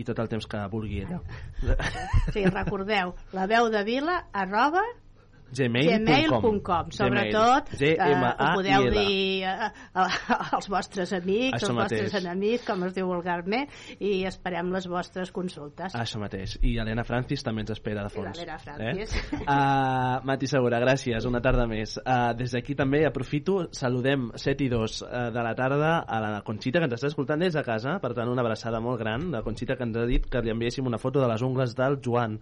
i 0.00 0.04
tot 0.08 0.20
el 0.22 0.30
temps 0.32 0.48
que 0.50 0.64
vulgui 0.72 1.04
ella. 1.04 1.20
Sí, 2.34 2.44
recordeu, 2.48 3.14
la 3.36 3.48
veu 3.50 3.70
de 3.72 3.84
vila 3.86 4.20
arroba 4.32 4.82
gmail.com 5.54 6.90
sobretot 6.94 7.70
G 7.78 7.92
eh, 7.94 8.14
ho 8.14 8.48
podeu 8.54 8.84
I 8.84 8.88
L. 8.88 8.94
dir 8.94 9.44
eh, 9.44 9.70
a- 9.94 10.08
als 10.56 10.68
vostres 10.72 11.12
amics 11.16 11.58
Això 11.58 11.70
als 11.72 11.78
vostres 11.82 12.12
mateix. 12.12 12.24
enemics, 12.24 12.64
com 12.66 12.84
es 12.88 12.94
diu 12.96 13.06
vulgarment 13.10 13.68
i 13.98 14.24
esperem 14.28 14.72
les 14.74 14.86
vostres 14.90 15.30
consultes 15.34 15.94
Això 15.94 16.18
mateix. 16.22 16.58
I 16.62 16.76
Helena 16.80 17.04
Francis 17.04 17.42
també 17.44 17.62
ens 17.64 17.70
espera 17.74 18.02
de 18.04 18.10
fons. 18.12 18.38
Francis. 18.64 19.14
Eh? 19.14 19.40
Uh, 19.54 20.20
Mati 20.26 20.46
Segura, 20.48 20.78
gràcies, 20.82 21.24
una 21.28 21.40
tarda 21.44 21.66
més. 21.68 21.96
Uh, 22.00 22.32
des 22.38 22.50
d'aquí 22.54 22.74
també 22.78 23.04
aprofito, 23.06 23.68
saludem 23.76 24.30
7 24.40 24.64
i 24.64 24.68
2 24.72 24.94
uh, 25.04 25.10
de 25.34 25.42
la 25.44 25.52
tarda 25.54 25.92
a 26.00 26.20
la 26.22 26.40
Conxita, 26.46 26.80
que 26.80 26.88
ens 26.88 26.96
està 26.96 27.10
escoltant 27.10 27.40
des 27.42 27.54
de 27.54 27.62
casa, 27.66 27.98
per 28.02 28.14
tant 28.16 28.30
una 28.32 28.42
abraçada 28.42 28.80
molt 28.82 28.98
gran, 29.00 29.28
la 29.34 29.42
Conxita 29.46 29.76
que 29.76 29.84
ens 29.86 29.96
ha 30.00 30.06
dit 30.08 30.26
que 30.30 30.42
li 30.42 30.50
enviéssim 30.52 30.86
una 30.88 30.98
foto 30.98 31.20
de 31.22 31.28
les 31.30 31.42
ungles 31.44 31.74
del 31.76 31.98
Joan, 32.04 32.38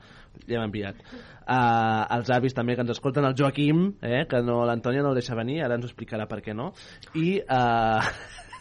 li 0.47 0.57
hem 0.57 0.65
enviat. 0.69 1.03
Uh, 1.43 2.07
els 2.17 2.31
avis 2.31 2.55
també 2.55 2.77
que 2.79 2.85
ens 2.87 2.95
escolten, 3.03 3.27
el 3.27 3.35
Joaquim, 3.35 3.97
eh, 4.01 4.23
que 4.31 4.39
no, 4.47 4.63
l'Antònia 4.69 5.03
no 5.03 5.11
el 5.11 5.19
deixa 5.19 5.35
venir, 5.35 5.59
ara 5.67 5.75
ens 5.75 5.89
ho 5.89 5.91
explicarà 5.91 6.29
per 6.31 6.39
què 6.45 6.55
no, 6.55 6.71
i... 7.19 7.43
Uh, 7.43 7.99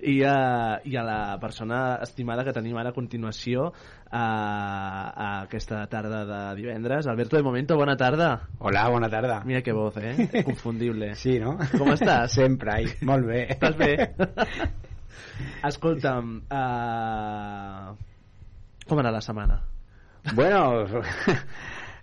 i 0.00 0.22
a, 0.24 0.80
i 0.86 0.94
a 0.96 1.02
la 1.04 1.16
persona 1.42 1.98
estimada 2.02 2.44
que 2.46 2.54
tenim 2.56 2.78
ara 2.80 2.92
a 2.94 2.96
continuació 2.96 3.66
a, 4.08 4.22
a 4.22 5.26
aquesta 5.42 5.82
tarda 5.92 6.22
de 6.24 6.38
divendres. 6.56 7.08
Alberto 7.10 7.36
de 7.36 7.42
Momento, 7.44 7.76
bona 7.76 7.96
tarda. 8.00 8.30
Hola, 8.60 8.86
bona 8.88 9.10
tarda. 9.12 9.42
Mira 9.44 9.60
que 9.66 9.74
voz, 9.76 9.98
eh? 9.98 10.30
Confundible. 10.48 11.12
Sí, 11.20 11.36
no? 11.42 11.58
Com 11.74 11.92
estàs? 11.92 12.32
Sempre, 12.38 12.78
ai, 12.78 12.88
molt 13.04 13.28
bé. 13.28 13.44
Estàs 13.58 13.76
bé? 13.76 13.92
Escolta'm, 15.66 16.36
uh... 16.46 17.92
com 18.88 19.02
era 19.02 19.12
la 19.12 19.20
setmana? 19.24 19.58
Bueno, 20.32 20.86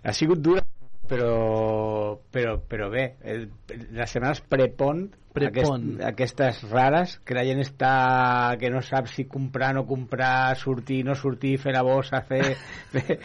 ha 0.04 0.12
sigut 0.14 0.44
dura, 0.44 0.62
però, 1.08 2.18
però, 2.32 2.56
però 2.68 2.88
bé. 2.92 3.08
El, 3.22 3.48
les 3.96 4.14
setmanes 4.14 4.42
prepont, 4.48 5.08
Prepont. 5.32 5.84
Aquest, 5.96 6.02
aquestes 6.04 6.58
rares, 6.68 7.14
que 7.24 7.36
la 7.36 7.44
gent 7.48 7.62
està 7.62 7.92
que 8.60 8.68
no 8.72 8.82
sap 8.84 9.08
si 9.08 9.24
comprar, 9.24 9.70
no 9.72 9.86
comprar, 9.88 10.58
sortir, 10.60 11.00
no 11.06 11.16
sortir, 11.16 11.54
fer 11.62 11.72
la 11.72 11.84
bossa, 11.86 12.20
fer... 12.28 12.42
fer 12.92 13.16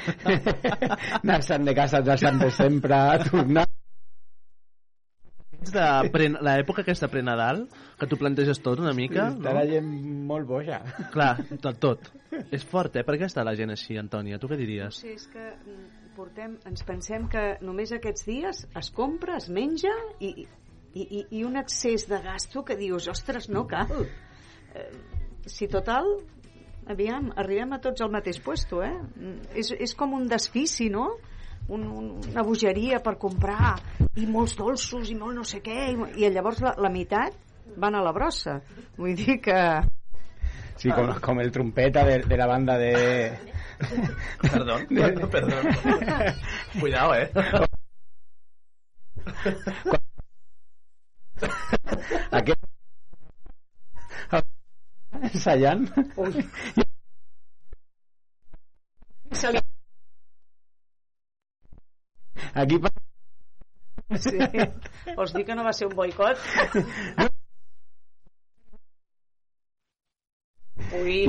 anar-se'n 1.23 1.67
de 1.67 1.75
casa, 1.75 1.99
anar-se'n 1.99 2.39
de 2.45 2.51
sempre, 2.55 3.01
tornar... 3.27 3.65
De 5.67 5.85
pre, 6.13 6.29
l'època 6.47 6.85
aquesta 6.85 7.09
pre-Nadal, 7.11 7.65
que 7.99 8.07
tu 8.07 8.15
planteges 8.15 8.61
tot 8.63 8.79
una 8.79 8.93
mica, 8.95 9.27
Està 9.33 9.51
la 9.57 9.65
gent 9.67 9.89
molt 10.29 10.47
boja. 10.47 10.79
Clar, 11.11 11.33
tot, 11.59 11.81
tot. 11.83 12.11
És 12.55 12.63
fort, 12.63 12.95
eh? 12.95 13.03
Per 13.03 13.17
què 13.19 13.27
està 13.27 13.43
la 13.43 13.57
gent 13.57 13.75
així, 13.75 13.99
Antònia? 13.99 14.39
Tu 14.39 14.47
què 14.47 14.55
diries? 14.59 15.01
Sí, 15.03 15.17
és 15.17 15.27
que 15.33 15.43
mm, 15.43 16.06
portem, 16.17 16.55
ens 16.65 16.83
pensem 16.85 17.27
que 17.29 17.43
només 17.61 17.93
aquests 17.93 18.25
dies 18.25 18.63
es 18.79 18.89
compra, 18.95 19.37
es 19.37 19.49
menja 19.53 19.93
i, 20.19 20.31
i, 20.33 20.47
i, 21.03 21.21
i 21.39 21.43
un 21.45 21.59
excés 21.61 22.07
de 22.09 22.19
gasto 22.23 22.63
que 22.65 22.77
dius, 22.79 23.07
ostres, 23.11 23.49
no 23.53 23.67
cal. 23.69 23.93
Eh, 24.73 24.89
si 25.47 25.69
total, 25.71 26.09
aviam, 26.89 27.29
arribem 27.37 27.75
a 27.77 27.81
tots 27.83 28.01
al 28.01 28.11
mateix 28.13 28.41
puesto, 28.43 28.81
eh? 28.83 28.95
Mm, 28.97 29.51
És, 29.61 29.71
és 29.77 29.93
com 29.97 30.15
un 30.17 30.27
desfici, 30.31 30.89
no? 30.93 31.11
Un, 31.67 31.83
un, 31.83 32.09
una 32.31 32.45
bogeria 32.47 33.01
per 33.03 33.17
comprar 33.19 33.75
i 34.15 34.25
molts 34.25 34.55
dolços 34.55 35.11
i 35.11 35.17
molt 35.19 35.35
no 35.35 35.43
sé 35.43 35.59
què 35.61 35.75
i, 35.91 35.97
i 36.23 36.29
llavors 36.31 36.61
la, 36.63 36.71
la 36.79 36.91
meitat 36.93 37.35
van 37.75 37.97
a 37.97 38.03
la 38.05 38.13
brossa 38.15 38.61
vull 38.95 39.17
dir 39.19 39.35
que 39.43 39.57
Sí, 40.77 40.91
com, 40.91 41.13
com 41.19 41.41
el 41.41 41.51
trompeta 41.51 42.03
de, 42.05 42.19
de 42.23 42.37
la 42.37 42.45
banda 42.45 42.77
de... 42.77 42.93
Perdón, 44.41 44.87
perdón, 44.89 45.29
perdón. 45.29 45.65
Cuidado, 46.79 47.15
eh? 47.15 47.31
Se 59.31 59.51
li... 59.51 59.59
Aquí 62.53 62.79
Sí. 64.19 64.37
Dir 65.33 65.45
que 65.45 65.55
no 65.55 65.63
va 65.63 65.73
ser 65.73 65.87
un 65.87 65.95
boicot? 65.95 66.37
Ui, 70.97 71.27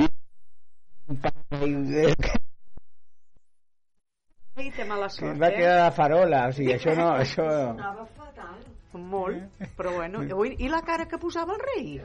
i 4.59 4.71
té 4.75 4.83
mala 4.85 5.07
que 5.07 5.15
sort, 5.15 5.31
es 5.33 5.39
va 5.41 5.47
eh? 5.49 5.55
quedar 5.55 5.85
a 5.87 5.91
farola, 5.95 6.47
o 6.49 6.55
sigui, 6.55 6.73
això 6.75 6.93
no... 6.97 7.07
Això... 7.23 7.45
Sonava 7.47 8.05
fatal. 8.17 8.57
Molt, 8.93 9.61
però 9.77 9.93
bueno. 9.95 10.21
Ui, 10.35 10.55
I 10.65 10.69
la 10.71 10.81
cara 10.85 11.05
que 11.07 11.19
posava 11.21 11.53
el 11.55 11.61
rei? 11.61 12.01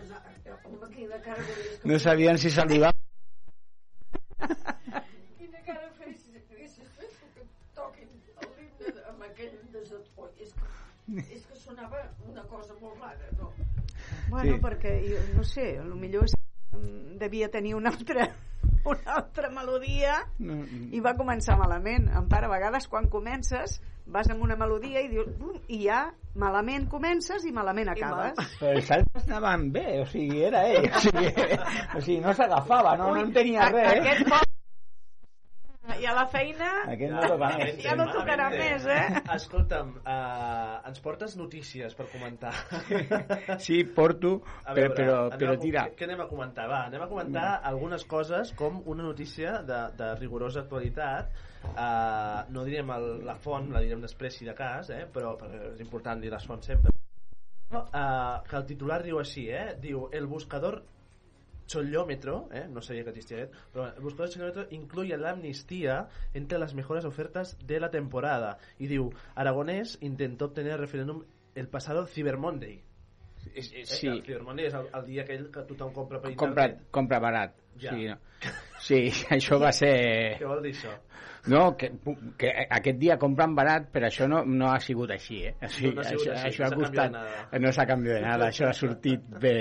No 1.88 1.98
sabien 1.98 2.38
si 2.38 2.50
salivava. 2.52 2.92
Quina 4.38 5.60
cara 5.66 5.88
fes, 5.98 6.28
que 6.52 7.46
toquin 7.74 8.08
l'himne 8.12 9.06
amb 9.10 9.26
aquell 9.30 9.56
desatoi. 9.74 10.30
És 10.44 10.52
que, 10.54 10.66
és 11.24 11.42
que 11.48 11.56
sonava 11.64 12.04
una 12.28 12.44
cosa 12.52 12.76
molt 12.80 13.00
rara, 13.00 13.32
no? 13.40 13.50
Bueno, 14.30 14.54
Sí. 14.54 14.60
perquè, 14.60 14.94
jo, 15.08 15.20
no 15.36 15.44
sé, 15.44 15.78
a 15.80 15.84
lo 15.84 15.96
millor 15.96 16.24
és, 16.28 16.36
devia 17.18 17.50
tenir 17.50 17.74
una 17.74 17.90
altra, 17.90 18.28
una 18.84 19.16
altra 19.16 19.50
melodia 19.50 20.20
No, 20.38 20.60
i 20.92 21.00
va 21.04 21.14
començar 21.18 21.58
malament. 21.60 22.08
En 22.12 22.28
part, 22.30 22.46
a 22.46 22.52
vegades 22.52 22.88
quan 22.90 23.08
comences 23.12 23.80
vas 24.06 24.28
amb 24.28 24.42
una 24.44 24.56
melodia 24.60 25.00
i 25.00 25.08
dius 25.08 25.30
"Bum", 25.38 25.56
i 25.68 25.84
ja 25.86 26.04
malament 26.36 26.88
comences 26.92 27.44
i 27.48 27.52
malament 27.56 27.88
acabes. 27.94 28.36
Però 28.60 28.74
els 28.76 28.90
altres 28.92 29.28
anaven 29.30 29.70
bé, 29.72 29.86
o 30.02 30.06
sigui, 30.10 30.42
era 30.44 30.66
ell. 30.68 30.90
O 30.90 31.04
sigui, 31.06 31.30
o 31.96 32.00
sigui 32.00 32.20
no 32.20 32.34
s'agafava, 32.36 32.98
no, 33.00 33.14
no 33.14 33.22
en 33.22 33.32
tenia 33.32 33.70
res. 33.72 33.94
Aquest 34.00 34.28
pot... 34.28 34.53
I 35.84 36.06
a 36.08 36.14
la 36.16 36.22
feina 36.32 36.68
Aquest 36.88 37.12
no 37.12 37.20
toca 37.28 37.48
més. 37.58 37.74
ja 37.84 37.92
no 37.98 38.06
tocarà 38.08 38.46
més, 38.50 38.86
eh? 38.88 39.18
Escolta'm, 39.34 39.90
uh, 40.00 40.78
ens 40.88 41.00
portes 41.04 41.34
notícies 41.36 41.92
per 41.98 42.06
comentar. 42.12 42.54
Sí, 43.66 43.82
porto, 43.84 44.38
A 44.64 44.72
però, 44.72 44.88
veure, 44.88 44.94
però, 44.96 45.16
anem 45.26 45.38
però 45.42 45.52
a- 45.52 45.60
tira. 45.60 45.82
Què, 45.90 45.98
què 46.00 46.08
anem 46.08 46.22
a 46.24 46.28
comentar? 46.30 46.64
Va, 46.72 46.78
anem 46.88 47.04
a 47.04 47.08
comentar 47.10 47.46
algunes 47.68 48.04
coses 48.08 48.54
com 48.56 48.80
una 48.86 49.04
notícia 49.04 49.58
de, 49.62 49.82
de 49.98 50.08
rigorosa 50.22 50.62
actualitat. 50.64 51.28
Uh, 51.64 52.44
no 52.52 52.64
direm 52.64 52.90
el, 52.96 53.06
la 53.28 53.36
font, 53.40 53.68
la 53.72 53.80
direm 53.84 54.00
després 54.04 54.36
si 54.40 54.48
de 54.48 54.56
cas, 54.56 54.88
eh? 54.92 55.04
però 55.12 55.36
és 55.74 55.80
important 55.84 56.20
dir 56.20 56.32
les 56.32 56.44
fonts 56.48 56.66
sempre. 56.72 56.92
Uh, 57.74 58.40
que 58.48 58.56
el 58.56 58.66
titular 58.68 59.02
diu 59.04 59.18
així, 59.20 59.48
eh? 59.52 59.74
Diu, 59.80 60.08
el 60.12 60.26
buscador 60.30 60.80
Chollómetro, 61.66 62.48
eh, 62.52 62.66
no 62.70 62.80
sabía 62.82 63.04
que 63.04 63.10
existía 63.10 63.48
pero 63.72 63.94
el 63.94 64.00
buscador 64.02 64.30
Chollómetro 64.30 64.66
incluye 64.70 65.16
la 65.16 65.30
amnistía 65.30 66.08
entre 66.32 66.58
las 66.58 66.74
mejores 66.74 67.04
ofertas 67.04 67.56
de 67.66 67.80
la 67.80 67.90
temporada. 67.90 68.58
Y 68.78 68.86
diu, 68.86 69.10
Aragonés 69.34 69.98
intentó 70.00 70.46
obtener 70.46 70.72
el 70.72 70.78
referéndum 70.78 71.24
el 71.54 71.68
pasado 71.68 72.06
Cyber 72.06 72.36
Monday. 72.38 72.82
Eh, 73.54 73.62
Sí. 73.62 74.06
El 74.08 74.22
Cyber 74.22 74.42
Monday 74.42 74.66
és 74.66 74.74
el, 74.74 74.86
el 74.94 75.04
dia 75.04 75.22
aquell 75.22 75.50
que 75.52 75.62
tothom 75.68 75.92
compra 75.92 76.20
per 76.20 76.34
Compra, 76.34 76.64
internet. 76.66 76.88
compra 76.90 77.18
barat. 77.20 77.54
Ja. 77.80 77.90
Sí, 77.94 78.06
no. 78.08 78.16
sí, 78.80 79.00
això 79.36 79.58
va 79.60 79.72
ser... 79.74 79.94
Què 80.40 80.46
vol 80.48 80.62
dir 80.64 80.74
això? 80.76 80.92
No, 81.52 81.74
que, 81.76 81.90
que 82.40 82.50
aquest 82.72 82.96
dia 82.96 83.18
compren 83.20 83.52
barat, 83.56 83.90
però 83.92 84.08
això 84.08 84.24
no, 84.30 84.38
no 84.48 84.70
ha 84.72 84.78
sigut 84.80 85.10
així, 85.12 85.42
eh? 85.44 85.52
O 85.60 85.68
sigui, 85.68 85.90
No 85.92 86.00
ha 86.00 86.04
sigut 86.08 86.22
això, 86.24 86.36
així, 86.38 86.46
això 86.48 86.62
no 86.62 86.68
ha 86.70 86.78
costat... 86.80 87.18
No 87.60 87.72
s'ha 87.76 87.84
canviat 87.90 88.22
nada, 88.24 88.46
això 88.48 88.70
ha 88.70 88.76
sortit 88.76 89.26
bé. 89.42 89.56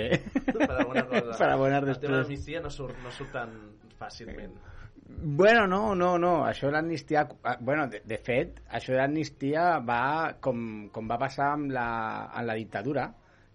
per 0.45 0.69
alguna 0.69 1.03
cosa. 1.09 1.33
per 1.41 1.49
abonar 1.49 1.81
El 1.81 1.89
tema 1.89 1.89
de 1.89 1.97
després. 1.97 2.13
l'amnistia 2.21 2.61
no 2.63 2.71
surt, 2.71 3.01
no 3.03 3.11
surt 3.11 3.33
tan 3.35 3.51
fàcilment. 3.99 4.55
Bueno, 5.03 5.65
no, 5.67 5.81
no, 5.99 6.13
no, 6.17 6.31
això 6.47 6.69
de 6.69 6.77
l'amnistia... 6.77 7.25
ah, 7.43 7.57
Bueno, 7.59 7.89
de, 7.91 7.99
de 8.07 8.17
fet, 8.23 8.61
això 8.71 8.95
de 8.95 9.01
l'amnistia 9.01 9.65
va 9.83 9.99
com, 10.41 10.87
com 10.95 11.11
va 11.11 11.19
passar 11.21 11.51
amb 11.57 11.75
la, 11.75 11.87
amb 12.31 12.47
la 12.47 12.55
dictadura, 12.61 13.09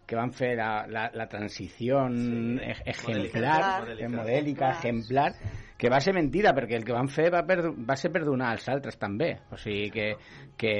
que 0.08 0.16
van 0.16 0.32
fer 0.32 0.54
la, 0.56 0.86
la, 0.88 1.08
la 1.12 1.26
transició 1.28 2.06
sí. 2.08 2.56
ejemplar, 2.94 3.60
Modèlica. 3.84 4.08
modèlica, 4.14 4.70
ejemplar, 4.78 5.30
que 5.78 5.90
va 5.92 6.00
ser 6.00 6.14
mentida, 6.16 6.54
perquè 6.56 6.78
el 6.80 6.86
que 6.88 6.96
van 6.96 7.10
fer 7.12 7.28
va, 7.30 7.44
per, 7.46 7.58
va 7.70 7.96
ser 8.00 8.10
perdonar 8.14 8.54
als 8.54 8.66
altres 8.72 8.96
també. 8.98 9.34
O 9.52 9.60
sigui 9.60 9.92
que, 9.94 10.08
que, 10.58 10.74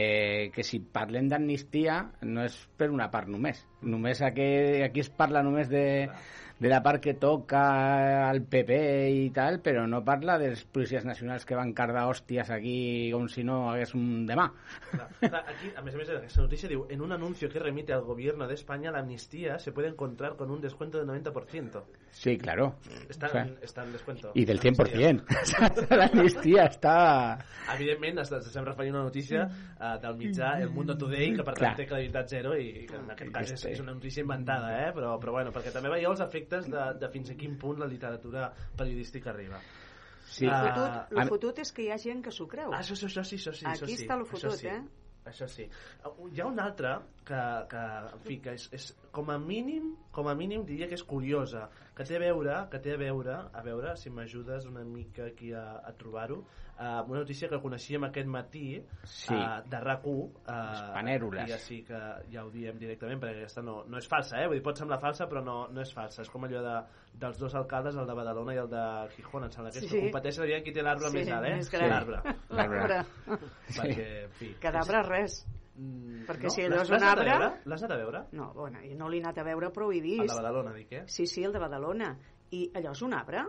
que 0.54 0.64
si 0.66 0.80
parlem 0.80 1.28
d'amnistia 1.30 2.00
no 2.26 2.48
és 2.48 2.56
per 2.80 2.88
una 2.90 3.10
part 3.12 3.28
només. 3.30 3.60
Només 3.84 4.24
aquí, 4.26 4.48
aquí 4.88 5.04
es 5.04 5.12
parla 5.12 5.44
només 5.46 5.68
de, 5.70 5.84
de 6.58 6.68
la 6.68 6.82
part 6.82 7.02
que 7.02 7.14
toca 7.14 8.28
al 8.28 8.42
PP 8.42 8.78
i 9.14 9.28
tal, 9.34 9.60
però 9.62 9.86
no 9.86 10.02
parla 10.04 10.38
dels 10.42 10.64
policies 10.64 11.04
nacionals 11.06 11.46
que 11.46 11.58
van 11.58 11.72
cardar 11.72 12.08
hòsties 12.10 12.50
aquí 12.50 12.78
com 13.14 13.28
si 13.30 13.44
no 13.46 13.68
hagués 13.70 13.94
un 13.94 14.26
demà. 14.26 14.48
Aquí, 15.22 15.70
a 15.76 15.82
en 16.88 17.00
un 17.00 17.12
anuncio 17.12 17.48
que 17.48 17.58
remite 17.58 17.92
al 17.92 18.02
gobierno 18.02 18.48
de 18.48 18.54
España 18.54 18.90
la 18.90 18.98
amnistía 19.00 19.58
se 19.58 19.72
puede 19.72 19.88
encontrar 19.88 20.36
con 20.36 20.50
un 20.50 20.60
descuento 20.60 20.98
del 20.98 21.06
90%. 21.08 21.82
Sí, 22.10 22.36
claro. 22.38 22.74
Está, 23.08 23.26
O 23.26 23.30
sea, 23.30 23.46
está 23.62 23.84
en 23.84 23.92
descuento. 23.92 24.32
I 24.34 24.44
del 24.44 24.60
100%. 24.60 25.96
L'amnistia 25.96 26.64
està... 26.66 26.94
Evidentment, 27.74 28.22
estem 28.24 28.64
referint 28.66 28.96
a 28.96 28.98
una 28.98 29.06
notícia 29.06 29.44
uh, 29.46 29.96
del 30.02 30.16
mitjà 30.18 30.54
El 30.62 30.70
Mundo 30.74 30.96
Today, 30.98 31.34
que 31.36 31.44
per 31.46 31.54
Clar. 31.54 31.74
tant 31.74 31.82
té 31.82 31.86
credibilitat 31.90 32.32
zero 32.32 32.54
i 32.58 32.86
que 32.88 32.96
en 32.98 33.12
aquest 33.14 33.34
cas 33.34 33.52
és, 33.54 33.66
és 33.74 33.82
una 33.84 33.94
notícia 33.94 34.24
inventada, 34.24 34.72
eh? 34.86 34.92
però, 34.96 35.14
però 35.22 35.36
bueno, 35.38 35.52
perquè 35.54 35.72
també 35.74 35.92
veieu 35.92 36.10
els 36.14 36.24
efectes 36.24 36.70
de, 36.72 36.86
de 36.98 37.12
fins 37.12 37.30
a 37.30 37.36
quin 37.38 37.58
punt 37.60 37.84
la 37.84 37.90
literatura 37.90 38.48
periodística 38.76 39.30
arriba. 39.30 39.60
Sí. 40.28 40.46
Lo 40.46 40.52
Ah, 40.52 40.62
fotut, 40.68 41.18
lo 41.18 41.26
fotut 41.28 41.60
és 41.64 41.72
que 41.72 41.86
hi 41.86 41.92
ha 41.92 42.00
gent 42.00 42.24
que 42.24 42.32
s'ho 42.34 42.48
creu. 42.50 42.72
Ah, 42.72 42.82
això, 42.82 42.96
això, 42.96 43.08
això 43.08 43.24
sí, 43.24 43.38
això 43.38 43.54
sí. 43.54 43.68
això 43.68 43.86
Aquí 43.86 43.96
sí, 43.96 44.04
està 44.04 44.18
lo 44.18 44.26
fotut, 44.28 44.58
sí. 44.58 44.68
eh? 44.68 44.82
Això 45.28 45.48
sí. 45.50 45.66
Uh, 46.08 46.28
Hi 46.32 46.40
ha 46.40 46.46
una 46.48 46.64
altra 46.70 46.94
que, 47.26 47.40
que 47.68 47.84
en 48.14 48.22
fi, 48.24 48.38
que 48.44 48.54
és, 48.56 48.68
és 48.76 48.88
com 49.12 49.28
a 49.32 49.38
mínim, 49.40 49.90
com 50.18 50.26
a 50.30 50.34
mínim 50.34 50.64
diria 50.66 50.88
que 50.90 50.98
és 50.98 51.04
curiosa, 51.06 51.68
que 51.94 52.02
té 52.06 52.18
a 52.18 52.22
veure, 52.26 52.64
que 52.72 52.78
té 52.82 52.96
a 52.96 52.98
veure, 52.98 53.36
a 53.54 53.62
veure 53.62 53.94
si 53.98 54.10
m'ajudes 54.10 54.66
una 54.66 54.82
mica 54.86 55.28
aquí 55.30 55.52
a, 55.54 55.78
a 55.86 55.92
trobar-ho, 55.98 56.40
uh, 56.42 57.02
una 57.06 57.20
notícia 57.22 57.48
que 57.50 57.60
coneixíem 57.62 58.04
aquest 58.08 58.26
matí 58.30 58.64
Sí. 59.06 59.34
uh, 59.34 59.62
de 59.70 59.78
RAC1 59.82 60.06
uh, 60.10 60.94
panèrules. 60.94 61.46
ja 61.50 61.58
sí 61.62 61.80
que 61.86 61.98
ja 62.32 62.44
ho 62.44 62.50
diem 62.54 62.78
directament 62.82 63.20
perquè 63.22 63.44
aquesta 63.44 63.62
no, 63.62 63.84
no 63.86 63.98
és 64.02 64.08
falsa, 64.10 64.40
eh? 64.42 64.46
Vull 64.50 64.58
dir, 64.58 64.64
pot 64.66 64.78
semblar 64.82 64.98
falsa 65.02 65.26
però 65.30 65.42
no, 65.46 65.58
no 65.70 65.82
és 65.86 65.92
falsa, 65.94 66.22
és 66.26 66.30
com 66.34 66.46
allò 66.48 66.62
de, 66.66 66.76
dels 67.18 67.38
dos 67.38 67.54
alcaldes, 67.58 67.96
el 67.98 68.06
de 68.10 68.14
Badalona 68.18 68.54
i 68.54 68.62
el 68.62 68.70
de 68.74 68.84
Gijón 69.16 69.46
em 69.46 69.54
sembla 69.54 69.70
que 69.74 69.80
Sí. 69.84 69.88
que 69.92 70.02
competeixen 70.08 70.44
aviam 70.48 70.62
qui 70.66 70.72
té 70.74 70.82
l'arbre 70.82 71.10
Sí, 71.12 71.18
més 71.20 71.30
alt, 71.34 71.46
eh? 71.46 71.54
més 71.62 71.70
gran. 71.70 71.90
L'arbre. 71.94 72.22
L'arbre. 72.50 73.02
perquè, 73.78 74.08
en 74.24 74.34
fi 74.38 74.54
Cadàver 74.62 75.04
res. 75.08 75.40
Mm, 75.78 76.24
Perquè 76.26 76.48
no? 76.48 76.50
si 76.50 76.64
allò 76.66 76.82
és 76.82 76.90
un 76.90 77.04
arbre... 77.06 77.38
L'has 77.70 77.84
anat 77.86 77.94
a 77.94 78.00
veure? 78.00 78.24
No, 78.34 78.50
bueno, 78.56 78.80
jo 78.82 78.96
no 78.98 79.08
l'he 79.08 79.22
anat 79.22 79.38
a 79.38 79.46
veure, 79.46 79.70
però 79.74 79.86
ho 79.86 79.94
he 79.94 80.02
vist. 80.02 80.24
El 80.24 80.32
de 80.32 80.40
Badalona, 80.40 80.74
dic, 80.74 80.92
eh? 80.92 81.02
Sí, 81.06 81.26
sí, 81.30 81.44
el 81.46 81.54
de 81.54 81.62
Badalona. 81.62 82.12
I 82.50 82.64
allò 82.80 82.94
és 82.96 83.02
un 83.06 83.14
arbre? 83.14 83.44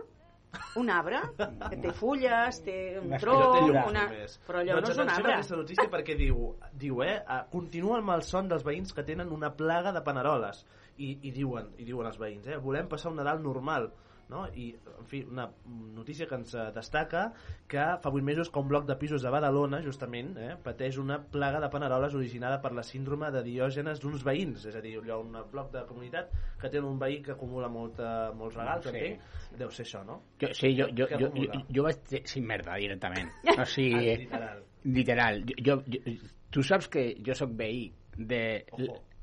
Un 0.78 0.90
arbre 0.90 1.20
que 1.38 1.76
té 1.84 1.92
fulles, 1.94 2.60
té 2.66 2.76
un 2.98 3.12
tronc, 3.22 3.42
estructura, 3.44 3.84
una... 3.86 4.04
només. 4.10 4.36
però 4.46 4.62
allò 4.62 4.76
no 4.76 4.82
doncs 4.82 4.92
és 4.94 4.98
un 4.98 5.04
atenció 5.04 5.22
arbre. 5.22 5.34
aquesta 5.38 5.58
notícia 5.60 5.88
perquè 5.94 6.16
diu, 6.18 6.48
diu 6.84 7.02
eh, 7.06 7.16
uh, 7.22 7.40
continua 7.52 7.98
el 8.00 8.06
malson 8.06 8.50
dels 8.50 8.66
veïns 8.66 8.94
que 8.96 9.04
tenen 9.06 9.30
una 9.34 9.52
plaga 9.54 9.92
de 9.94 10.02
paneroles 10.06 10.64
i, 10.96 11.12
i, 11.14 11.30
diuen, 11.30 11.70
i 11.78 11.86
diuen 11.86 12.10
els 12.10 12.18
veïns 12.18 12.50
eh, 12.50 12.58
volem 12.58 12.90
passar 12.90 13.12
un 13.12 13.20
Nadal 13.22 13.38
normal 13.44 13.92
no? 14.30 14.46
i 14.54 14.70
en 14.74 15.08
fi, 15.10 15.22
una 15.28 15.48
notícia 15.96 16.28
que 16.30 16.38
ens 16.38 16.54
eh, 16.54 16.68
destaca 16.74 17.26
que 17.70 17.84
fa 18.02 18.12
8 18.12 18.24
mesos 18.26 18.50
que 18.50 18.62
un 18.62 18.70
bloc 18.70 18.86
de 18.88 18.96
pisos 19.00 19.22
de 19.26 19.32
Badalona 19.34 19.82
justament 19.84 20.32
eh, 20.38 20.54
pateix 20.64 20.98
una 21.02 21.18
plaga 21.34 21.60
de 21.60 21.70
paneroles 21.72 22.14
originada 22.14 22.60
per 22.62 22.72
la 22.76 22.86
síndrome 22.86 23.30
de 23.34 23.42
diògenes 23.46 24.00
d'uns 24.00 24.24
veïns 24.26 24.64
és 24.70 24.78
a 24.78 24.84
dir, 24.84 24.96
allò, 25.02 25.20
un 25.24 25.36
bloc 25.52 25.72
de 25.74 25.84
comunitat 25.88 26.32
que 26.60 26.70
té 26.72 26.80
un 26.80 26.98
veí 27.02 27.20
que 27.24 27.34
acumula 27.36 27.68
molta, 27.68 28.30
molts 28.36 28.56
regals 28.56 28.86
Sí. 28.90 28.96
entenc? 28.96 29.28
deu 29.58 29.70
ser 29.74 29.84
això, 29.86 30.02
no? 30.06 30.20
Jo, 30.40 30.50
sí, 30.56 30.72
jo, 30.78 30.86
jo, 30.96 31.06
jo, 31.10 31.30
jo, 31.34 31.62
jo 31.74 31.84
vaig... 31.86 32.02
Dir, 32.10 32.22
sí, 32.28 32.40
merda, 32.40 32.76
directament. 32.80 33.30
O 33.60 33.66
sigui... 33.68 34.14
Ah, 34.14 34.20
literal. 34.20 34.62
Literal. 34.84 35.42
Jo, 35.66 35.76
jo, 35.90 36.14
tu 36.54 36.62
saps 36.66 36.88
que 36.92 37.04
jo 37.26 37.36
sóc 37.36 37.52
veí 37.58 37.88
de, 38.16 38.64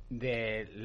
de 0.10 0.36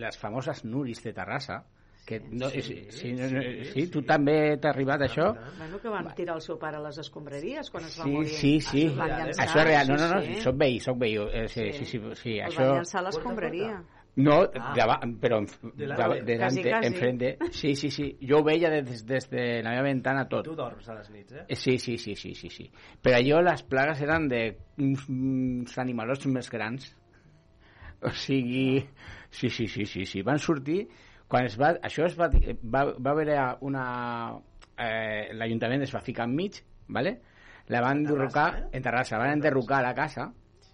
les 0.02 0.18
famoses 0.18 0.64
Nuris 0.64 1.02
de 1.04 1.12
Terrassa, 1.16 1.62
que 2.04 2.18
no, 2.20 2.48
Sí, 2.50 2.62
sí, 2.62 2.86
sí, 2.90 3.12
no, 3.12 3.28
no, 3.30 3.40
sí, 3.42 3.64
sí, 3.72 3.86
tu 3.92 4.02
també 4.02 4.56
t'ha 4.58 4.70
arribat 4.72 5.04
això? 5.06 5.28
Bueno, 5.58 5.78
que 5.80 5.88
van 5.88 6.08
tirar 6.18 6.34
el 6.36 6.42
seu 6.42 6.58
pare 6.58 6.76
a 6.76 6.82
les 6.82 6.98
escombraries 6.98 7.70
quan 7.70 7.84
es 7.86 7.94
va 8.00 8.04
Sí, 8.04 8.10
morir. 8.10 8.28
sí, 8.30 8.60
sí. 8.60 8.84
Llançar, 8.88 9.46
Això 9.46 9.60
és 9.60 9.66
real. 9.68 9.88
No, 9.88 9.96
no, 9.96 10.08
no, 10.14 10.20
sí, 10.22 10.34
sí. 10.34 10.40
soc 10.42 10.56
veí, 10.58 10.80
soc 10.80 10.98
veí. 10.98 11.16
Eh, 11.16 11.46
sí, 11.48 11.72
sí, 11.72 11.84
sí, 11.86 12.00
sí, 12.14 12.38
El 12.38 12.46
això... 12.50 12.66
van 12.66 12.74
llançar 12.80 13.00
a 13.00 13.04
l'escombraria. 13.08 13.82
No, 14.14 14.42
Ah. 14.54 15.00
però 15.18 15.38
en, 15.38 15.46
Delante. 15.74 16.02
dava- 16.02 16.20
delante, 16.20 16.60
Casi, 16.60 16.62
casi. 16.68 16.86
enfrente. 16.86 17.38
Sí, 17.50 17.74
sí, 17.74 17.88
sí. 17.90 18.18
Jo 18.20 18.40
ho 18.40 18.44
veia 18.44 18.68
des, 18.68 19.06
des 19.06 19.30
de 19.30 19.62
la 19.62 19.70
meva 19.70 19.82
ventana 19.86 20.26
tot. 20.28 20.44
Tu 20.44 20.54
dorms 20.54 20.86
a 20.90 20.94
les 20.98 21.08
nits, 21.10 21.32
eh? 21.32 21.44
Eh, 21.48 21.56
Sí, 21.56 21.78
sí, 21.78 21.96
sí, 21.96 22.14
sí, 22.14 22.34
sí, 22.34 22.50
sí. 22.50 22.70
Però 23.00 23.16
allò 23.16 23.40
les 23.40 23.62
plagues 23.62 24.02
eren 24.02 24.28
de 24.28 24.58
uns, 24.76 25.08
uns 25.08 25.78
animalots 25.78 26.26
més 26.26 26.50
grans. 26.50 26.90
O 28.02 28.10
sigui, 28.10 28.84
sí, 29.30 29.48
sí, 29.48 29.66
sí, 29.68 29.86
sí, 29.86 30.04
sí. 30.04 30.20
Van 30.22 30.38
sortir 30.38 30.88
quan 31.32 31.46
es 31.48 31.54
va, 31.56 31.70
això 31.80 32.04
es 32.04 32.16
va, 32.18 32.28
va, 32.28 32.84
va 33.00 33.10
haver 33.16 33.32
una... 33.64 33.84
Eh, 34.76 35.30
L'Ajuntament 35.36 35.82
es 35.86 35.92
va 35.94 36.00
ficar 36.04 36.26
enmig, 36.28 36.58
¿vale? 36.92 37.20
la 37.72 37.80
van 37.80 37.98
enderrocar, 38.02 38.68
en 38.72 38.82
Terrassa, 38.82 39.16
van 39.20 39.30
enderrocar 39.38 39.80
la 39.84 39.94
casa, 39.94 40.26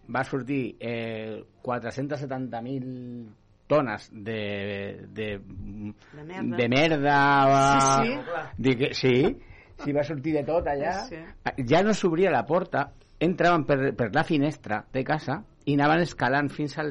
va 0.09 0.23
sortir 0.25 0.77
eh, 0.81 1.45
470.000 1.63 3.29
tones 3.69 4.09
de, 4.13 5.07
de, 5.13 5.27
De 5.39 6.25
merda. 6.25 6.57
de 6.57 6.69
merda 6.69 7.81
Sí, 8.03 8.09
sí. 8.09 8.19
de 8.57 8.77
que, 8.77 8.95
sí, 8.95 9.37
sí, 9.85 9.93
va 9.93 10.03
sortir 10.03 10.33
de 10.39 10.45
tot 10.49 10.67
allà 10.67 10.95
Sí. 11.05 11.21
ja 11.69 11.83
no 11.85 11.93
s'obria 11.95 12.33
la 12.33 12.47
porta 12.47 12.87
entraven 13.21 13.67
per, 13.69 13.93
per 13.95 14.09
la 14.15 14.25
finestra 14.25 14.87
de 14.93 15.05
casa 15.05 15.43
i 15.69 15.75
anaven 15.77 16.05
escalant 16.07 16.49
fins 16.53 16.79
a 16.81 16.87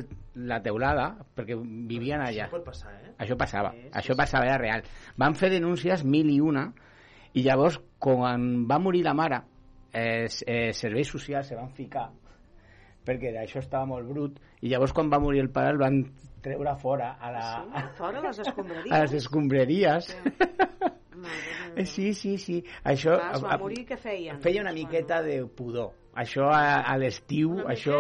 la 0.48 0.60
teulada 0.62 1.08
perquè 1.36 1.58
vivien 1.90 2.22
allà 2.22 2.46
Això 2.46 2.54
pot 2.54 2.68
passar, 2.68 2.94
eh? 2.94 3.16
això 3.18 3.38
passava, 3.40 3.74
això 3.98 4.16
passava, 4.18 4.46
era 4.46 4.60
real. 4.62 4.86
Van 5.18 5.34
fer 5.36 5.50
denúncies 5.56 6.04
mil 6.06 6.30
i 6.30 6.38
una 6.44 6.68
i 7.34 7.44
llavors, 7.46 7.80
quan 8.00 8.68
va 8.70 8.78
morir 8.82 9.04
la 9.06 9.16
mare, 9.18 9.42
eh, 9.94 10.28
eh, 10.46 10.72
serveis 10.74 11.10
socials 11.10 11.50
se 11.50 11.58
van 11.58 11.70
ficar 11.74 12.10
perquè 13.08 13.32
això 13.40 13.62
estava 13.64 13.88
molt 13.88 14.08
brut 14.10 14.40
i 14.62 14.70
llavors 14.72 14.94
quan 14.94 15.10
va 15.10 15.20
morir 15.24 15.40
el 15.40 15.50
pare 15.56 15.72
el 15.72 15.80
van 15.80 16.02
treure 16.44 16.74
fora 16.82 17.14
a, 17.20 17.32
la, 17.32 17.46
Sí, 17.64 17.84
fora 17.98 18.22
les 18.22 18.40
escombraries. 18.44 18.92
a 18.92 19.00
les 19.04 19.14
escombraries 19.22 20.10
sí, 21.94 22.14
sí, 22.14 22.38
sí 22.38 22.58
això, 22.84 23.16
Clar, 23.16 23.36
es 23.38 23.46
va 23.46 23.58
morir, 23.62 23.86
què 23.88 23.98
feien? 23.98 24.42
feia 24.44 24.62
una 24.62 24.74
miqueta 24.76 25.22
de 25.26 25.40
pudor 25.48 25.94
això 26.18 26.48
a, 26.50 26.82
a 26.82 26.96
l'estiu 26.98 27.60
això, 27.70 27.98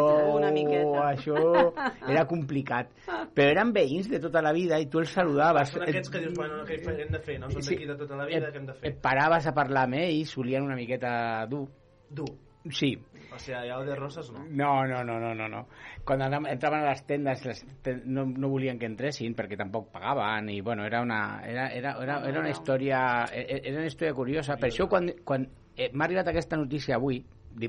això 1.05 1.37
era 2.11 2.25
complicat 2.29 2.89
però 3.35 3.51
eren 3.53 3.73
veïns 3.75 4.09
de 4.09 4.19
tota 4.23 4.41
la 4.41 4.53
vida 4.55 4.79
i 4.81 4.87
tu 4.89 4.99
els 5.03 5.11
saludaves 5.13 5.69
Són 5.75 5.83
aquests 5.85 6.09
que 6.13 6.19
dius, 6.23 6.33
bueno, 6.37 6.63
què 6.65 6.79
hem 6.81 7.11
de 7.13 7.19
fer? 7.23 7.37
No 7.39 7.49
són 7.51 7.61
Sí. 7.61 7.75
d'aquí 7.75 7.87
de 7.91 7.95
tota 7.99 8.15
la 8.17 8.25
vida, 8.25 8.49
què 8.51 8.57
hem 8.61 8.65
de 8.71 8.73
fer? 8.73 8.89
et 8.91 8.99
paraves 9.03 9.47
a 9.47 9.53
parlar 9.53 9.85
amb 9.87 9.99
ells 10.01 10.33
solien 10.33 10.63
una 10.65 10.75
miqueta 10.75 11.45
dur 11.47 11.67
Dur. 12.09 12.27
sí, 12.71 12.95
O 13.35 13.37
sigui, 13.39 13.57
allà 13.59 13.81
de 13.85 13.95
Roses 13.95 14.31
no. 14.31 14.39
no, 14.49 14.85
no, 14.87 15.03
no, 15.03 15.17
no, 15.19 15.33
no, 15.35 15.47
no. 15.51 15.67
Quan 16.07 16.21
anàvem- 16.23 16.47
entraven 16.53 16.85
a 16.85 16.89
les 16.93 17.03
tendes 17.05 17.43
les 17.45 17.59
ten- 17.83 18.01
no, 18.05 18.23
no 18.25 18.49
volien 18.49 18.79
que 18.79 18.87
entressin 18.87 19.35
perquè 19.35 19.57
tampoc 19.59 19.91
pagaven 19.91 20.49
i 20.49 20.61
bueno, 20.61 20.85
era 20.87 21.01
una, 21.03 21.41
era, 21.45 21.67
era, 21.75 21.93
era, 22.01 22.21
era 22.27 22.39
una 22.39 22.49
història 22.49 23.25
e- 23.31 23.61
era 23.63 23.77
una 23.83 23.87
història 23.91 24.13
curiosa 24.15 24.55
per 24.57 24.69
això 24.71 24.87
quan, 24.89 25.11
quan 25.23 25.45
eh, 25.75 25.91
m'ha 25.93 26.05
arribat 26.07 26.27
aquesta 26.31 26.55
notícia 26.57 26.95
avui 26.95 27.19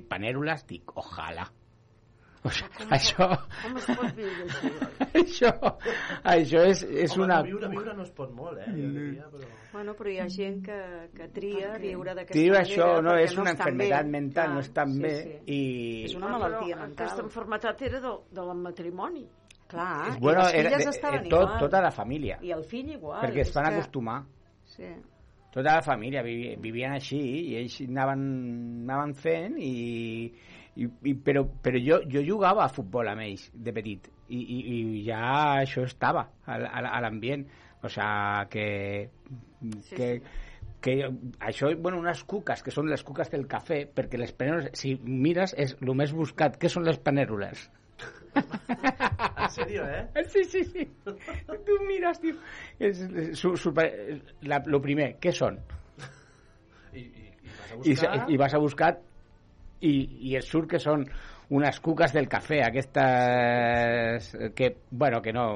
panèrules, 0.09 0.67
dic 0.69 0.93
ojalà 0.97 1.47
o 2.47 2.51
sigui, 2.55 2.87
això 2.95 3.27
Com 3.65 3.77
es 3.81 3.87
pot 3.99 4.13
viure 4.15 4.45
això, 5.19 5.51
això 6.23 6.61
és, 6.71 6.85
és 6.87 7.17
Home, 7.17 7.25
una 7.25 7.39
no, 7.41 7.47
viure, 7.49 7.69
viure 7.73 7.95
no 7.99 8.05
es 8.07 8.13
pot 8.15 8.31
molt, 8.33 8.61
eh? 8.63 8.69
Jo 8.71 8.91
diria, 8.95 9.27
però... 9.33 9.49
Bueno, 9.73 9.95
però 9.99 10.13
hi 10.13 10.19
ha 10.23 10.29
gent 10.31 10.61
que, 10.65 10.77
que 11.17 11.27
tria 11.35 11.73
viure 11.83 12.15
d'aquesta 12.15 12.39
manera 12.39 12.63
això, 12.63 12.87
no, 13.03 13.17
és 13.19 13.35
una 13.37 13.51
estan 13.57 13.75
bé. 13.77 13.89
enfermedad 13.89 14.05
mental, 14.15 14.45
Clar, 14.47 14.55
no 14.55 14.61
estan 14.63 14.95
sí, 14.95 15.03
bé 15.03 15.13
sí. 15.19 15.35
i... 15.57 15.59
És 16.07 16.15
una 16.15 16.29
Ah, 16.31 16.33
malaltia 16.39 16.77
però 16.77 16.87
mental. 16.87 17.07
Aquesta 17.11 17.27
malaltia 17.27 17.87
era 17.91 18.01
del, 18.07 18.19
del 18.39 18.55
matrimoni. 18.63 19.27
Clar, 19.69 20.09
És, 20.15 20.21
bueno, 20.23 20.41
i 20.41 20.45
les 20.47 20.55
era, 20.63 20.71
filles 20.71 20.85
de, 20.87 20.91
estaven 20.97 21.29
tot, 21.29 21.43
igual. 21.43 21.59
tota 21.67 21.81
la 21.85 21.91
família 21.93 22.39
I 22.41 22.53
el 22.55 22.63
fill 22.65 22.95
igual. 22.95 23.19
perquè 23.27 23.43
es 23.43 23.53
van 23.53 23.67
que- 23.67 23.75
acostumar 23.81 24.21
Sí. 24.65 24.95
Tota 25.59 25.79
la 25.79 25.85
família 25.87 26.23
vivi, 26.27 26.55
vivien 26.63 26.97
així 26.97 27.19
i 27.19 27.57
ells 27.61 27.79
anaven, 27.85 28.25
anaven 28.87 29.15
fent 29.19 29.59
i, 29.61 29.73
i, 30.79 30.89
i 31.11 31.15
però, 31.25 31.45
però 31.63 31.81
jo, 31.83 32.03
jo 32.11 32.25
jugava 32.27 32.65
a 32.65 32.73
futbol 32.73 33.11
amb 33.11 33.27
ells 33.27 33.49
de 33.55 33.75
petit 33.77 34.11
i, 34.29 34.39
i, 34.41 34.59
i 34.59 34.81
ja 35.07 35.23
això 35.65 35.87
estava 35.89 36.27
a, 36.47 36.59
a, 36.59 36.85
a 36.99 37.01
l'ambient 37.05 37.47
o 37.83 37.91
sigui 37.93 38.49
que, 38.53 38.67
que, 39.95 40.09
que 40.83 40.95
això, 41.41 41.71
bueno, 41.79 42.01
unes 42.03 42.23
cuques 42.27 42.63
que 42.63 42.75
són 42.75 42.91
les 42.91 43.05
cuques 43.07 43.31
del 43.31 43.47
cafè 43.51 43.85
perquè 43.95 44.21
les 44.21 44.35
panèrules, 44.35 44.73
si 44.79 44.97
mires 45.03 45.55
és 45.59 45.77
el 45.81 45.95
més 45.99 46.15
buscat, 46.15 46.59
què 46.59 46.71
són 46.73 46.87
les 46.89 46.99
panèrules? 47.03 47.69
En 49.39 49.51
sèrio, 49.55 49.85
eh? 49.87 50.03
Sí, 50.29 50.43
sí, 50.45 50.65
sí. 50.65 50.85
Tu 51.05 51.77
mires, 51.87 52.19
tio. 52.21 52.35
És, 52.79 53.01
és, 53.07 53.39
su, 53.39 53.55
super, 53.57 53.87
la, 54.51 54.59
lo 54.67 54.81
primer, 54.85 55.13
què 55.23 55.33
són? 55.35 55.59
I, 56.93 57.01
i, 57.01 57.25
i 57.47 57.51
vas 57.55 57.71
a 57.71 57.75
I, 57.75 57.79
buscar... 57.79 57.97
se- 58.03 58.33
i 58.35 58.37
vas 58.41 58.55
a 58.55 58.61
buscar 58.63 58.93
i, 59.81 59.93
i 60.33 60.37
et 60.39 60.45
surt 60.47 60.69
que 60.73 60.81
són 60.83 61.05
unes 61.55 61.79
cuques 61.81 62.13
del 62.13 62.27
cafè, 62.29 62.59
aquestes 62.67 64.33
que, 64.59 64.73
bueno, 64.91 65.23
que 65.23 65.33
no 65.33 65.47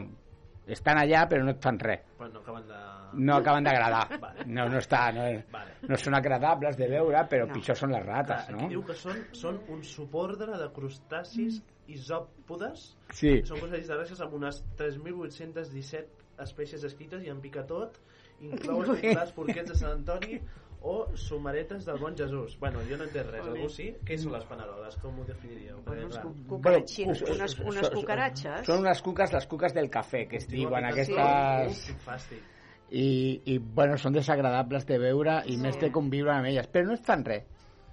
estan 0.73 1.01
allà 1.03 1.25
però 1.29 1.43
no 1.45 1.53
et 1.57 1.61
fan 1.65 1.79
res 1.83 2.05
Però 2.17 2.29
no 2.31 2.41
acaben 2.41 2.69
de... 2.69 2.79
no 3.27 3.35
acaben 3.41 3.65
d'agradar 3.67 4.21
Vale. 4.23 4.45
no, 4.47 4.69
no, 4.71 4.79
està, 4.79 5.09
no, 5.13 5.25
Vale. 5.53 5.75
no 5.91 5.99
són 5.99 6.15
agradables 6.17 6.79
de 6.79 6.87
veure 6.89 7.25
però 7.29 7.49
No. 7.49 7.57
pitjor 7.59 7.77
són 7.77 7.93
les 7.97 8.07
rates 8.07 8.47
Aquí 8.47 8.55
no? 8.61 8.69
diu 8.71 8.85
que 8.87 8.95
són, 8.97 9.19
són 9.37 9.59
un 9.75 9.83
subordre 9.85 10.55
de 10.63 10.71
crustacis 10.73 11.59
isòpodes. 11.95 12.89
Sí. 13.15 13.39
Són 13.49 13.61
crustacis 13.63 13.89
terrestres 13.93 14.25
amb 14.25 14.35
unes 14.41 14.63
3.817 14.81 16.43
espècies 16.43 16.85
escrites 16.89 17.23
i 17.25 17.31
en 17.33 17.41
pica 17.45 17.65
tot, 17.69 17.99
inclou 18.43 18.83
els 18.83 18.97
titulars 19.03 19.33
porquets 19.37 19.73
de 19.73 19.79
Sant 19.79 19.93
Antoni 20.01 20.41
o 20.83 20.95
sumaretes 21.15 21.85
del 21.87 21.99
bon 22.03 22.17
Jesús. 22.19 22.57
Bueno, 22.59 22.81
jo 22.89 22.97
no 22.99 23.05
entenc 23.07 23.29
res. 23.31 23.47
Algú 23.47 23.69
sí? 23.71 23.93
Què 24.07 24.17
són 24.19 24.35
les 24.35 24.47
paneroles? 24.51 24.97
Com 25.03 25.21
ho 25.21 25.27
definiríeu? 25.29 25.79
Perquè, 25.87 26.09
Unes 26.09 27.23
unes, 27.29 27.55
unes 27.63 27.87
Són- 27.87 27.95
cucaratxes. 28.01 28.65
Són 28.67 28.83
unes 28.83 29.03
cuques, 29.07 29.33
les 29.37 29.47
cuques 29.47 29.77
del 29.77 29.91
cafè, 29.95 30.25
que 30.31 30.41
es 30.43 30.49
diuen 30.51 30.89
aquestes... 30.91 31.85
quin 31.87 32.03
fàstic. 32.03 32.49
I, 32.93 33.07
i 33.49 33.57
bueno, 33.63 33.95
són 33.97 34.13
desagradables 34.13 34.85
de 34.85 34.99
veure 35.01 35.39
i 35.49 35.55
més 35.57 35.79
de 35.81 35.89
conviure 35.95 36.35
amb 36.35 36.51
elles, 36.51 36.67
però 36.69 36.91
no 36.91 36.99
es 36.99 37.07
fan 37.07 37.23
res. 37.25 37.47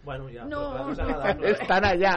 Bueno, 0.03 0.29
ja, 0.31 0.45
No. 0.45 0.61
però 0.73 0.91
és 0.93 0.99
agradable. 1.03 1.51
Estan 1.51 1.83
allà. 1.89 2.13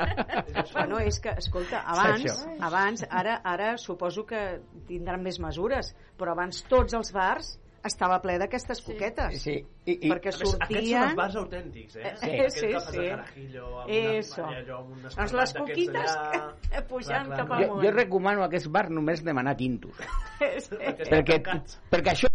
Bueno, 0.72 1.00
és 1.00 1.18
que, 1.20 1.34
escolta, 1.38 1.82
abans, 1.86 2.46
abans 2.60 3.06
ara, 3.10 3.40
ara 3.44 3.76
suposo 3.78 4.24
que 4.26 4.60
tindran 4.88 5.22
més 5.22 5.40
mesures, 5.42 5.94
però 6.18 6.32
abans 6.36 6.62
tots 6.70 6.94
els 6.94 7.12
bars 7.12 7.58
estava 7.84 8.20
ple 8.22 8.36
d'aquestes 8.38 8.78
coquetes. 8.86 9.40
Sí, 9.42 9.56
i, 9.84 9.92
i, 10.06 10.10
perquè 10.12 10.30
més, 10.30 10.36
Aquests 10.38 10.42
són 10.44 10.52
sortien... 10.60 11.02
els 11.08 11.16
bars 11.18 11.36
autèntics, 11.40 11.96
eh? 11.98 12.12
Sí, 12.20 12.28
Aquell 12.28 12.50
sí, 12.54 12.60
que 12.68 12.72
fas 12.76 12.86
sí. 12.92 12.98
el 13.02 13.08
carajillo 13.10 13.70
amb 13.80 13.90
Eso. 13.90 14.42
una, 14.44 14.58
allò, 14.60 14.76
amb 14.78 14.92
un 14.92 15.02
Doncs 15.08 15.32
les 15.40 15.54
coquites 15.58 16.12
allà. 16.14 16.84
pujant 16.88 17.26
Clar, 17.26 17.26
clar, 17.26 17.40
cap 17.42 17.48
no. 17.48 17.58
jo, 17.58 17.72
amunt. 17.72 17.82
jo 17.88 17.90
recomano 17.96 18.44
a 18.44 18.46
aquests 18.46 18.70
bars 18.78 18.94
només 18.94 19.24
demanar 19.26 19.56
tintos. 19.58 19.98
Sí. 20.62 20.78
perquè, 21.10 21.40
perquè 21.90 22.14
això 22.14 22.30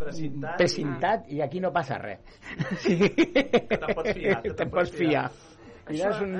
Precintat. 0.00 0.56
precintat 0.58 1.28
i 1.30 1.40
aquí 1.44 1.60
no 1.60 1.70
passa 1.72 1.98
res. 2.00 2.20
Sí. 2.82 2.96
Te'n 2.98 3.94
pots 3.94 4.12
fiar. 4.16 4.42
Te'n 4.42 4.70
pots 4.72 4.92
fiar. 4.96 5.26
Mires 5.90 6.20
un, 6.22 6.34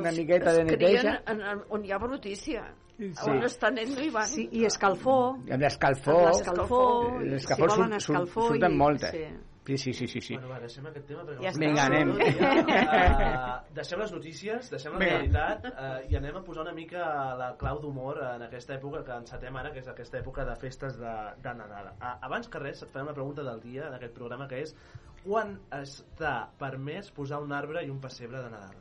una 0.00 0.12
miqueta 0.16 0.52
de 0.56 0.62
es 0.64 0.72
crien 0.76 0.94
neteja 1.04 1.22
en, 1.32 1.40
en, 1.44 1.62
on 1.76 1.84
hi 1.84 1.92
ha 1.92 1.98
brutícia. 2.00 2.62
Sí. 2.98 3.10
On 3.28 3.42
està 3.44 3.70
net 3.74 3.88
no 3.90 4.00
hi 4.04 4.10
van. 4.14 4.28
Sí, 4.30 4.46
i 4.54 4.64
escalfor. 4.68 5.34
amb 5.50 5.60
l'escalfor. 5.66 6.20
Amb 6.28 6.36
l'escalfor. 6.38 7.24
Si 7.56 7.62
volen 7.62 7.92
escalfor 7.98 8.48
surten 8.52 8.72
i- 8.72 8.78
moltes. 8.84 9.10
sí. 9.18 9.26
Sí, 9.64 9.78
sí, 9.78 9.92
sí, 9.94 10.06
sí. 10.06 10.20
sí. 10.20 10.34
Bueno, 10.34 10.50
va, 10.52 10.58
deixem 10.60 10.84
aquest 10.90 11.06
tema 11.08 11.22
perquè... 11.24 11.40
Ja. 11.46 11.52
Vinga, 11.56 11.84
anem. 11.88 12.10
Uh, 12.18 13.54
deixem 13.78 14.02
les 14.02 14.12
notícies, 14.12 14.68
deixem 14.74 14.92
la 14.92 15.00
Vinga. 15.00 15.14
realitat 15.14 15.68
uh, 15.70 15.94
i 16.10 16.18
anem 16.18 16.36
a 16.36 16.42
posar 16.44 16.66
una 16.66 16.74
mica 16.76 17.06
la 17.40 17.54
clau 17.60 17.80
d'humor 17.80 18.20
en 18.26 18.44
aquesta 18.44 18.76
època 18.76 19.00
que 19.06 19.16
encetem 19.24 19.56
ara, 19.56 19.72
que 19.72 19.80
és 19.80 19.88
aquesta 19.88 20.20
època 20.20 20.44
de 20.44 20.58
festes 20.60 21.00
de, 21.00 21.14
de 21.40 21.54
Nadal. 21.56 21.94
Uh, 21.96 22.12
abans 22.28 22.52
que 22.52 22.60
res, 22.60 22.84
et 22.84 22.92
farem 22.92 23.08
la 23.08 23.16
pregunta 23.16 23.46
del 23.46 23.64
dia 23.64 23.88
en 23.88 23.96
aquest 23.96 24.12
programa, 24.18 24.50
que 24.52 24.60
és 24.66 24.76
quan 25.24 25.56
està 25.72 26.34
permès 26.60 27.08
posar 27.16 27.40
un 27.40 27.56
arbre 27.56 27.86
i 27.86 27.92
un 27.92 28.02
pessebre 28.04 28.44
de 28.44 28.52
Nadal? 28.52 28.76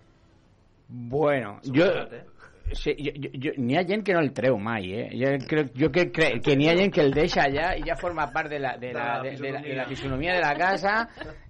Bueno, 0.89 1.55
jo, 1.63 1.87
Seguretat, 1.87 2.19
eh? 2.19 2.51
Sí, 2.71 2.93
jo, 2.97 3.11
jo, 3.43 3.51
n'hi 3.57 3.75
ha 3.77 3.83
gent 3.85 4.03
que 4.05 4.13
no 4.15 4.21
el 4.23 4.31
treu 4.33 4.57
mai, 4.57 4.87
eh? 4.95 5.07
Jo 5.19 5.31
crec, 5.49 5.73
jo 5.77 5.89
crec 5.91 6.11
que, 6.15 6.27
que 6.41 6.55
n'hi 6.57 6.69
ha 6.69 6.75
gent 6.79 6.93
que 6.95 7.01
el 7.03 7.11
deixa 7.13 7.43
allà 7.43 7.73
i 7.77 7.83
ja 7.85 7.95
forma 7.99 8.29
part 8.33 8.49
de 8.49 8.59
la, 8.59 8.75
de 8.77 8.93
la, 8.95 9.21
de, 9.21 9.35
de 9.37 9.51
la, 9.51 9.61
de 9.61 9.75
la 9.75 9.85
fisonomia 9.89 10.33
de 10.37 10.41
la 10.41 10.53
casa 10.57 10.93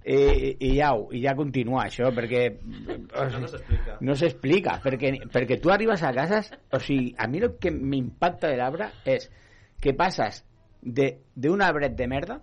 i, 0.03 0.17
i 0.59 0.71
ja, 0.79 0.89
i 1.11 1.21
ja 1.23 1.35
continua 1.37 1.85
això, 1.85 2.09
perquè 2.15 2.41
Això 2.49 3.39
no 3.39 3.47
s'explica. 3.51 3.97
no 4.01 4.15
perquè, 4.83 5.13
perquè 5.31 5.59
tu 5.61 5.71
arribes 5.71 6.03
a 6.03 6.11
cases, 6.13 6.51
o 6.71 6.79
sigui, 6.79 7.13
a 7.17 7.27
mi 7.27 7.39
el 7.39 7.55
que 7.61 7.71
m'impacta 7.71 8.49
de 8.49 8.57
l'arbre 8.57 8.89
és 9.05 9.29
que 9.79 9.93
passes 9.93 10.43
de- 10.81 11.17
d'un 11.35 11.61
arbret 11.61 11.95
de 11.95 12.07
merda, 12.07 12.41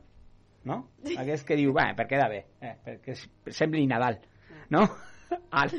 no? 0.65 0.91
Aquest 1.19 1.47
que 1.49 1.57
diu, 1.57 1.73
va, 1.73 1.91
per 1.97 2.07
quedar 2.07 2.29
bé, 2.31 2.45
eh, 2.61 2.75
perquè 2.85 3.15
sembli 3.51 3.87
Nadal, 3.87 4.21
no? 4.71 4.87
Al, 5.51 5.71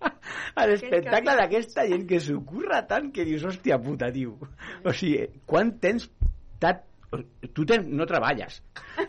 a 0.60 0.66
l'espectacle 0.68 1.36
d'aquesta 1.40 1.86
gent 1.88 2.06
que 2.08 2.20
s'ho 2.22 2.40
curra 2.46 2.82
tant 2.90 3.10
que 3.14 3.24
dius, 3.28 3.44
hòstia 3.48 3.78
puta, 3.82 4.10
tio. 4.14 4.36
O 4.84 4.94
sigui, 4.96 5.26
quan 5.46 5.74
tens... 5.82 6.08
Tat... 6.60 6.84
Tu 7.54 7.64
ten... 7.66 7.88
no 7.96 8.06
treballes. 8.06 8.60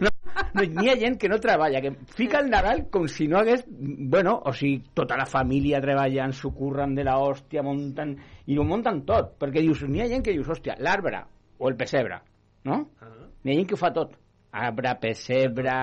No, 0.01 0.09
no, 0.55 0.63
n'hi 0.63 0.89
ha 0.89 0.95
gent 0.97 1.17
que 1.21 1.29
no 1.29 1.37
treballa, 1.43 1.81
que 1.83 1.91
fica 2.15 2.39
el 2.41 2.49
Nadal 2.49 2.85
com 2.93 3.07
si 3.11 3.27
no 3.29 3.39
hagués... 3.41 3.65
Bueno, 3.67 4.37
o 4.45 4.53
sigui, 4.57 4.81
tota 4.97 5.19
la 5.19 5.27
família 5.29 5.81
treballant, 5.83 6.33
s'ho 6.35 6.53
curren 6.55 6.95
de 6.97 7.05
la 7.07 7.19
hòstia, 7.21 7.63
munten... 7.67 8.15
I 8.47 8.57
ho 8.57 8.65
munten 8.67 9.03
tot, 9.07 9.35
perquè 9.41 9.63
dius, 9.63 9.85
n'hi 9.87 10.03
ha 10.03 10.09
gent 10.11 10.25
que 10.25 10.35
dius, 10.35 10.49
hòstia, 10.49 10.79
l'arbre 10.81 11.21
o 11.61 11.69
el 11.69 11.77
pessebre, 11.77 12.23
no? 12.67 12.81
Ah. 12.99 13.13
N'hi 13.43 13.53
ha 13.53 13.61
gent 13.61 13.69
que 13.69 13.77
ho 13.77 13.81
fa 13.81 13.93
tot. 13.95 14.17
Arbre, 14.51 14.91
pessebre, 14.99 15.73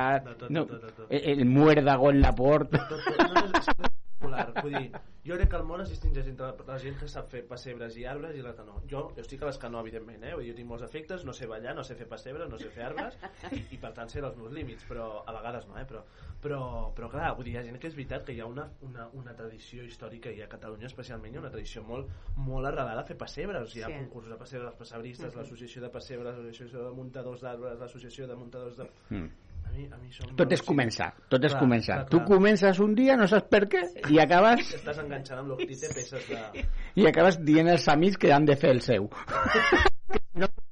no, 0.50 0.66
el 1.08 1.46
muérdago 1.46 2.10
en 2.10 2.20
la 2.20 2.34
porta. 2.34 2.82
Tot, 2.90 3.00
tot, 3.16 3.78
no, 3.78 3.88
espectacular. 4.18 4.62
Vull 4.62 4.74
dir, 4.74 4.90
jo 5.26 5.36
crec 5.36 5.50
que 5.50 5.56
el 5.58 5.64
món 5.66 5.80
es 5.82 5.90
distingeix 5.92 6.28
entre 6.30 6.48
la 6.66 6.78
gent 6.78 6.96
que 6.98 7.08
sap 7.08 7.28
fer 7.30 7.42
pessebres 7.48 7.96
i 8.00 8.04
arbres 8.08 8.36
i 8.36 8.42
la 8.42 8.52
que 8.56 8.64
no. 8.66 8.80
Jo, 8.90 9.06
jo 9.14 9.22
estic 9.22 9.42
a 9.42 9.46
les 9.46 9.58
que 9.58 9.68
no, 9.70 9.80
evidentment, 9.84 10.22
eh? 10.24 10.34
Vull 10.34 10.44
dir, 10.44 10.52
jo 10.52 10.56
tinc 10.58 10.68
molts 10.68 10.84
efectes, 10.86 11.24
no 11.24 11.32
sé 11.32 11.46
ballar, 11.46 11.74
no 11.76 11.84
sé 11.84 11.94
fer 11.98 12.08
pessebres, 12.10 12.48
no 12.50 12.58
sé 12.58 12.70
fer 12.74 12.84
arbres, 12.88 13.18
i, 13.52 13.62
i 13.74 13.78
per 13.78 13.92
tant 13.96 14.08
sé 14.10 14.20
els 14.20 14.36
meus 14.36 14.52
límits, 14.52 14.84
però 14.88 15.22
a 15.26 15.32
vegades 15.36 15.66
no, 15.68 15.78
eh? 15.78 15.84
Però, 15.88 16.02
però, 16.42 16.60
però 16.96 17.10
clar, 17.12 17.32
vull 17.36 17.44
dir, 17.48 17.54
hi 17.56 17.60
ha 17.62 17.66
gent 17.68 17.78
que 17.82 17.88
és 17.90 17.96
veritat 17.98 18.24
que 18.26 18.34
hi 18.36 18.40
ha 18.40 18.46
una, 18.50 18.68
una, 18.86 19.08
una 19.18 19.34
tradició 19.38 19.84
històrica 19.86 20.30
i 20.34 20.42
a 20.42 20.48
Catalunya 20.50 20.86
especialment 20.90 21.34
hi 21.34 21.38
ha 21.40 21.44
una 21.44 21.52
tradició 21.54 21.82
molt, 21.86 22.08
molt 22.36 22.66
arrelada 22.72 23.02
a 23.04 23.08
fer 23.08 23.16
pessebres. 23.18 23.74
Hi 23.76 23.82
ha 23.84 23.88
Sí. 23.88 23.98
concursos 24.04 24.30
de 24.32 24.38
pessebres, 24.38 24.68
els 24.72 24.78
pessebristes, 24.78 25.32
Mhm. 25.34 25.40
l'associació 25.42 25.82
de 25.82 25.88
pessebres, 25.90 26.36
l'associació 26.38 26.84
de 26.88 26.94
muntadors 26.96 27.40
d'arbres, 27.42 27.78
l'associació 27.78 28.26
de 28.26 28.36
muntadors 28.36 28.76
de... 28.76 28.88
Mm. 29.10 29.30
Mi, 29.78 29.86
a 29.86 29.96
mi 30.02 30.34
Tot 30.38 30.52
és 30.56 30.62
començar, 30.66 31.06
tot 31.30 31.44
és 31.46 31.52
Clar, 31.54 31.60
començar. 31.62 31.96
clar, 32.00 32.08
Tu 32.10 32.18
clar. 32.18 32.26
comences 32.32 32.80
un 32.82 32.94
dia, 32.98 33.14
no 33.20 33.28
saps 33.30 33.46
per 33.52 33.60
què, 33.70 33.82
i 34.10 34.18
acabes, 34.18 34.72
Estàs 34.80 34.98
enganxant 35.04 35.44
amb 35.44 35.52
l'octite 35.52 35.92
peces 35.94 36.24
de... 36.26 36.64
i 36.98 37.06
acabes 37.06 37.38
dient 37.46 37.70
als 37.70 37.86
amics 37.94 38.18
que 38.18 38.32
han 38.34 38.48
de 38.48 38.56
fer 38.58 38.74
el 38.74 38.82
seu. 38.82 39.06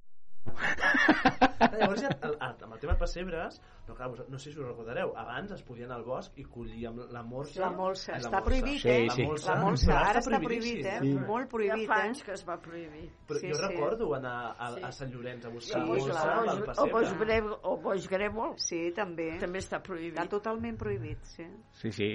Llavors, 1.76 2.02
ja, 2.02 2.08
el, 2.22 2.32
el, 2.34 2.36
amb 2.64 2.72
el 2.74 2.78
tema 2.80 2.94
pessebres, 2.98 3.58
no, 3.88 3.94
clar, 3.96 4.08
vos- 4.12 4.28
no 4.32 4.38
sé 4.38 4.50
si 4.52 4.58
us 4.58 4.66
recordareu, 4.66 5.12
abans 5.18 5.52
es 5.52 5.62
podia 5.66 5.84
anar 5.86 5.98
al 6.00 6.04
bosc 6.06 6.36
i 6.40 6.44
collir 6.44 6.86
amb 6.88 7.02
la 7.12 7.22
morsa... 7.22 7.60
La 7.62 7.70
molsa, 7.76 8.14
Ai, 8.14 8.20
la 8.22 8.28
està 8.28 8.40
molsa. 8.40 8.44
prohibit, 8.48 8.80
Sí, 8.82 8.88
eh? 8.88 9.10
sí. 9.10 9.26
La 9.26 9.56
molsa, 9.60 9.90
clar, 9.90 10.02
ara 10.10 10.22
està 10.22 10.40
prohibidíssim. 10.40 10.80
prohibit, 10.82 10.86
eh? 10.86 10.98
Sí. 11.02 11.26
Molt 11.30 11.46
Ja 11.46 11.50
prohibit, 11.56 11.88
fa 11.90 11.98
eh? 12.00 12.06
anys 12.08 12.22
que 12.26 12.32
es 12.36 12.46
va 12.48 12.56
prohibir. 12.62 13.04
Però 13.28 13.40
Sí, 13.42 13.50
jo 13.52 13.58
sí. 13.60 13.66
recordo 13.66 14.14
anar 14.16 14.36
a, 14.58 14.70
Sí. 14.76 14.82
a 14.84 14.92
Sant 14.92 15.12
Llorenç 15.14 15.44
a 15.44 15.48
buscar 15.54 15.80
el 15.80 15.86
sí, 15.86 15.90
molsa 15.92 16.24
el 16.40 16.48
pel 16.48 16.64
pessebre. 16.70 16.92
boix 16.92 17.14
greu, 17.20 17.52
el 17.72 17.78
boix 17.82 18.08
grèvol 18.10 18.56
Sí, 18.58 18.80
també. 18.96 19.30
també 19.40 19.58
està 19.64 19.82
prohibit. 19.82 20.14
Està 20.18 20.28
totalment 20.28 20.76
prohibit, 20.78 21.22
sí. 21.24 21.46
Sí, 21.72 21.92
sí. 21.92 22.10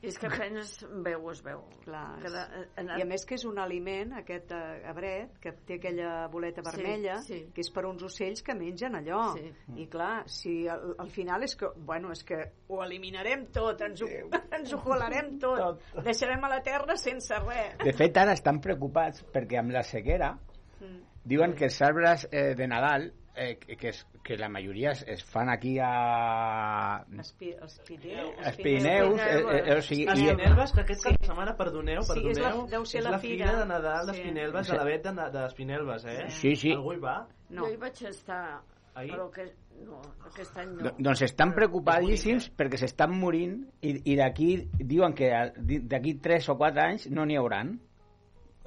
És 0.00 0.14
que 0.18 0.28
apenas 0.30 0.76
veu, 1.02 1.24
es 1.32 1.40
veu. 1.42 1.64
Clar. 1.82 2.20
Que 2.22 2.30
de, 2.30 2.42
en, 2.78 2.90
I 2.98 3.02
a 3.02 3.06
més 3.08 3.24
que 3.26 3.34
és 3.34 3.44
un 3.48 3.56
aliment, 3.58 4.12
aquest 4.20 4.52
eh, 4.54 4.82
abret, 4.86 5.32
que 5.42 5.50
té 5.66 5.80
aquella 5.80 6.28
boleta 6.30 6.62
Sí, 6.62 6.70
vermella, 6.70 7.16
sí. 7.26 7.40
que 7.54 7.64
és 7.64 7.70
per 7.74 7.82
uns 7.88 8.04
ocells 8.06 8.44
que 8.46 8.54
mengen 8.54 8.94
allò. 8.94 9.24
Sí. 9.34 9.50
I 9.82 9.88
clar, 9.90 10.22
si 10.30 10.54
al, 10.70 10.94
al 11.02 11.10
final 11.10 11.42
és 11.42 11.56
que, 11.58 11.72
bueno, 11.88 12.12
és 12.14 12.22
que 12.22 12.38
ho 12.68 12.78
eliminarem 12.84 13.48
tot, 13.54 13.82
ens 13.82 14.02
ho, 14.06 14.10
ens 14.60 14.72
ho 14.72 14.78
colarem 14.86 15.34
tot, 15.42 15.82
deixarem 16.06 16.46
a 16.46 16.52
la 16.54 16.62
terra 16.62 16.94
sense 16.96 17.34
res. 17.42 17.74
De 17.82 17.96
fet, 17.98 18.22
ara 18.22 18.38
estan 18.38 18.62
preocupats 18.62 19.26
perquè 19.34 19.58
amb 19.58 19.74
la 19.74 19.82
sequera 19.82 20.36
Mm. 20.78 21.00
diuen 21.26 21.56
que 21.58 21.64
els 21.66 21.80
arbres 21.82 22.28
eh, 22.30 22.54
de 22.54 22.68
Nadal, 22.70 23.08
eh, 23.38 23.56
que, 23.58 23.76
que, 23.76 23.88
es, 23.90 24.06
que 24.24 24.36
la 24.36 24.48
majoria 24.48 24.90
es, 24.92 25.02
es 25.08 25.22
fan 25.24 25.48
aquí 25.48 25.76
a... 25.80 27.04
Els, 27.16 27.32
pi, 27.38 27.52
els 27.54 27.78
Pirineus, 27.86 28.34
Els 28.44 28.56
Pirineus, 28.56 29.20
eh, 29.20 29.42
eh, 29.64 29.76
o 29.78 29.82
sigui, 29.82 30.04
i- 30.04 30.08
Espinelves, 30.14 30.72
que 30.74 30.80
aquest 30.84 31.04
cap 31.06 31.16
de 31.20 31.26
setmana, 31.30 31.54
perdoneu, 31.56 32.02
Sí, 32.02 32.18
és 32.26 32.38
la- 32.38 32.48
perdoneu, 32.50 32.66
deu 32.74 32.84
ser 32.86 32.98
és 33.00 33.04
la 33.06 33.10
la 33.16 33.18
fira. 33.22 33.46
fira 33.46 33.58
de 33.60 33.66
Nadal 33.70 34.00
Sí. 34.06 34.10
d'Espinelves, 34.12 34.66
Sí. 34.66 34.72
de 34.72 34.78
la 34.78 34.84
vet 34.84 35.06
de, 35.06 35.30
de 35.38 35.46
Espinelves, 35.46 36.04
eh? 36.04 36.26
Sí, 36.30 36.56
sí. 36.56 36.72
Algú 36.72 36.92
hi 36.92 37.00
va? 37.06 37.16
No. 37.50 37.64
Jo 37.66 37.72
hi 37.72 37.76
vaig 37.76 38.02
estar, 38.10 38.60
Ahir? 38.94 39.12
però 39.14 39.30
que, 39.30 39.44
no, 39.86 40.00
aquest 40.26 40.56
any 40.58 40.72
no. 40.74 40.82
Do- 40.88 40.94
Doncs 40.98 41.22
estan 41.22 41.54
preocupadíssims 41.54 42.50
perquè 42.58 42.76
s'estan 42.76 43.14
morint 43.16 43.60
i, 43.80 43.94
i 44.12 44.16
d'aquí 44.18 44.68
diuen 44.82 45.14
que 45.14 45.30
d'aquí 45.62 46.14
3 46.20 46.48
o 46.50 46.56
4 46.58 46.82
anys 46.82 47.08
no 47.10 47.24
n'hi 47.24 47.36
hauran. 47.38 47.78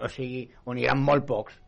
O 0.01 0.07
sigui, 0.09 0.47
o 0.65 0.73
n'hi 0.73 0.87
hauran 0.87 1.03
molt 1.03 1.27
pocs. 1.27 1.59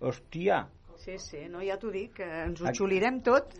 Hòstia, 0.00 0.64
Sí, 1.04 1.18
sí, 1.20 1.40
no, 1.52 1.60
ja 1.60 1.74
t'ho 1.76 1.90
dic, 1.92 2.14
que 2.16 2.24
ens 2.46 2.62
ho 2.64 2.70
xulirem 2.72 3.18
tot. 3.26 3.50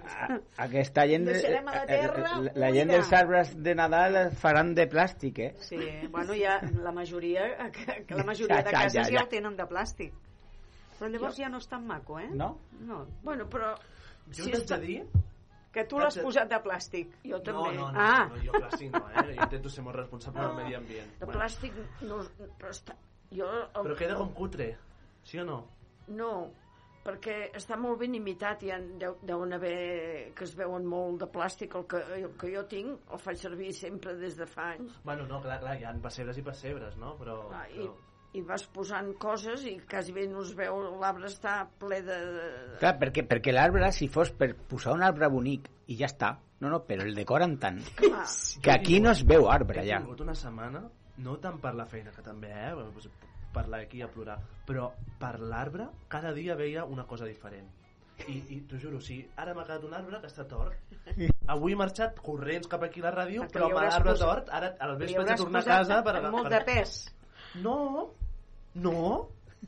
aquesta 0.56 1.02
gent... 1.10 1.26
de- 1.28 1.34
Deixarem 1.34 1.66
a 1.68 1.74
la 1.74 1.82
terra 1.86 2.22
eh, 2.38 2.52
la 2.54 2.70
gent 2.72 2.88
buida. 2.88 2.94
dels 2.94 3.12
arbres 3.18 3.50
de 3.66 3.74
Nadal 3.76 4.16
faran 4.40 4.70
de 4.74 4.86
plàstic, 4.88 5.38
eh? 5.44 5.50
Sí, 5.60 5.76
bueno, 6.10 6.32
ja 6.38 6.60
la 6.80 6.92
majoria, 6.92 7.44
que, 7.74 8.14
la 8.14 8.24
majoria 8.24 8.62
de 8.62 8.62
Ja, 8.62 8.70
ja, 8.70 8.78
cases 8.78 8.94
ja, 8.94 9.04
ja, 9.04 9.12
ja. 9.18 9.20
el 9.26 9.28
tenen 9.28 9.56
de 9.60 9.66
plàstic. 9.68 10.14
Però 10.98 11.10
llavors 11.10 11.36
ja 11.36 11.48
no 11.52 11.58
és 11.60 11.68
tan 11.68 11.84
maco, 11.86 12.18
eh? 12.22 12.30
No? 12.32 12.54
No. 12.80 13.02
Bueno, 13.22 13.44
però... 13.50 13.74
Jo 14.32 14.46
us 14.48 14.54
haig 14.54 14.66
de 14.72 14.80
dir... 14.86 14.98
Que 15.74 15.82
tu 15.90 15.98
l'has 15.98 16.14
posat 16.22 16.46
de 16.48 16.58
plàstic. 16.62 17.16
Jo 17.26 17.40
No, 17.40 17.42
també. 17.42 17.72
no, 17.76 17.88
no, 17.90 18.00
Ah. 18.00 18.28
no, 18.30 18.36
jo 18.46 18.52
plàstic 18.54 18.92
no, 18.94 19.00
eh? 19.10 19.24
Jo 19.34 19.42
intento 19.42 19.68
ser 19.68 19.82
molt 19.82 19.96
responsable 19.98 20.40
del 20.46 20.54
medi 20.62 20.76
ambient. 20.78 21.08
De 21.18 21.26
plàstic 21.26 21.74
no... 22.06 22.20
Però 22.60 22.70
està... 22.70 22.94
Jo... 23.34 23.48
Però 23.74 23.96
queda 23.98 24.14
com 24.16 24.30
cutre, 24.32 24.76
sí 25.26 25.40
o 25.42 25.44
no? 25.44 25.64
No, 26.06 26.30
perquè 27.04 27.36
està 27.58 27.76
molt 27.80 28.00
ben 28.00 28.16
imitat 28.16 28.64
i 28.64 28.72
en 28.74 28.86
deu, 29.00 29.18
deuen 29.26 29.52
haver 29.56 30.32
que 30.36 30.46
es 30.46 30.54
veuen 30.56 30.86
molt 30.88 31.20
de 31.22 31.28
plàstic 31.34 31.76
el 31.78 31.84
que, 31.90 32.00
el 32.16 32.30
que 32.40 32.52
jo 32.54 32.64
tinc 32.70 33.12
el 33.12 33.20
faig 33.20 33.42
servir 33.42 33.74
sempre 33.76 34.16
des 34.20 34.38
de 34.40 34.48
fa 34.48 34.70
anys 34.72 34.96
Bueno, 35.04 35.28
no, 35.28 35.42
clar, 35.44 35.60
clar, 35.60 35.76
hi 35.78 35.84
ha 35.84 35.92
pessebres 36.04 36.40
i 36.40 36.46
pessebres, 36.46 36.96
no? 37.00 37.14
Però... 37.20 37.36
Ah, 37.52 37.66
i, 37.68 37.84
però... 37.84 37.92
i 38.40 38.42
vas 38.48 38.64
posant 38.74 39.12
coses 39.20 39.66
i 39.68 39.76
quasi 39.90 40.16
bé 40.16 40.24
no 40.30 40.42
es 40.46 40.54
veu 40.56 40.80
l'arbre 41.02 41.28
està 41.28 41.58
ple 41.80 42.00
de... 42.06 42.18
Clar, 42.80 42.96
perquè, 43.02 43.26
perquè 43.28 43.54
l'arbre, 43.54 43.92
si 43.92 44.08
fos 44.08 44.32
per 44.32 44.54
posar 44.72 44.96
un 44.96 45.04
arbre 45.06 45.28
bonic 45.30 45.68
i 45.92 46.00
ja 46.00 46.08
està, 46.08 46.32
no, 46.64 46.72
no, 46.72 46.80
però 46.88 47.04
el 47.04 47.14
decoren 47.14 47.58
tant 47.60 47.82
Clar. 48.00 48.24
que 48.64 48.72
aquí 48.72 49.00
no 49.04 49.12
es 49.12 49.22
veu 49.28 49.50
arbre 49.52 49.84
He 49.84 49.90
ja. 49.92 50.00
tingut 50.00 50.24
una 50.24 50.36
setmana, 50.38 50.86
no 51.20 51.36
tant 51.42 51.60
per 51.60 51.76
la 51.76 51.84
feina, 51.86 52.16
que 52.16 52.24
també, 52.24 52.48
eh? 52.48 52.72
Parlar 53.54 53.84
aquí 53.84 54.02
a 54.02 54.10
plorar, 54.10 54.38
però 54.66 54.90
per 55.20 55.38
l'arbre 55.40 55.88
cada 56.10 56.32
dia 56.36 56.56
veia 56.58 56.84
una 56.84 57.06
cosa 57.06 57.28
diferent. 57.30 57.70
I, 58.30 58.36
i 58.54 58.60
t'ho 58.70 58.78
juro, 58.78 59.00
si 59.02 59.16
ara 59.42 59.54
m'ha 59.54 59.64
quedat 59.66 59.84
un 59.88 59.94
arbre 59.98 60.20
que 60.22 60.28
està 60.30 60.44
tort, 60.50 60.92
avui 61.50 61.74
he 61.74 61.78
marxat 61.78 62.20
corrents 62.22 62.70
cap 62.70 62.84
aquí 62.86 63.02
a 63.02 63.08
la 63.08 63.14
ràdio, 63.16 63.46
però 63.50 63.70
amb 63.70 63.80
l'arbre 63.80 64.14
tort, 64.20 64.52
ara 64.54 64.74
al 64.86 64.94
vespre 65.00 65.24
hauràs 65.24 65.42
tornar 65.42 65.64
a 65.64 65.68
casa 65.70 66.02
per... 66.06 66.14
amb 66.20 66.30
molt 66.36 66.48
per... 66.48 66.52
de 66.54 66.60
pes. 66.68 66.94
No, 67.64 67.78
no, 68.86 69.00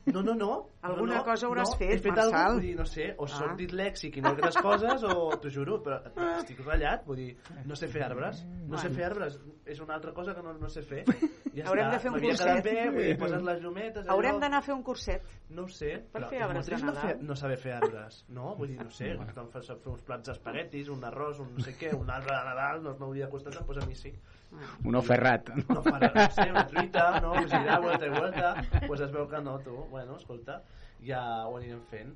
no, 0.05 0.21
no, 0.23 0.33
no. 0.35 0.69
Alguna 0.81 1.13
no, 1.15 1.19
no, 1.19 1.23
cosa 1.25 1.47
hauràs 1.47 1.71
no, 1.71 1.77
fet, 1.77 2.01
fet 2.01 2.13
Marçal. 2.15 2.53
Vull 2.53 2.61
dir, 2.61 2.75
no 2.77 2.85
sé, 2.85 3.07
o 3.17 3.25
Ah. 3.25 3.27
soc 3.27 3.55
dislèxic 3.57 4.17
i 4.17 4.21
no 4.21 4.29
altres 4.29 4.55
coses, 4.63 5.03
o 5.03 5.35
t'ho 5.41 5.49
juro, 5.49 5.81
però 5.83 5.97
estic 6.37 6.59
ratllat, 6.65 7.03
vull 7.05 7.17
dir, 7.17 7.37
no 7.65 7.75
sé 7.75 7.87
fer 7.91 8.03
arbres, 8.05 8.43
no 8.67 8.77
sé 8.77 8.89
fer 8.89 9.05
arbres, 9.09 9.39
és 9.65 9.79
una 9.83 9.95
altra 9.95 10.13
cosa 10.13 10.33
que 10.35 10.41
no, 10.41 10.53
no 10.53 10.69
sé 10.69 10.81
fer. 10.83 11.03
Ja 11.57 11.63
Haurem 11.71 11.87
està, 11.87 11.93
de 11.95 11.99
fer 12.03 12.09
un 12.11 12.19
curset. 12.21 12.63
bé, 12.63 12.73
vull 12.91 13.01
dir, 13.03 13.17
poses 13.17 13.41
les 13.41 13.61
llumetes... 13.63 14.03
allò- 14.05 14.13
Haurem 14.13 14.39
d'anar 14.39 14.57
a 14.59 14.61
fer 14.61 14.73
un 14.75 14.83
curset. 14.83 15.23
No 15.49 15.63
ho 15.63 15.67
sé, 15.73 15.95
Per 16.11 16.21
però 16.21 16.27
fer 16.29 16.41
arbres 16.45 16.65
de 16.67 16.69
trist 16.69 16.85
no, 16.85 16.91
Nadal. 16.91 17.07
fer, 17.07 17.23
no 17.23 17.35
saber 17.35 17.57
fer 17.57 17.71
arbres, 17.73 18.19
no? 18.29 18.51
Vull 18.59 18.67
dir, 18.67 18.77
no 18.83 18.91
sé, 18.91 19.15
quan 19.33 19.49
fas 19.49 19.65
fer 19.65 19.89
uns 19.89 20.03
plats 20.05 20.29
d'espaguetis, 20.29 20.89
un 20.93 21.01
arròs, 21.03 21.39
un 21.41 21.55
no 21.55 21.65
sé 21.65 21.73
què, 21.79 21.95
un 21.97 22.11
arbre 22.13 22.29
de 22.35 22.43
Nadal, 22.51 22.83
no 22.83 22.93
m'hauria 22.99 23.29
costat, 23.31 23.57
doncs 23.57 23.81
a 23.83 23.87
mi 23.89 23.95
sí. 23.95 24.13
Un 24.87 24.95
ferrat. 25.03 25.49
No 25.67 25.81
farà, 25.83 26.07
no 26.15 26.25
sé, 26.31 26.45
una 26.49 26.65
truita, 26.69 27.19
no? 27.21 27.33
Pues 27.35 27.51
irà 27.53 27.79
vuelta 27.83 28.05
i 28.07 28.09
vuelta. 28.13 28.53
Pues 28.87 29.01
es 29.05 29.11
veu 29.11 29.27
que 29.29 29.41
no, 29.43 29.57
tu. 29.59 29.75
Bueno, 29.91 30.15
escolta, 30.17 30.61
ja 31.05 31.21
ho 31.47 31.57
anirem 31.59 31.81
fent. 31.91 32.13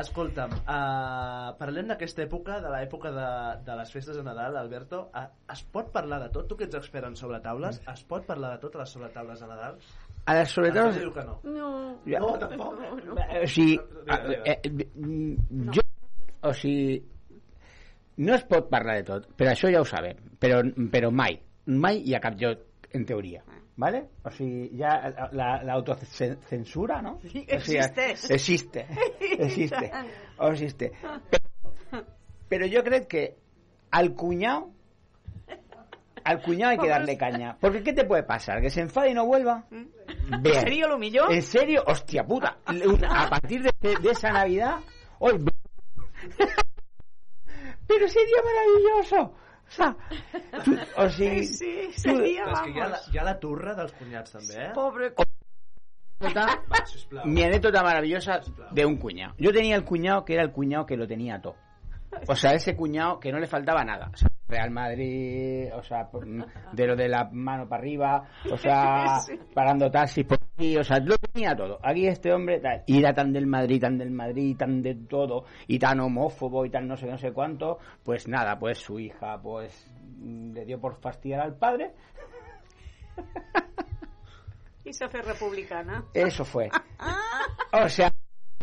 Escolta'm, 0.00 0.50
uh, 0.64 1.52
parlem 1.60 1.86
d'aquesta 1.92 2.24
època, 2.24 2.56
de 2.64 2.70
l'època 2.72 3.12
de, 3.14 3.26
de 3.66 3.76
les 3.78 3.92
festes 3.94 4.16
de 4.16 4.24
Nadal, 4.26 4.56
Alberto. 4.58 5.04
Uh, 5.14 5.26
es 5.52 5.62
pot 5.70 5.92
parlar 5.94 6.18
de 6.24 6.30
tot? 6.34 6.48
Tu 6.50 6.56
que 6.58 6.66
ets 6.66 6.78
expert 6.80 7.06
en 7.06 7.14
sobretaules, 7.20 7.78
es 7.92 8.02
pot 8.10 8.24
parlar 8.26 8.56
de 8.56 8.62
tot 8.64 8.74
a 8.74 8.82
les 8.82 8.90
sobretaules 8.96 9.44
de 9.44 9.50
Nadal? 9.52 9.78
A 10.26 10.34
les 10.40 10.50
sobretaules- 10.56 10.98
Diu 10.98 11.12
que 11.14 11.24
no. 11.28 11.38
No, 11.44 11.70
Ja. 12.08 12.18
No, 12.24 12.32
tampoc. 12.40 12.80
O 13.42 13.46
sigui, 13.46 13.78
eh, 14.08 14.56
eh, 14.56 14.88
jo, 15.76 15.82
o 16.42 16.52
sigui, 16.54 17.02
no 18.24 18.34
es 18.34 18.44
pot 18.50 18.68
parlar 18.72 18.96
de 18.98 19.04
tot, 19.12 19.28
però 19.36 19.52
això 19.52 19.70
ja 19.70 19.80
ho 19.80 19.84
sabem, 19.88 20.16
però, 20.40 20.58
però 20.90 21.10
mai, 21.12 21.38
mai 21.66 22.02
hi 22.04 22.14
ha 22.14 22.20
cap 22.20 22.34
lloc 22.38 22.58
en 22.92 23.04
teoria. 23.06 23.42
¿Vale? 23.76 24.04
O 24.22 24.30
sigui, 24.30 24.70
ja 24.78 25.10
la- 25.32 25.62
l'autocensura, 25.64 27.02
no? 27.02 27.18
Sí, 27.22 27.26
O 27.28 27.30
sigui, 27.60 27.78
existeix. 27.78 28.30
existe. 28.30 28.86
Existe. 29.38 29.90
O 30.38 30.48
existe. 30.48 30.92
Pero, 31.30 32.04
pero 32.48 32.66
yo 32.66 32.82
creo 32.84 33.06
que 33.08 33.36
al 33.90 34.14
cuñado 34.14 34.70
al 36.24 36.40
cuñado 36.42 36.70
hay 36.72 36.78
que 36.78 36.88
darle 36.88 37.18
caña. 37.18 37.56
Porque 37.60 37.82
¿qué 37.82 37.92
te 37.92 38.04
puede 38.04 38.22
pasar? 38.22 38.60
¿Que 38.62 38.70
se 38.70 38.80
enfade 38.80 39.10
y 39.10 39.14
no 39.14 39.26
vuelva? 39.26 39.66
Bien. 39.70 39.90
¿En 40.56 40.60
serio 40.62 40.88
lo 40.88 40.98
millor? 40.98 41.30
¿En 41.32 41.42
serio? 41.42 41.82
Hostia 41.86 42.24
puta. 42.24 42.56
A 42.66 43.28
partir 43.28 43.62
de, 43.62 43.70
de 44.00 44.10
esa 44.10 44.30
Navidad... 44.32 44.78
¡Hoy! 45.18 45.34
Pero 47.86 48.08
sería 48.08 48.36
maravilloso. 48.42 49.34
O 49.78 50.62
tú- 50.64 50.78
o 50.96 51.08
sigui, 51.10 51.44
Sí, 51.46 51.90
tu- 51.94 52.00
seria, 52.00 52.44
Però 52.44 52.52
és 52.52 52.60
que 52.60 52.70
hi 52.70 52.80
ha, 52.80 52.88
la, 52.88 53.00
hi 53.12 53.18
ha 53.18 53.24
la 53.24 53.38
turra 53.40 53.74
dels 53.74 53.92
cunyats, 53.92 54.32
també, 54.32 54.54
eh? 54.66 54.70
Pobre... 54.74 55.12
anécdota- 56.20 56.62
Va, 56.70 56.86
sisplau. 56.86 57.26
mi 57.26 57.42
anécdota 57.42 57.82
maravillosa 57.82 58.40
de 58.70 58.86
un 58.86 58.96
cuñado. 58.96 59.34
Yo 59.38 59.52
tenía 59.52 59.76
el 59.76 59.84
cuñado 59.84 60.24
que 60.24 60.34
era 60.34 60.42
el 60.42 60.52
cuñado 60.52 60.86
que 60.86 60.96
lo 60.96 61.06
tenía 61.06 61.40
todo. 61.40 61.56
O 62.28 62.34
sea, 62.34 62.52
ese 62.52 62.74
cuñado 62.74 63.18
que 63.20 63.30
no 63.30 63.38
le 63.38 63.46
faltaba 63.46 63.84
nada. 63.84 64.10
O 64.12 64.16
sea, 64.16 64.28
Real 64.48 64.70
Madrid, 64.70 65.68
o 65.74 65.82
sea, 65.82 66.08
de 66.72 66.86
lo 66.86 66.96
de 66.96 67.08
la 67.08 67.28
mano 67.32 67.68
para 67.68 67.80
arriba, 67.82 68.28
o 68.50 68.56
sea, 68.56 69.18
Sí. 69.26 69.38
parando 69.52 69.90
taxis 69.90 70.24
por 70.24 70.38
aquí, 70.54 70.76
o 70.76 70.84
sea, 70.84 70.98
lo 71.00 71.16
tenía 71.16 71.54
todo. 71.54 71.78
Aquí 71.82 72.06
este 72.06 72.32
hombre, 72.32 72.60
y 72.86 72.98
era 72.98 73.12
tan 73.12 73.32
del 73.32 73.46
Madrid, 73.46 73.80
tan 73.80 73.98
del 73.98 74.10
Madrid, 74.10 74.56
tan 74.56 74.80
de 74.82 74.94
todo, 74.94 75.44
y 75.66 75.78
tan 75.78 76.00
homófobo 76.00 76.64
y 76.64 76.70
tan 76.70 76.86
no 76.86 76.96
sé, 76.96 77.06
no 77.06 77.18
sé 77.18 77.32
cuánto, 77.32 77.78
pues 78.02 78.28
nada, 78.28 78.58
pues 78.58 78.78
su 78.78 78.98
hija, 79.00 79.40
pues 79.42 79.90
le 80.20 80.64
dio 80.64 80.80
por 80.80 81.00
fastidiar 81.00 81.40
al 81.40 81.56
padre, 81.56 81.92
I 84.84 84.92
s'ha 84.92 85.08
fet 85.08 85.24
republicana. 85.24 86.04
eso 86.12 86.44
fue. 86.44 86.68
O 87.72 87.88
sea, 87.88 88.08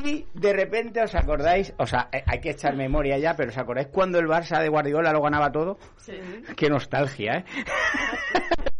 y 0.04 0.26
de 0.34 0.54
repente 0.54 1.02
os 1.02 1.14
acordáis, 1.16 1.74
o 1.78 1.86
sea, 1.86 2.10
eh, 2.12 2.24
hay 2.26 2.40
que 2.40 2.52
echar 2.52 2.76
memoria 2.76 3.18
ya, 3.18 3.36
pero 3.36 3.50
os 3.50 3.58
acordáis 3.58 3.88
cuando 3.88 4.20
el 4.20 4.28
Barça 4.28 4.62
de 4.62 4.70
Guardiola 4.70 5.12
lo 5.12 5.22
ganaba 5.22 5.52
todo? 5.52 5.78
Sí. 5.98 6.14
Qué 6.56 6.70
nostalgia, 6.70 7.40
¿eh? 7.40 7.46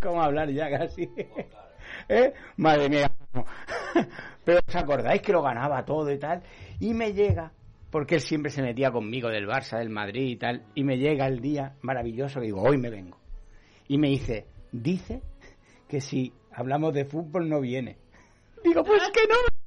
¿Cómo 0.00 0.22
hablar 0.22 0.50
ya 0.50 0.70
casi? 0.70 1.08
¿Eh? 2.08 2.32
Madre 2.56 2.88
mía. 2.88 3.10
Pero 4.44 4.60
os 4.66 4.76
acordáis 4.76 5.20
que 5.20 5.32
lo 5.32 5.42
ganaba 5.42 5.84
todo 5.84 6.10
y 6.10 6.18
tal. 6.18 6.42
Y 6.80 6.94
me 6.94 7.12
llega, 7.12 7.52
porque 7.90 8.14
él 8.14 8.20
siempre 8.20 8.50
se 8.50 8.62
metía 8.62 8.90
conmigo 8.90 9.28
del 9.28 9.46
Barça, 9.46 9.78
del 9.78 9.90
Madrid 9.90 10.28
y 10.28 10.36
tal. 10.36 10.64
Y 10.74 10.84
me 10.84 10.96
llega 10.96 11.26
el 11.26 11.40
día 11.40 11.76
maravilloso 11.82 12.40
que 12.40 12.46
digo, 12.46 12.62
hoy 12.62 12.78
me 12.78 12.90
vengo. 12.90 13.18
Y 13.88 13.98
me 13.98 14.08
dice, 14.08 14.46
dice 14.72 15.22
que 15.88 16.00
si 16.00 16.32
hablamos 16.52 16.94
de 16.94 17.04
fútbol 17.04 17.48
no 17.48 17.60
viene. 17.60 17.98
Digo, 18.62 18.84
pues 18.84 19.02
que 19.10 19.26
no. 19.28 19.57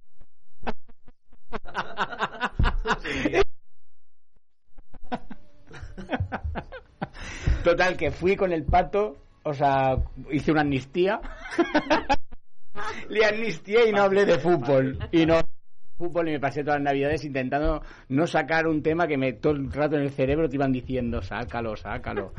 Total, 7.64 7.96
que 7.96 8.12
fui 8.12 8.36
con 8.36 8.52
el 8.52 8.66
pato, 8.66 9.16
o 9.44 9.54
sea, 9.54 9.96
hice 10.32 10.52
una 10.52 10.62
amnistía. 10.62 11.22
Le 13.10 13.26
amnistié 13.26 13.90
y 13.90 13.92
no 13.92 14.04
hablé 14.04 14.26
de 14.26 14.40
fútbol. 14.40 14.98
Y 15.12 15.26
no 15.26 15.42
fútbol 16.02 16.30
y 16.30 16.32
me 16.32 16.40
pasé 16.40 16.64
todas 16.64 16.80
las 16.80 16.86
navidades 16.86 17.24
intentando 17.26 17.84
no 18.10 18.26
sacar 18.26 18.68
un 18.68 18.82
tema 18.82 19.06
que 19.06 19.18
me 19.18 19.34
todo 19.34 19.54
el 19.54 19.72
rato 19.72 19.98
en 19.98 20.04
el 20.04 20.10
cerebro 20.10 20.50
te 20.50 20.56
iban 20.56 20.72
diciendo, 20.72 21.22
sácalo, 21.22 21.76
sácalo. 21.76 22.34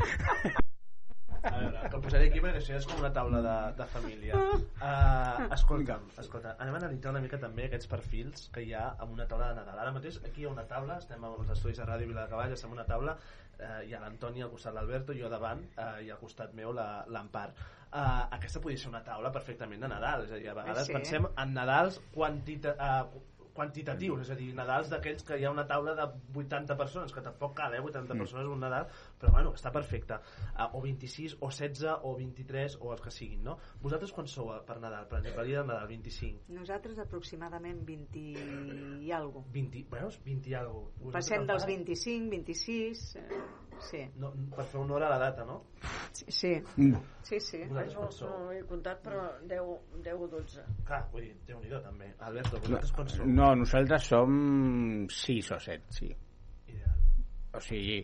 A 1.43 1.51
veure, 1.59 1.81
que 1.91 1.97
el 1.99 2.03
posaré 2.05 2.29
aquí 2.31 2.41
perquè 2.43 2.61
això 2.61 2.77
és 2.79 2.87
com 2.87 3.01
una 3.03 3.11
taula 3.13 3.41
de, 3.43 3.55
de 3.81 3.87
família. 3.91 4.37
Uh, 4.37 5.49
escolta'm, 5.57 6.05
escolta, 6.23 6.53
anem 6.63 6.77
a 6.77 6.81
analitzar 6.83 7.11
una 7.15 7.23
mica 7.25 7.39
també 7.43 7.67
aquests 7.67 7.89
perfils 7.91 8.45
que 8.55 8.63
hi 8.67 8.73
ha 8.79 8.85
amb 9.03 9.13
una 9.17 9.27
taula 9.31 9.49
de 9.51 9.57
Nadal. 9.61 9.81
Ara 9.85 9.95
mateix 9.97 10.21
aquí 10.23 10.43
hi 10.45 10.47
ha 10.49 10.53
una 10.55 10.65
taula, 10.71 10.99
estem 11.03 11.25
als 11.29 11.51
estudis 11.57 11.81
de 11.83 11.89
Ràdio 11.89 12.11
Viladecavall, 12.13 12.55
estem 12.55 12.71
en 12.71 12.79
una 12.79 12.87
taula, 12.89 13.17
uh, 13.59 13.81
hi 13.87 13.95
ha 13.95 14.01
l'Antoni 14.05 14.43
al 14.47 14.51
costat 14.55 14.75
l'Alberto, 14.79 15.17
jo 15.19 15.29
davant, 15.33 15.65
uh, 15.77 15.99
i 16.05 16.11
al 16.15 16.21
costat 16.23 16.55
meu 16.55 16.73
la- 16.77 17.05
l'Empar. 17.11 17.49
Uh, 17.93 18.23
aquesta 18.39 18.61
podria 18.63 18.79
ser 18.81 18.89
una 18.95 19.03
taula 19.05 19.31
perfectament 19.35 19.83
de 19.83 19.91
Nadal, 19.93 20.25
és 20.29 20.33
a 20.33 20.41
dir, 20.41 20.49
a 20.49 20.55
vegades 20.63 20.87
Sí. 20.87 20.95
pensem 20.97 21.27
en 21.37 21.53
Nadals 21.59 22.01
quantita, 22.15 22.77
uh, 22.79 23.29
quantitatius, 23.53 24.23
és 24.23 24.31
a 24.33 24.35
dir, 24.39 24.47
Nadals 24.57 24.89
d'aquells 24.89 25.27
que 25.29 25.37
hi 25.37 25.43
ha 25.45 25.51
una 25.53 25.67
taula 25.69 25.93
de 25.95 26.07
80 26.41 26.73
persones, 26.75 27.13
que 27.13 27.21
tampoc 27.21 27.53
cal, 27.59 27.75
eh, 27.77 27.81
80 27.85 28.15
Mm. 28.15 28.19
persones 28.23 28.47
un 28.49 28.61
Nadal, 28.65 28.87
però 29.23 29.31
bueno, 29.37 29.53
està 29.55 29.71
perfecte. 29.71 30.19
Uh, 30.57 30.67
o 30.75 30.83
26, 30.83 31.37
o 31.39 31.51
16, 31.53 32.03
o 32.03 32.15
23, 32.19 32.77
o 32.83 32.91
els 32.91 33.03
que 33.05 33.13
siguin, 33.15 33.45
no? 33.47 33.57
Vosaltres 33.85 34.11
quan 34.17 34.27
sou 34.31 34.51
per 34.67 34.81
Nadal? 34.83 35.07
Per 35.11 35.21
exemple, 35.21 35.45
el 35.45 35.53
dia 35.53 35.61
de 35.61 35.69
Nadal, 35.69 35.87
25. 35.93 36.49
Nosaltres 36.57 36.99
aproximadament 37.05 37.85
20 37.87 38.25
i 39.07 39.13
alguna 39.15 39.47
20, 39.55 39.85
veus? 39.93 40.19
20 40.27 40.51
i 40.51 40.57
alguna 40.59 40.91
cosa. 40.99 41.15
Passem 41.21 41.47
dels 41.47 41.67
25, 41.71 42.31
26... 42.33 43.05
Eh, 43.23 43.43
sí. 43.83 44.01
No, 44.19 44.33
per 44.57 44.67
fer 44.73 44.81
honor 44.81 45.07
a 45.07 45.13
la 45.15 45.21
data, 45.23 45.47
no? 45.47 45.61
Sí, 46.11 46.27
sí. 46.27 46.53
Mm. 46.77 46.99
Sí, 47.23 47.39
sí. 47.41 47.63
Vosaltres 47.71 48.21
No, 48.27 48.33
no 48.43 48.51
he 48.57 48.65
comptat, 48.67 49.05
però 49.07 49.29
10, 49.47 49.71
10 50.03 50.27
o 50.27 50.29
12. 50.35 50.67
Clar, 50.91 51.05
vull 51.15 51.29
dir, 51.29 51.37
déu-n'hi-do 51.47 51.79
també. 51.87 52.11
Alberto, 52.27 52.59
vosaltres 52.59 52.93
quan 52.99 53.15
sou? 53.15 53.31
No, 53.39 53.53
nosaltres 53.63 54.11
som 54.11 55.07
sis 55.23 55.55
o 55.55 55.63
set, 55.63 55.87
sí. 55.95 56.11
O 57.53 57.61
sigui, 57.61 57.99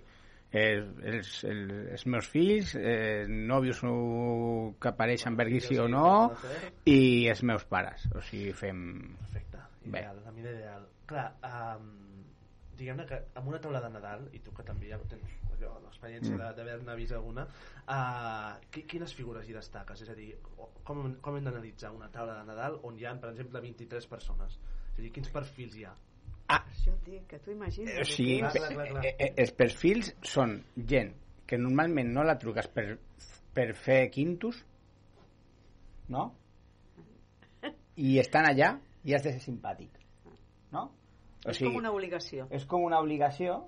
eh, 0.53 0.81
els, 1.13 1.33
els, 1.45 1.73
els 1.95 2.07
meus 2.07 2.29
fills, 2.33 2.75
eh, 2.79 3.27
nòvios 3.29 3.83
que 3.83 4.93
apareixen 4.93 5.39
aquí 5.41 5.61
sí 5.61 5.79
o 5.79 5.89
no, 5.89 6.33
i 6.85 7.29
els 7.29 7.43
meus 7.43 7.67
pares. 7.69 8.09
O 8.15 8.23
sigui, 8.25 8.53
fem... 8.57 8.85
Perfecte, 9.19 9.65
Bé. 9.85 10.01
ideal, 10.01 10.23
la 10.25 10.33
mida 10.33 10.55
ideal. 10.55 10.87
Clar, 11.09 11.27
um, 11.49 11.91
diguem-ne 12.79 13.07
que 13.09 13.21
amb 13.41 13.49
una 13.51 13.61
taula 13.61 13.83
de 13.85 13.93
Nadal, 13.93 14.27
i 14.33 14.41
tu 14.45 14.55
que 14.55 14.65
també 14.67 14.91
ja 14.91 14.99
tens 15.11 15.37
allò, 15.59 15.75
l'experiència 15.85 16.35
Mm. 16.35 16.55
d'haver-ne 16.57 16.95
vist 16.97 17.13
alguna, 17.13 17.45
uh, 17.89 18.59
qui, 18.71 18.85
quines 18.87 19.15
figures 19.15 19.49
hi 19.49 19.57
destaques? 19.57 20.03
És 20.03 20.11
a 20.11 20.15
dir, 20.15 20.37
com, 20.85 21.17
com 21.21 21.37
hem 21.37 21.49
d'analitzar 21.49 21.91
una 21.93 22.11
taula 22.15 22.39
de 22.39 22.45
Nadal 22.47 22.79
on 22.85 22.99
hi 22.99 23.05
ha, 23.07 23.15
per 23.21 23.33
exemple, 23.33 23.61
23 23.61 24.07
persones? 24.07 24.59
És 24.93 24.99
a 24.99 25.03
dir, 25.03 25.13
quins 25.13 25.29
perfils 25.35 25.77
hi 25.77 25.85
ha? 25.85 25.95
Això 26.57 26.95
et 26.95 27.07
dic, 27.07 27.25
que 27.31 27.39
tu 27.45 27.53
imagines... 27.53 27.97
O 28.01 28.07
sigui, 28.09 28.39
Clar, 28.41 28.53
clar, 28.73 28.89
clar, 28.93 29.05
eh, 29.11 29.31
els 29.45 29.53
perfils 29.57 30.13
són 30.25 30.59
gent 30.93 31.13
que 31.49 31.59
normalment 31.61 32.13
no 32.15 32.25
la 32.25 32.39
truques 32.41 32.69
per, 32.73 32.87
per 33.57 33.71
fer 33.77 34.03
quintus, 34.15 34.61
no? 36.13 36.31
I 37.99 38.19
estan 38.23 38.47
allà 38.49 38.77
i 39.05 39.15
has 39.17 39.25
de 39.25 39.33
ser 39.35 39.43
simpàtic, 39.43 39.97
no? 40.73 40.89
és 41.47 41.61
com 41.63 41.77
una 41.79 41.93
obligació. 41.95 42.47
és 42.51 42.65
com 42.67 42.85
una 42.85 43.01
obligació 43.01 43.59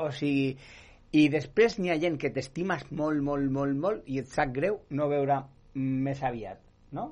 o 0.00 0.08
sigui 0.14 0.56
i 1.18 1.28
després 1.32 1.78
n'hi 1.78 1.92
ha 1.92 1.98
gent 2.00 2.18
que 2.20 2.30
t'estimes 2.32 2.84
molt, 2.90 3.22
molt, 3.24 3.50
molt, 3.52 3.76
molt 3.84 4.08
i 4.08 4.18
et 4.22 4.28
sap 4.32 4.52
greu 4.56 4.80
no 4.90 5.08
veure 5.12 5.42
més 5.74 6.22
aviat 6.24 6.60
no? 6.96 7.10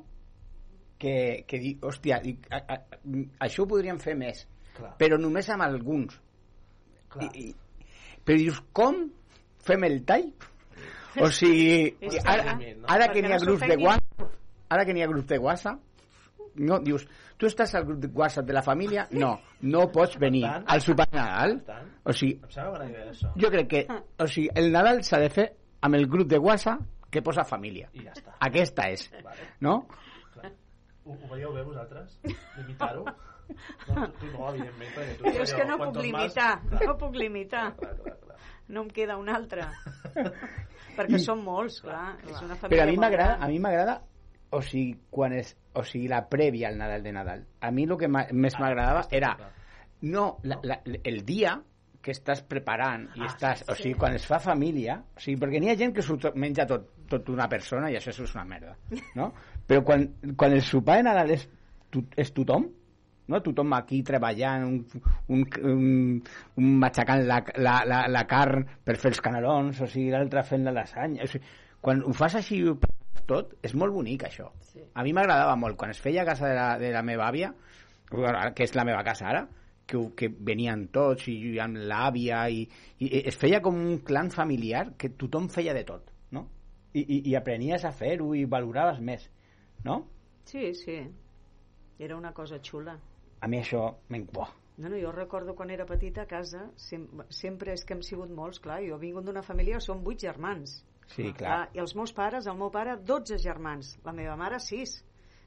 que, 0.98 1.44
que 1.48 1.60
di, 1.60 1.76
hòstia 1.82 2.20
i, 2.24 2.36
a, 2.50 2.60
a, 2.76 3.00
això 3.46 3.64
ho 3.64 3.70
podríem 3.70 4.00
fer 4.02 4.16
més 4.18 4.46
Clar. 4.76 4.92
però 5.00 5.18
només 5.20 5.48
amb 5.52 5.66
alguns 5.66 6.18
Clar. 7.12 7.30
I, 7.32 7.48
i, 7.48 7.88
però 8.26 8.38
dius 8.40 8.60
com 8.76 9.04
fem 9.66 9.88
el 9.88 10.02
tall 10.08 10.28
o 11.24 11.30
sigui 11.32 11.94
ara, 12.24 12.58
ara 12.92 13.10
que 13.12 13.22
n'hi 13.24 13.32
ha 13.32 13.40
grups 13.40 13.64
de. 13.64 13.76
WhatsApp 13.80 14.32
ara 14.68 14.84
que 14.84 14.94
n'hi 14.96 15.04
ha 15.04 15.10
grups 15.10 15.30
de 15.30 15.38
WhatsApp 15.40 15.86
no, 16.56 16.78
dius, 16.80 17.04
tu 17.36 17.48
estàs 17.48 17.74
al 17.76 17.84
grup 17.84 18.00
de 18.00 18.08
WhatsApp 18.14 18.46
de 18.48 18.54
la 18.56 18.62
família? 18.62 19.06
No, 19.22 19.34
no 19.62 19.86
pots 19.92 20.16
venir 20.20 20.44
tant? 20.46 20.64
al 20.72 20.80
sopar 20.80 21.08
de 21.10 21.18
Nadal. 21.18 21.58
Tant, 21.66 21.92
O 22.06 22.14
sigui, 22.14 22.38
idea, 22.38 23.32
jo 23.42 23.50
crec 23.50 23.68
que 23.68 23.80
o 23.90 24.26
sigui, 24.30 24.48
el 24.54 24.70
Nadal 24.72 25.02
s'ha 25.04 25.20
de 25.20 25.30
fer 25.32 25.46
amb 25.86 25.98
el 25.98 26.06
grup 26.08 26.28
de 26.30 26.38
WhatsApp 26.38 26.84
que 27.10 27.22
posa 27.22 27.44
família. 27.44 27.88
I 27.92 28.06
ja 28.06 28.14
està. 28.14 28.36
Aquesta 28.48 28.88
és, 28.92 29.08
Vale. 29.24 29.48
no? 29.60 29.78
Ho, 31.06 31.14
ho 31.14 31.28
veieu 31.30 31.52
bé 31.54 31.62
vosaltres? 31.62 32.18
Limitar-ho? 32.56 33.04
No, 33.48 34.06
tu, 34.10 34.18
tu 34.20 34.30
no, 34.32 34.48
evidentment, 34.50 34.90
perquè 34.96 35.16
tu 35.20 35.32
Jo 35.36 35.42
és 35.46 35.52
que 35.54 35.64
no 35.68 35.76
puc 35.78 35.96
limitar, 36.02 36.50
Clar. 36.68 36.82
no 36.86 36.96
puc 36.98 37.14
limitar. 37.16 37.64
Clar, 37.76 37.94
clar, 38.02 38.16
clar. 38.24 38.36
No 38.68 38.82
em 38.82 38.88
queda 38.90 39.16
un 39.20 39.28
altre. 39.30 39.68
Perquè 40.96 41.18
I- 41.20 41.24
són 41.24 41.42
molts, 41.44 41.80
clar. 41.84 42.16
És 42.24 42.40
una 42.42 42.56
família 42.56 42.70
Però 42.70 42.88
a 42.88 42.90
mi 42.90 42.96
m'agrada, 42.98 43.36
gran. 43.36 43.44
a 43.44 43.48
mi 43.52 43.58
m'agrada 43.62 43.96
o 44.56 44.60
sigui, 44.62 44.96
quan 45.10 45.32
és, 45.36 45.50
o 45.74 45.82
sigui, 45.84 46.08
la 46.08 46.22
prèvia 46.30 46.68
al 46.70 46.78
Nadal 46.78 47.02
de 47.04 47.12
Nadal. 47.12 47.44
A 47.60 47.70
mi 47.74 47.84
el 47.84 47.96
que 48.00 48.08
més 48.08 48.54
Ah, 48.56 48.60
m'agradava 48.62 49.06
era 49.10 49.36
no, 50.02 50.38
la, 50.44 50.58
la, 50.62 50.80
el 51.04 51.24
dia 51.26 51.56
que 52.00 52.12
estàs 52.14 52.42
preparant 52.46 53.08
i 53.16 53.24
Ah, 53.24 53.26
estàs, 53.32 53.64
sí, 53.64 53.70
o 53.70 53.74
sigui, 53.74 53.92
sí. 53.94 53.98
quan 53.98 54.14
es 54.14 54.26
fa 54.26 54.38
família, 54.40 55.00
o 55.16 55.20
sigui, 55.20 55.40
perquè 55.42 55.60
n'hi 55.60 55.70
ha 55.72 55.76
gent 55.76 55.92
que 55.96 56.02
s'ho 56.06 56.16
to- 56.22 56.32
menja 56.38 56.64
tot, 56.66 56.88
tot 57.10 57.28
una 57.34 57.48
persona 57.48 57.90
i 57.90 57.96
això 57.98 58.10
és 58.14 58.34
una 58.34 58.44
merda, 58.46 58.76
no? 59.18 59.32
Però 59.68 59.82
quan, 59.84 60.06
quan 60.38 60.52
el 60.54 60.62
sopar 60.62 60.98
de 61.00 61.08
Nadal 61.08 61.30
és, 61.34 61.48
to, 61.90 62.04
és 62.16 62.30
tothom, 62.32 62.68
no? 63.28 63.40
tothom 63.44 63.74
aquí 63.76 64.02
treballant, 64.06 64.66
un, 64.66 65.06
un, 65.34 65.44
un, 65.70 65.86
un 66.62 66.74
matxacant 66.82 67.24
la, 67.26 67.40
la, 67.58 67.78
la, 67.88 68.02
la 68.12 68.24
carn 68.30 68.66
per 68.84 68.98
fer 69.00 69.14
els 69.14 69.22
canelons, 69.24 69.80
o 69.82 69.90
sigui, 69.90 70.10
l'altre 70.14 70.44
fent 70.46 70.66
la 70.66 70.74
lasanya, 70.76 71.24
o 71.26 71.30
sigui, 71.30 71.54
quan 71.82 72.02
ho 72.02 72.14
fas 72.16 72.38
així 72.38 72.62
tot, 73.26 73.56
és 73.66 73.74
molt 73.74 73.94
bonic 73.94 74.26
això. 74.28 74.48
Sí. 74.70 74.82
A 74.94 75.04
mi 75.04 75.12
m'agradava 75.16 75.56
molt, 75.58 75.76
quan 75.78 75.92
es 75.92 76.00
feia 76.02 76.22
a 76.22 76.28
casa 76.28 76.48
de 76.48 76.56
la, 76.56 76.66
de 76.78 76.92
la 76.94 77.02
meva 77.06 77.26
àvia, 77.28 77.52
que 78.06 78.66
és 78.66 78.74
la 78.78 78.84
meva 78.86 79.02
casa 79.06 79.26
ara, 79.32 79.46
que, 79.86 80.00
que 80.18 80.28
venien 80.28 80.86
tots 80.94 81.28
i 81.30 81.56
amb 81.62 81.78
l'àvia 81.90 82.44
i, 82.50 82.64
i 83.02 83.10
es 83.30 83.38
feia 83.38 83.60
com 83.62 83.78
un 83.78 84.00
clan 84.06 84.30
familiar 84.34 84.88
que 84.98 85.12
tothom 85.18 85.48
feia 85.52 85.74
de 85.74 85.84
tot, 85.86 86.10
no? 86.34 86.46
I, 86.94 87.02
i, 87.02 87.18
i 87.30 87.36
aprenies 87.38 87.84
a 87.86 87.92
fer-ho 87.94 88.32
i 88.34 88.46
valoraves 88.50 89.02
més, 89.02 89.28
no? 89.84 90.00
Sí, 90.46 90.72
sí. 90.74 91.00
Era 91.98 92.16
una 92.16 92.32
cosa 92.34 92.60
xula. 92.62 92.96
A 93.46 93.50
mi 93.52 93.62
això... 93.62 93.86
m'en- 94.10 94.26
Buah, 94.34 94.50
No, 94.76 94.90
no, 94.92 94.98
jo 95.00 95.08
recordo 95.14 95.54
quan 95.56 95.70
era 95.72 95.86
petita 95.88 96.26
a 96.26 96.28
casa, 96.28 96.66
sem 96.76 97.06
sempre 97.32 97.72
és 97.72 97.84
que 97.88 97.94
hem 97.96 98.02
sigut 98.04 98.28
molts, 98.28 98.58
clar, 98.60 98.82
jo 98.84 98.98
vinc 99.00 99.22
d'una 99.24 99.40
família, 99.46 99.78
som 99.80 100.02
vuit 100.04 100.20
germans. 100.20 100.82
Sí, 101.14 101.30
clar. 101.32 101.70
I 101.72 101.80
els 101.80 101.94
meus 101.96 102.12
pares, 102.12 102.44
el 102.50 102.58
meu 102.60 102.68
pare, 102.74 102.98
12 103.00 103.38
germans, 103.40 103.94
la 104.04 104.12
meva 104.12 104.34
mare, 104.36 104.58
6. 104.60 104.98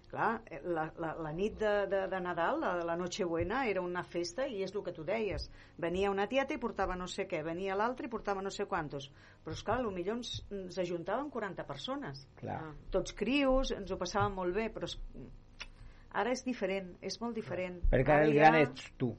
clar, 0.09 0.39
eh, 0.49 0.57
la, 0.65 0.87
la, 0.97 1.11
la 1.21 1.31
nit 1.37 1.59
de, 1.61 1.73
de, 1.91 1.99
de 2.09 2.19
Nadal, 2.25 2.57
la, 2.63 2.71
la 2.87 2.95
Nochebuena, 2.97 3.59
era 3.69 3.83
una 3.85 4.01
festa 4.01 4.47
i 4.49 4.63
és 4.65 4.73
el 4.73 4.81
que 4.87 4.95
tu 4.95 5.03
deies. 5.05 5.45
Venia 5.77 6.09
una 6.09 6.25
tieta 6.31 6.55
i 6.55 6.57
portava 6.63 6.95
no 6.97 7.05
sé 7.05 7.27
què, 7.29 7.43
venia 7.45 7.75
l'altra 7.77 8.07
i 8.07 8.09
portava 8.09 8.41
no 8.41 8.49
sé 8.49 8.65
quantos. 8.65 9.11
Però, 9.43 9.53
esclar, 9.53 9.83
potser 9.85 10.15
ens, 10.15 10.31
ens 10.49 10.79
ajuntaven 10.81 11.29
40 11.29 11.67
persones. 11.69 12.23
Clar. 12.41 12.63
Tots 12.89 13.13
crios, 13.13 13.69
ens 13.77 13.91
ho 13.93 13.99
passàvem 14.01 14.33
molt 14.41 14.57
bé, 14.57 14.71
però 14.73 14.89
és, 14.89 14.97
ara 16.11 16.31
és 16.31 16.43
diferent, 16.45 16.95
és 17.01 17.19
molt 17.21 17.35
diferent. 17.35 17.81
Perquè 17.91 18.15
ara 18.15 18.25
el 18.25 18.33
ja- 18.35 18.39
gran 18.49 18.55
ets 18.63 18.91
tu. 18.97 19.15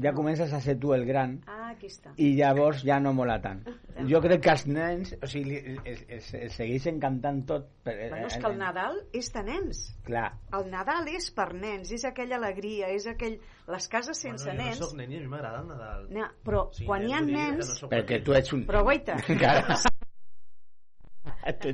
Ja 0.00 0.12
comences 0.14 0.52
a 0.52 0.60
ser 0.60 0.76
tu 0.78 0.92
el 0.94 1.04
gran 1.06 1.40
Ah, 1.48 1.70
aquí 1.72 1.86
està. 1.88 2.12
i 2.20 2.34
llavors 2.36 2.82
ja 2.84 3.00
no 3.00 3.12
mola 3.16 3.40
tant. 3.42 3.64
Jo 4.06 4.20
crec 4.22 4.42
que 4.44 4.50
els 4.52 4.66
nens, 4.68 5.14
o 5.22 5.26
sigui, 5.26 5.56
es, 5.84 6.04
es, 6.08 6.28
es 6.34 6.52
segueixen 6.54 7.00
cantant 7.00 7.40
tot. 7.48 7.66
Per, 7.82 7.94
Bueno, 8.10 8.26
és 8.28 8.36
que 8.38 8.46
el 8.46 8.58
Nadal 8.60 9.00
és 9.12 9.32
de 9.32 9.42
nens. 9.42 9.80
Clar, 10.06 10.28
El 10.54 10.68
Nadal 10.70 11.08
és 11.08 11.30
per 11.34 11.48
nens, 11.54 11.90
és 11.90 12.04
aquella 12.04 12.36
alegria, 12.36 12.92
és 12.94 13.08
aquell... 13.10 13.40
Les 13.66 13.88
cases 13.88 14.16
sense 14.20 14.44
bueno, 14.44 14.60
jo 14.60 14.66
nens... 14.68 14.78
no 14.80 14.86
soc 14.86 14.96
nen 15.00 15.10
i 15.12 15.16
a 15.16 15.20
mi 15.20 15.26
m'agrada 15.32 15.62
el 15.64 15.68
Nadal. 15.72 16.06
No, 16.14 16.28
però 16.44 16.68
Sí, 16.72 16.84
quan 16.86 17.08
hi 17.08 17.12
ha 17.16 17.20
nens... 17.24 17.74
no 17.82 17.88
perquè 17.90 18.22
tu 18.22 18.36
ets 18.38 18.52
un... 18.54 18.66
Però 18.68 18.84
guaita. 18.84 19.16
Encara. 19.34 19.64
tu 19.66 19.72
ets 19.72 19.84
un 19.86 21.26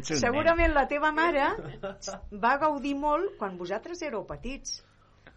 Segurament 0.03 0.75
la 0.75 0.87
teva 0.91 1.11
mare 1.13 1.47
va 2.43 2.57
gaudir 2.63 2.95
molt 2.97 3.37
quan 3.41 3.57
vosaltres 3.59 4.03
éreu 4.03 4.25
petits 4.29 4.83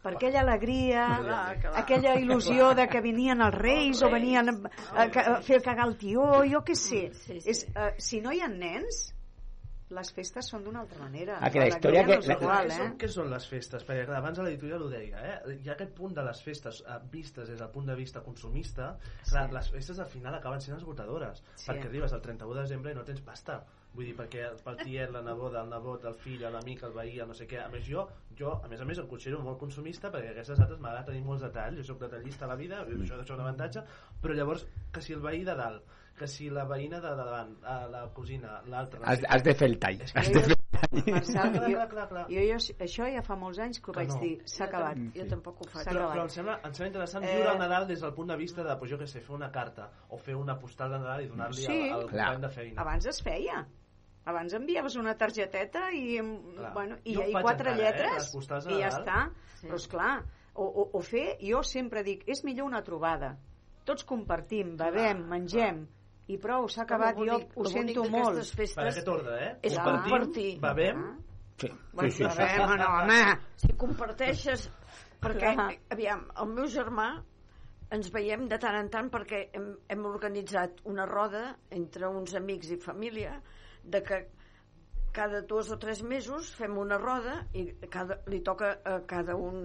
per 0.03 0.13
aquella 0.15 0.41
alegria, 0.43 1.05
Clar, 1.19 1.59
clar. 1.61 1.71
aquella 1.81 2.13
il·lusió 2.19 2.69
de 2.77 2.85
que 2.87 3.01
venien 3.01 3.41
els 3.41 3.55
reis 3.55 4.01
o 4.05 4.09
venien 4.13 4.49
a, 4.53 4.55
a, 4.93 5.05
a 5.07 5.37
fer 5.43 5.57
cagar 5.65 5.87
el 5.89 5.95
tió, 5.97 6.23
jo 6.47 6.61
què 6.63 6.75
sé. 6.77 7.07
Sí, 7.25 7.39
sí. 7.41 7.49
És, 7.49 7.63
uh, 7.73 7.89
si 7.97 8.21
no 8.21 8.31
hi 8.31 8.39
ha 8.39 8.47
nens, 8.47 9.13
les 9.89 10.11
festes 10.13 10.47
són 10.51 10.63
d'una 10.63 10.81
altra 10.83 10.99
manera. 11.01 11.39
Ah, 11.41 11.49
que 11.49 11.59
la 11.63 11.67
història 11.71 12.03
no 12.05 12.09
que- 12.13 12.17
és 12.19 12.27
la- 12.27 12.37
igual, 12.39 12.69
eh? 12.71 12.77
són, 12.77 12.93
què 13.01 13.07
són 13.11 13.29
les 13.33 13.47
festes? 13.49 13.83
Perquè 13.87 14.05
clar, 14.05 14.17
abans 14.21 14.39
a 14.39 14.43
l'editorial 14.45 14.83
ho 14.85 14.89
deia, 14.91 15.23
eh? 15.33 15.57
hi 15.63 15.69
ha 15.69 15.73
aquest 15.75 15.93
punt 15.97 16.13
de 16.15 16.23
les 16.27 16.41
festes 16.45 16.83
eh, 16.85 16.99
vistes 17.11 17.47
des 17.49 17.59
del 17.59 17.69
punt 17.73 17.87
de 17.87 17.95
vista 17.95 18.21
consumista, 18.21 18.93
clar, 19.31 19.47
les 19.55 19.71
festes 19.73 19.99
al 20.03 20.07
final 20.13 20.35
acaben 20.35 20.61
sent 20.61 20.77
esgotadores, 20.77 21.43
Sí. 21.55 21.71
perquè 21.71 21.87
arribes 21.89 22.13
al 22.13 22.21
31 22.21 22.53
de 22.53 22.61
desembre 22.67 22.91
i 22.91 22.95
no 22.95 23.03
tens 23.07 23.21
pasta. 23.21 23.63
Vull 23.97 24.05
dir, 24.05 24.13
perquè 24.13 24.43
pel 24.63 24.75
tiet, 24.83 25.09
la 25.09 25.23
neboda, 25.25 25.63
el 25.65 25.69
nebot, 25.73 26.03
el 26.05 26.13
fill, 26.21 26.43
l'amic, 26.53 26.83
el 26.85 26.93
veí, 26.93 27.15
el 27.19 27.27
no 27.27 27.33
sé 27.33 27.47
què... 27.49 27.63
A 27.63 27.69
més, 27.73 27.81
jo, 27.89 28.03
jo, 28.37 28.51
a 28.63 28.67
més 28.69 28.81
a 28.81 28.85
més, 28.85 28.99
em 29.01 29.07
considero 29.09 29.41
molt 29.41 29.57
consumista 29.57 30.11
perquè 30.13 30.35
aquestes 30.35 30.59
dates 30.61 30.77
m'agrada 30.79 31.07
tenir 31.09 31.23
molts 31.25 31.41
detalls, 31.47 31.79
jo 31.81 31.87
sóc 31.89 32.03
detallista 32.05 32.45
a 32.45 32.51
la 32.53 32.59
vida, 32.59 32.83
mm. 32.85 33.07
això 33.07 33.17
és 33.23 33.31
un 33.33 33.41
avantatge, 33.41 33.81
però 34.21 34.37
llavors, 34.37 34.67
que 34.93 35.01
si 35.01 35.17
el 35.17 35.23
veí 35.25 35.41
de 35.47 35.55
dalt, 35.57 35.89
que 36.17 36.25
si 36.29 36.49
la 36.49 36.63
veïna 36.69 37.01
de 37.01 37.15
davant, 37.17 37.57
eh, 37.61 37.81
la 37.93 38.05
cosina, 38.13 38.61
l'altra... 38.69 39.01
Has, 39.05 39.25
has 39.29 39.43
de 39.45 39.53
fer 39.57 39.67
el 39.71 39.79
tall. 39.81 39.99
És 40.05 40.13
que 40.13 40.19
Has 40.21 40.29
jo- 40.29 40.33
de 40.33 40.45
fer 40.45 40.47
el 40.51 40.53
tall. 40.53 40.63
Marçal, 40.77 41.51
Clar, 41.53 41.69
jo, 41.69 41.73
clar, 41.73 41.87
clar, 41.89 42.03
clar. 42.09 42.23
jo, 42.29 42.41
jo, 42.45 42.57
això 42.85 43.05
ja 43.09 43.21
fa 43.25 43.35
molts 43.37 43.57
anys 43.63 43.79
que 43.81 43.89
ho 43.89 43.93
Que 43.95 44.03
vaig 44.03 44.11
no. 44.13 44.17
dir, 44.21 44.33
s'ha 44.49 44.65
acabat. 44.67 44.99
Jo 45.15 45.25
tampoc 45.29 45.61
ho 45.63 45.67
faig. 45.71 45.87
Però, 45.89 46.05
però 46.13 46.25
em, 46.27 46.29
sembla, 46.33 46.55
em 46.67 46.73
sembla 46.77 46.89
interessant 46.91 47.25
Eh, 47.25 47.31
viure 47.35 47.51
el 47.55 47.61
Nadal 47.63 47.87
des 47.89 48.01
del 48.05 48.13
punt 48.13 48.29
de 48.29 48.37
vista 48.37 48.63
de, 48.65 48.75
pues, 48.77 48.91
jo 48.93 48.99
què 49.01 49.07
sé, 49.09 49.21
fer 49.25 49.33
una 49.35 49.49
carta 49.51 49.89
o 50.09 50.17
fer 50.21 50.35
una 50.37 50.55
postal 50.61 50.93
de 50.93 50.99
Nadal 51.01 51.25
i 51.25 51.27
donar-li 51.31 51.65
Sí. 51.65 51.79
al, 51.89 52.03
al 52.03 52.09
company 52.11 52.41
de 52.45 52.49
feina. 52.59 52.81
Abans 52.85 53.09
es 53.13 53.21
feia. 53.25 53.63
Abans 54.27 54.53
enviaves 54.57 54.97
una 54.99 55.13
targeteta 55.17 55.85
i, 55.95 56.17
Clar. 56.19 56.73
bueno, 56.75 56.97
i, 57.07 57.13
i 57.15 57.31
quatre 57.35 57.71
encara, 57.71 57.75
eh, 57.75 57.81
lletres 57.81 58.31
de 58.65 58.73
i 58.75 58.81
ja 58.81 58.89
està. 58.91 59.19
Sí. 59.61 59.67
Però 59.69 59.77
esclar, 59.79 60.13
o, 60.53 60.65
o, 60.67 60.87
o 60.99 61.01
fer, 61.05 61.37
jo 61.41 61.61
sempre 61.63 62.03
dic, 62.03 62.25
és 62.27 62.43
millor 62.43 62.67
una 62.67 62.81
trobada. 62.83 63.35
Tots 63.87 64.03
compartim, 64.03 64.73
bevem, 64.77 65.21
mengem, 65.31 65.85
i 66.27 66.35
prou, 66.43 66.67
s'ha 66.67 66.83
acabat, 66.83 67.15
Lo 67.15 67.23
jo 67.29 67.37
bonic- 67.37 67.55
ho 67.55 67.63
bonic 67.63 67.95
sento 67.95 68.03
molt. 68.11 68.41
festes 68.43 68.75
Per 68.75 68.89
aquest 68.89 69.07
ordre, 69.07 69.37
eh? 69.45 69.53
és 69.63 69.77
Compartim, 69.77 70.11
compartir. 70.11 70.51
bevem, 70.61 71.07
Sí, 71.57 71.71
Bueno, 71.93 72.11
sí, 72.11 72.17
sí, 72.23 72.29
sí. 72.29 72.37
bevem, 72.37 72.75
no, 72.77 72.87
home. 72.99 73.21
Si 73.55 73.71
comparteixes... 73.73 74.67
Perquè, 75.17 75.55
Clar. 75.55 75.71
aviam, 75.89 76.19
el 76.37 76.51
meu 76.53 76.67
germà 76.69 77.07
ens 77.95 78.11
veiem 78.13 78.43
de 78.51 78.59
tant 78.61 78.75
en 78.77 78.91
tant 78.93 79.07
perquè 79.09 79.39
hem, 79.57 79.71
hem 79.89 80.03
organitzat 80.05 80.83
una 80.85 81.07
roda 81.09 81.55
entre 81.73 82.05
uns 82.11 82.35
amics 82.37 82.69
i 82.75 82.77
família 82.83 83.39
de 83.87 84.03
que 84.03 84.19
cada 85.17 85.41
dos 85.41 85.71
o 85.73 85.79
tres 85.81 86.03
mesos 86.03 86.51
fem 86.53 86.77
una 86.77 86.99
roda 87.01 87.39
i 87.57 87.65
cada, 87.89 88.19
li 88.29 88.43
toca 88.45 88.75
a 88.85 88.99
cada 89.09 89.35
un 89.39 89.57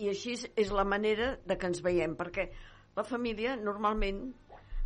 i 0.00 0.08
així 0.10 0.34
és, 0.34 0.72
la 0.72 0.84
manera 0.88 1.34
de 1.46 1.56
que 1.60 1.68
ens 1.70 1.82
veiem 1.84 2.16
perquè 2.18 2.48
la 2.96 3.04
família 3.06 3.54
normalment 3.60 4.24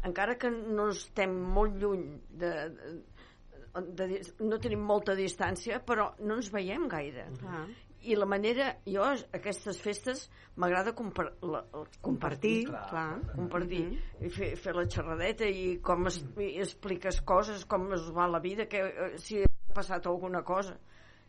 encara 0.04 0.36
que 0.36 0.50
no 0.52 0.90
estem 0.92 1.32
molt 1.54 1.78
lluny 1.80 2.04
de, 2.42 2.52
de, 2.74 3.94
de, 4.02 4.20
no 4.44 4.58
tenim 4.60 4.84
molta 4.84 5.16
distància 5.16 5.80
però 5.86 6.10
no 6.20 6.36
ens 6.42 6.50
veiem 6.52 6.88
gaire 6.90 7.30
Clar. 7.40 7.64
I 8.04 8.14
la 8.16 8.26
manera, 8.26 8.76
jo 8.86 9.02
aquestes 9.32 9.78
festes 9.80 10.26
m'agrada 10.56 10.92
compar 10.94 11.30
la, 11.42 11.62
Compartir, 12.04 12.66
Clar. 12.68 12.82
clar. 12.90 13.20
compartir 13.34 13.84
Mhm. 13.86 14.26
i 14.26 14.30
fer, 14.30 14.56
fer 14.56 14.74
la 14.76 14.84
xerradeta 14.86 15.46
i 15.48 15.78
com 15.82 16.06
es, 16.06 16.18
i 16.38 16.58
expliques 16.60 17.20
coses, 17.22 17.64
com 17.64 17.92
es 17.92 18.10
va 18.12 18.26
la 18.28 18.40
vida, 18.40 18.66
que, 18.66 18.78
eh, 18.80 19.18
si 19.18 19.42
ha 19.42 19.74
passat 19.74 20.06
alguna 20.06 20.42
cosa. 20.42 20.76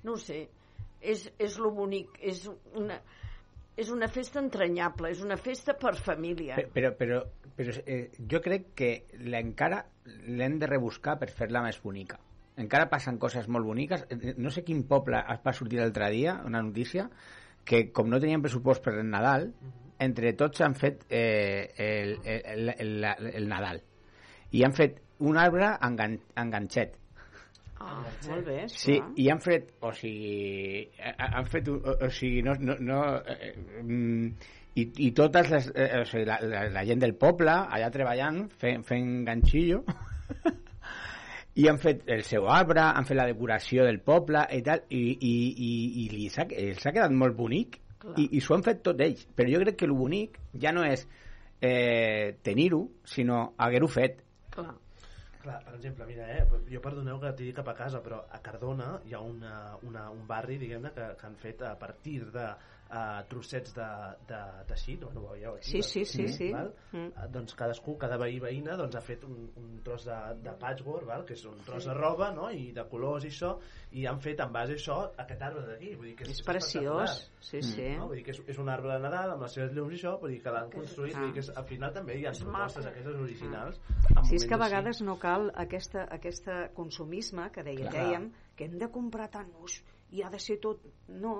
No 0.03 0.13
ho 0.13 0.17
sé. 0.17 0.49
És, 1.01 1.31
és 1.37 1.57
lo 1.59 1.71
bonic. 1.71 2.17
És 2.21 2.49
una, 2.73 2.99
és 3.77 3.89
una 3.91 4.07
festa 4.07 4.39
entranyable, 4.39 5.09
és 5.11 5.21
una 5.21 5.37
festa 5.37 5.73
per 5.77 5.95
família. 5.95 6.55
Pe- 6.55 6.67
Però, 6.73 6.91
però, 6.97 7.23
però 7.55 7.73
eh, 7.85 8.11
jo 8.19 8.39
crec 8.41 8.73
que 8.75 9.05
la 9.25 9.39
encara 9.39 9.85
l'hem 10.27 10.59
de 10.59 10.67
rebuscar 10.67 11.17
per 11.19 11.29
fer-la 11.29 11.61
més 11.63 11.81
bonica. 11.81 12.19
Encara 12.57 12.89
passen 12.89 13.17
coses 13.19 13.47
molt 13.51 13.65
boniques. 13.67 14.05
Eh, 14.09 14.33
No 14.37 14.49
sé 14.51 14.63
quin 14.63 14.83
poble 14.87 15.19
es 15.19 15.41
va 15.45 15.53
sortir 15.53 15.79
l'altre 15.81 16.09
dia, 16.13 16.37
una 16.45 16.61
notícia, 16.63 17.09
que 17.65 17.91
com 17.91 18.09
no 18.09 18.19
tenien 18.21 18.41
pressupost 18.43 18.83
per 18.85 18.93
el 18.99 19.09
Nadal, 19.09 19.49
entre 19.99 20.33
tots 20.37 20.61
han 20.61 20.75
fet 20.75 21.05
eh, 21.09 21.71
el, 21.77 22.17
el, 22.23 22.69
el, 22.77 23.03
el, 23.03 23.31
el 23.41 23.47
Nadal. 23.49 23.81
I 24.51 24.63
han 24.63 24.73
fet 24.77 25.01
un 25.19 25.37
arbre 25.39 25.71
engan, 25.83 26.19
enganxet. 26.35 26.95
Ah, 27.79 28.03
molt 28.29 28.45
bé, 28.47 28.61
Sí, 28.71 28.93
esclar. 28.95 29.11
i 29.19 29.25
han 29.29 29.41
fet, 29.43 29.73
o 29.83 29.91
sigui, 29.93 30.85
ha- 31.03 31.31
han 31.39 31.45
fet, 31.51 31.67
un- 31.67 31.81
o, 31.83 31.95
o 32.05 32.09
sigui, 32.09 32.41
no, 32.41 32.53
no, 32.59 32.77
no 32.79 32.99
eh, 33.19 33.51
mm, 33.83 34.29
i, 34.79 34.85
i 35.07 35.11
totes 35.11 35.49
les, 35.51 35.67
eh, 35.75 35.89
o 35.99 36.05
sigui, 36.07 36.23
la, 36.25 36.37
la, 36.41 36.63
la 36.71 36.85
gent 36.87 37.03
del 37.03 37.15
poble 37.19 37.51
allà 37.51 37.89
treballant, 37.91 38.45
fent, 38.63 38.83
fent 38.87 39.11
ganxillo 39.27 39.83
i 41.55 41.67
han 41.71 41.79
fet 41.79 42.03
el 42.11 42.23
seu 42.27 42.49
arbre, 42.51 42.83
han 42.83 43.07
fet 43.07 43.17
la 43.17 43.27
decoració 43.29 43.85
del 43.87 44.01
poble 44.03 44.43
i 44.51 44.61
tal, 44.65 44.83
i, 44.89 45.03
i, 45.15 45.33
i, 45.67 45.73
i 46.03 46.07
li 46.11 46.29
s'ha 46.31 46.47
els 46.51 46.83
ha 46.83 46.93
quedat 46.95 47.13
molt 47.15 47.37
bonic 47.37 47.79
Clar. 48.01 48.15
i, 48.19 48.27
i 48.35 48.41
s'ho 48.43 48.57
han 48.57 48.65
fet 48.65 48.81
tot 48.83 48.99
ells, 49.01 49.23
però 49.35 49.51
jo 49.53 49.61
crec 49.63 49.79
que 49.79 49.87
el 49.87 49.95
bonic 49.95 50.39
ja 50.61 50.75
no 50.75 50.83
és 50.87 51.05
eh, 51.63 52.35
tenir-ho, 52.43 52.81
sinó 53.07 53.45
haver-ho 53.57 53.91
fet 53.91 54.19
Clar. 54.55 54.73
Clar, 55.45 55.59
per 55.61 55.75
exemple, 55.77 56.05
mira, 56.09 56.25
eh, 56.33 56.61
jo 56.71 56.79
perdoneu 56.81 57.19
que 57.21 57.29
tiri 57.37 57.51
cap 57.53 57.67
a 57.69 57.75
casa, 57.77 57.99
però 58.01 58.23
a 58.33 58.39
Cardona 58.41 58.95
hi 59.05 59.13
ha 59.13 59.19
una, 59.21 59.75
una, 59.85 60.07
un 60.09 60.23
barri, 60.25 60.57
diguem-ne, 60.57 60.89
que, 60.95 61.11
que 61.19 61.27
han 61.27 61.35
fet 61.37 61.61
a 61.61 61.75
partir 61.77 62.31
de 62.33 62.47
uh, 62.89 63.21
trossets 63.29 63.73
de, 63.75 63.87
de 64.29 64.39
teixit, 64.69 65.03
bueno, 65.03 65.23
ho 65.23 65.33
veieu 65.33 65.55
aquí, 65.55 65.71
Sí, 65.71 65.81
sí, 65.81 66.05
sí, 66.05 66.23
doncs, 66.23 66.37
sí. 66.37 66.49
Val? 66.53 66.71
Mm. 66.91 67.07
Eh, 67.07 67.27
doncs 67.33 67.55
cadascú, 67.57 67.95
cada 68.01 68.17
veí 68.21 68.39
veïna, 68.43 68.77
doncs 68.79 68.97
ha 68.99 69.03
fet 69.05 69.25
un, 69.27 69.49
un 69.61 69.79
tros 69.85 70.05
de, 70.07 70.17
de 70.45 70.53
patchwork, 70.61 71.07
val? 71.09 71.25
que 71.25 71.35
és 71.37 71.45
un 71.49 71.57
tros 71.65 71.87
de 71.89 71.95
roba, 71.97 72.31
no?, 72.35 72.49
i 72.53 72.71
de 72.75 72.85
colors 72.91 73.25
i 73.25 73.31
això, 73.33 73.55
i 73.95 74.05
han 74.09 74.21
fet 74.23 74.43
en 74.43 74.53
base 74.53 74.75
a 74.75 74.79
això 74.79 74.99
aquest 75.25 75.41
arbre 75.49 75.65
d'aquí, 75.69 75.95
vull 75.95 76.11
dir 76.11 76.15
que 76.19 76.29
és, 76.29 76.35
És 76.35 76.45
preciós, 76.45 77.17
sí, 77.39 77.61
sí. 77.65 77.89
No? 77.97 78.09
Vull 78.11 78.21
dir 78.21 78.25
que 78.29 78.35
és, 78.35 78.41
és 78.55 78.61
un 78.61 78.71
arbre 78.71 78.93
de 78.93 79.01
Nadal 79.05 79.35
amb 79.35 79.45
les 79.45 79.57
seves 79.57 79.75
llums 79.75 79.95
i 79.95 79.99
això, 79.99 80.15
vull 80.21 80.35
dir 80.35 80.41
que 80.43 80.55
l'han 80.55 80.71
construït, 80.73 81.17
vull 81.17 81.29
dir 81.29 81.37
que 81.39 81.45
és, 81.45 81.51
al 81.55 81.67
final 81.69 81.93
també 81.95 82.19
hi 82.19 82.25
ha 82.29 82.35
propostes 82.39 82.89
aquestes 82.91 83.19
originals. 83.25 83.81
Si 83.81 83.95
és 83.95 84.05
amb 84.05 84.15
moments 84.21 84.47
que 84.47 84.55
a 84.55 84.57
així. 84.57 84.63
vegades 84.65 85.03
no 85.05 85.17
cal 85.21 85.51
aquesta, 85.65 86.07
aquesta 86.19 86.57
consumisme 86.77 87.49
que 87.55 87.65
deia, 87.65 87.89
Clar. 87.89 87.93
dèiem 87.99 88.31
que 88.55 88.69
hem 88.69 88.79
de 88.79 88.89
comprar 88.91 89.29
tant 89.33 89.51
ús 89.61 89.81
i 90.15 90.23
ha 90.23 90.31
de 90.31 90.39
ser 90.39 90.59
tot... 90.63 90.83
No. 91.07 91.35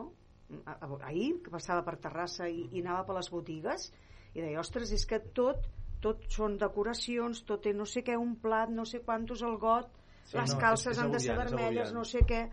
A- 0.66 0.78
a- 0.86 1.08
Ahir, 1.10 1.42
que 1.44 1.50
passava 1.50 1.82
per 1.84 1.98
Terrassa 1.98 2.48
i, 2.48 2.68
i 2.72 2.82
anava 2.82 3.04
per 3.08 3.16
les 3.18 3.30
botigues, 3.34 3.88
i 4.36 4.42
deia, 4.42 4.60
ostres, 4.60 4.92
és 4.94 5.06
que 5.10 5.20
tot 5.34 5.66
tot 6.06 6.22
són 6.30 6.58
decoracions, 6.62 7.40
tot 7.48 7.64
té 7.64 7.72
no 7.74 7.86
sé 7.90 8.04
què, 8.06 8.14
un 8.20 8.36
plat, 8.38 8.70
no 8.70 8.84
sé 8.86 9.00
quantos 9.02 9.42
al 9.42 9.56
got, 9.58 9.88
Sí, 10.26 10.38
les 10.38 10.54
no, 10.54 10.60
calces 10.60 10.92
és- 10.92 10.98
és 10.98 11.04
han 11.04 11.12
de 11.12 11.20
ser 11.20 11.36
vermelles, 11.38 11.94
no 11.94 12.04
sé 12.04 12.20
què... 12.26 12.44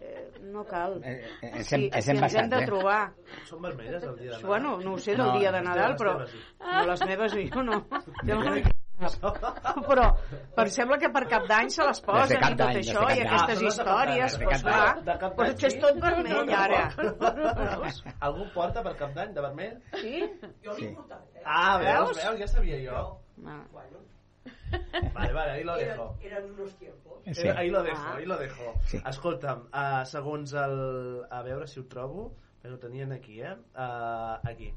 Eh, 0.00 0.40
no 0.52 0.64
cal. 0.68 1.00
Eh, 1.02 1.24
eh, 1.42 1.50
ens 1.56 1.66
Sí, 1.70 1.88
ens 1.92 2.04
si 2.04 2.38
hem 2.38 2.50
de 2.50 2.58
eh? 2.62 2.66
trobar. 2.66 3.12
Són 3.48 3.62
vermelles 3.62 4.02
el 4.04 4.16
dia 4.18 4.30
de 4.30 4.36
Nadal? 4.36 4.46
Bueno, 4.46 4.76
no 4.84 4.92
ho 4.94 4.98
sé 4.98 5.12
del 5.16 5.26
No, 5.26 5.38
dia 5.38 5.50
de 5.52 5.62
Nadal, 5.62 5.96
però 5.96 6.26
sí. 6.28 6.38
no, 6.60 6.86
les 6.90 7.04
meves 7.06 7.32
jo 7.54 7.62
no. 7.62 7.78
Jo 8.26 8.38
no. 8.42 8.54
però, 9.88 10.06
però 10.56 10.64
sembla 10.72 10.96
que 11.02 11.10
per 11.12 11.22
cap 11.28 11.44
d'any 11.50 11.68
se 11.74 11.84
les 11.84 11.98
posen 12.00 12.40
Cap 12.40 12.54
i 12.54 12.56
tot 12.56 12.78
això, 12.80 13.02
i 13.12 13.20
aquestes 13.26 13.56
Ah, 13.56 13.56
són 13.56 13.66
les 13.66 13.76
de 13.76 13.84
Cap 13.84 13.98
d'Any, 13.98 14.12
històries, 14.16 14.36
doncs 14.38 14.62
clar, 14.62 15.32
pues 15.36 15.48
d'Any, 15.48 15.50
és 15.52 15.60
que 15.60 15.66
és 15.66 15.74
sí? 15.74 15.80
tot 15.82 16.00
vermell 16.00 16.54
ara. 16.56 16.80
Algú 18.30 18.46
porta 18.54 18.82
per 18.86 18.94
cap 18.96 19.12
d'any 19.16 19.34
de 19.36 19.44
vermell? 19.44 19.76
Sí? 20.00 20.14
Jo 20.64 20.72
Sí. 20.78 20.86
l'he 20.86 20.94
portat? 20.96 21.42
Ah, 21.44 21.76
veus, 21.82 22.08
Veus? 22.16 22.22
veus, 22.24 22.38
ja 22.40 22.48
sabia 22.54 22.78
jo. 22.86 23.04
Ah. 23.46 23.60
Vale, 25.14 25.32
vale, 25.32 25.50
ahí 25.52 25.64
lo 25.64 25.76
dejo. 25.76 26.16
eran 26.22 26.44
unos 26.50 26.74
tiempos. 26.78 27.20
Sí. 27.32 27.48
Ahí 27.48 27.70
lo 27.70 27.82
dejo, 27.82 28.02
Ah. 28.02 28.16
ahí 28.16 28.24
lo 28.26 28.36
dejo. 28.36 28.74
Sí. 28.86 29.00
Escolta'm, 29.04 29.68
uh, 29.72 30.04
segons 30.06 30.52
el... 30.54 31.22
A 31.30 31.42
veure 31.42 31.66
si 31.66 31.80
ho 31.80 31.86
trobo. 31.86 32.32
Però 32.62 32.74
ho 32.74 32.78
tenien 32.82 33.12
aquí, 33.12 33.40
eh? 33.42 33.52
Uh, 33.76 34.40
aquí. 34.42 34.72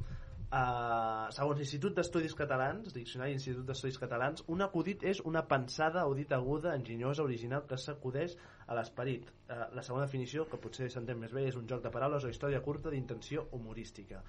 Uh, 0.49 1.27
segons 1.29 1.59
l'Institut 1.59 1.93
d'Estudis 1.93 2.33
Catalans, 2.33 2.89
Diccionari 2.93 3.35
d'Institut 3.35 3.67
d'Estudis 3.67 3.99
Catalans, 4.01 4.41
un 4.49 4.63
acudit 4.65 5.03
és 5.11 5.19
una 5.29 5.43
pensada 5.51 6.07
o 6.09 6.15
dita 6.17 6.39
aguda, 6.39 6.73
enginyosa, 6.73 7.21
original, 7.21 7.67
que 7.69 7.77
s'acudeix 7.77 8.33
a 8.65 8.77
l'esperit. 8.79 9.29
Uh, 9.45 9.67
la 9.77 9.83
segona 9.85 10.07
definició, 10.07 10.47
que 10.49 10.57
potser 10.63 10.89
s'entén 10.89 11.21
més 11.21 11.35
bé, 11.37 11.45
és 11.51 11.59
un 11.59 11.69
joc 11.69 11.85
de 11.85 11.93
paraules 11.93 12.25
o 12.25 12.33
història 12.33 12.63
curta 12.65 12.89
d'intenció 12.89 13.45
humorística. 13.59 14.23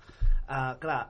Uh, 0.44 0.76
clar, 0.84 1.00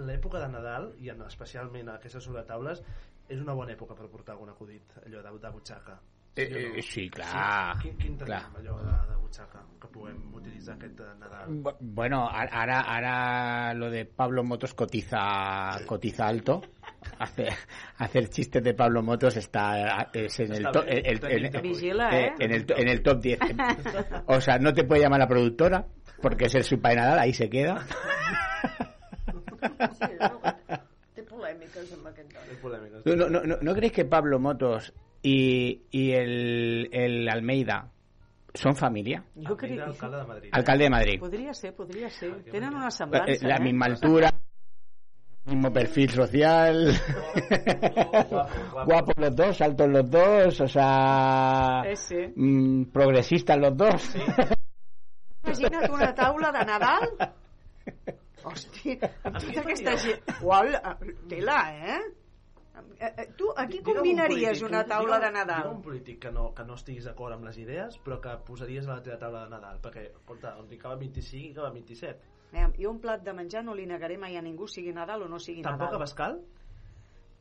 l'època 0.00 0.40
de 0.40 0.48
Nadal, 0.56 0.92
i 1.04 1.12
en, 1.12 1.20
especialment 1.28 1.92
aquestes 1.92 2.24
sobretaules, 2.24 2.80
és 3.28 3.40
una 3.44 3.56
bona 3.60 3.76
època 3.76 4.00
per 4.00 4.08
portar 4.08 4.38
algun 4.38 4.56
acudit, 4.56 4.96
allò 5.04 5.20
de, 5.28 5.38
de 5.44 5.56
butxaca. 5.58 6.00
Eh, 6.36 6.72
eh, 6.78 6.82
sí, 6.82 7.08
clar, 7.10 7.76
Sí? 7.76 7.82
Quin, 7.88 7.96
quin 7.98 8.16
tenim, 8.18 8.26
clar. 8.26 8.42
allò 8.58 8.78
de, 8.82 8.90
de 9.12 9.16
butxaca, 9.22 9.60
que 9.80 9.86
puguem 9.88 10.34
utilitzar 10.34 10.74
aquest 10.74 10.98
eh, 11.00 11.04
Nadal? 11.20 11.48
Bu- 11.62 11.76
Bueno, 11.80 12.26
a- 12.28 12.48
ahora, 12.50 12.80
ahora 12.80 13.74
lo 13.74 13.88
de 13.90 14.04
Pablo 14.04 14.42
Motos 14.42 14.74
cotiza, 14.74 15.78
cotiza 15.86 16.26
alto. 16.26 16.60
Hacer, 17.18 17.52
hacer 17.98 18.28
chistes 18.30 18.62
de 18.64 18.74
Pablo 18.74 19.02
Motos 19.02 19.36
está 19.36 20.08
es 20.12 20.40
en 20.40 20.50
el, 20.52 20.66
Está 20.66 20.72
to- 20.72 20.82
bien, 20.84 20.98
el- 21.06 21.14
está 21.14 21.28
el- 21.28 21.40
bien, 21.42 21.54
el- 21.56 21.62
Vigila, 21.62 22.08
eh, 22.18 22.24
eh? 22.26 22.32
en, 22.40 22.52
el, 22.52 22.66
to- 22.66 22.76
en 22.78 22.88
el 22.88 23.02
top 23.02 23.20
10. 23.20 23.38
O 24.26 24.40
sea, 24.40 24.58
no 24.58 24.72
te 24.72 24.84
puede 24.84 25.02
llamar 25.02 25.20
la 25.20 25.28
productora 25.28 25.86
porque 26.20 26.46
es 26.46 26.54
el 26.56 26.64
supa 26.64 26.88
de 26.90 26.96
Nadal, 26.96 27.18
ahí 27.20 27.32
se 27.32 27.48
queda. 27.48 27.86
Sí, 29.94 30.12
no, 30.20 30.40
té 31.14 31.22
polèmiques 31.28 31.92
amb 31.94 32.06
aquest 32.10 32.32
dona. 32.32 32.44
Hay 32.50 32.56
polémicas. 32.62 33.02
¿No, 33.06 33.14
no, 33.16 33.40
no, 33.44 33.56
¿no 33.60 33.74
creéis 33.74 33.92
que 33.92 34.04
Pablo 34.04 34.38
Motos 34.40 34.92
y, 35.24 35.82
y 35.90 36.12
el, 36.12 36.88
el 36.92 37.28
Almeida 37.28 37.88
son 38.52 38.76
familia? 38.76 39.24
Crec... 39.34 39.72
Almeida, 39.72 39.84
alcalde 39.86 40.16
de 40.18 40.24
Madrid. 40.26 40.48
Alcalde 40.52 40.84
de 40.84 40.90
Madrid. 40.90 41.18
Podria 41.18 41.52
ser, 41.54 41.74
podria 41.74 42.10
ser. 42.10 42.44
Tenen 42.44 42.74
una 42.74 42.88
Eh, 42.88 42.90
semblança, 42.92 43.46
la 43.48 43.56
eh? 43.56 43.60
misma 43.60 43.86
altura, 43.86 44.30
mismo 45.46 45.72
perfil 45.72 46.10
social, 46.10 46.92
guapos 48.86 49.14
los 49.16 49.34
dos, 49.36 49.60
altos 49.60 49.88
los 49.88 50.10
dos, 50.10 50.60
o 50.60 50.68
sea, 50.68 51.82
Eh, 51.86 51.96
sí. 51.96 52.16
mm, 52.36 52.84
progresistas 52.92 53.58
los 53.58 53.76
dos. 53.76 54.14
Imagina't 55.44 55.90
una 55.92 56.14
taula 56.14 56.50
de 56.52 56.64
Nadal 56.64 57.08
Hosti, 58.44 58.94
amb 59.24 59.36
tota 59.40 59.60
aquesta 59.60 59.92
gent... 60.00 60.20
Uala, 60.44 60.96
tela, 61.28 61.58
eh? 61.76 62.00
Eh, 62.98 63.12
eh, 63.18 63.28
Tu, 63.36 63.46
aquí 63.56 63.78
Digue'm 63.78 63.88
un 63.88 63.94
combinaries 64.02 64.48
polític, 64.58 64.68
una 64.68 64.80
un- 64.82 64.88
taula 64.88 65.18
de 65.18 65.26
digue'm- 65.26 65.32
Nadal? 65.34 65.62
Digue'm 65.62 65.76
un 65.76 65.82
polític 65.82 66.18
que 66.20 66.30
no, 66.32 66.52
que 66.54 66.64
no 66.64 66.74
estiguis 66.74 67.04
d'acord 67.04 67.34
amb 67.34 67.44
les 67.44 67.58
idees, 67.58 67.98
però 68.02 68.20
que 68.20 68.36
posaries 68.46 68.88
a 68.88 68.94
la 68.96 69.02
teva 69.02 69.18
taula 69.18 69.44
de 69.44 69.50
Nadal. 69.50 69.80
Perquè, 69.80 70.08
escolta, 70.16 70.56
on 70.58 70.66
hi 70.72 70.78
caben 70.78 70.98
25 70.98 71.50
i 71.50 71.54
caben 71.54 71.72
27. 71.74 72.20
Aviam, 72.52 72.72
Jo 72.78 72.90
un 72.90 73.00
plat 73.00 73.22
de 73.22 73.32
menjar 73.32 73.64
no 73.64 73.74
li 73.74 73.86
negaré 73.86 74.18
mai 74.18 74.36
a 74.36 74.42
ningú, 74.42 74.66
sigui 74.68 74.92
Nadal 74.92 75.22
o 75.22 75.28
no 75.28 75.38
sigui 75.38 75.62
Tampoc 75.62 75.82
a 75.82 75.84
Nadal. 75.92 76.00
Bascal? 76.00 76.40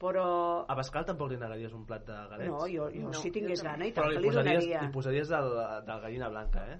Però... 0.03 0.65
A 0.67 0.75
Bascal 0.75 1.05
tampoc 1.05 1.29
li 1.31 1.37
negaries 1.39 1.71
un 1.73 1.85
plat 1.87 2.03
de 2.05 2.13
galets? 2.29 2.49
No, 2.51 2.65
jo, 2.67 2.89
jo 2.91 3.05
No, 3.07 3.13
si 3.13 3.29
tingués 3.31 3.61
jo 3.61 3.67
gana 3.69 3.85
i 3.87 3.93
Però 3.93 4.03
tant 4.03 4.09
li 4.11 4.15
que 4.17 4.21
li 4.21 4.27
posaries, 4.27 4.59
donaria. 4.65 4.81
li 4.81 4.91
posaries 4.91 5.29
del, 5.29 5.53
del 5.87 6.01
gallina 6.01 6.29
blanca, 6.29 6.65
eh? 6.73 6.79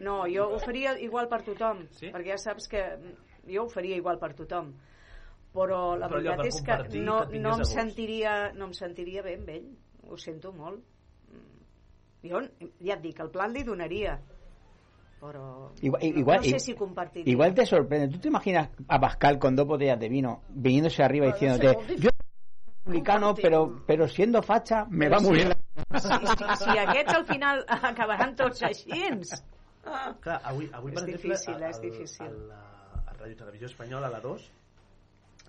No, 0.00 0.22
jo 0.30 0.46
ho 0.54 0.58
faria 0.62 0.94
igual 1.00 1.28
per 1.28 1.42
tothom, 1.44 1.82
Sí? 1.90 2.08
perquè 2.14 2.30
ja 2.32 2.38
saps 2.38 2.68
que 2.68 2.82
jo 3.46 3.64
ho 3.64 3.68
faria 3.68 3.96
igual 3.96 4.18
per 4.18 4.32
tothom. 4.34 4.72
Però 5.52 5.80
la 6.00 6.08
Però 6.08 6.20
veritat 6.22 6.46
és 6.48 6.60
que 6.64 6.76
no, 7.04 7.18
que 7.28 7.38
no, 7.38 7.50
a 7.52 7.58
em 7.60 7.64
sentiria, 7.68 8.36
no 8.56 8.70
em 8.70 8.76
sentiria 8.76 9.22
bé 9.22 9.36
amb 9.36 9.50
ell, 9.52 9.66
ho 10.08 10.16
sento 10.16 10.52
molt. 10.56 10.80
Mm. 11.28 12.30
Jo, 12.30 12.40
ja 12.80 12.96
et 12.96 13.02
dic, 13.04 13.20
el 13.20 13.28
plan 13.34 13.52
li 13.52 13.64
donaria, 13.66 14.16
però 15.22 15.70
Igual, 15.80 16.02
no, 16.02 16.18
igual, 16.20 16.38
no 16.38 16.44
sé 16.44 16.58
si 16.58 16.74
compartiria. 16.74 17.30
igual 17.30 17.54
te 17.54 17.64
sorprende. 17.64 18.08
¿Tú 18.08 18.18
te 18.18 18.28
imaginas 18.28 18.70
a 18.88 18.98
Pascal 18.98 19.38
con 19.38 19.54
dos 19.54 19.66
botellas 19.68 20.00
de 20.00 20.08
vino 20.08 20.42
viniéndose 20.48 21.02
arriba 21.04 21.26
y 21.26 21.32
diciéndote, 21.32 21.76
yo 21.96 22.10
soy 22.10 22.76
republicano, 22.84 23.34
pero, 23.34 23.82
pero 23.86 24.08
siendo 24.08 24.42
facha 24.42 24.84
me 24.90 25.08
va 25.08 25.20
muy 25.20 25.36
bien 25.36 25.50
la 25.50 25.56
Si, 26.00 26.08
si, 26.08 26.64
si 26.64 26.78
aquests 26.78 27.14
al 27.14 27.24
final 27.26 27.64
acabaran 27.68 28.34
tots 28.36 28.62
així. 28.62 28.90
Clar, 30.22 30.40
avui, 30.44 30.68
avui 30.72 30.92
És 30.92 30.98
per 31.00 31.06
difícil, 31.06 31.32
exemple, 31.32 31.68
és 31.70 31.80
difícil. 31.80 32.26
A, 32.26 32.30
la, 32.50 33.00
a 33.06 33.14
Ràdio 33.16 33.36
Televisió 33.38 33.66
Espanyola, 33.70 34.06
a 34.08 34.10
la 34.10 34.20
2, 34.20 34.44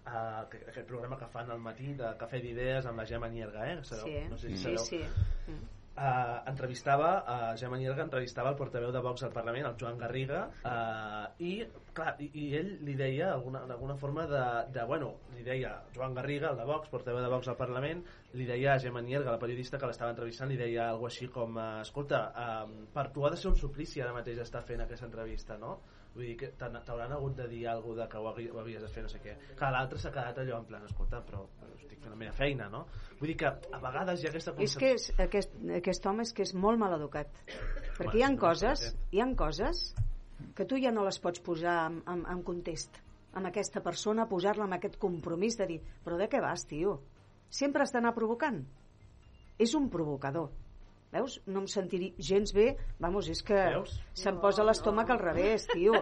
uh, 0.06 0.44
aquest 0.46 0.88
programa 0.88 1.18
que 1.20 1.30
fan 1.34 1.52
al 1.52 1.62
matí 1.64 1.94
de 2.00 2.16
Cafè 2.20 2.42
d'Idees 2.44 2.90
amb 2.90 3.04
la 3.04 3.08
Gemma 3.10 3.30
Nierga, 3.32 3.70
eh? 3.72 3.80
Sabeu? 3.84 4.10
Sí, 4.10 4.28
no 4.30 4.38
sé 4.38 4.52
si 4.52 4.58
sí, 4.58 4.64
sabeu. 4.64 4.86
sí. 4.90 5.02
Mm. 5.48 5.72
Uh, 5.94 6.40
entrevistava, 6.50 7.10
uh, 7.22 7.50
Gemma 7.54 7.78
Nierga 7.78 8.02
entrevistava 8.02 8.50
el 8.50 8.56
portaveu 8.58 8.90
de 8.92 9.02
Vox 9.06 9.22
al 9.28 9.34
Parlament, 9.36 9.68
el 9.68 9.76
Joan 9.78 10.00
Garriga, 10.02 10.40
uh, 10.66 11.28
i, 11.38 11.52
clar, 11.94 12.16
i, 12.18 12.32
i 12.34 12.48
ell 12.58 12.72
li 12.88 12.96
deia 12.98 13.28
alguna, 13.36 13.62
d'alguna 13.70 13.94
forma 14.02 14.26
de, 14.32 14.42
de, 14.74 14.88
bueno, 14.90 15.12
li 15.36 15.46
deia 15.46 15.76
Joan 15.94 16.18
Garriga, 16.18 16.50
el 16.50 16.58
de 16.58 16.66
Vox, 16.66 16.90
portaveu 16.90 17.22
de 17.22 17.30
Vox 17.30 17.52
al 17.52 17.60
Parlament, 17.62 18.02
li 18.34 18.50
deia 18.50 18.74
a 18.74 18.82
Gemma 18.82 19.06
Nierga, 19.06 19.36
la 19.36 19.44
periodista 19.44 19.78
que 19.78 19.92
l'estava 19.92 20.16
entrevistant, 20.16 20.50
li 20.50 20.58
deia 20.58 20.88
alguna 20.90 21.14
així 21.14 21.30
com, 21.30 21.62
uh, 21.62 21.84
escolta, 21.86 22.24
um, 22.42 22.74
per 22.96 23.12
tu 23.14 23.28
ha 23.28 23.30
de 23.36 23.38
ser 23.38 23.52
un 23.54 23.60
suplici 23.62 24.02
ara 24.02 24.18
mateix 24.18 24.42
estar 24.42 24.66
fent 24.66 24.82
aquesta 24.82 25.06
entrevista, 25.06 25.62
no? 25.62 25.78
Vull 26.14 26.28
dir 26.30 26.36
que 26.38 26.48
t'hauran 26.60 27.12
hagut 27.16 27.36
de 27.40 27.48
dir 27.50 27.64
alguna 27.68 28.04
de 28.04 28.10
que 28.10 28.18
ho, 28.22 28.28
havi- 28.30 28.50
ho 28.54 28.60
havies 28.62 28.82
de 28.84 28.88
fer, 28.94 29.02
no 29.04 29.10
sé 29.10 29.18
què. 29.24 29.34
Clar, 29.58 29.72
l'altre 29.74 29.98
s'ha 29.98 30.12
quedat 30.14 30.38
allò 30.44 30.60
en 30.60 30.66
plan, 30.70 30.84
escolta, 30.86 31.24
però, 31.26 31.48
però 31.60 31.74
estic 31.74 32.00
fent 32.04 32.12
la 32.14 32.20
meva 32.20 32.34
feina, 32.38 32.68
no? 32.70 32.84
Vull 33.20 33.32
dir 33.32 33.38
que 33.40 33.48
a 33.50 33.80
vegades 33.82 34.22
hi 34.22 34.28
ha 34.28 34.30
aquesta 34.30 34.54
És 34.62 34.76
que 34.78 34.92
és, 34.94 35.08
aquest, 35.20 35.56
aquest 35.80 36.06
home 36.06 36.22
és 36.22 36.34
que 36.38 36.44
és 36.46 36.54
molt 36.54 36.78
mal 36.78 36.94
educat. 37.00 37.34
Perquè 37.48 38.04
Bueno, 38.04 38.20
hi 38.20 38.24
ha 38.28 38.30
no 38.30 38.38
coses, 38.44 38.86
hi 39.12 39.22
ha 39.22 39.28
coses 39.36 39.82
que 40.54 40.66
tu 40.70 40.78
ja 40.78 40.92
no 40.92 41.04
les 41.08 41.18
pots 41.20 41.40
posar 41.42 41.88
en, 41.90 42.04
en, 42.06 42.26
en 42.30 42.44
context 42.44 43.02
amb 43.34 43.48
aquesta 43.50 43.82
persona, 43.82 44.28
posar-la 44.30 44.68
amb 44.68 44.76
aquest 44.78 45.00
compromís 45.02 45.58
de 45.58 45.66
dir, 45.66 45.80
però 46.06 46.20
de 46.20 46.28
què 46.30 46.40
vas, 46.42 46.68
tio? 46.70 47.00
Sempre 47.50 47.82
has 47.82 47.92
d'anar 47.92 48.14
provocant. 48.14 48.60
És 49.58 49.74
un 49.74 49.90
provocador. 49.90 50.52
Veus? 51.14 51.38
No 51.46 51.62
em 51.62 51.68
sentiria 51.70 52.14
gens 52.18 52.54
bé. 52.56 52.72
Vamos, 53.00 53.30
és 53.30 53.44
que 53.46 53.58
Veus? 53.76 53.94
se'm 54.18 54.40
posa 54.42 54.66
l'estómac 54.66 55.12
al 55.14 55.20
revés, 55.22 55.68
tio. 55.72 55.94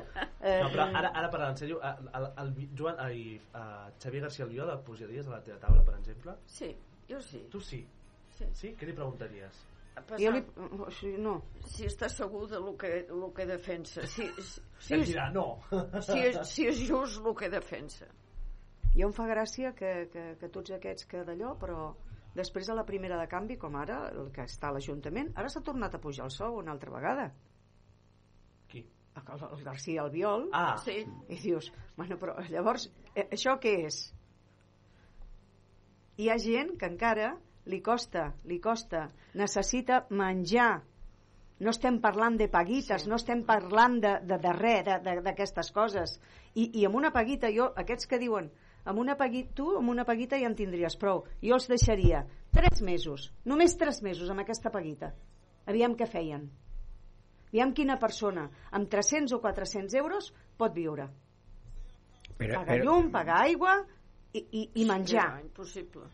Eh, 0.41 0.59
No, 0.63 0.69
però 0.71 0.87
ara, 0.89 1.11
ara 1.13 1.29
parlant 1.33 1.51
en 1.53 1.59
sèrio, 1.59 1.81
el, 1.83 2.07
el, 2.17 2.29
el, 2.43 2.53
Joan, 2.77 2.95
ai, 3.03 3.35
uh, 3.53 3.89
Xavier 4.01 4.23
García 4.23 4.45
Albiol 4.47 4.71
el 4.73 4.79
posaries 4.87 5.27
a 5.27 5.35
la 5.35 5.41
teva 5.45 5.59
taula, 5.59 5.83
per 5.85 5.97
exemple? 5.99 6.37
Sí, 6.45 6.71
jo 7.09 7.19
sí. 7.21 7.43
Tu 7.51 7.59
sí? 7.61 7.83
Sí. 8.37 8.47
Sí? 8.57 8.71
Què 8.79 8.87
li 8.89 8.95
preguntaries? 8.97 9.67
jo 10.17 10.31
li... 10.31 10.39
o 10.55 10.89
sigui, 10.95 11.17
No. 11.21 11.35
Si 11.67 11.85
està 11.85 12.07
segur 12.09 12.47
de 12.49 12.59
lo 12.63 12.73
que, 12.79 13.05
lo 13.09 13.33
que 13.35 13.45
defensa. 13.45 14.05
Si, 14.07 14.25
si, 14.39 14.61
si, 14.87 14.95
és, 14.95 15.07
dirà, 15.11 15.27
no. 15.35 15.59
si, 15.99 16.17
és, 16.17 16.39
si 16.47 16.65
és 16.71 16.79
just 16.87 17.19
el 17.21 17.35
que 17.35 17.49
defensa. 17.51 18.07
Jo 18.95 19.07
em 19.07 19.13
fa 19.15 19.27
gràcia 19.29 19.73
que, 19.75 19.91
que, 20.11 20.23
que 20.39 20.49
tots 20.51 20.71
aquests 20.75 21.05
que 21.11 21.21
d'allò, 21.27 21.53
però 21.59 21.91
després 22.35 22.67
de 22.67 22.75
la 22.77 22.85
primera 22.87 23.19
de 23.19 23.27
canvi, 23.27 23.57
com 23.59 23.75
ara, 23.75 24.05
el 24.15 24.31
que 24.35 24.45
està 24.47 24.69
a 24.69 24.75
l'Ajuntament, 24.75 25.33
ara 25.35 25.51
s'ha 25.51 25.63
tornat 25.65 25.95
a 25.95 26.01
pujar 26.03 26.27
el 26.29 26.33
sou 26.33 26.57
una 26.61 26.71
altra 26.75 26.93
vegada. 26.93 27.27
Qui? 28.71 28.85
El, 29.19 29.45
el 29.49 29.63
García 29.65 30.05
Albiol. 30.05 30.49
Ah. 30.55 30.77
Sí. 30.85 31.01
I 31.27 31.39
dius, 31.43 31.71
bueno, 31.97 32.17
però 32.21 32.37
llavors, 32.49 32.87
eh, 33.15 33.27
això 33.27 33.57
què 33.59 33.75
és? 33.89 34.01
Hi 36.21 36.29
ha 36.29 36.37
gent 36.39 36.77
que 36.79 36.87
encara 36.91 37.33
li 37.71 37.81
costa, 37.81 38.31
li 38.45 38.59
costa, 38.59 39.09
necessita 39.37 40.05
menjar. 40.09 40.81
No 41.61 41.69
estem 41.69 41.99
parlant 42.01 42.39
de 42.39 42.47
paguites, 42.49 43.03
sí. 43.03 43.09
no 43.09 43.19
estem 43.19 43.43
parlant 43.45 43.99
de, 44.01 44.15
de, 44.25 44.37
de 44.41 44.53
res, 44.57 44.87
d'aquestes 45.05 45.69
coses. 45.75 46.15
I, 46.55 46.71
I 46.81 46.87
amb 46.87 46.97
una 46.97 47.11
paguita, 47.13 47.51
jo, 47.53 47.69
aquests 47.77 48.09
que 48.09 48.19
diuen, 48.21 48.49
amb 48.85 48.99
una 48.99 49.15
paguita, 49.17 49.53
tu 49.55 49.67
amb 49.77 49.89
una 49.93 50.05
paguita 50.05 50.39
ja 50.39 50.49
en 50.49 50.55
tindries 50.57 50.95
prou. 50.97 51.23
Jo 51.43 51.57
els 51.57 51.67
deixaria 51.69 52.23
tres 52.51 52.81
mesos, 52.81 53.29
només 53.45 53.77
tres 53.77 54.01
mesos 54.01 54.29
amb 54.29 54.43
aquesta 54.43 54.71
paguita. 54.73 55.13
Aviam 55.69 55.95
què 55.95 56.07
feien. 56.09 56.47
Aviam 57.51 57.73
quina 57.75 57.97
persona 57.99 58.47
amb 58.71 58.89
300 58.89 59.33
o 59.35 59.41
400 59.43 59.93
euros 59.99 60.31
pot 60.57 60.73
viure. 60.73 61.09
Pero, 62.37 62.55
pagar 62.55 62.77
pero- 62.77 62.85
llum, 62.85 63.11
pagar 63.11 63.41
aigua 63.43 63.75
i, 64.33 64.39
i, 64.51 64.69
i 64.81 64.85
menjar. 64.87 65.27
No, 65.35 65.43
impossible. 65.45 66.07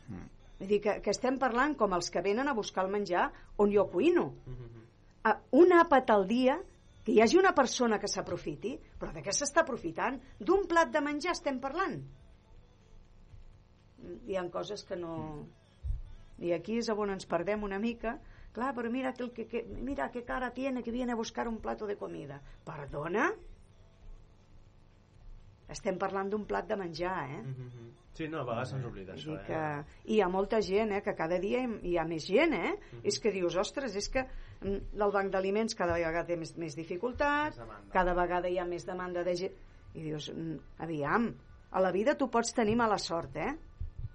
Vull 0.57 0.72
dir 0.72 0.80
que, 0.81 0.98
que 1.06 1.14
estem 1.14 1.38
parlant 1.38 1.76
com 1.77 1.94
els 1.94 2.10
que 2.10 2.23
venen 2.26 2.49
a 2.49 2.56
buscar 2.57 2.84
el 2.88 2.91
menjar 2.91 3.30
on 3.61 3.72
jo 3.72 3.85
cuino. 3.91 4.31
A 5.23 5.35
un 5.60 5.72
àpat 5.77 6.10
al 6.10 6.26
dia, 6.27 6.57
que 7.06 7.14
hi 7.14 7.22
hagi 7.22 7.38
una 7.38 7.53
persona 7.56 7.99
que 8.02 8.10
s'aprofiti, 8.11 8.73
però 8.99 9.14
de 9.14 9.22
què 9.23 9.31
s'està 9.31 9.61
aprofitant? 9.61 10.18
D'un 10.39 10.65
plat 10.68 10.89
de 10.91 10.99
menjar 11.06 11.38
estem 11.38 11.61
parlant. 11.64 12.02
Hi 14.28 14.38
ha 14.38 14.48
coses 14.53 14.84
que 14.88 14.95
no... 14.99 15.14
I 16.38 16.53
aquí 16.53 16.78
és 16.78 16.90
on 16.94 17.10
ens 17.10 17.26
perdem 17.26 17.64
una 17.65 17.80
mica. 17.82 18.19
Clar, 18.53 18.74
però 18.78 18.90
mira 18.94 19.14
que, 19.18 19.32
que, 19.34 19.48
que, 19.49 19.64
mira 19.68 20.11
qué 20.11 20.24
cara 20.24 20.52
tiene 20.53 20.84
que 20.84 20.91
viene 20.91 21.14
a 21.14 21.19
buscar 21.19 21.48
un 21.48 21.57
plato 21.61 21.88
de 21.88 21.98
comida. 21.98 22.41
Perdona? 22.65 23.32
estem 25.72 25.98
parlant 25.99 26.30
d'un 26.32 26.45
plat 26.48 26.68
de 26.68 26.76
menjar, 26.80 27.15
eh? 27.30 27.41
Mhm. 27.44 27.88
Sí, 28.18 28.28
no, 28.28 28.40
a 28.40 28.45
vegades 28.48 28.72
se'ns 28.72 28.86
oblida 28.88 29.14
això, 29.14 29.30
dir 29.30 29.38
eh? 29.38 29.45
que... 29.45 29.61
I 30.10 30.15
hi 30.15 30.22
ha 30.26 30.30
molta 30.34 30.60
gent, 30.65 30.91
eh, 30.95 31.02
que 31.06 31.14
cada 31.14 31.38
dia 31.40 31.60
hi 31.86 31.98
ha 31.98 32.06
més 32.07 32.26
gent, 32.26 32.56
eh? 32.57 32.72
És 33.03 33.19
que 33.22 33.32
dius, 33.32 33.56
ostres, 33.61 33.95
és 33.95 34.07
que 34.10 34.24
mm, 34.24 34.95
el 34.98 35.14
banc 35.14 35.30
d'aliments 35.30 35.78
cada 35.78 35.94
vegada 35.94 36.26
té 36.26 36.38
més, 36.40 36.56
més 36.57 36.76
dificultat, 36.76 37.60
cada 37.94 38.15
vegada 38.18 38.49
hi 38.49 38.57
ha 38.57 38.65
més 38.65 38.88
demanda 38.88 39.24
de 39.24 39.36
gent... 39.36 39.60
I 39.94 40.02
dius, 40.07 40.32
mm, 40.34 40.57
aviam, 40.86 41.30
a 41.69 41.82
la 41.82 41.91
vida 41.91 42.18
tu 42.18 42.30
pots 42.34 42.53
tenir 42.57 42.76
mala 42.76 42.98
sort, 42.98 43.38
eh? 43.38 43.53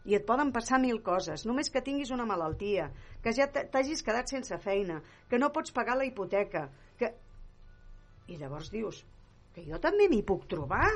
I 0.09 0.17
et 0.19 0.27
poden 0.27 0.51
passar 0.55 0.81
mil 0.83 0.99
coses, 1.07 1.47
només 1.47 1.71
que 1.71 1.83
tinguis 1.85 2.11
una 2.11 2.27
malaltia, 2.27 2.89
que 3.23 3.35
ja 3.37 3.47
t'hagis 3.53 4.03
quedat 4.03 4.33
sense 4.33 4.59
feina, 4.63 5.01
que 5.31 5.39
no 5.39 5.53
pots 5.55 5.75
pagar 5.75 5.99
la 5.99 6.09
hipoteca, 6.09 6.69
que... 6.99 7.13
I 8.31 8.39
llavors 8.39 8.71
dius, 8.71 9.03
que 9.53 9.65
jo 9.67 9.79
també 9.83 10.09
m'hi 10.09 10.23
puc 10.27 10.47
trobar. 10.51 10.89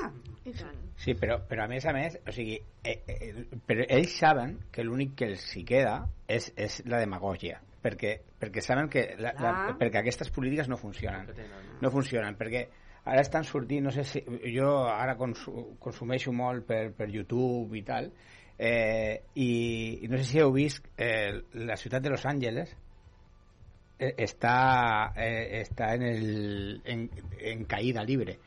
I 0.47 0.55
tant. 0.57 0.79
Sí, 1.03 1.15
però, 1.19 1.39
però 1.49 1.67
a 1.67 1.71
més 1.71 1.85
a 1.87 1.93
més, 1.95 2.17
o 2.27 2.35
sigui, 2.35 2.57
eh, 2.83 2.97
eh, 3.13 3.45
però 3.69 3.85
ells 3.99 4.17
saben 4.17 4.57
que 4.73 4.85
l'únic 4.87 5.15
que 5.21 5.31
els 5.33 5.45
hi 5.59 5.65
queda 5.69 5.99
és, 6.27 6.49
és 6.57 6.81
la 6.89 7.03
demagògia, 7.03 7.61
perquè, 7.83 8.17
perquè 8.41 8.65
saben 8.65 8.89
que, 8.93 9.05
la, 9.21 9.35
la, 9.35 9.39
Clar. 9.43 9.77
perquè 9.83 10.01
aquestes 10.01 10.33
polítiques 10.33 10.71
no 10.73 10.81
funcionen. 10.81 11.29
No 11.83 11.93
funcionen, 11.93 12.39
perquè 12.39 12.65
ara 13.07 13.23
estan 13.23 13.45
sortint, 13.47 13.85
no 13.87 13.93
sé 13.95 14.07
si... 14.09 14.25
Jo 14.55 14.71
ara 14.91 15.19
consu, 15.21 15.53
consumeixo 15.83 16.33
molt 16.35 16.67
per, 16.67 16.89
per 16.97 17.11
YouTube 17.13 17.77
i 17.79 17.85
tal, 17.87 18.11
eh, 18.59 19.23
i 19.35 20.09
no 20.09 20.19
sé 20.19 20.25
si 20.25 20.41
vist 20.53 20.87
eh, 20.97 21.43
la 21.55 21.77
ciutat 21.77 22.03
de 22.03 22.11
Los 22.11 22.27
Angeles 22.27 22.73
eh, 23.99 24.13
està, 24.19 25.13
eh, 25.17 25.63
està 25.63 25.93
en, 25.95 26.07
el, 26.09 26.81
en, 26.85 27.09
caïda 27.69 28.05
libre. 28.05 28.39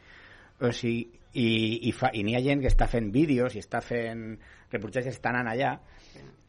O 0.61 0.71
i, 1.33 1.87
i, 1.89 1.91
fa, 1.93 2.09
i 2.13 2.23
n'hi 2.25 2.35
ha 2.35 2.43
que 2.63 2.71
està 2.71 2.89
fent 2.89 3.11
vídeos 3.13 3.55
i 3.55 3.61
està 3.61 3.81
fent 3.85 4.33
reportatges, 4.71 5.15
estan 5.15 5.35
anant 5.39 5.53
allà 5.55 5.73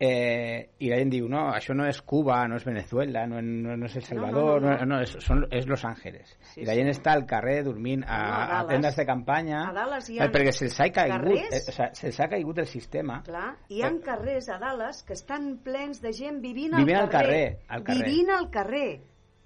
eh, 0.03 0.71
i 0.81 0.89
la 0.89 0.97
gent 1.01 1.11
diu 1.13 1.27
no, 1.29 1.43
això 1.53 1.75
no 1.77 1.85
és 1.89 1.99
Cuba, 2.09 2.39
no 2.49 2.57
és 2.57 2.65
Venezuela 2.65 3.27
no, 3.29 3.41
no, 3.45 3.75
no 3.77 3.87
és 3.89 3.97
El 4.01 4.05
Salvador 4.07 4.63
no, 4.63 4.71
no, 4.71 4.77
no. 4.79 4.87
no, 4.95 5.01
és, 5.05 5.13
són, 5.25 5.43
és 5.53 5.67
Los 5.69 5.85
Ángeles 5.85 6.33
Sí, 6.55 6.63
i 6.63 6.69
la 6.69 6.75
gent 6.79 6.89
sí. 6.89 6.97
està 6.99 7.13
al 7.17 7.27
carrer 7.29 7.59
dormint 7.67 8.05
a, 8.07 8.21
No, 8.21 8.39
a 8.41 8.61
a 8.61 8.67
tendes 8.71 8.97
de 8.97 9.05
campanya 9.09 9.67
A 9.69 9.75
Dallas 9.77 10.09
hi 10.11 10.19
ha 10.21 10.27
eh, 10.29 10.33
perquè 10.33 10.55
se'ls 10.57 10.79
ha 10.81 10.89
caigut 10.97 11.37
eh, 11.37 11.61
o 11.61 11.75
sigui, 11.75 11.91
se'ls 12.01 12.21
ha 12.25 12.29
caigut 12.33 12.63
el 12.65 12.71
sistema 12.71 13.21
Clar, 13.29 13.51
hi 13.69 13.83
ha 13.85 13.93
carrers 14.05 14.49
a 14.49 14.59
Dallas 14.63 15.03
que 15.05 15.13
estan 15.19 15.59
plens 15.65 16.01
de 16.01 16.13
gent 16.17 16.41
vivint, 16.41 16.75
Vivint 16.81 16.97
al 16.97 17.05
al 17.09 17.13
carrer. 17.13 17.45
carrer, 17.59 17.67
al 17.69 17.85
carrer. 17.85 18.07
Vivint 18.09 18.31
al 18.39 18.51
carrer. 18.51 18.89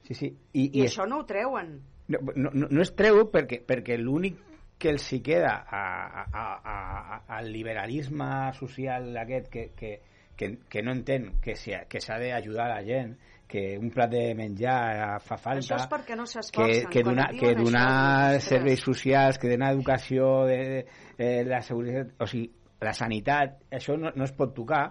sí, 0.06 0.14
sí. 0.14 0.30
I, 0.52 0.62
I, 0.68 0.70
i 0.80 0.86
això 0.86 1.06
no 1.08 1.18
ho 1.22 1.26
treuen. 1.26 1.80
No, 2.06 2.18
no, 2.36 2.50
no- 2.52 2.68
no 2.70 2.82
es 2.84 2.90
treu 2.94 3.22
perquè, 3.32 3.62
perquè 3.66 3.96
l'únic 3.98 4.36
que 4.84 4.92
els 4.92 5.04
hi 5.16 5.20
queda 5.24 5.54
a, 5.64 5.84
a, 6.20 6.24
a, 6.44 6.48
a, 6.74 7.20
al 7.38 7.48
liberalisme 7.52 8.26
social 8.58 9.14
aquest 9.22 9.48
que, 9.52 9.70
que, 9.78 9.94
que, 10.36 10.50
que 10.68 10.82
no 10.84 10.92
entén 10.92 11.30
que 11.40 11.56
s'ha 11.56 11.86
que 11.88 12.02
d'ajudar 12.04 12.66
a 12.66 12.74
la 12.74 12.82
gent 12.84 13.14
que 13.48 13.78
un 13.78 13.88
plat 13.94 14.10
de 14.10 14.22
menjar 14.36 15.20
fa 15.24 15.38
falta 15.40 15.62
Això 15.62 15.78
és 15.78 15.88
perquè 15.88 16.16
no 16.18 16.24
que, 16.26 16.32
s'esforcen. 16.32 16.88
que, 16.90 17.02
Quan 17.02 17.14
donar, 17.14 17.26
que 17.38 17.54
donar 17.56 17.88
això, 18.34 18.46
serveis 18.48 18.84
socials, 18.84 19.38
que 19.38 19.52
donar 19.52 19.72
educació, 19.76 20.30
de, 20.48 20.84
eh, 21.16 21.42
la 21.46 21.60
seguretat, 21.62 22.14
o 22.18 22.28
sigui, 22.28 22.48
la 22.84 22.94
sanitat, 22.96 23.60
això 23.78 23.96
no, 24.00 24.10
no 24.16 24.26
es 24.26 24.32
pot 24.36 24.54
tocar. 24.56 24.88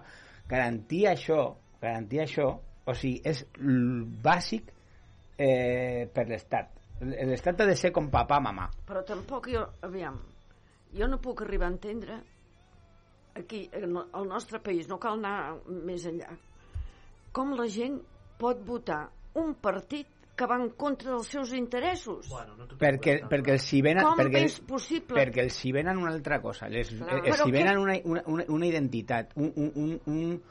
Garantir 0.48 1.04
això, 1.10 1.42
garantir 1.82 2.22
això, 2.24 2.48
o 2.86 2.94
sigui, 2.96 3.20
és 3.26 3.44
bàsic 4.24 4.70
eh, 5.36 6.06
per 6.14 6.26
l'Estat. 6.30 6.72
L'Estat 7.00 7.60
ha 7.60 7.66
de 7.66 7.74
ser 7.76 7.90
com 7.92 8.06
papà, 8.10 8.38
mamà. 8.40 8.68
Però 8.86 9.02
tampoc 9.04 9.48
jo, 9.50 9.64
aviam, 9.82 10.20
jo 10.94 11.08
no 11.10 11.18
puc 11.20 11.42
arribar 11.42 11.66
a 11.66 11.74
entendre 11.74 12.20
aquí, 13.34 13.68
en 13.72 13.96
el- 13.96 14.06
al 14.12 14.28
nostre 14.28 14.60
país, 14.60 14.88
no 14.88 14.98
cal 14.98 15.18
anar 15.18 15.56
més 15.66 16.04
enllà, 16.06 16.30
com 17.32 17.52
la 17.58 17.66
gent 17.66 18.00
pot 18.38 18.60
votar 18.64 19.08
un 19.34 19.54
partit 19.54 20.06
que 20.36 20.46
va 20.46 20.56
en 20.58 20.70
contra 20.70 21.10
dels 21.12 21.28
seus 21.28 21.52
interessos. 21.52 22.28
Bueno, 22.28 22.56
no 22.56 22.66
perquè, 22.78 23.20
perquè 23.30 23.52
els 23.54 23.72
hi 23.72 23.80
venen 23.82 24.02
Com 24.04 24.18
perquè, 24.18 24.44
és 24.44 24.60
possible? 24.60 25.14
perquè 25.14 25.42
els 25.44 25.64
hi 25.64 25.70
venen 25.72 25.96
una 25.98 26.10
altra 26.10 26.40
cosa 26.42 26.68
les, 26.68 26.88
Clar. 26.90 27.20
els 27.24 27.36
Però 27.36 27.46
hi 27.48 27.52
venen 27.52 27.78
una, 27.78 27.94
una, 28.04 28.22
una, 28.26 28.44
una 28.48 28.66
identitat 28.66 29.30
un, 29.36 29.52
un, 29.54 30.00
un, 30.06 30.42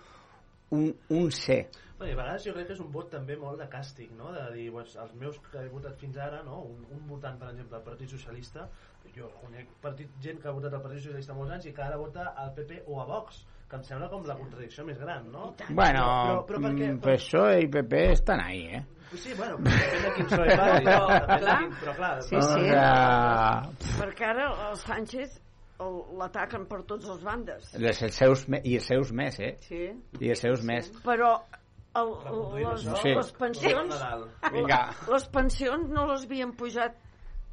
un, 0.75 0.89
un, 1.13 1.31
ser 1.31 1.61
Bueno, 1.97 2.09
i 2.09 2.15
a 2.15 2.19
vegades 2.19 2.43
jo 2.47 2.53
crec 2.55 2.67
que 2.67 2.73
és 2.75 2.81
un 2.83 2.89
vot 2.91 3.11
també 3.13 3.35
molt 3.39 3.61
de 3.61 3.67
càstig, 3.71 4.09
no? 4.17 4.31
De 4.35 4.41
dir, 4.55 4.65
pues, 4.73 4.95
els 4.99 5.13
meus 5.21 5.37
que 5.51 5.61
he 5.61 5.69
votat 5.71 5.95
fins 6.01 6.17
ara, 6.19 6.41
no? 6.43 6.57
Un, 6.67 6.81
un 6.91 7.03
votant, 7.07 7.37
per 7.39 7.51
exemple, 7.53 7.77
del 7.77 7.85
Partit 7.85 8.11
Socialista, 8.11 8.65
jo 9.15 9.29
conec 9.39 9.69
partit, 9.83 10.09
gent 10.23 10.41
que 10.41 10.49
ha 10.49 10.55
votat 10.55 10.73
al 10.73 10.81
Partit 10.83 11.03
Socialista 11.05 11.35
molts 11.37 11.53
anys 11.55 11.67
i 11.69 11.73
que 11.77 11.83
ara 11.85 11.99
vota 12.01 12.31
al 12.43 12.49
PP 12.57 12.81
o 12.89 12.97
a 12.99 13.05
Vox, 13.07 13.43
que 13.69 13.77
em 13.79 13.85
sembla 13.87 14.09
com 14.11 14.25
la 14.27 14.35
contradicció 14.37 14.83
més 14.85 14.97
gran, 15.01 15.29
no? 15.31 15.53
bueno, 15.69 16.01
però, 16.01 16.41
però 16.49 16.59
per 16.65 16.73
què? 16.73 16.89
mm, 16.89 16.99
PSOE 17.05 17.61
i 17.63 17.69
PP 17.77 18.01
estan 18.17 18.41
ahí 18.43 18.65
eh? 18.79 18.83
Sí, 19.13 19.33
bueno, 19.37 19.59
depèn 19.61 20.03
de 20.07 20.11
quin 20.17 20.27
PSOE 20.31 20.57
parli, 20.57 20.85
no? 20.89 21.07
Depèn 21.13 21.31
de 21.31 21.39
Clar. 21.45 21.57
quin, 21.61 21.73
però 21.83 21.95
clar, 22.01 22.11
Sí, 22.25 22.41
sí. 22.49 23.97
Perquè 24.01 24.29
ara 24.33 24.49
el 24.71 24.77
Sánchez 24.81 25.37
el- 25.37 25.42
l'ataquen 25.79 26.67
per 26.69 26.83
tots 26.87 27.09
els 27.09 27.23
bandes. 27.25 27.73
les, 27.81 28.01
els 28.05 28.15
seus, 28.15 28.45
i 28.63 28.75
els 28.77 28.85
seus 28.87 29.11
més 29.11 29.39
eh? 29.39 29.55
Sí. 29.65 29.83
i 30.21 30.29
els 30.29 30.39
seus 30.39 30.61
més 30.63 30.91
Però 31.03 31.33
el, 31.99 32.11
les. 32.61 32.85
Sí. 33.01 33.13
les 33.17 33.31
pensions 33.37 34.03
Vinga. 34.53 34.81
les 35.13 35.25
pensions 35.33 35.89
no 35.93 36.05
les 36.09 36.27
havien 36.27 36.53
pujat 36.57 36.95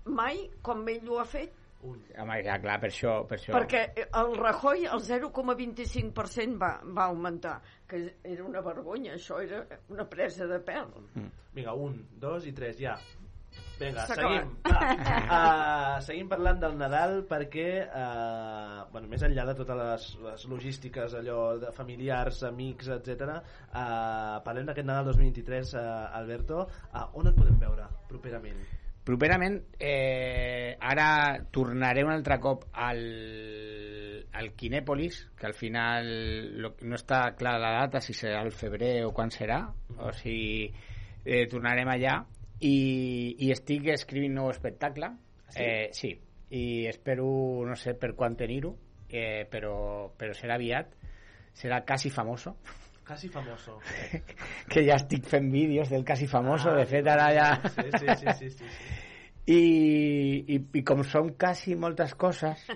mai 0.05 0.47
com 0.65 0.87
ell 0.89 1.09
ho 1.11 1.19
ha 1.21 1.27
fet 1.29 1.57
Home, 1.81 2.35
ja, 2.45 2.59
clar, 2.61 2.75
per 2.77 2.91
això, 2.91 3.13
per 3.25 3.39
això. 3.39 3.55
perquè 3.55 4.05
el 4.05 4.35
Rajoy 4.37 4.85
el 4.85 5.01
0,25% 5.01 6.59
va, 6.61 6.75
va 6.85 7.07
augmentar 7.09 7.55
que 7.89 8.03
era 8.21 8.45
una 8.45 8.61
vergonya 8.61 9.15
això 9.17 9.39
era 9.41 9.63
una 9.89 10.05
presa 10.05 10.45
de 10.51 10.59
pèl 10.61 10.93
Vinga, 11.57 11.73
un, 11.73 11.97
dos 12.21 12.45
i 12.47 12.53
tres, 12.53 12.77
ja. 12.79 12.99
Vinga, 13.81 14.05
seguim. 14.13 14.51
Va. 14.67 14.81
Uh, 14.81 15.95
seguim 16.07 16.29
parlant 16.29 16.59
del 16.61 16.75
Nadal 16.81 17.23
perquè, 17.29 17.69
uh, 17.89 18.83
bueno, 18.93 19.09
més 19.09 19.25
enllà 19.25 19.47
de 19.49 19.55
totes 19.57 19.79
les, 19.81 20.09
les 20.27 20.45
logístiques 20.53 21.15
allò 21.17 21.41
de 21.63 21.71
familiars, 21.77 22.43
amics, 22.51 22.91
etc. 22.99 23.39
Uh, 23.71 24.37
parlem 24.45 24.69
d'aquest 24.69 24.89
Nadal 24.89 25.09
2023, 25.15 25.73
uh, 25.79 25.87
Alberto. 26.21 26.67
Uh, 26.93 27.07
on 27.21 27.31
et 27.31 27.41
podem 27.41 27.57
veure 27.63 27.89
properament? 28.11 28.61
Properament, 29.11 29.57
eh, 29.81 30.77
ara 30.77 31.07
tornaré 31.51 32.03
un 32.05 32.13
altre 32.13 32.37
cop 32.39 32.67
al, 32.85 33.01
al 34.37 34.51
Kinèpolis, 34.61 35.23
que 35.41 35.49
al 35.49 35.57
final 35.57 36.11
lo, 36.61 36.75
no 36.85 36.99
està 36.99 37.23
clara 37.39 37.63
la 37.63 37.73
data, 37.79 38.05
si 38.05 38.13
serà 38.15 38.43
al 38.45 38.53
febrer 38.53 39.07
o 39.07 39.15
quan 39.17 39.33
serà, 39.33 39.63
o 39.97 40.13
sigui, 40.21 40.69
eh, 41.25 41.47
tornarem 41.49 41.89
allà 41.89 42.19
i, 42.61 43.37
i 43.47 43.51
estic 43.55 43.89
escrivint 43.95 44.37
nou 44.37 44.51
espectacle. 44.53 45.13
Sí? 45.51 45.65
eh, 45.65 45.89
sí, 45.97 46.13
i 46.55 46.87
espero 46.87 47.27
no 47.67 47.75
sé 47.79 47.97
per 47.99 48.13
quan 48.19 48.37
tenir-ho 48.39 48.77
eh, 49.11 49.47
però, 49.51 50.13
però 50.17 50.33
serà 50.35 50.55
aviat. 50.55 50.95
Serà 51.53 51.83
quasi 51.83 52.11
famoso. 52.11 52.57
Casi 53.03 53.29
famoso. 53.29 53.81
que 54.71 54.85
ja 54.87 54.95
estic 55.01 55.27
fent 55.27 55.51
vídeos 55.51 55.91
del 55.91 56.05
quasi 56.07 56.29
famoso, 56.31 56.71
Ah, 56.71 56.79
de 56.79 56.87
fet 56.87 57.07
ara 57.11 57.33
ja... 57.35 57.49
Sí, 57.67 57.83
sí, 57.83 57.91
sí, 57.99 58.07
sí, 58.17 58.33
sí, 58.39 58.51
sí. 58.51 58.65
I, 59.51 59.57
i, 60.55 60.57
i 60.79 60.83
com 60.87 61.01
són 61.03 61.33
quasi 61.41 61.75
moltes 61.75 62.13
coses 62.15 62.61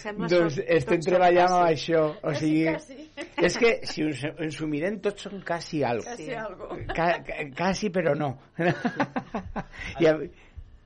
sembla 0.00 0.28
doncs 0.32 0.58
estem 0.64 1.00
treballant 1.04 1.52
amb 1.56 1.66
això 1.68 2.02
o 2.26 2.34
sigui, 2.38 2.64
quasi. 2.70 3.06
és 3.48 3.56
que 3.62 3.72
si 3.88 4.02
ens, 4.06 4.22
ens 4.46 4.60
ho 4.60 4.68
mirem 4.70 4.98
tots 5.04 5.26
són 5.28 5.40
quasi 5.46 5.82
algo 5.86 6.04
Quasi 6.08 6.30
algo. 6.34 6.68
Ca, 6.94 7.08
ca, 7.26 7.38
quasi 7.58 7.90
però 7.94 8.14
no 8.18 8.32
I, 10.00 10.06
a, 10.10 10.14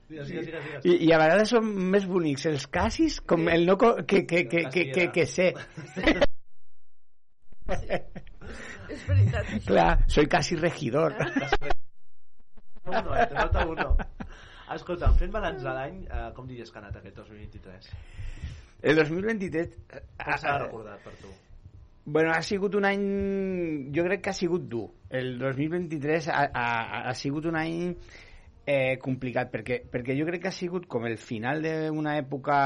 Digues, 0.05 0.27
digues, 0.29 0.45
digues, 0.45 0.63
digues. 0.67 0.85
i, 0.85 0.97
i 1.07 1.11
a 1.15 1.17
vegades 1.23 1.49
són 1.55 1.65
més 1.95 2.03
bonics 2.05 2.45
els 2.51 2.67
casis 2.69 3.17
com 3.25 3.47
el 3.49 3.65
no 3.65 3.73
co- 3.81 3.95
que, 4.05 4.21
que, 4.29 4.43
que, 4.51 4.67
que, 4.69 4.83
que, 4.93 5.07
que 5.15 5.25
sé 5.25 5.47
és 7.65 9.01
veritat 9.07 9.47
això. 9.49 9.65
clar, 9.71 9.89
soy 10.11 10.27
casi 10.29 10.55
regidor 10.61 11.15
Uno, 12.85 13.15
eh, 13.17 13.23
te 13.25 13.33
falta 13.33 13.63
uno. 13.65 13.87
Escolta, 14.75 15.07
fent 15.17 15.31
balanç 15.33 15.63
de 15.65 15.71
l'any, 15.73 15.95
eh, 16.05 16.27
com 16.37 16.45
diries 16.45 16.69
que 16.69 16.77
ha 16.77 16.83
anat 16.83 16.99
aquest 16.99 17.15
2023? 17.17 17.87
El 18.81 18.99
2023 19.01 19.73
Com 19.89 20.37
s'ha 20.41 20.59
recordat 20.59 21.03
per 21.05 21.15
tu? 21.21 21.31
Bueno, 22.05 22.31
ha 22.35 22.41
sigut 22.45 22.75
un 22.77 22.85
any... 22.85 23.05
Jo 23.95 24.03
crec 24.05 24.21
que 24.21 24.29
ha 24.29 24.37
sigut 24.37 24.67
dur. 24.69 24.85
El 25.09 25.39
2023 25.39 26.27
ha, 26.29 26.43
ha, 26.53 27.01
ha 27.09 27.13
sigut 27.17 27.47
un 27.49 27.57
any 27.57 27.95
eh, 28.65 28.97
complicat, 29.01 29.49
perquè, 29.53 29.79
perquè 29.91 30.15
jo 30.17 30.27
crec 30.27 30.43
que 30.43 30.51
ha 30.51 30.55
sigut 30.55 30.85
com 30.89 31.05
el 31.09 31.17
final 31.21 31.61
d'una 31.65 32.15
època 32.19 32.57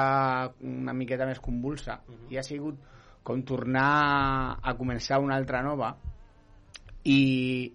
una 0.60 0.96
miqueta 0.96 1.28
més 1.30 1.40
convulsa, 1.44 2.00
i 2.32 2.40
ha 2.40 2.44
sigut 2.44 2.80
com 3.24 3.44
tornar 3.48 4.60
a 4.60 4.76
començar 4.80 5.20
una 5.24 5.36
altra 5.40 5.62
nova, 5.64 5.94
i, 7.04 7.20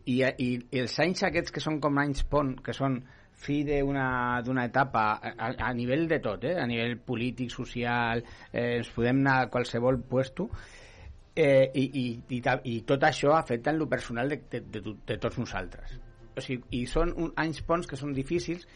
i, 0.04 0.20
i, 0.20 0.48
i 0.70 0.80
els 0.80 0.96
anys 1.00 1.24
aquests 1.28 1.52
que 1.54 1.62
són 1.64 1.80
com 1.80 2.00
anys 2.00 2.24
pont, 2.28 2.56
que 2.64 2.76
són 2.76 3.00
fi 3.44 3.62
d'una 3.66 4.64
etapa 4.64 5.04
a, 5.18 5.50
a 5.52 5.72
nivell 5.76 6.06
de 6.08 6.20
tot, 6.24 6.44
eh? 6.48 6.54
a 6.60 6.66
nivell 6.70 6.96
polític, 7.04 7.50
social, 7.52 8.22
eh, 8.52 8.78
ens 8.78 8.90
podem 8.94 9.20
anar 9.24 9.36
a 9.42 9.50
qualsevol 9.52 10.00
puesto, 10.08 10.48
eh, 11.34 11.70
i, 11.74 11.84
i, 11.84 12.06
i, 12.36 12.42
i 12.70 12.80
tot 12.86 13.04
això 13.04 13.34
afecta 13.36 13.72
en 13.72 13.78
lo 13.78 13.88
personal 13.90 14.30
de, 14.30 14.40
de, 14.50 14.62
de, 14.70 14.82
de 15.06 15.18
tots 15.18 15.38
nosaltres. 15.42 15.98
O 16.34 16.42
sigui, 16.42 16.80
I 16.80 16.86
són 16.90 17.12
un, 17.14 17.32
anys 17.38 17.62
ponts 17.66 17.90
que 17.90 17.98
són 17.98 18.14
difícils, 18.14 18.66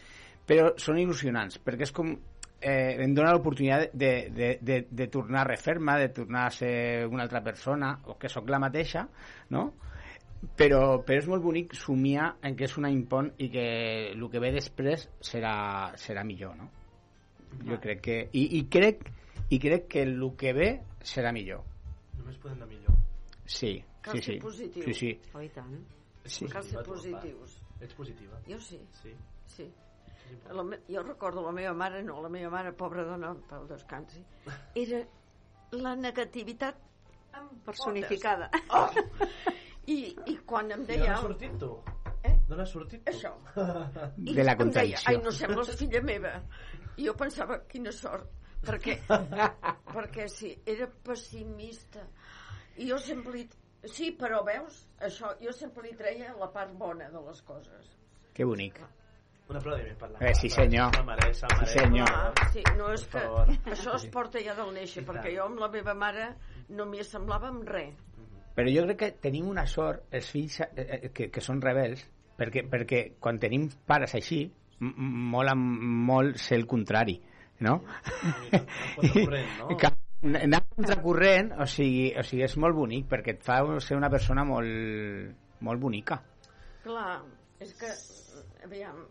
però 0.47 0.73
són 0.81 0.99
il·lusionants, 0.99 1.59
perquè 1.63 1.87
és 1.87 1.95
com 1.95 2.13
eh, 2.61 2.95
em 3.03 3.13
dona 3.15 3.33
l'oportunitat 3.35 3.93
de, 3.93 4.13
de, 4.35 4.49
de, 4.61 4.79
de 4.91 5.07
tornar 5.11 5.43
a 5.43 5.49
refer-me, 5.51 5.97
de 6.03 6.09
tornar 6.15 6.47
a 6.47 6.55
ser 6.55 6.73
una 7.07 7.23
altra 7.23 7.43
persona, 7.43 7.93
o 8.05 8.17
que 8.19 8.31
sóc 8.31 8.49
la 8.49 8.61
mateixa, 8.61 9.07
no? 9.55 9.69
Però, 10.39 11.01
però 11.03 11.19
és 11.19 11.27
molt 11.27 11.43
bonic 11.43 11.73
somiar 11.75 12.29
en 12.47 12.55
que 12.55 12.67
és 12.69 12.75
un 12.79 12.87
any 12.87 13.01
pont 13.11 13.27
i 13.43 13.49
que 13.51 13.65
el 14.13 14.23
que 14.31 14.39
ve 14.39 14.53
després 14.55 15.09
serà, 15.19 15.55
serà 15.99 16.23
millor, 16.27 16.55
no? 16.55 16.69
Jo 17.67 17.79
crec 17.83 18.01
que... 18.05 18.17
I, 18.31 18.45
i, 18.59 18.61
crec, 18.71 19.03
I 19.49 19.59
crec 19.59 19.87
que 19.91 20.05
el 20.05 20.23
que 20.39 20.53
ve 20.55 20.69
serà 21.03 21.33
millor. 21.35 21.65
Només 22.19 22.39
podem 22.39 22.59
anar 22.59 22.69
millor. 22.69 22.95
Sí, 23.45 23.79
Cal 24.05 24.15
sí, 24.15 24.21
ser 24.21 24.33
sí. 24.35 24.39
positiu. 24.43 24.83
Sí, 24.85 24.93
sí. 24.93 25.11
Oh, 25.33 25.43
i 25.43 25.49
tant. 25.51 25.75
Sí. 26.25 26.47
Cal 26.47 26.63
ser 26.63 26.83
positius. 26.87 27.59
Ets 27.81 27.95
positiva? 27.97 28.39
Jo 28.47 28.59
sí. 28.63 28.79
Sí. 29.01 29.15
Sí. 29.49 29.69
La 30.53 30.63
me... 30.63 30.79
Jo 30.87 31.01
recordo 31.03 31.41
la 31.43 31.51
meva 31.51 31.73
mare, 31.73 32.03
no, 32.05 32.21
la 32.21 32.29
meva 32.29 32.51
mare, 32.53 32.71
pobra 32.77 33.03
dona, 33.07 33.33
pel 33.49 33.65
descansi, 33.71 34.21
era 34.77 35.01
la 35.71 35.95
negativitat 35.97 36.85
Personificada. 37.65 38.49
Oh! 38.69 38.89
I, 39.89 39.97
I 40.29 40.35
quan 40.45 40.69
em 40.75 40.83
I 40.83 40.85
d'on 40.85 40.99
deia... 41.03 41.13
has 41.15 41.23
sortit 41.25 41.55
tu? 41.61 41.69
Eh? 42.23 42.33
D'on 42.49 42.59
has 42.63 42.73
sortit 42.75 43.03
tu? 43.05 43.11
Això. 43.13 43.31
I 44.29 44.35
De 44.35 44.43
la 44.43 44.53
em 44.53 44.57
deia, 44.57 44.57
contradicció. 44.63 45.09
ai, 45.13 45.21
no 45.23 45.31
sembles 45.35 45.71
filla 45.79 46.01
meva. 46.05 46.33
I 46.99 47.07
jo 47.07 47.13
pensava, 47.17 47.61
quina 47.71 47.93
sort, 47.95 48.27
perquè, 48.65 48.97
perquè 49.95 50.27
sí, 50.31 50.51
era 50.67 50.87
pessimista. 51.07 52.03
I 52.77 52.89
jo 52.91 52.97
sempre 53.01 53.37
li... 53.37 53.47
Sí, 53.87 54.09
però 54.19 54.41
veus, 54.43 54.81
això, 55.07 55.29
jo 55.39 55.53
sempre 55.55 55.85
li 55.87 55.93
treia 55.95 56.33
la 56.35 56.49
part 56.51 56.73
bona 56.75 57.05
de 57.13 57.21
les 57.23 57.41
coses. 57.47 57.93
Que 58.35 58.43
bonic. 58.47 58.81
Un 59.49 59.57
aplaudiment 59.57 59.95
per 59.97 60.09
la 60.11 60.19
Eh, 60.27 60.33
sí, 60.37 60.49
senyor. 60.53 60.91
Se 60.93 61.01
mereix, 61.07 61.39
se 61.39 61.47
Sí, 61.47 61.55
mereix. 61.55 61.71
senyor. 61.79 62.11
Ah, 62.13 62.49
sí, 62.53 62.63
no 62.77 62.91
és 62.93 63.05
que 63.09 63.23
això 63.71 63.95
es 63.95 64.05
porta 64.13 64.43
ja 64.45 64.53
del 64.59 64.73
néixer, 64.75 65.05
perquè 65.07 65.31
jo 65.37 65.47
amb 65.47 65.63
la 65.63 65.69
meva 65.73 65.95
mare 65.97 66.27
no 66.75 66.85
m'hi 66.85 66.99
assemblava 67.01 67.47
amb 67.49 67.63
res. 67.71 67.95
Però 68.59 68.71
jo 68.75 68.81
crec 68.83 68.97
que 68.99 69.07
tenim 69.23 69.45
una 69.47 69.63
sort, 69.71 70.09
els 70.11 70.25
fills 70.27 70.57
eh, 70.65 70.67
eh, 70.75 70.97
que, 71.15 71.29
que 71.31 71.43
són 71.43 71.61
rebels, 71.63 72.01
perquè, 72.35 72.65
perquè 72.67 72.97
quan 73.23 73.39
tenim 73.39 73.69
pares 73.87 74.17
així, 74.19 74.41
mola 74.83 75.53
molt 75.55 76.35
ser 76.43 76.57
el 76.59 76.65
contrari, 76.67 77.15
no? 77.63 77.77
Contracorrent, 78.97 79.53
no? 79.61 79.77
Anar 80.41 80.59
contracorrent, 80.75 81.53
o 81.55 81.69
sigui, 81.71 82.09
o 82.19 82.27
sigui, 82.27 82.43
és 82.49 82.57
molt 82.59 82.75
bonic, 82.75 83.07
perquè 83.07 83.37
et 83.37 83.47
fa 83.47 83.61
ser 83.79 83.95
una 83.95 84.11
persona 84.11 84.43
molt, 84.43 85.31
molt 85.63 85.79
bonica. 85.79 86.19
Clar, 86.83 87.13
és 87.63 87.71
que, 87.79 87.95
aviam, 88.67 89.05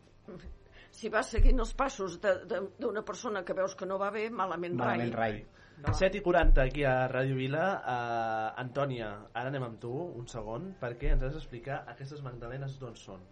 si 0.93 1.09
vas 1.09 1.33
seguint 1.33 1.65
els 1.65 1.73
passos 1.73 2.20
d'una 2.20 3.01
persona 3.01 3.47
que 3.49 3.57
veus 3.57 3.73
que 3.81 3.89
no 3.89 3.97
va 3.97 4.12
bé, 4.12 4.29
malament, 4.29 4.77
Malament 4.77 5.16
rai. 5.16 5.41
7 5.87 6.19
i 6.19 6.23
40 6.25 6.63
aquí 6.63 6.85
a 6.85 7.07
Ràdio 7.11 7.37
Vila. 7.39 7.67
Uh, 7.79 8.61
Antònia, 8.61 9.13
ara 9.33 9.53
anem 9.53 9.65
amb 9.69 9.79
tu, 9.83 9.93
un 10.19 10.27
segon, 10.31 10.73
perquè 10.81 11.13
ens 11.15 11.23
has 11.29 11.37
d'explicar 11.39 11.85
aquestes 11.93 12.23
magdalenes 12.27 12.79
d'on 12.81 12.97
són. 12.99 13.23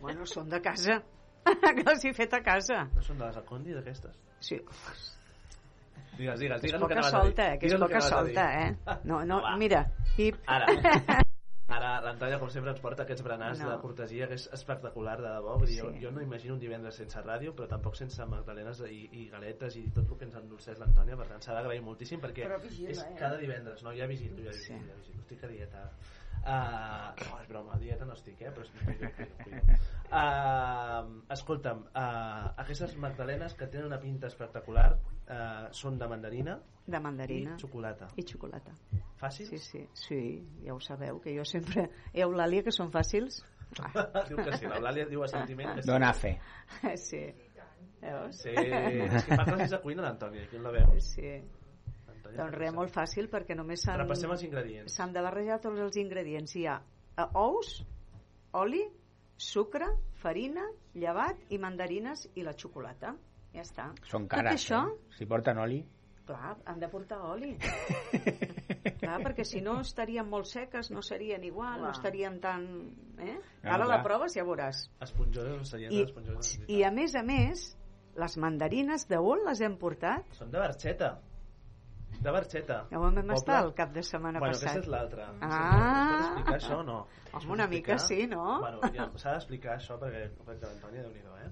Bueno, 0.00 0.26
són 0.28 0.50
de 0.52 0.60
casa. 0.60 1.00
que 1.74 1.82
les 1.88 2.04
he 2.04 2.12
fet 2.14 2.36
a 2.36 2.42
casa. 2.44 2.84
No 2.94 3.02
són 3.02 3.18
de 3.18 3.26
les 3.30 3.40
Acondi, 3.40 3.74
d'aquestes? 3.74 4.14
Sí. 4.42 4.60
Digues, 6.18 6.38
digues, 6.38 6.60
Que 6.60 6.68
és 6.68 6.72
digues 6.72 6.76
que 6.76 6.86
poca 6.86 7.02
solta, 7.08 7.48
eh? 7.48 7.58
Que 7.58 7.70
és 7.70 7.76
poca 7.80 8.00
solta, 8.04 8.46
eh? 8.62 8.98
No, 9.08 9.22
no, 9.24 9.40
Va. 9.42 9.56
mira, 9.58 9.86
pip. 10.16 10.36
Ara, 10.46 10.68
ara 11.72 12.00
l'Antònia, 12.04 12.38
com 12.38 12.50
sempre, 12.52 12.70
ens 12.70 12.80
porta 12.80 13.02
aquests 13.06 13.22
berenars 13.26 13.60
No. 13.62 13.70
de 13.70 13.78
cortesia, 13.80 14.28
que 14.28 14.34
és 14.34 14.48
espectacular, 14.52 15.16
de 15.20 15.28
debò. 15.28 15.56
Vull 15.58 15.66
dir, 15.66 15.78
jo, 15.80 15.90
Sí. 15.92 16.00
jo 16.02 16.10
no 16.10 16.22
imagino 16.22 16.54
un 16.54 16.60
divendres 16.60 16.94
sense 16.94 17.20
ràdio, 17.22 17.54
però 17.54 17.68
tampoc 17.68 17.96
sense 17.96 18.24
magdalenes 18.26 18.80
i, 18.88 19.08
i 19.12 19.28
galetes 19.28 19.76
i 19.76 19.88
tot 19.90 20.08
el 20.10 20.18
que 20.18 20.24
ens 20.24 20.34
endolceix 20.36 20.78
l'Antònia, 20.78 21.16
per 21.16 21.26
tant, 21.28 21.40
s'ha 21.42 21.54
d'agrair 21.54 21.82
moltíssim, 21.82 22.20
perquè 22.20 22.48
vigila, 22.62 22.90
és 22.90 23.02
eh? 23.02 23.14
cada 23.18 23.36
divendres, 23.36 23.82
no? 23.82 23.92
Ja 23.92 24.06
vigilo, 24.06 24.36
ja 24.42 24.50
vigilo, 24.50 24.86
ja 24.86 24.94
vigilo. 25.00 25.20
Estic 25.20 25.44
a 25.44 25.48
dieta. 25.48 25.90
Uh, 26.42 27.12
no, 27.22 27.36
és 27.38 27.46
broma, 27.46 27.76
dieta 27.78 28.06
no 28.08 28.16
estic, 28.16 28.40
eh? 28.42 28.50
Però 28.50 28.64
estic 28.66 28.82
cuido. 29.44 29.60
Uh, 30.10 31.22
escolta'm, 31.32 31.84
uh, 31.94 32.48
aquestes 32.64 32.96
magdalenes 33.00 33.54
que 33.54 33.68
tenen 33.70 33.86
una 33.86 34.00
pinta 34.02 34.26
espectacular 34.26 34.88
uh, 34.96 35.68
són 35.72 36.00
de 36.00 36.08
mandarina 36.10 36.58
De 36.84 36.98
mandarina. 37.00 37.54
i 37.54 37.62
xocolata. 37.62 38.08
I 38.18 38.24
xocolata. 38.26 38.74
Fàcils? 39.22 39.52
Sí, 39.54 39.58
sí, 39.62 39.84
sí, 39.94 40.20
ja 40.66 40.74
ho 40.74 40.80
sabeu, 40.82 41.20
que 41.22 41.36
jo 41.36 41.46
sempre... 41.46 41.86
Eulàlia, 42.12 42.64
que 42.66 42.74
són 42.74 42.90
fàcils? 42.90 43.38
diu 44.28 44.36
que 44.42 44.58
sí, 44.58 44.66
l'Eulàlia 44.66 45.06
diu 45.08 45.22
a 45.22 45.30
sentiment 45.30 45.76
que 45.76 45.86
sí. 45.86 45.88
Dona 45.88 46.12
fe. 46.12 46.36
Sí. 47.06 47.22
Veus? 48.02 48.40
Sí, 48.42 48.50
és 48.50 49.24
que 49.28 49.36
fa 49.38 49.44
classes 49.46 49.70
de 49.70 49.78
cuina 49.78 50.02
l'Antònia, 50.02 50.48
qui 50.50 50.58
la 50.58 50.72
veu? 50.74 50.96
Sí. 50.98 51.36
Doncs 52.36 52.56
res, 52.56 52.72
molt 52.74 52.92
fàcil, 52.94 53.28
perquè 53.32 53.56
només 53.58 53.82
s'han... 53.84 54.00
Repassem 54.02 54.32
els 54.34 54.42
ingredients. 54.46 54.94
S'han 54.96 55.12
de 55.14 55.22
barrejar 55.24 55.60
tots 55.64 55.80
els 55.84 55.98
ingredients. 56.00 56.54
Hi 56.56 56.66
ha 56.70 56.78
eh, 56.80 57.26
ous, 57.38 57.72
oli, 58.60 58.82
sucre, 59.36 59.88
farina, 60.22 60.64
llevat 60.94 61.40
i 61.50 61.58
mandarines 61.62 62.28
i 62.34 62.44
la 62.46 62.54
xocolata. 62.58 63.14
Ja 63.52 63.64
està. 63.66 63.90
Són 64.08 64.24
Tot 64.28 64.36
cares, 64.38 64.62
això, 64.62 64.84
eh? 64.88 65.16
Si 65.18 65.26
porten 65.28 65.58
oli... 65.60 65.82
clar, 66.24 66.54
han 66.70 66.78
de 66.80 66.88
portar 66.88 67.18
oli. 67.32 67.50
clar, 69.02 69.18
perquè 69.24 69.44
si 69.44 69.60
no 69.60 69.80
estarien 69.82 70.28
molt 70.30 70.46
seques, 70.48 70.88
no 70.94 71.02
serien 71.02 71.42
igual, 71.44 71.80
no 71.80 71.88
Clar. 71.88 71.96
estarien 71.98 72.38
tan... 72.40 72.64
Eh? 73.18 73.34
Ah, 73.64 73.74
Ara 73.74 73.84
clar. 73.84 73.88
la 73.90 73.98
proves 74.06 74.36
ja 74.38 74.44
veuràs. 74.46 74.84
Esponjoses, 75.04 75.68
serien 75.74 75.92
I, 75.92 76.04
esponjoses. 76.06 76.54
I 76.70 76.80
a 76.86 76.92
més 76.94 77.16
a 77.18 77.24
més, 77.26 77.66
les 78.22 78.38
mandarines 78.40 79.04
d'on 79.10 79.44
les 79.48 79.60
hem 79.66 79.76
portat? 79.82 80.30
Són 80.38 80.54
de 80.54 80.62
Barxeta. 80.62 81.10
De 82.20 82.30
Barxeta. 82.30 82.86
Ja 82.90 82.98
on 83.00 83.14
vam 83.14 83.24
Poble- 83.24 83.34
estar 83.34 83.64
el 83.64 83.72
cap 83.74 83.92
de 83.92 84.02
setmana 84.02 84.38
bueno, 84.38 84.52
passat. 84.54 84.68
aquesta 84.68 84.80
és 84.84 84.88
l'altra. 84.92 85.28
Ah. 85.40 85.48
Es 85.48 86.10
pot 86.12 86.26
explicar 86.26 86.56
això 86.60 86.78
o 86.78 86.82
no? 86.86 86.98
Home, 87.32 87.52
una 87.52 87.66
mica 87.66 87.98
sí, 87.98 88.26
no? 88.26 88.60
Bueno, 88.60 88.80
ja 88.94 89.08
s'ha 89.16 89.32
d'explicar 89.32 89.76
això 89.78 89.96
perquè 89.98 90.28
que 90.36 90.66
l'Antònia, 90.66 91.02
déu-n'hi-do, 91.02 91.36
eh? 91.38 91.48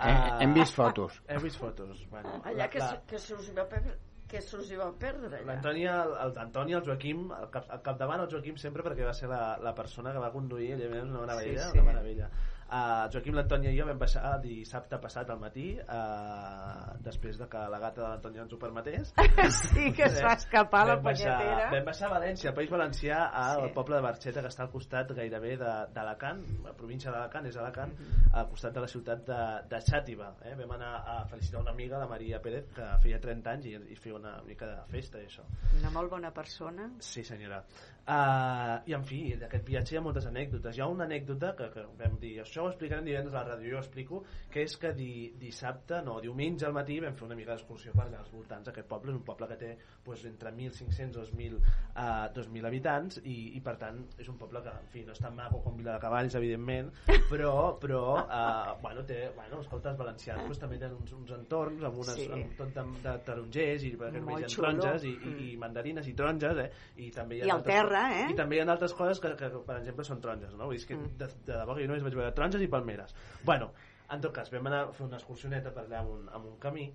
Eh, 0.00 0.44
hem 0.44 0.54
vist 0.54 0.74
fotos. 0.74 1.20
Hem 1.28 1.42
vist 1.42 1.58
fotos. 1.58 2.06
Bueno, 2.10 2.40
Allà 2.44 2.68
que, 2.70 2.78
la- 2.78 2.90
se- 2.90 3.02
que 3.06 3.18
se 3.18 3.34
us 3.34 3.48
hi 3.50 3.52
va 3.58 3.66
perdre, 3.68 3.98
que 4.30 4.40
se 4.40 4.56
us 4.56 4.70
hi 4.70 4.76
va 4.76 4.92
perdre 4.92 5.40
allà. 5.40 5.44
L'Antònia, 5.46 6.02
el, 6.04 6.14
el, 6.28 6.38
Antònia, 6.38 6.78
el 6.78 6.84
Joaquim, 6.86 7.26
al, 7.32 7.50
cap, 7.50 7.66
al 7.68 7.82
capdavant 7.82 8.20
el 8.22 8.30
Joaquim 8.30 8.56
sempre 8.56 8.82
perquè 8.86 9.04
va 9.04 9.12
ser 9.12 9.28
la, 9.28 9.58
la 9.60 9.74
persona 9.74 10.12
que 10.12 10.18
va 10.22 10.30
conduir, 10.32 10.72
ell 10.78 10.86
és 10.86 11.02
una 11.04 11.20
meravella, 11.26 11.66
sí, 11.66 11.72
sí. 11.72 11.78
una 11.78 11.92
meravella. 11.92 12.30
Uh, 12.70 13.08
Joaquim, 13.10 13.34
l'Antònia 13.34 13.72
i 13.74 13.78
jo 13.80 13.84
vam 13.88 13.98
baixar 13.98 14.36
dissabte 14.44 14.94
passat 15.02 15.28
al 15.34 15.40
matí, 15.42 15.72
uh, 15.82 16.94
després 17.02 17.38
de 17.40 17.48
que 17.50 17.58
la 17.72 17.80
gata 17.82 18.00
de 18.02 18.08
l'Antònia 18.08 18.44
ens 18.44 18.52
ho 18.54 18.58
permetés. 18.62 19.10
Sí, 19.70 19.88
que 19.96 20.04
es 20.06 20.20
va 20.22 20.34
escapar 20.36 20.84
la 20.86 20.94
Vam 21.00 21.08
baixar- 21.08 21.34
punyetera. 21.40 21.70
Vam 21.72 21.84
baixar 21.88 22.06
a 22.08 22.12
València, 22.14 22.50
al 22.52 22.54
País 22.54 22.70
Valencià, 22.70 23.18
al 23.42 23.64
Sí. 23.68 23.72
poble 23.74 23.96
de 23.96 24.02
Barxeta, 24.02 24.40
que 24.44 24.48
està 24.52 24.62
al 24.66 24.70
costat 24.70 25.10
gairebé 25.16 25.56
d'Alacant, 25.58 26.44
la 26.64 26.72
província 26.78 27.10
d'Alacant, 27.10 27.46
és 27.50 27.56
Alacant, 27.56 27.92
Mhm. 27.98 28.30
al 28.32 28.48
costat 28.48 28.72
de 28.74 28.80
la 28.80 28.86
ciutat 28.88 29.26
de, 29.26 29.40
de 29.68 29.76
Xàtiva. 29.90 30.30
Eh? 30.44 30.54
Vam 30.54 30.70
anar 30.78 30.94
a 31.06 31.24
felicitar 31.26 31.60
una 31.60 31.72
amiga, 31.72 31.98
la 31.98 32.06
Maria 32.06 32.40
Pérez, 32.40 32.70
que 32.74 32.86
feia 33.02 33.18
30 33.20 33.50
anys 33.50 33.66
i, 33.66 33.74
i 33.74 33.96
feia 33.96 34.14
una 34.14 34.40
mica 34.46 34.66
de 34.66 34.78
festa 34.92 35.18
i 35.18 35.26
això. 35.26 35.42
Una 35.80 35.90
molt 35.90 36.10
bona 36.10 36.30
persona. 36.30 36.90
Sí, 37.00 37.24
senyora. 37.24 37.64
Uh, 38.10 38.80
I, 38.90 38.94
en 38.96 39.04
fi, 39.06 39.18
d'aquest 39.38 39.68
viatge 39.68 39.94
hi 39.94 39.98
ha 40.00 40.02
moltes 40.02 40.24
anècdotes. 40.26 40.74
Hi 40.74 40.80
ha 40.82 40.88
una 40.90 41.04
anècdota 41.06 41.52
que, 41.54 41.68
que 41.70 41.84
vam 42.00 42.16
dir, 42.18 42.32
això 42.42 42.64
ho 42.64 42.70
explicarem 42.72 43.04
divendres 43.06 43.36
a 43.36 43.44
la 43.44 43.52
ràdio, 43.52 43.70
jo 43.70 43.76
ho 43.78 43.82
explico, 43.84 44.18
que 44.50 44.64
és 44.66 44.74
que 44.82 44.90
di, 44.98 45.10
dissabte, 45.38 46.00
no, 46.02 46.16
diumenge 46.24 46.66
al 46.66 46.74
matí 46.74 46.96
vam 47.04 47.14
fer 47.14 47.28
una 47.28 47.36
mica 47.38 47.54
d'excursió 47.54 47.92
per 47.94 48.08
als 48.08 48.32
voltants 48.34 48.66
d'aquest 48.66 48.88
poble. 48.90 49.12
És 49.14 49.18
un 49.20 49.22
poble 49.28 49.46
que 49.52 49.58
té 49.60 49.70
pues, 50.02 50.24
entre 50.26 50.50
1.500 50.50 51.30
i 51.38 51.50
2.000 51.52 51.60
uh, 51.60 52.26
2.000 52.34 52.66
habitants 52.72 53.20
i, 53.22 53.36
i, 53.54 53.62
per 53.62 53.76
tant, 53.78 54.02
és 54.18 54.32
un 54.32 54.40
poble 54.42 54.64
que, 54.66 54.74
en 54.74 54.90
fi, 54.90 55.04
no 55.06 55.14
és 55.14 55.22
tan 55.22 55.36
maco 55.38 55.62
com 55.62 55.78
Vila 55.78 55.94
de 55.94 56.02
Cavalls, 56.02 56.34
evidentment, 56.40 56.90
però, 57.30 57.52
però 57.78 58.02
uh, 58.24 58.74
bueno, 58.82 59.04
té, 59.06 59.20
bueno, 59.38 59.62
escolta, 59.62 59.94
els 59.94 60.02
valencians 60.02 60.48
pues, 60.50 60.58
també 60.58 60.80
tenen 60.82 60.98
uns, 60.98 61.14
uns 61.14 61.30
entorns 61.38 61.86
amb, 61.86 62.02
unes, 62.02 62.18
Sí. 62.20 62.26
amb 62.34 62.58
tot 62.58 62.74
de, 62.74 62.82
de 63.06 63.14
tarongers 63.30 63.86
i 63.86 63.94
mengen 64.00 64.50
xulo. 64.50 64.66
taronges 64.66 65.06
i, 65.06 65.14
i, 65.14 65.34
i 65.52 65.56
mandarines 65.62 66.10
i 66.10 66.16
taronges, 66.18 66.58
eh? 66.66 66.68
I 67.06 67.10
també 67.14 67.38
hi 67.38 67.44
ha 67.44 67.46
I 67.46 67.54
al 67.54 67.60
altres- 67.60 67.76
terra, 68.00 68.24
eh? 68.24 68.30
I 68.32 68.36
també 68.38 68.56
hi 68.56 68.62
ha 68.64 68.66
altres 68.72 68.94
coses 68.96 69.20
que, 69.20 69.34
que 69.36 69.50
per 69.66 69.76
exemple, 69.78 70.04
són 70.08 70.20
taronges, 70.24 70.56
no? 70.56 70.66
Vull 70.70 70.78
dir 70.78 70.86
que 70.88 70.96
Mm. 70.96 71.12
de, 71.20 71.28
de 71.46 71.52
debò 71.60 71.74
que 71.76 71.84
jo 71.84 71.92
només 71.92 72.02
vaig 72.08 72.14
veure 72.18 72.32
taronges 72.32 72.62
i 72.62 72.68
palmeres. 72.72 73.14
Bueno, 73.44 73.70
en 74.10 74.20
tot 74.20 74.32
cas, 74.34 74.50
vam 74.50 74.66
anar 74.66 74.80
a 74.88 74.92
fer 74.92 75.06
una 75.06 75.16
excursioneta 75.20 75.70
per 75.72 75.84
allà 75.86 76.00
amb 76.00 76.10
un, 76.16 76.28
amb 76.28 76.46
un 76.54 76.58
camí 76.58 76.90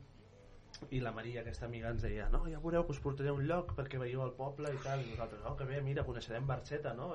i 0.92 1.00
la 1.00 1.12
Maria, 1.16 1.40
aquesta 1.40 1.66
amiga, 1.70 1.88
ens 1.90 2.02
deia 2.04 2.26
no, 2.30 2.42
ja 2.52 2.60
veureu 2.60 2.84
que 2.84 2.92
us 2.92 3.00
portaré 3.00 3.32
un 3.32 3.46
lloc 3.48 3.70
perquè 3.78 3.98
veieu 3.98 4.22
el 4.26 4.34
poble 4.36 4.68
i 4.74 4.80
tal, 4.84 5.00
i 5.00 5.08
nosaltres, 5.14 5.40
no, 5.46 5.56
que 5.56 5.64
bé, 5.64 5.80
mira, 5.82 6.04
coneixerem 6.04 6.46
Barxeta, 6.46 6.94
no? 6.94 7.14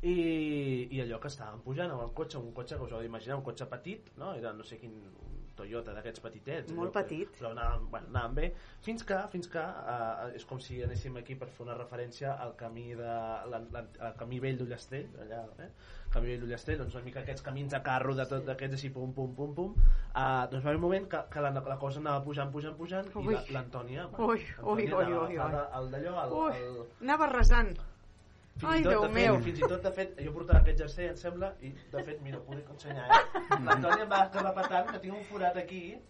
I, 0.00 0.88
i 0.90 1.00
allò 1.02 1.18
que 1.20 1.28
estàvem 1.28 1.60
pujant 1.60 1.90
amb 1.92 2.00
el 2.06 2.14
cotxe, 2.16 2.38
un 2.38 2.54
cotxe 2.56 2.78
que 2.78 2.86
us 2.86 2.92
heu 2.92 3.02
d'imaginar, 3.04 3.36
un 3.36 3.44
cotxe 3.44 3.66
petit, 3.68 4.08
no? 4.16 4.32
Era 4.34 4.54
no 4.56 4.64
sé 4.64 4.78
quin 4.80 4.94
Toyota 5.60 5.92
d'aquests 5.96 6.24
petitets. 6.24 6.72
Molt 6.76 6.92
petit. 6.96 7.30
Però 7.38 7.52
anàvem, 7.54 7.86
bueno, 7.92 8.10
anàvem 8.14 8.34
bé, 8.40 8.50
fins 8.86 9.04
que, 9.06 9.20
fins 9.32 9.48
que 9.52 9.62
uh, 9.62 10.30
és 10.36 10.44
com 10.48 10.58
si 10.62 10.80
anéssim 10.86 11.16
aquí 11.20 11.36
per 11.38 11.48
fer 11.52 11.66
una 11.68 11.76
referència 11.78 12.34
al 12.40 12.56
camí, 12.58 12.88
de, 12.98 13.14
la, 13.52 13.62
la, 13.76 13.84
al 14.08 14.14
camí 14.20 14.40
vell 14.42 14.58
d'Ullastrell, 14.60 15.08
allà, 15.26 15.44
eh? 15.66 15.70
camí 16.10 16.32
vell 16.32 16.40
d'Ullastrell, 16.42 16.80
doncs 16.80 16.96
una 16.96 17.04
mica 17.06 17.20
aquests 17.22 17.44
camins 17.46 17.70
de 17.70 17.78
carro 17.86 18.16
de 18.18 18.24
tot 18.26 18.42
d'aquests 18.48 18.74
així 18.80 18.88
pum 18.90 19.12
pum 19.14 19.30
pum 19.38 19.52
pum 19.54 19.76
uh, 19.76 20.48
doncs 20.50 20.64
va 20.64 20.70
haver 20.72 20.78
un 20.80 20.82
moment 20.82 21.06
que, 21.12 21.20
que 21.30 21.44
la, 21.44 21.52
la 21.54 21.76
cosa 21.78 22.00
anava 22.02 22.24
pujant 22.24 22.50
pujant 22.50 22.74
pujant 22.80 23.12
Ui. 23.20 23.28
i 23.30 23.36
la- 23.36 23.44
l'Antònia 23.58 24.08
Ui, 24.18 24.40
ui, 24.40 24.88
ui, 24.88 24.88
ui, 24.90 25.14
ui. 25.20 25.38
el 25.38 25.92
d'allò 25.92 26.16
el, 26.24 26.34
Ui, 26.40 26.58
el, 26.64 26.80
anava 27.06 27.28
resant. 27.30 27.76
Fins 28.58 28.70
Ai, 28.72 28.82
tot, 28.82 28.90
Déu 28.92 29.02
de 29.02 29.08
fet, 29.08 29.16
meu. 29.16 29.40
fins 29.46 29.58
i 29.58 29.62
tot, 29.68 29.82
de 29.82 29.92
fet, 29.96 30.14
jo 30.26 30.32
portava 30.36 30.60
aquest 30.60 30.78
jersei, 30.84 31.08
em 31.08 31.16
sembla, 31.16 31.54
i 31.62 31.70
de 31.92 32.04
fet, 32.04 32.20
mira, 32.22 32.38
ho 32.38 32.44
puc 32.44 32.70
ensenyar, 32.74 33.06
eh? 33.08 33.42
L'Antònia 33.64 34.04
em 34.04 34.10
va 34.10 34.22
acabar 34.26 34.54
patant, 34.54 34.90
que 34.92 34.98
tinc 35.06 35.14
un 35.16 35.24
forat 35.30 35.56
aquí, 35.56 35.82
eh? 35.94 36.00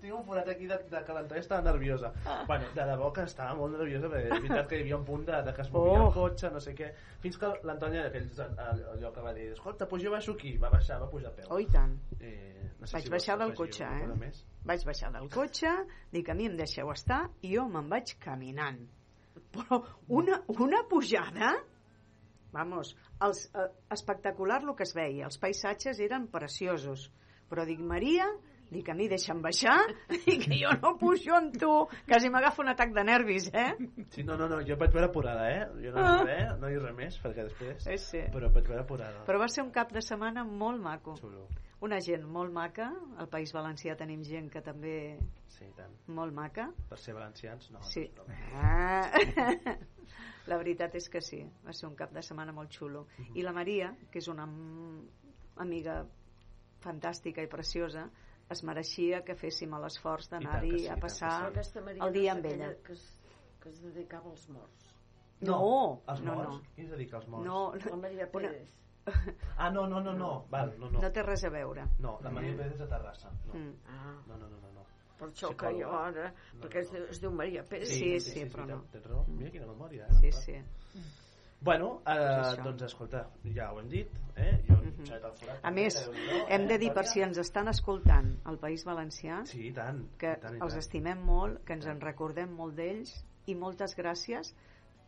tinc 0.00 0.12
un 0.12 0.24
forat 0.26 0.48
aquí 0.52 0.66
de, 0.68 0.76
de 0.90 1.00
que 1.06 1.14
l'Antònia 1.16 1.40
estava 1.40 1.62
nerviosa. 1.70 2.10
Bueno, 2.48 2.66
de 2.74 2.84
debò 2.90 3.12
que 3.16 3.22
estava 3.24 3.54
molt 3.56 3.78
nerviosa, 3.78 4.10
perquè 4.12 4.26
és 4.26 4.42
veritat 4.42 4.68
que 4.68 4.76
hi 4.76 4.82
havia 4.84 4.98
un 4.98 5.06
punt 5.08 5.24
de, 5.30 5.38
de 5.46 5.54
que 5.56 5.62
es 5.64 5.70
movia 5.72 5.94
Oh. 6.02 6.08
el 6.08 6.12
cotxe, 6.18 6.50
no 6.52 6.60
sé 6.60 6.74
què, 6.76 6.90
fins 7.22 7.38
que 7.40 7.52
l'Antònia, 7.64 8.08
aquells, 8.10 8.42
allò 8.42 9.12
que 9.14 9.24
va 9.24 9.32
dir, 9.38 9.46
escolta, 9.54 9.86
pues 9.88 10.02
jo 10.04 10.10
baixo 10.12 10.34
aquí, 10.36 10.56
va 10.58 10.68
baixar, 10.74 10.98
va 11.00 11.08
pujar 11.08 11.30
a 11.30 11.36
peu. 11.38 11.46
Oh, 11.54 11.60
i 11.62 11.66
tant. 11.72 11.94
Eh, 12.20 12.68
no 12.80 12.86
sé 12.86 12.98
Vaig 12.98 13.06
si 13.08 13.10
baixar 13.14 13.38
del 13.40 13.54
cotxe, 13.56 13.84
eh? 13.88 14.12
Més. 14.20 14.44
Vaig 14.68 14.84
baixar 14.84 15.12
del 15.14 15.30
cotxe, 15.32 15.72
dic, 16.12 16.28
a 16.28 16.34
mi 16.36 16.50
em 16.50 16.56
deixeu 16.60 16.90
estar, 16.92 17.24
i 17.40 17.54
jo 17.56 17.64
me'n 17.72 17.88
vaig 17.88 18.18
caminant. 18.20 18.84
Però 19.54 19.82
una, 20.20 20.42
una 20.58 20.84
pujada... 20.90 21.56
Vamos, 22.48 22.94
els, 23.20 23.42
eh, 23.52 23.66
espectacular 23.92 24.62
el 24.64 24.72
que 24.76 24.86
es 24.86 24.94
veia, 24.96 25.26
els 25.28 25.36
paisatges 25.42 25.98
eren 26.00 26.30
preciosos. 26.32 27.10
Però 27.50 27.66
dic, 27.68 27.82
Maria, 27.90 28.24
dic, 28.70 28.88
a 28.88 28.94
mi 28.94 29.06
deixa'm 29.08 29.40
baixar, 29.42 29.78
i 30.32 30.38
que 30.42 30.58
jo 30.60 30.70
no 30.82 30.94
pujo 31.00 31.34
amb 31.36 31.54
tu. 31.58 31.70
Quasi 32.08 32.28
m'agafa 32.30 32.62
un 32.62 32.68
atac 32.74 32.92
de 32.96 33.04
nervis, 33.04 33.48
eh? 33.52 33.70
Sí, 34.10 34.22
no, 34.24 34.36
no, 34.36 34.48
no, 34.48 34.58
jo 34.66 34.76
vaig 34.76 34.92
veure 34.92 35.08
apurada, 35.08 35.46
eh? 35.50 35.64
Jo 35.84 35.92
no 35.94 36.04
Ah. 36.04 36.18
res, 36.24 36.52
no 36.60 36.68
dic 36.68 36.82
res 36.82 36.96
més, 36.96 37.16
perquè 37.22 37.46
després... 37.48 37.82
Sí, 37.84 37.96
sí. 37.98 38.20
Però 38.34 38.50
vaig 38.52 38.66
veure 38.68 38.82
apurada. 38.84 39.24
Però 39.28 39.38
va 39.40 39.48
ser 39.48 39.64
un 39.64 39.70
cap 39.72 39.92
de 39.92 40.02
setmana 40.04 40.44
molt 40.44 40.80
maco. 40.82 41.16
Xulo. 41.20 41.46
Una 41.80 42.00
gent 42.02 42.24
molt 42.26 42.50
maca. 42.52 42.88
Al 43.22 43.28
País 43.30 43.52
Valencià 43.54 43.94
tenim 43.96 44.24
gent 44.26 44.48
que 44.50 44.60
també... 44.66 45.16
Sí, 45.54 45.64
tant. 45.76 45.92
Molt 46.10 46.34
maca. 46.34 46.68
Per 46.90 46.98
ser 46.98 47.14
valencians, 47.14 47.70
no. 47.70 47.80
Sí. 47.86 48.08
no. 48.16 48.24
Ah. 48.54 49.06
La 50.48 50.56
veritat 50.56 50.94
és 50.96 51.06
que 51.12 51.20
sí, 51.20 51.42
va 51.66 51.74
ser 51.76 51.86
un 51.90 51.94
cap 51.96 52.10
de 52.14 52.22
setmana 52.24 52.52
molt 52.56 52.72
xulo. 52.72 53.06
Mhm. 53.18 53.34
I 53.36 53.42
la 53.44 53.52
Maria, 53.52 53.90
que 54.10 54.18
és 54.22 54.28
una 54.32 54.44
am- 54.48 55.04
amiga 55.60 56.00
fantàstica 56.80 57.42
i 57.44 57.48
preciosa, 57.50 58.06
es 58.50 58.62
mereixia 58.64 59.22
que 59.24 59.34
féssim 59.36 59.74
l'esforç 59.80 60.30
d'anar-hi 60.30 60.70
sí, 60.78 60.84
i 60.84 60.88
a 60.88 60.96
passar 60.96 61.50
Maria 61.84 62.04
el 62.06 62.12
dia 62.12 62.34
no 62.34 62.38
amb 62.40 62.46
ella. 62.52 62.70
Que 62.84 62.92
es, 62.92 63.04
que 63.60 63.68
es 63.68 63.80
dedicava 63.82 64.30
als 64.30 64.48
morts. 64.48 64.86
No, 65.40 66.02
els 66.08 66.20
no, 66.22 66.34
morts? 66.34 66.54
no. 66.56 66.62
Qui 66.74 66.82
es 66.82 66.90
dedica 66.90 67.16
als 67.18 67.28
morts? 67.28 67.46
No, 67.46 67.72
La 67.90 67.96
Maria 67.96 68.24
una- 68.32 68.48
Pérez. 68.48 68.74
Ah, 69.56 69.70
no, 69.70 69.86
no, 69.86 70.00
no, 70.00 70.12
no. 70.12 70.46
Val, 70.50 70.74
no, 70.78 70.90
no. 70.90 71.00
no 71.00 71.10
té 71.12 71.22
res 71.22 71.44
a 71.44 71.50
veure. 71.50 71.86
No, 71.98 72.18
la 72.22 72.30
Maria 72.30 72.56
Pérez 72.56 72.72
és 72.74 72.78
de 72.78 72.86
Terrassa. 72.86 73.30
No, 73.46 73.54
Mm. 73.54 73.74
Ah, 73.86 74.16
no, 74.26 74.36
no, 74.36 74.48
no. 74.48 74.58
no, 74.60 74.72
no. 74.72 74.84
per 75.18 75.28
això 75.32 75.48
que 75.56 75.70
jo 75.74 75.88
ara... 75.98 76.28
No, 76.54 76.60
perquè 76.62 76.78
es, 76.84 76.92
no. 76.92 76.98
diu- 76.98 77.08
es 77.10 77.20
diu 77.20 77.30
Maria 77.32 77.62
Pérez. 77.64 77.88
Sí, 77.88 78.20
sí, 78.20 78.44
però 78.52 78.66
no. 78.66 78.82
Tens 78.92 79.06
raó. 79.06 79.24
Mira 79.28 79.50
quina 79.50 79.66
memòria, 79.66 80.06
eh? 80.06 80.14
Sí, 80.20 80.30
sí. 80.32 80.60
Bueno, 81.60 82.02
eh, 82.06 82.10
això. 82.12 82.62
doncs 82.62 82.82
escolta, 82.86 83.24
ja 83.54 83.72
ho 83.72 83.80
hem 83.80 83.88
dit, 83.88 84.08
eh? 84.36 84.60
Jo 84.68 84.76
Mhm. 84.76 84.84
mm 84.86 85.04
-hmm. 85.04 85.24
el 85.24 85.32
forat. 85.32 85.58
A 85.64 85.70
més, 85.70 85.94
Déu-n'hi-do, 86.06 86.46
hem 86.48 86.66
de 86.68 86.74
eh, 86.74 86.78
dir, 86.78 86.92
per 86.94 87.04
si 87.06 87.20
ens 87.20 87.38
estan 87.38 87.68
escoltant 87.68 88.38
al 88.44 88.58
País 88.58 88.84
Valencià, 88.86 89.44
Sí, 89.44 89.66
i 89.68 89.72
tant. 89.72 90.16
que 90.16 90.32
i 90.32 90.40
tant, 90.40 90.54
i 90.54 90.60
els 90.60 90.72
tant. 90.72 90.78
estimem 90.78 91.18
molt, 91.24 91.64
que 91.64 91.72
ens 91.72 91.86
en 91.86 92.00
recordem 92.00 92.50
molt 92.54 92.74
d'ells 92.76 93.24
i 93.46 93.54
moltes 93.56 93.96
gràcies 93.96 94.54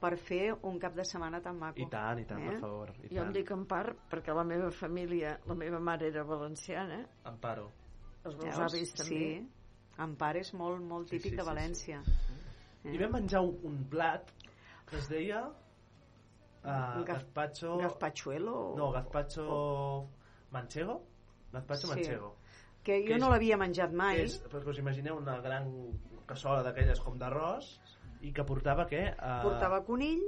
per 0.00 0.16
fer 0.16 0.54
un 0.62 0.78
cap 0.78 0.94
de 0.94 1.04
setmana 1.04 1.40
tan 1.40 1.56
maco. 1.58 1.78
I 1.80 1.86
tant, 1.88 2.18
i 2.18 2.24
tant, 2.24 2.42
Eh? 2.42 2.46
per 2.50 2.60
favor. 2.60 2.88
I 3.04 3.14
Jo 3.14 3.20
em 3.20 3.24
tant. 3.26 3.32
dic 3.34 3.50
en 3.50 3.66
part 3.66 3.96
perquè 4.10 4.34
la 4.34 4.44
meva 4.44 4.70
família, 4.70 5.38
la 5.46 5.54
meva 5.54 5.78
mare 5.78 6.08
era 6.08 6.24
valenciana, 6.24 7.06
Amparo. 7.24 7.70
els 8.24 8.34
meus 8.36 8.58
Veus? 8.58 8.74
avis 8.74 8.92
també. 8.94 9.08
Sí, 9.14 9.48
Empar 9.98 10.36
és 10.36 10.54
molt, 10.54 10.80
molt 10.82 11.08
Sí, 11.08 11.16
típic 11.18 11.32
sí, 11.32 11.36
de 11.36 11.42
sí, 11.42 11.48
València. 11.48 12.02
I 12.84 12.96
vam 12.98 13.12
menjar 13.12 13.40
un, 13.42 13.58
un 13.62 13.84
plat 13.84 14.22
que 14.86 14.96
es 14.96 15.08
deia 15.10 15.52
uh, 16.64 16.70
gaz- 16.70 17.06
gazpacho... 17.06 17.76
Gazpachuelo? 17.78 18.74
No, 18.76 18.90
gazpacho 18.92 20.08
manchego. 20.52 21.00
Gazpacho 21.52 21.86
Sí. 21.86 21.94
manchego. 21.94 22.36
Que 22.82 23.00
jo 23.02 23.08
Que 23.08 23.18
no 23.18 23.28
l'havia 23.30 23.56
menjat 23.60 23.92
mai. 23.92 24.20
És, 24.22 24.38
perquè 24.48 24.70
us 24.72 24.78
imagineu 24.78 25.16
una 25.18 25.38
gran 25.44 25.66
cassola 26.26 26.62
d'aquelles 26.62 27.00
com 27.00 27.18
d'arròs 27.18 27.74
i 28.22 28.32
que 28.32 28.44
portava 28.44 28.86
què? 28.88 29.02
Uh, 29.18 29.42
Portava 29.42 29.82
conill, 29.84 30.22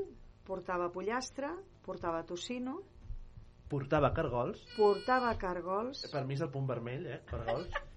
portava 0.45 0.91
pollastre, 0.93 1.49
portava 1.85 2.23
tocino, 2.25 2.81
Portava 3.73 4.11
cargols. 4.13 4.61
portava 4.77 5.31
cargols, 5.41 6.03
Per 6.13 6.27
mi 6.27 6.35
és 6.35 6.43
el 6.45 6.51
punt 6.51 6.67
vermell, 6.69 7.07
eh? 7.07 7.23
Cargols. 7.25 7.71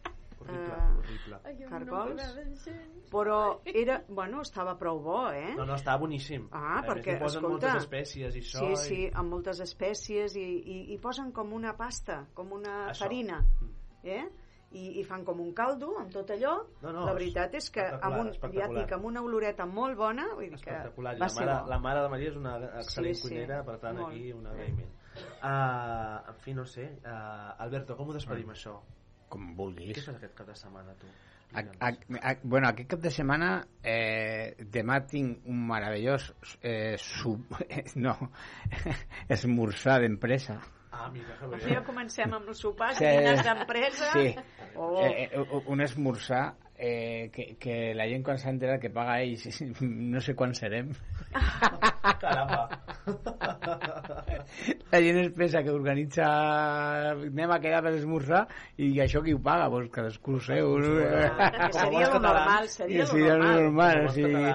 Horrible, 0.47 1.35
Eh. 1.35 1.39
Ai, 1.45 1.55
no 1.59 1.69
Cargols. 1.69 2.69
però 3.11 3.59
era, 3.65 4.03
bueno, 4.07 4.41
estava 4.41 4.77
prou 4.77 4.99
bo, 5.01 5.31
eh? 5.31 5.53
No, 5.57 5.65
no, 5.65 5.75
estava 5.75 5.97
boníssim. 5.97 6.47
Ah, 6.51 6.79
A 6.79 6.81
més, 6.81 6.89
perquè, 6.91 7.17
posen 7.19 7.43
escolta... 7.43 7.49
moltes 7.67 7.83
espècies 7.83 8.35
i 8.35 8.39
això. 8.41 8.59
Sí, 8.59 8.71
i... 8.71 8.75
sí, 8.77 9.11
amb 9.13 9.29
moltes 9.29 9.59
espècies 9.61 10.35
i, 10.35 10.43
i, 10.43 10.79
i 10.93 10.97
posen 10.99 11.31
com 11.31 11.53
una 11.53 11.75
pasta, 11.77 12.25
com 12.33 12.51
una 12.53 12.87
Això. 12.89 13.03
farina, 13.05 13.41
Mm. 13.61 13.75
eh? 14.03 14.25
I, 14.75 14.99
i 14.99 15.03
fan 15.07 15.23
com 15.23 15.39
un 15.39 15.53
caldo 15.53 15.93
amb 15.99 16.11
tot 16.11 16.29
allò. 16.33 16.55
No, 16.81 16.91
no, 16.91 17.05
la 17.05 17.13
veritat 17.13 17.53
és 17.55 17.69
que 17.71 17.79
amb, 18.01 18.17
un, 18.19 18.31
ja 18.51 18.65
dic, 18.67 18.91
amb 18.91 19.05
una 19.05 19.21
oloreta 19.23 19.65
molt 19.65 19.95
bona, 19.95 20.25
vull 20.35 20.49
dir 20.49 20.59
que. 20.59 20.71
I 20.71 21.01
va 21.01 21.13
La 21.17 21.29
ser 21.29 21.45
mare, 21.45 21.61
bo. 21.63 21.69
la 21.69 21.77
mare 21.79 22.01
de 22.01 22.09
Maria 22.09 22.29
és 22.29 22.35
una 22.35 22.57
excel·lent 22.81 23.15
Sí, 23.15 23.21
sí. 23.21 23.27
cuinera, 23.29 23.63
per 23.63 23.77
tant, 23.79 23.95
Molt. 23.97 24.11
aquí 24.11 24.33
un 24.33 24.45
agraïment. 24.47 24.91
Uh, 25.41 26.27
en 26.27 26.35
fi, 26.43 26.53
no 26.53 26.65
sé. 26.65 26.89
Uh, 27.05 27.55
Alberto, 27.63 27.95
com 27.95 28.09
ho 28.09 28.13
despedim, 28.17 28.49
això? 28.51 28.81
Com 29.35 29.49
Què 29.51 29.55
vulguis. 29.59 30.03
fas 30.05 30.15
aquest 30.17 30.35
cap 30.37 30.47
de 30.47 30.55
setmana, 30.57 30.95
tu? 31.01 31.11
A, 31.55 31.61
a, 31.87 31.89
a, 32.31 32.35
bueno, 32.43 32.67
aquest 32.71 32.89
cap 32.95 33.03
de 33.03 33.11
setmana 33.13 33.49
eh, 33.83 34.55
demà 34.73 34.97
tinc 35.07 35.45
un 35.51 35.61
meravellós 35.69 36.31
eh, 36.61 36.95
sub, 36.99 37.53
no, 38.07 38.15
esmorzar 39.37 40.01
d'empresa 40.03 40.57
Ah, 40.95 41.09
mira, 41.11 41.35
que 41.59 41.73
Ja 41.73 41.81
comencem 41.83 42.31
amb 42.33 42.47
els 42.47 42.61
sopars, 42.63 42.97
Sí. 42.97 43.03
dinars 43.05 43.41
d'empresa. 43.43 44.11
Sí. 44.13 44.29
Oh. 44.79 45.01
Eh, 45.03 45.27
eh, 45.27 45.61
un 45.67 45.81
esmorzar 45.83 46.55
eh, 46.77 47.29
que, 47.33 47.55
que 47.59 47.93
la 47.95 48.07
gent 48.11 48.23
quan 48.25 48.39
s'ha 48.39 48.51
enterat 48.51 48.81
que 48.81 48.91
paga 48.93 49.21
ells 49.23 49.61
no 50.13 50.21
sé 50.21 50.35
quan 50.35 50.53
serem 50.57 50.91
Caramba. 52.21 52.67
la 54.91 54.99
gent 55.01 55.21
es 55.23 55.31
pensa 55.37 55.63
que 55.63 55.73
organitza 55.73 56.27
anem 57.13 57.55
a 57.55 57.59
quedar 57.63 57.81
per 57.85 57.95
esmorzar 57.97 58.45
i 58.77 58.91
això 59.03 59.23
qui 59.25 59.33
ho 59.35 59.41
paga? 59.41 59.69
Pues 59.73 59.89
cadascú 59.93 60.39
seu 60.39 60.77
no? 60.79 60.93
Seria 61.73 62.11
lo 62.13 62.19
normal, 62.19 62.69
seria 62.69 63.05
seria 63.09 63.35
normal. 63.35 63.55
lo 63.55 63.63
normal 63.63 64.05
o 64.05 64.13
sigui. 64.15 64.45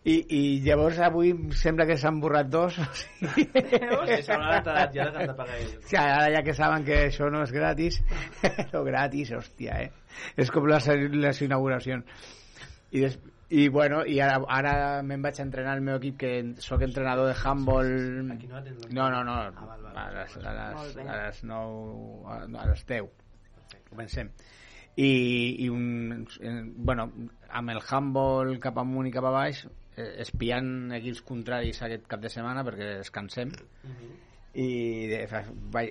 I, 0.00 0.14
i 0.32 0.42
llavors 0.64 0.96
avui 1.04 1.34
sembla 1.60 1.84
que 1.88 1.98
s'han 2.00 2.20
borrat 2.22 2.48
dos 2.48 2.78
o 2.80 2.84
sigui, 2.96 3.44
Sí, 3.52 4.22
s'hauran 4.24 4.54
enterat 4.56 4.94
ja 4.94 5.10
que 5.10 5.18
han 5.20 5.28
de 5.28 5.34
pagar 5.36 5.58
ells. 5.58 5.74
Sí, 5.90 5.96
ara 6.00 6.30
ja 6.32 6.40
que 6.46 6.54
saben 6.56 6.86
que 6.86 7.02
això 7.10 7.28
no 7.32 7.42
és 7.44 7.52
gratis, 7.52 7.98
lo 8.72 8.80
gratis, 8.86 9.34
hòstia, 9.36 9.82
eh? 9.84 9.90
És 10.40 10.52
com 10.54 10.64
les, 10.70 10.88
les 11.12 11.42
inauguracions. 11.44 12.24
I, 12.90 13.02
des, 13.04 13.18
i 13.50 13.66
bueno, 13.68 14.00
i 14.06 14.20
ara, 14.22 14.38
ara 14.48 14.72
me'n 15.02 15.20
vaig 15.26 15.40
a 15.40 15.44
entrenar 15.44 15.74
al 15.76 15.82
meu 15.84 15.98
equip, 15.98 16.16
que 16.22 16.32
sóc 16.62 16.84
entrenador 16.86 17.28
de 17.28 17.36
handball... 17.36 17.90
Aquí 18.36 18.48
no 18.48 18.60
No, 18.88 19.10
no, 19.10 19.24
no, 19.26 19.34
Ah, 19.50 19.66
val, 19.66 19.82
val, 19.82 19.98
a 19.98 20.06
les, 20.14 20.36
a 20.38 20.54
les, 20.54 20.96
a 21.04 21.16
les 21.26 21.42
9, 21.44 22.22
a, 22.24 22.38
a 22.62 22.66
les 22.70 22.86
10. 22.86 23.10
Comencem. 23.90 24.30
I, 24.96 25.10
i 25.64 25.68
un, 25.68 26.24
bueno, 26.76 27.10
amb 27.50 27.74
el 27.74 27.82
handball 27.82 28.56
cap 28.62 28.78
amunt 28.80 29.10
i 29.10 29.14
cap 29.14 29.26
a 29.26 29.34
baix, 29.34 29.64
espiant 29.96 30.92
equips 30.96 31.22
contraris 31.22 31.82
aquest 31.82 32.06
cap 32.08 32.20
de 32.20 32.28
setmana 32.28 32.62
perquè 32.64 32.98
descansem 32.98 33.50
Mhm. 33.84 34.10
i 34.54 35.06
de, 35.10 35.26
fa, 35.30 35.44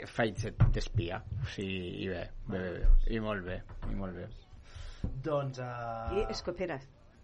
faig 0.08 0.36
d'espia 0.74 1.22
o 1.42 1.46
sigui, 1.46 2.04
i 2.04 2.08
bé, 2.10 2.30
bé, 2.48 2.60
bé, 2.60 2.72
bé, 2.80 2.88
i 3.16 3.20
molt 3.20 3.46
bé 3.46 3.62
i 3.92 3.96
molt 3.96 4.16
bé 4.16 4.28
Doncs... 5.24 5.60
Uh... 5.60 6.18
I, 6.20 6.26
espera, 6.32 6.80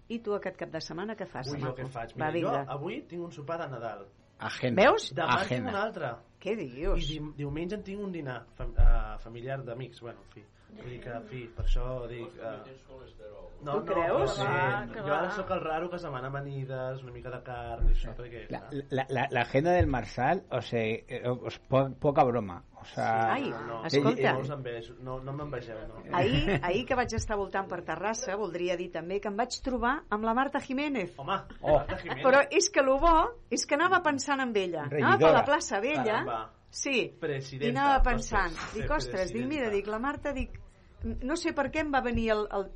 i 0.07 0.19
tu 0.19 0.33
aquest 0.33 0.55
cap 0.57 0.69
de 0.71 0.79
setmana 0.79 1.15
què 1.15 1.25
fas? 1.27 1.49
Ui, 1.51 1.59
jo 1.59 1.73
què 1.75 1.85
faig? 1.91 2.13
Va, 2.15 2.29
Mira, 2.31 2.39
jo 2.39 2.51
vinga. 2.53 2.65
avui 2.71 3.01
tinc 3.09 3.21
un 3.25 3.31
sopar 3.31 3.57
de 3.59 3.67
Nadal. 3.67 4.05
agenda 4.39 4.81
Veus? 4.83 5.09
Demà 5.13 5.25
en 5.25 5.37
tinc 5.39 5.45
agenda 5.51 5.69
un 5.71 5.75
altre. 5.75 6.11
Què 6.39 6.55
dius? 6.55 7.03
I 7.03 7.19
di 7.19 7.31
diumenge 7.37 7.75
en 7.75 7.83
tinc 7.83 7.99
un 7.99 8.11
dinar 8.13 8.45
fam 8.55 8.71
uh, 8.77 9.17
familiar 9.19 9.57
d'amics, 9.65 9.99
bueno, 10.01 10.19
en 10.23 10.31
fi. 10.31 10.43
Vull 10.75 10.89
dir 10.91 10.99
que, 11.03 11.11
en 11.15 11.23
fi, 11.29 11.45
per 11.55 11.63
això 11.65 11.85
dic... 12.11 12.35
Eh... 12.41 12.75
No, 13.65 13.79
Tu 13.79 13.85
creus? 13.93 14.19
No, 14.19 14.27
sí. 14.35 14.43
Ah, 14.45 14.85
jo 14.93 15.13
ara 15.15 15.29
sóc 15.33 15.49
el 15.55 15.61
raro 15.63 15.87
que 15.89 15.95
es 15.95 16.03
demana 16.03 16.27
amanides, 16.27 16.99
una 17.01 17.11
mica 17.15 17.31
de 17.33 17.39
carn 17.41 17.87
i 17.89 17.93
això, 17.95 18.11
perquè... 18.13 18.43
La, 18.51 18.59
la, 18.91 19.05
la, 19.09 19.23
la 19.31 19.41
agenda 19.41 19.71
del 19.73 19.87
Marsal, 19.87 20.43
o 20.51 20.59
sea, 20.61 20.83
eh, 20.83 21.21
os- 21.31 21.57
po- 21.71 21.87
poca 21.99 22.23
broma. 22.27 22.59
O 22.75 22.83
sea, 22.85 23.31
Ai, 23.33 23.47
no, 23.49 23.79
escolta. 23.87 24.33
No, 24.33 24.43
no, 24.99 25.15
no 25.23 25.33
m'envegeu, 25.39 25.79
no. 25.87 26.03
Ahir, 26.19 26.59
ahir 26.61 26.83
que 26.85 26.97
vaig 26.99 27.15
estar 27.17 27.37
voltant 27.39 27.65
per 27.71 27.79
Terrassa, 27.87 28.35
voldria 28.37 28.75
dir 28.77 28.91
també 28.93 29.17
que 29.23 29.31
em 29.31 29.39
vaig 29.39 29.57
trobar 29.65 29.95
amb 30.13 30.27
la 30.27 30.35
Marta 30.37 30.59
Jiménez. 30.61 31.15
Home, 31.17 31.39
Oh. 31.61 31.79
Marta 31.79 31.97
Jiménez. 32.03 32.25
Però 32.27 32.43
és 32.51 32.69
que 32.69 32.83
el 32.83 32.91
bo 33.01 33.15
és 33.49 33.65
que 33.65 33.79
anava 33.79 34.03
pensant 34.05 34.43
en 34.45 34.53
ella. 34.53 34.83
Anava 34.91 34.91
per 34.91 35.01
Regidora. 35.01 35.33
la 35.39 35.45
plaça 35.47 35.79
Vella. 35.81 36.03
Caramba. 36.19 36.43
Sí, 36.75 37.07
Presidenta, 37.19 37.65
i 37.65 37.71
anava 37.73 38.03
pensant. 38.03 38.53
Dic, 38.75 38.91
ostres, 38.91 39.31
dic, 39.33 39.47
mira, 39.47 39.69
dic, 39.71 39.87
la 39.87 39.97
Marta, 40.03 40.33
dic, 40.35 40.59
no 41.05 41.35
sé 41.37 41.53
per 41.53 41.69
què 41.71 41.83
em 41.85 41.91
va 41.93 42.01
venir 42.05 42.29
el... 42.35 42.47
el 42.51 42.69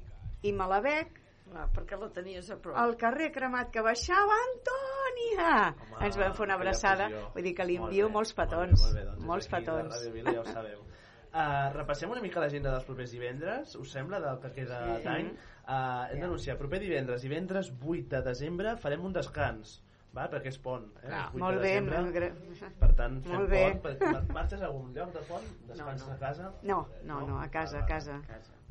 i 0.47 0.53
me 0.55 0.67
la 0.71 0.79
veig 0.79 1.09
Clar, 1.49 1.65
perquè 1.73 1.97
la 1.99 2.07
tenies 2.13 2.47
a 2.53 2.55
prop. 2.61 2.75
al 2.77 2.93
carrer 2.95 3.31
cremat 3.33 3.71
que 3.73 3.81
baixava 3.81 4.35
Antònia! 4.45 5.53
Home, 5.73 6.05
Ens 6.05 6.17
vam 6.19 6.35
fer 6.37 6.45
una 6.45 6.55
abraçada. 6.59 7.07
Vull 7.33 7.43
dir 7.47 7.53
que 7.57 7.65
li 7.65 7.77
Molt 7.79 7.89
envio 7.89 8.07
bé, 8.07 8.13
molts 8.13 8.33
molt 8.37 8.37
bé, 8.37 8.55
petons. 8.55 8.83
molt 8.85 8.95
bé, 8.99 9.03
doncs 9.07 9.25
molts 9.31 9.49
petons. 9.51 9.97
Vila 10.13 10.33
ja 10.37 10.43
ho 10.43 10.45
sabeu. 10.45 10.83
Uh, 11.29 11.67
repassem 11.75 12.09
una 12.09 12.21
mica 12.25 12.41
l'agenda 12.41 12.71
dels 12.73 12.85
propers 12.87 13.11
divendres, 13.13 13.75
us 13.77 13.91
sembla, 13.93 14.19
del 14.23 14.39
que 14.41 14.51
queda 14.55 14.79
Sí. 14.97 15.03
d'any? 15.03 15.27
Uh, 15.69 16.07
hem 16.13 16.21
d'anunciar, 16.23 16.55
proper 16.57 16.79
divendres, 16.81 17.21
divendres 17.21 17.69
8 17.81 18.07
de 18.15 18.21
desembre, 18.25 18.77
farem 18.81 19.03
un 19.05 19.13
descans, 19.13 19.75
va? 20.15 20.27
perquè 20.29 20.47
és 20.53 20.57
pont. 20.57 20.85
Eh? 21.03 21.07
Clar. 21.07 21.25
8 21.33 21.39
Molt 21.43 21.55
de 21.57 21.61
bé, 21.61 21.73
desembre. 21.81 22.31
Per 22.79 22.91
tant, 22.95 23.21
fem 23.23 23.35
Molt 23.35 23.49
bé. 23.49 23.63
pont. 23.71 23.81
Per, 23.99 24.11
mar- 24.13 24.23
marxes 24.33 24.61
a 24.61 24.65
algun 24.65 24.93
lloc 24.93 25.13
de 25.13 25.19
pont? 25.29 25.49
Descans 25.67 26.01
No, 26.01 26.07
no. 26.07 26.13
a 26.13 26.17
casa? 26.17 26.51
No, 26.63 26.79
no, 27.03 27.19
no, 27.27 27.39
a 27.41 27.47
casa, 27.49 27.79
a 27.79 27.85
casa. 27.85 28.21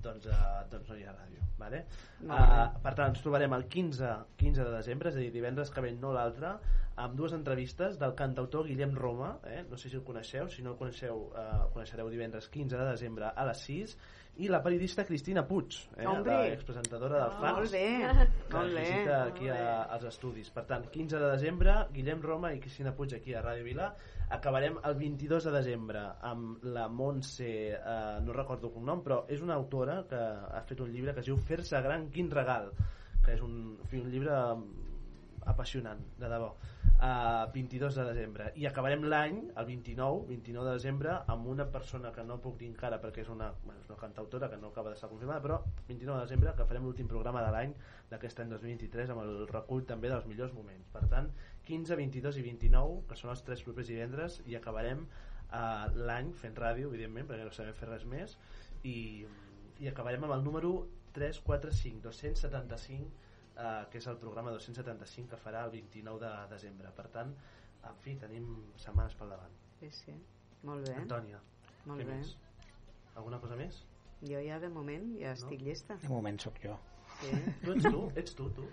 Doncs, 0.03 0.29
uh, 0.31 0.65
doncs 0.71 0.91
no 0.93 0.99
hi 0.99 1.07
ha 1.07 1.15
ràdio. 1.15 1.47
Vale? 1.59 1.85
Uh, 2.23 2.69
per 2.85 2.93
tant, 2.95 3.09
ens 3.11 3.23
trobarem 3.25 3.55
el 3.57 3.65
15, 3.71 4.13
15 4.39 4.67
de 4.67 4.75
desembre, 4.77 5.11
és 5.11 5.19
a 5.19 5.23
dir, 5.25 5.33
divendres 5.35 5.73
que 5.75 5.83
ve, 5.83 5.91
no 5.99 6.13
l'altre, 6.15 6.53
amb 6.99 7.19
dues 7.19 7.35
entrevistes 7.35 7.99
del 7.99 8.15
cantautor 8.19 8.67
Guillem 8.67 8.95
Roma, 8.95 9.37
eh? 9.47 9.65
no 9.71 9.79
sé 9.79 9.91
si 9.91 9.99
el 9.99 10.05
coneixeu, 10.07 10.49
si 10.51 10.65
no 10.67 10.75
el 10.75 10.79
coneixeu, 10.81 11.29
eh, 11.31 11.45
el 11.65 11.69
coneixereu 11.75 12.11
divendres 12.11 12.49
15 12.51 12.79
de 12.79 12.87
desembre 12.89 13.31
a 13.31 13.45
les 13.47 13.63
6, 13.69 13.95
i 14.39 14.49
la 14.51 14.61
periodista 14.63 15.05
Cristina 15.07 15.43
Puig, 15.47 15.77
eh? 15.97 16.07
L'expresentadora 16.07 17.25
del 17.25 17.33
FAX, 17.41 17.57
molt 17.57 17.73
bé, 17.75 17.87
que 18.51 18.55
molt 18.55 18.69
ens 18.69 18.79
visita 18.79 19.17
aquí 19.25 19.51
a, 19.51 19.63
als 19.97 20.07
estudis. 20.13 20.51
Per 20.55 20.63
tant, 20.69 20.87
15 20.95 21.19
de 21.19 21.33
desembre, 21.33 21.75
Guillem 21.95 22.23
Roma 22.23 22.53
i 22.55 22.61
Cristina 22.63 22.95
Puig 22.95 23.17
aquí 23.19 23.35
a 23.35 23.43
Ràdio 23.47 23.67
Vila. 23.67 23.91
Acabarem 24.31 24.77
el 24.85 24.95
22 24.95 25.45
de 25.49 25.53
desembre 25.55 26.01
amb 26.31 26.65
la 26.69 26.85
Montse, 26.93 27.49
eh, 27.73 28.19
no 28.21 28.35
recordo 28.37 28.69
el 28.69 28.75
cognom, 28.75 29.01
però 29.05 29.23
és 29.33 29.41
una 29.41 29.57
autora 29.57 30.03
que 30.11 30.19
ha 30.21 30.61
fet 30.69 30.83
un 30.85 30.93
llibre 30.93 31.15
que 31.17 31.25
es 31.25 31.31
diu 31.31 31.39
Fer-se 31.49 31.81
gran, 31.87 32.11
quin 32.13 32.29
regal, 32.31 32.69
que 33.25 33.33
és 33.39 33.45
un, 33.47 33.55
un 33.81 34.11
llibre 34.13 34.35
mm, 34.37 35.47
apassionant, 35.55 36.05
de 36.21 36.29
debò. 36.29 36.53
Uh, 36.99 37.47
22 37.55 37.95
de 37.95 38.05
desembre. 38.09 38.47
I 38.59 38.65
acabarem 38.67 39.05
l'any, 39.07 39.37
el 39.55 39.67
29 39.69 40.25
29 40.27 40.67
de 40.67 40.73
desembre, 40.81 41.13
amb 41.31 41.47
una 41.47 41.69
persona 41.71 42.11
que 42.11 42.25
no 42.27 42.41
puc 42.43 42.57
dir 42.59 42.67
encara 42.73 42.99
perquè 42.99 43.23
és 43.23 43.31
una, 43.31 43.53
bueno, 43.63 43.79
és 43.85 43.87
una 43.87 44.01
cantautora 44.01 44.49
que 44.51 44.59
no 44.59 44.73
acaba 44.73 44.91
d'estar 44.91 45.09
confirmada, 45.13 45.39
però 45.45 45.61
29 45.87 46.17
de 46.17 46.25
desembre 46.27 46.57
que 46.59 46.67
farem 46.67 46.89
l'últim 46.89 47.07
programa 47.07 47.45
de 47.47 47.53
l'any 47.55 47.77
d'aquest 48.11 48.43
any 48.43 48.51
2023 48.51 49.15
amb 49.15 49.23
el 49.23 49.47
recull 49.53 49.87
també 49.87 50.11
dels 50.11 50.27
millors 50.27 50.57
moments. 50.59 50.91
Per 50.91 51.05
tant, 51.13 51.31
15, 51.69 51.97
22 52.01 52.39
i 52.41 52.45
29 52.47 53.03
que 53.11 53.17
són 53.21 53.31
els 53.35 53.43
tres 53.47 53.63
propers 53.67 53.91
divendres 53.93 54.41
i 54.49 54.57
acabarem 54.59 55.03
uh, 55.05 55.87
l'any 56.09 56.33
fent 56.41 56.57
ràdio 56.57 56.89
evidentment, 56.89 57.29
perquè 57.29 57.45
no 57.47 57.53
sabem 57.55 57.77
fer 57.77 57.91
res 57.91 58.07
més 58.09 58.39
i, 58.89 59.27
i 59.83 59.89
acabarem 59.91 60.25
amb 60.25 60.37
el 60.39 60.45
número 60.47 60.73
345, 61.17 62.01
275 62.05 63.09
eh, 63.59 63.87
que 63.91 63.99
és 63.99 64.07
el 64.07 64.19
programa 64.23 64.53
275 64.55 65.33
que 65.33 65.39
farà 65.43 65.65
el 65.67 65.73
29 65.75 66.21
de 66.23 66.33
desembre 66.53 66.93
per 66.95 67.09
tant, 67.15 67.33
en 67.89 67.97
fi, 68.05 68.15
tenim 68.21 68.49
setmanes 68.79 69.17
pel 69.19 69.33
davant 69.35 69.57
Sí, 69.81 69.91
sí. 69.95 70.15
Molt 70.67 70.87
bé. 70.89 70.95
Antònia, 70.99 71.41
Molt 71.87 72.01
què 72.03 72.07
bé. 72.07 72.19
més? 72.19 72.37
alguna 73.19 73.39
cosa 73.43 73.57
més? 73.59 73.81
Jo 74.27 74.41
ja 74.43 74.59
de 74.63 74.69
moment 74.75 75.11
ja 75.21 75.33
estic 75.39 75.63
llesta. 75.63 75.97
de 76.03 76.09
moment 76.11 76.39
sóc 76.43 76.59
jo. 76.63 76.77
Sí. 77.19 77.35
Tu 77.65 77.75
ets 77.75 77.89
tu? 77.89 78.03
Ets 78.23 78.35
tu, 78.39 78.49
tu? 78.57 78.67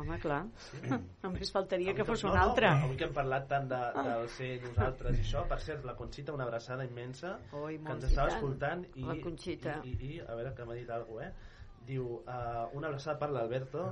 Home, 0.00 0.16
clar. 0.22 0.40
Només 1.24 1.52
faltaria 1.54 1.92
que 1.96 2.06
fos 2.08 2.22
no, 2.24 2.30
un 2.30 2.38
no, 2.38 2.44
altre. 2.46 2.70
però 2.70 2.86
avui 2.88 2.98
que 3.00 3.06
hem 3.08 3.16
parlat 3.16 3.48
tant 3.50 3.68
de, 3.70 3.80
del 3.98 4.28
ser 4.36 4.52
nosaltres 4.64 5.18
i 5.20 5.24
això, 5.26 5.44
per 5.50 5.58
cert, 5.64 5.84
la 5.88 5.94
Conxita, 5.98 6.32
una 6.36 6.46
abraçada 6.48 6.86
immensa, 6.88 7.34
Oi, 7.60 7.76
que 7.84 7.96
ens 7.98 8.06
estava 8.08 8.32
escoltant 8.32 8.86
i, 8.94 9.04
i, 9.04 9.56
i, 9.92 9.96
i 10.08 10.14
a 10.24 10.38
veure 10.38 10.54
que 10.56 10.68
m'ha 10.68 10.78
dit 10.78 10.90
alguna 10.90 11.28
cosa, 11.28 11.28
eh? 11.28 11.60
Diu, 11.82 12.08
uh, 12.22 12.64
una 12.78 12.88
abraçada 12.88 13.18
per 13.18 13.28
l'Alberto, 13.34 13.84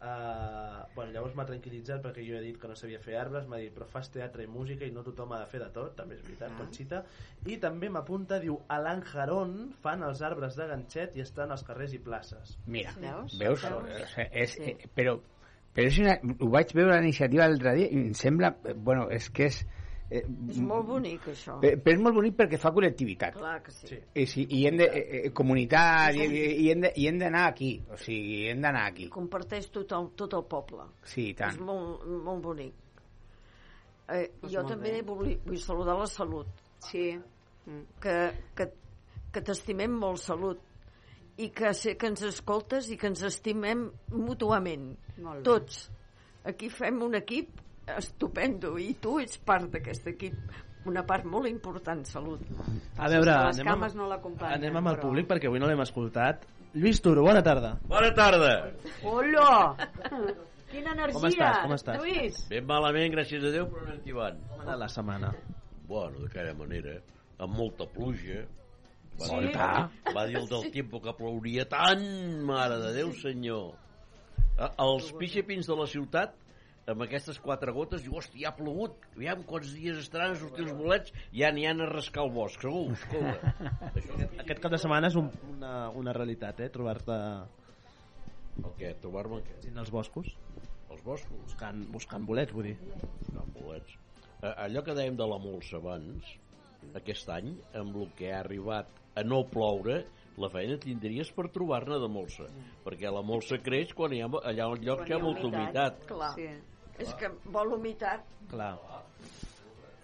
uh, 0.00 0.84
bueno, 0.94 1.12
llavors 1.14 1.34
m'ha 1.36 1.44
tranquil·litzat 1.48 2.02
perquè 2.04 2.24
jo 2.26 2.36
he 2.38 2.42
dit 2.44 2.58
que 2.60 2.68
no 2.68 2.76
sabia 2.78 3.00
fer 3.02 3.16
arbres, 3.20 3.46
m'ha 3.48 3.58
dit, 3.62 3.72
però 3.74 3.86
fas 3.88 4.10
teatre 4.12 4.44
i 4.44 4.50
música 4.50 4.86
i 4.88 4.92
no 4.94 5.02
tothom 5.06 5.32
ha 5.36 5.40
de 5.42 5.48
fer 5.50 5.60
de 5.62 5.68
tot, 5.74 5.94
també 5.98 6.16
és 6.18 6.22
veritat, 6.24 6.50
Ah. 6.50 6.58
Conxita, 6.58 7.02
i 7.46 7.56
també 7.62 7.88
m'apunta, 7.90 8.38
diu, 8.42 8.58
a 8.68 8.78
l'Anjarón 8.80 9.72
fan 9.82 10.02
els 10.02 10.22
arbres 10.22 10.56
de 10.56 10.66
ganxet 10.66 11.16
i 11.16 11.20
estan 11.24 11.50
als 11.50 11.62
carrers 11.64 11.92
i 11.94 11.98
places. 11.98 12.56
Mira, 12.66 12.92
Veus? 13.00 13.36
veus? 13.38 13.62
Veus? 13.62 14.10
Sea, 14.14 14.28
és, 14.32 14.50
Sí. 14.56 14.62
eh, 14.72 14.88
però, 14.94 15.18
però 15.74 15.86
és 15.86 15.98
una, 15.98 16.16
ho 16.40 16.48
vaig 16.50 16.72
veure 16.74 16.96
la 16.96 17.02
iniciativa 17.02 17.46
l'altre 17.46 17.74
dia 17.76 17.86
i 17.90 17.96
em 18.08 18.14
sembla, 18.14 18.56
eh, 18.64 18.74
bueno, 18.74 19.08
és 19.10 19.30
que 19.30 19.46
és... 19.46 19.66
Eh, 20.10 20.24
És 20.50 20.56
molt 20.58 20.88
bonic, 20.88 21.22
això. 21.30 21.60
Però, 21.62 21.76
però 21.84 21.94
és 21.94 22.00
molt 22.02 22.16
bonic 22.16 22.34
perquè 22.34 22.58
fa 22.58 22.72
col·lectivitat. 22.74 23.36
Clar 23.38 23.60
que 23.62 23.70
sí. 23.70 23.86
Sí. 23.92 23.98
I, 24.14 24.24
sí, 24.26 24.46
i 24.58 24.64
hem 24.66 24.76
de, 24.80 24.84
eh, 24.90 25.20
eh, 25.26 25.30
comunitat, 25.32 26.16
i, 26.18 26.24
i, 26.26 26.40
i 26.64 26.70
hem 26.72 26.80
de- 26.82 26.92
i 26.96 27.06
hem 27.06 27.18
d'anar 27.20 27.44
aquí, 27.52 27.68
o 27.92 27.96
sigui, 27.96 28.40
hem 28.50 28.60
d'anar 28.60 28.86
aquí. 28.88 29.06
Comparteix 29.08 29.68
tot 29.70 29.92
el, 29.92 30.08
tot 30.18 30.34
el 30.34 30.42
poble. 30.50 30.88
Sí, 31.04 31.28
tant. 31.38 31.54
És 31.54 31.60
molt, 31.62 32.02
molt 32.26 32.42
bonic. 32.42 32.74
Eh, 34.10 34.26
Doncs 34.40 34.52
jo 34.52 34.64
molt 34.64 34.72
també 34.74 34.92
bé. 34.96 35.02
vull, 35.06 35.36
vull 35.46 35.58
saludar 35.62 35.96
la 35.98 36.06
Salut, 36.10 36.48
Sí. 36.80 37.12
Mm. 37.66 37.84
que, 38.00 38.16
que, 38.56 38.66
que 39.32 39.40
t'estimem 39.46 39.92
molt, 39.94 40.18
Salut, 40.18 40.58
i 41.38 41.50
que 41.54 41.70
sé 41.72 41.94
que 41.96 42.08
ens 42.10 42.22
escoltes 42.26 42.90
i 42.90 42.96
que 42.96 43.06
ens 43.06 43.22
estimem 43.22 43.86
mútuament, 44.10 44.96
Molt 45.22 45.38
bé. 45.38 45.42
tots. 45.44 45.84
Aquí 46.44 46.68
fem 46.68 46.98
un 47.02 47.14
equip 47.14 47.48
estupendo 47.98 48.76
i 48.78 48.94
tu 49.00 49.18
ets 49.20 49.38
part 49.38 49.70
d'aquest 49.72 50.06
equip, 50.12 50.34
una 50.86 51.02
part 51.06 51.24
molt 51.28 51.46
important, 51.50 52.04
Salut. 52.08 52.40
A 52.96 53.08
veure, 53.08 53.34
les 53.48 53.58
anem 53.60 53.66
cames 53.72 53.92
amb, 53.92 54.00
no 54.00 54.08
l'acompanyen, 54.08 54.58
anem 54.62 54.76
amb 54.80 54.88
el 54.88 54.96
però- 54.96 55.08
públic 55.08 55.28
perquè 55.28 55.46
avui 55.50 55.60
no 55.60 55.66
l'hem 55.68 55.80
escoltat. 55.84 56.46
Lluís 56.74 57.00
Turo, 57.02 57.22
bona 57.26 57.42
tarda. 57.42 57.74
Bona 57.90 58.12
tarda. 58.14 58.52
Hola! 59.02 59.74
Quina 60.70 60.92
energia! 60.94 61.18
Com 61.18 61.26
estàs, 61.26 61.56
com 61.64 61.72
estàs? 61.74 61.98
Lluís! 61.98 62.36
Ben 62.48 62.64
malament, 62.68 63.10
gràcies 63.12 63.42
a 63.42 63.50
Déu, 63.50 63.66
però 63.72 63.90
no 63.90 64.14
van. 64.20 64.36
Com 64.52 64.60
ha 64.60 64.62
anat 64.68 64.78
la 64.84 64.88
setmana? 64.88 65.32
Bueno, 65.90 66.20
d'aquella 66.22 66.54
manera, 66.54 66.94
amb 67.42 67.56
molta 67.58 67.88
pluja. 67.90 68.44
Va, 69.18 69.26
Sí? 69.26 69.40
dir, 69.42 69.56
va, 69.56 69.90
va 70.14 70.22
dir 70.30 70.36
el 70.38 70.46
del 70.48 70.70
temps 70.72 71.02
que 71.02 71.12
plouria 71.18 71.66
tant, 71.68 72.04
mare 72.46 72.78
de 72.78 72.92
Déu, 72.94 73.10
senyor. 73.18 73.72
Els 74.78 75.10
pixapins 75.18 75.66
de 75.66 75.74
la 75.76 75.86
ciutat 75.90 76.34
amb 76.92 77.04
aquestes 77.06 77.38
quatre 77.42 77.72
gotes, 77.76 78.02
diu, 78.04 78.16
hòstia, 78.18 78.50
ha 78.50 78.56
plogut, 78.56 78.96
aviam 79.16 79.44
quants 79.48 79.70
dies 79.76 80.00
estaran 80.02 80.34
a 80.34 80.40
sortir 80.40 80.66
els 80.66 80.74
bolets, 80.76 81.14
ja 81.36 81.50
n'hi 81.54 81.66
han 81.68 81.82
a 81.84 81.88
rascar 81.90 82.24
el 82.26 82.34
bosc, 82.34 82.62
segur, 82.64 82.96
escolta. 82.96 83.54
Això, 84.00 84.18
Aquest 84.44 84.62
cap 84.64 84.74
de 84.74 84.80
setmana 84.82 85.10
és 85.12 85.18
un, 85.20 85.30
una, 85.54 85.74
una 86.02 86.14
realitat, 86.16 86.60
eh? 86.64 86.70
Trobar-te 86.74 87.16
el 88.60 88.76
què, 88.78 88.94
trobar-me 89.00 89.40
què? 89.46 89.58
en 89.70 89.78
els 89.80 89.90
boscos 89.94 90.28
Els 90.90 91.02
boscos? 91.06 91.42
buscant, 91.46 91.82
buscant 91.94 92.26
bolets, 92.28 92.52
vull 92.52 92.70
dir. 92.72 92.76
Buscant 93.20 93.52
bolets. 93.54 93.98
Allò 94.50 94.82
que 94.84 94.96
dèiem 94.96 95.16
de 95.20 95.26
la 95.28 95.38
molsa 95.40 95.78
abans, 95.78 96.32
aquest 96.96 97.28
any, 97.32 97.52
amb 97.76 97.96
el 98.00 98.08
que 98.18 98.32
ha 98.32 98.40
arribat 98.40 98.88
a 99.20 99.24
no 99.26 99.42
ploure, 99.52 100.00
la 100.40 100.48
feina 100.48 100.78
tindries 100.80 101.30
per 101.36 101.48
trobar-ne 101.52 101.98
de 102.00 102.08
molsa, 102.08 102.46
perquè 102.84 103.10
la 103.12 103.22
molsa 103.26 103.58
creix 103.64 103.92
quan 103.96 104.14
hi 104.16 104.22
ha, 104.24 104.30
allà 104.52 104.68
on 104.72 104.84
lloc 104.86 105.04
que 105.04 105.12
hi 105.12 105.16
ha 105.18 105.22
molta 105.22 105.46
humitat. 105.50 106.04
Clar. 106.08 106.32
Sí. 106.38 106.48
És 107.00 107.12
que 107.20 107.30
vol 107.54 107.76
humitat. 107.76 108.26
Clar. 108.50 108.74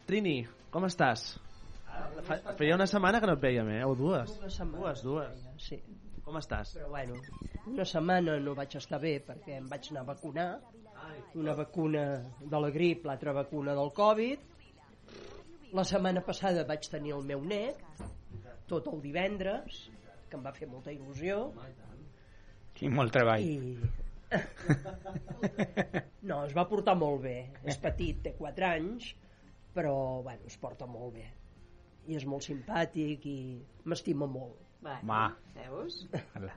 Trini, 0.07 0.39
com 0.73 0.87
estàs? 0.89 1.27
Fa, 2.27 2.39
feia 2.59 2.77
una 2.77 2.87
setmana 2.89 3.21
que 3.21 3.29
no 3.29 3.37
et 3.37 3.43
veiem, 3.43 3.69
eh? 3.79 3.83
O 3.85 3.95
dues? 3.99 4.33
Una 4.41 4.51
setmana. 4.53 4.83
Dues, 4.83 5.03
dues. 5.05 5.45
Sí. 5.67 5.79
Com 6.27 6.39
estàs? 6.41 6.73
Però 6.75 6.89
bueno, 6.91 7.19
una 7.71 7.85
setmana 7.87 8.35
no 8.43 8.55
vaig 8.59 8.75
estar 8.81 8.99
bé 9.03 9.19
perquè 9.27 9.61
em 9.61 9.69
vaig 9.71 9.93
anar 9.93 10.03
a 10.03 10.11
vacunar. 10.11 10.49
Una 11.39 11.55
vacuna 11.55 12.03
de 12.41 12.61
la 12.65 12.71
grip, 12.75 13.05
l'altra 13.07 13.35
vacuna 13.37 13.77
del 13.79 13.93
Covid. 13.95 14.47
La 15.77 15.85
setmana 15.87 16.23
passada 16.27 16.65
vaig 16.67 16.89
tenir 16.91 17.15
el 17.15 17.23
meu 17.29 17.45
net, 17.45 17.79
tot 18.71 18.89
el 18.91 19.03
divendres, 19.05 19.85
que 20.31 20.39
em 20.39 20.43
va 20.43 20.55
fer 20.57 20.67
molta 20.71 20.95
il·lusió. 20.95 21.45
Sí, 22.79 22.91
molt 22.91 23.15
treball. 23.15 23.47
I... 23.47 24.06
No, 26.27 26.41
es 26.43 26.55
va 26.57 26.65
portar 26.67 26.97
molt 26.99 27.23
bé. 27.23 27.37
És 27.71 27.77
petit, 27.83 28.19
té 28.25 28.33
4 28.39 28.67
anys, 28.67 29.13
però 29.77 30.23
bueno, 30.27 30.43
es 30.51 30.57
porta 30.59 30.89
molt 30.91 31.15
bé. 31.15 31.27
I 32.11 32.17
és 32.19 32.27
molt 32.27 32.43
simpàtic 32.47 33.27
i 33.31 33.39
m'estima 33.87 34.27
molt. 34.31 34.59
Ma. 34.83 35.27
Veus? 35.55 36.01
Hola. 36.39 36.55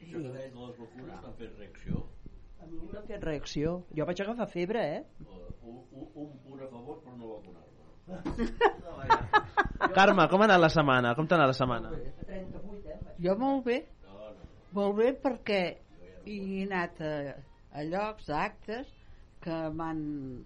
Això 0.00 0.16
que 0.16 0.32
deien 0.32 0.54
de 0.56 0.66
les 0.66 0.78
vacunes 0.78 1.20
m'ha 1.24 1.32
fet 1.36 1.58
reacció. 1.60 2.04
A 2.60 2.68
mi 2.68 2.80
m'ha 2.80 3.02
fet 3.08 3.24
reacció. 3.28 3.74
Jo 3.96 4.06
vaig 4.08 4.22
agafar 4.24 4.48
febre, 4.52 4.86
eh? 4.96 5.02
Un, 5.26 5.44
un, 5.72 6.08
un 6.24 6.32
punt 6.46 6.64
a 6.64 6.70
favor 6.72 7.00
per 7.04 7.14
no 7.16 7.34
vacunar-me. 7.34 7.68
Carme, 9.98 10.26
com 10.32 10.42
ha 10.42 10.48
anat 10.48 10.60
la 10.64 10.72
setmana? 10.72 11.14
Com 11.18 11.28
t'ha 11.28 11.38
anat 11.38 11.52
la 11.52 11.58
setmana? 11.60 11.92
Jo 13.20 13.36
molt 13.40 13.64
bé. 13.68 13.78
Molt 14.76 14.96
bé 15.00 15.12
perquè 15.18 15.62
he 16.26 16.64
anat 16.66 17.00
a, 17.04 17.14
a 17.72 17.84
llocs, 17.86 18.28
a 18.30 18.44
actes, 18.44 18.90
que 19.40 19.56
m'han... 19.74 20.00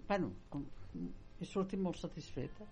Bueno, 0.07 0.31
com, 0.49 0.63
he 1.39 1.47
sortit 1.49 1.81
molt 1.81 1.99
satisfeta 1.99 2.67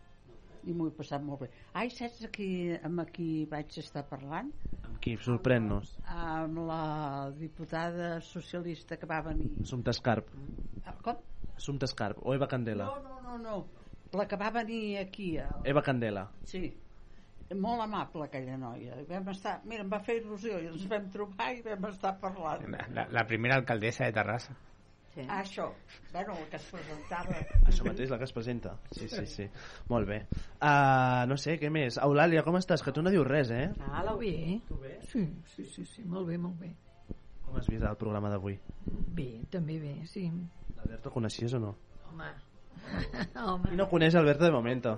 i 0.64 0.72
m'ho 0.72 0.88
he 0.88 0.94
passat 0.96 1.24
molt 1.24 1.44
bé. 1.44 1.50
Ai, 1.80 1.90
saps 1.92 2.22
aquí, 2.28 2.48
amb 2.88 3.04
qui 3.16 3.28
vaig 3.52 3.76
estar 3.82 4.06
parlant? 4.08 4.52
Amb 4.80 5.00
qui? 5.04 5.18
Sorprèn-nos. 5.26 5.98
Amb 6.16 6.62
la 6.70 6.84
diputada 7.40 8.14
socialista 8.24 8.98
que 9.00 9.10
va 9.10 9.20
venir. 9.26 9.50
Assumpte 9.66 9.92
Escarp. 9.92 10.32
Ah, 10.86 10.96
Com? 11.04 11.20
Assumpte 11.58 11.90
Escarp. 11.90 12.22
O 12.24 12.34
Eva 12.34 12.48
Candela. 12.48 12.88
No, 12.88 13.02
no, 13.04 13.20
no, 13.28 13.38
no. 13.44 13.58
La 14.16 14.28
que 14.30 14.38
va 14.40 14.52
venir 14.56 14.98
aquí. 15.02 15.36
A... 15.42 15.50
Eva 15.66 15.84
Candela. 15.84 16.30
Sí. 16.48 16.70
Molt 17.60 17.84
amable 17.86 18.28
aquella 18.28 18.58
noia. 18.58 19.00
I 19.02 19.08
Vam 19.10 19.32
estar, 19.34 19.60
mira, 19.70 19.86
em 19.86 19.90
va 19.92 20.02
fer 20.04 20.20
il·lusió 20.22 20.60
i 20.62 20.70
ens 20.72 20.86
vam 20.92 21.10
trobar 21.14 21.50
i 21.54 21.64
vam 21.66 21.90
estar 21.90 22.16
parlant. 22.22 22.70
La, 22.96 23.08
la 23.12 23.26
primera 23.30 23.60
alcaldessa 23.62 24.08
de 24.08 24.16
Terrassa. 24.20 24.56
Sí. 25.14 25.22
Ah, 25.28 25.44
això. 25.44 25.68
Bueno, 26.12 26.34
el 26.40 26.48
que 26.50 26.58
es 26.58 26.64
presentava. 26.74 27.42
Això 27.70 27.86
mateix, 27.86 28.10
la 28.10 28.18
que 28.18 28.26
es 28.26 28.34
presenta. 28.34 28.72
Sí, 28.98 29.08
sí, 29.12 29.26
sí. 29.30 29.46
Molt 29.92 30.10
bé. 30.10 30.24
Uh, 30.58 31.28
no 31.30 31.38
sé, 31.38 31.60
què 31.62 31.70
més? 31.70 32.00
Eulàlia, 32.02 32.42
com 32.46 32.58
estàs? 32.58 32.82
Que 32.82 32.94
tu 32.96 33.04
no 33.06 33.14
dius 33.14 33.28
res, 33.28 33.52
eh? 33.54 33.68
Hola, 33.92 34.16
Bé. 34.18 34.58
Sí, 35.12 35.28
sí, 35.54 35.68
sí, 35.70 35.86
sí, 35.86 36.04
molt 36.10 36.32
bé, 36.32 36.40
molt 36.42 36.58
bé. 36.58 36.72
Com 37.46 37.60
has 37.60 37.70
vist 37.70 37.86
el 37.86 38.00
programa 38.00 38.32
d'avui? 38.34 38.58
Bé, 39.14 39.28
també 39.54 39.78
bé, 39.78 39.94
sí. 40.10 40.26
L'Alberto 40.80 41.12
coneixies 41.14 41.54
o 41.54 41.62
no? 41.62 41.76
Home. 42.10 42.32
Home. 43.44 43.74
I 43.74 43.78
no 43.78 43.86
coneix 43.92 44.16
Alberto 44.18 44.48
de 44.48 44.52
momento. 44.56 44.96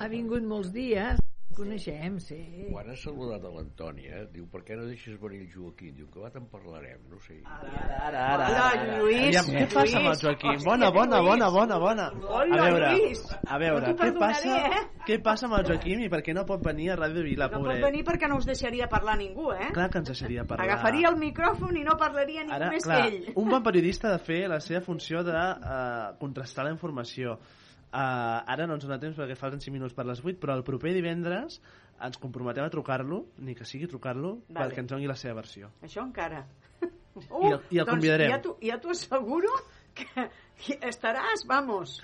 Ha 0.00 0.08
vingut 0.08 0.46
molts 0.48 0.72
dies, 0.72 1.20
coneixem, 1.56 2.18
sí. 2.20 2.36
Quan 2.70 2.90
has 2.92 3.00
saludat 3.02 3.44
a 3.44 3.50
l'Antònia, 3.54 4.22
diu, 4.32 4.44
per 4.52 4.60
què 4.66 4.76
no 4.76 4.84
deixes 4.86 5.16
venir 5.20 5.40
el 5.44 5.48
Joaquim? 5.52 5.94
Diu, 5.96 6.06
que 6.12 6.20
va 6.20 6.28
te'n 6.34 6.44
parlarem, 6.52 7.00
no 7.10 7.18
sé. 7.24 7.38
Ara, 7.44 7.96
ara, 8.08 8.24
ara. 8.34 8.48
Hola, 8.50 8.98
Lluís, 9.00 9.24
Aviam, 9.40 9.48
què 9.56 9.64
passa 9.72 9.96
amb 9.98 10.06
el 10.06 10.12
Lluís. 10.12 10.22
Joaquim? 10.26 10.52
Hòstia, 10.56 10.68
Bona, 10.70 10.90
bona, 10.94 11.20
Lluís. 11.20 11.30
bona, 11.30 11.48
bona, 11.56 11.78
bona. 11.78 12.06
Hola, 12.28 12.60
a 12.60 12.68
veure, 12.68 12.92
Lluís. 12.94 13.24
a 13.46 13.58
veure, 13.58 13.86
No 13.88 13.96
què 14.02 14.12
passa, 14.18 14.56
eh? 14.58 14.84
què 15.08 15.18
passa 15.22 15.46
amb 15.50 15.58
el 15.60 15.66
Joaquim 15.72 16.00
i 16.06 16.08
per 16.12 16.22
què 16.22 16.34
no 16.36 16.44
pot 16.46 16.62
venir 16.64 16.90
a 16.92 16.96
Ràdio 17.00 17.24
Vila, 17.24 17.48
No 17.48 17.56
pot 17.58 17.66
pobret? 17.66 17.82
venir 17.88 18.04
perquè 18.04 18.28
no 18.28 18.36
us 18.36 18.46
deixaria 18.46 18.86
parlar 18.88 19.16
ningú, 19.18 19.50
eh? 19.52 19.72
Clar 19.72 19.88
que 19.90 19.98
ens 19.98 20.08
deixaria 20.12 20.44
parlar. 20.44 20.66
Agafaria 20.68 21.08
el 21.08 21.16
micròfon 21.16 21.76
i 21.80 21.84
no 21.84 21.96
parlaria 21.96 22.42
ningú 22.44 22.54
Ara, 22.54 22.70
més 22.70 22.84
clar, 22.84 23.02
que 23.08 23.16
ell. 23.16 23.32
un 23.34 23.48
bon 23.48 23.62
periodista 23.62 24.08
ha 24.08 24.18
de 24.18 24.24
fer 24.24 24.46
la 24.48 24.60
seva 24.60 24.80
funció 24.82 25.22
de 25.24 25.32
uh, 25.32 26.18
contrastar 26.20 26.64
la 26.64 26.70
informació. 26.72 27.38
Uh, 27.96 28.42
ara 28.52 28.66
no 28.68 28.74
ens 28.76 28.84
dona 28.84 28.98
temps 29.00 29.16
perquè 29.16 29.36
falten 29.40 29.60
5 29.62 29.72
minuts 29.72 29.94
per 29.96 30.04
les 30.04 30.18
8, 30.20 30.36
però 30.42 30.52
el 30.58 30.64
proper 30.66 30.90
divendres 30.92 31.60
ens 32.04 32.18
comprometem 32.20 32.66
a 32.66 32.72
trucar-lo, 32.74 33.22
ni 33.40 33.54
que 33.56 33.64
sigui 33.64 33.86
trucar-lo, 33.88 34.34
Vale. 34.50 34.58
perquè 34.66 34.82
ens 34.82 34.90
doni 34.90 35.06
la 35.08 35.16
seva 35.16 35.38
versió. 35.38 35.70
Això 35.80 36.02
encara. 36.04 36.42
I 36.84 37.54
el- 37.54 37.62
i 37.72 37.78
el 37.80 37.86
doncs 37.86 37.94
convidarem. 37.94 38.28
Ja 38.34 38.42
t'ho 38.44 38.58
ja 38.60 38.76
asseguro 38.92 39.48
que 39.96 40.26
estaràs, 40.90 41.46
vamos, 41.48 42.02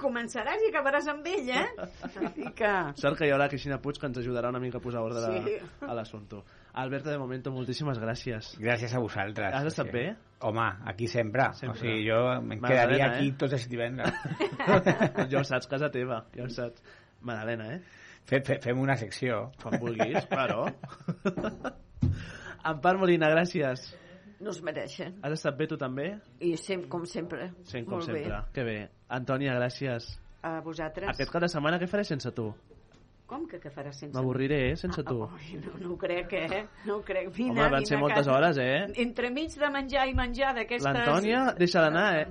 començaràs 0.00 0.62
i 0.62 0.70
acabaràs 0.70 1.08
amb 1.10 1.26
ell, 1.26 1.50
eh? 1.50 1.66
I 2.46 2.52
que... 2.54 2.70
Sort 3.02 3.18
que 3.18 3.26
hi 3.26 3.32
haurà 3.34 3.48
Cristina 3.50 3.80
Puig 3.82 3.98
que 3.98 4.06
ens 4.06 4.22
ajudarà 4.22 4.54
una 4.54 4.62
mica 4.62 4.78
a 4.78 4.84
posar 4.84 5.02
ordre 5.02 5.42
Sí. 5.42 5.56
a 5.82 5.94
l'assumpte. 5.98 6.44
Alberto, 6.74 7.08
de 7.08 7.18
momento, 7.18 7.52
moltíssimes 7.54 8.00
gràcies. 8.02 8.48
Gràcies 8.58 8.94
a 8.94 8.98
vosaltres. 8.98 9.52
Has 9.54 9.68
estat 9.70 9.92
bé? 9.94 10.08
Home, 10.42 10.64
aquí 10.90 11.06
sempre. 11.06 11.46
Sempre. 11.54 11.70
O 11.70 11.78
sigui, 11.78 12.00
jo 12.08 12.18
em 12.34 12.56
quedaria 12.58 13.04
eh? 13.04 13.10
aquí 13.12 13.30
tots 13.38 13.54
els 13.54 13.68
divendres. 13.70 14.10
ja 15.30 15.38
ho 15.38 15.44
saps, 15.46 15.70
casa 15.70 15.92
teva, 15.94 16.24
ja 16.34 16.42
ho 16.42 16.50
saps. 16.50 16.82
Madalena, 17.24 17.68
eh? 17.76 17.78
Fe, 18.26 18.42
fe, 18.42 18.58
fem 18.64 18.82
una 18.82 18.98
secció. 18.98 19.52
Quan 19.62 19.78
vulguis, 19.78 20.26
claro. 20.26 20.66
Empar 22.72 22.96
Molina, 22.98 23.30
gràcies. 23.30 23.86
No 24.42 24.50
es 24.50 24.60
mereixen. 24.66 25.20
Has 25.22 25.38
estat 25.38 25.54
bé 25.56 25.70
tu 25.70 25.78
també? 25.80 26.10
I 26.42 26.56
sem 26.58 26.88
com 26.90 27.06
sempre. 27.06 27.52
Sí, 27.62 27.84
com 27.84 28.00
Molt 28.00 28.10
sempre. 28.10 28.26
Bé. 28.26 28.54
Que 28.56 28.66
bé. 28.66 28.78
Antònia, 29.14 29.54
gràcies. 29.60 30.10
A 30.42 30.58
vosaltres. 30.64 31.14
Aquest 31.14 31.30
cap 31.30 31.46
de 31.46 31.54
setmana 31.54 31.78
què 31.78 31.86
faré 31.88 32.02
sense 32.08 32.34
tu? 32.34 32.50
Com 33.26 33.46
que 33.48 33.56
què 33.56 33.70
faràs 33.72 33.96
sense 34.02 34.12
M'avorriré, 34.12 34.58
eh, 34.70 34.76
sense 34.76 35.00
tu. 35.02 35.22
Ai, 35.38 35.54
no, 35.56 35.70
no 35.80 35.92
ho 35.94 35.96
crec, 35.96 36.32
eh? 36.36 36.58
No 36.84 36.98
ho 36.98 37.02
crec. 37.02 37.30
Vine, 37.32 37.54
Home, 37.56 37.70
van 37.72 37.86
ser 37.88 37.96
moltes 37.98 38.26
casa. 38.26 38.34
hores, 38.36 38.58
eh? 38.60 38.84
Entremig 39.00 39.54
de 39.56 39.70
menjar 39.72 40.04
i 40.10 40.14
menjar 40.18 40.50
d'aquestes... 40.58 40.84
L'Antònia 40.84 41.44
deixa 41.56 41.80
d'anar, 41.86 42.04
eh? 42.20 42.26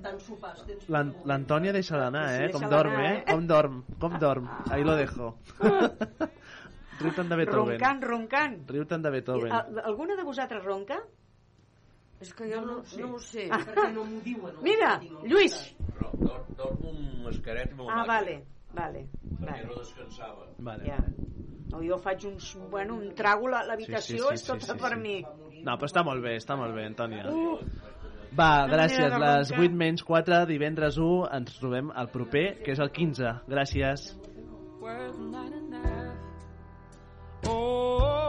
L'An- 0.93 1.15
L'Antònia 1.25 1.73
deixa 1.73 1.97
d'anar, 1.97 2.27
eh? 2.37 2.51
Com 2.53 2.67
dorm, 2.69 2.93
eh? 3.01 3.09
eh? 3.17 3.23
Com 3.31 3.47
dorm, 3.49 3.81
com 3.99 4.19
dorm. 4.21 4.47
Ahí 4.69 4.83
lo 4.85 4.95
dejo. 4.95 5.33
Riu-te'n 7.01 7.27
de 7.29 7.35
Beethoven. 7.41 7.73
Roncant, 7.79 8.03
roncant. 8.05 8.57
Riu-te'n 8.69 9.01
de 9.01 9.09
Beethoven. 9.17 9.51
A- 9.51 9.65
Alguna 9.89 10.15
de 10.15 10.23
vosaltres 10.29 10.63
ronca? 10.63 11.01
És 12.21 12.29
que 12.37 12.45
jo 12.53 12.61
no, 12.61 12.77
no, 12.85 13.07
ho 13.15 13.19
sé. 13.19 13.49
Ah. 13.51 13.57
Perquè 13.65 13.89
no 13.97 14.05
m'ho 14.07 14.21
diuen. 14.23 14.59
Mira, 14.67 14.99
Lluís. 15.25 15.57
Dormo 16.13 16.93
amb 16.93 17.23
mascaret 17.25 17.71
i 17.71 17.73
amb 17.73 17.81
el 17.81 17.89
Ah, 17.89 18.03
màquina, 18.03 18.13
vale, 18.13 18.35
vale. 18.73 19.07
perquè 19.39 19.45
vale. 19.45 19.67
no 19.69 19.79
descansava. 19.79 20.47
Vale. 20.59 20.89
Ja. 20.89 20.99
No, 21.73 21.81
jo 21.81 21.97
faig 21.97 22.27
uns... 22.29 22.51
Bueno, 22.69 22.95
un 23.01 23.13
trago, 23.17 23.47
la- 23.49 23.63
l'habitació 23.65 24.17
Sí, 24.17 24.19
sí, 24.19 24.27
sí, 24.27 24.33
és 24.33 24.43
tota 24.45 24.65
sí, 24.67 24.71
sí, 24.73 24.79
per 24.81 24.93
sí. 24.93 24.99
mi. 25.01 25.15
No, 25.63 25.77
però 25.79 25.89
està 25.89 26.03
molt 26.05 26.21
bé, 26.21 26.35
està 26.37 26.57
molt 26.59 26.75
bé, 26.75 26.85
Antònia. 26.91 27.25
Uh, 27.31 27.57
Va, 28.33 28.65
gràcies. 28.67 29.13
Les 29.21 29.51
roncar. 29.53 29.65
8 29.69 29.77
menys 29.77 30.03
4, 30.03 30.45
divendres 30.49 30.97
1, 30.97 31.27
ens 31.37 31.57
trobem 31.59 31.91
el 32.01 32.09
proper, 32.13 32.45
que 32.65 32.73
és 32.73 32.81
el 32.81 32.89
15. 32.91 33.33
Gràcies. 33.47 34.07
not 34.83 35.53
enough. 35.53 36.17
Oh, 37.47 38.22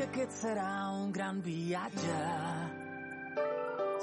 que 0.00 0.06
aquest 0.06 0.32
serà 0.32 0.70
un 0.96 1.10
gran 1.12 1.42
viatge. 1.44 2.18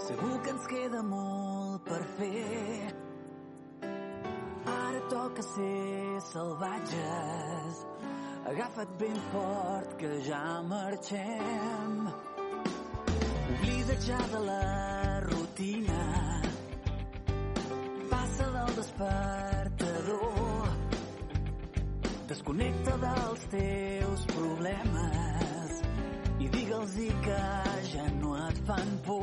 Segur 0.06 0.36
que 0.46 0.52
ens 0.54 0.66
queda 0.70 1.00
molt 1.02 1.88
per 1.88 2.02
fer. 2.20 2.92
Ara 4.74 5.00
toca 5.10 5.46
ser 5.48 6.22
salvatges. 6.28 7.80
Agafa't 8.52 8.94
ben 9.00 9.18
fort 9.32 9.96
que 9.98 10.12
ja 10.28 10.44
marxem. 10.70 11.96
Oblida't 13.56 14.06
ja 14.06 14.20
de 14.36 14.42
la 14.46 15.20
rutina. 15.26 16.04
Passa 18.12 18.52
del 18.58 18.76
despertador. 18.82 20.70
Desconnecta 22.28 23.00
dels 23.08 23.50
teus 23.56 24.30
problemes 24.36 25.27
que 26.96 27.38
ja 27.92 28.08
no 28.22 28.36
et 28.48 28.58
fan 28.66 29.00
por. 29.06 29.17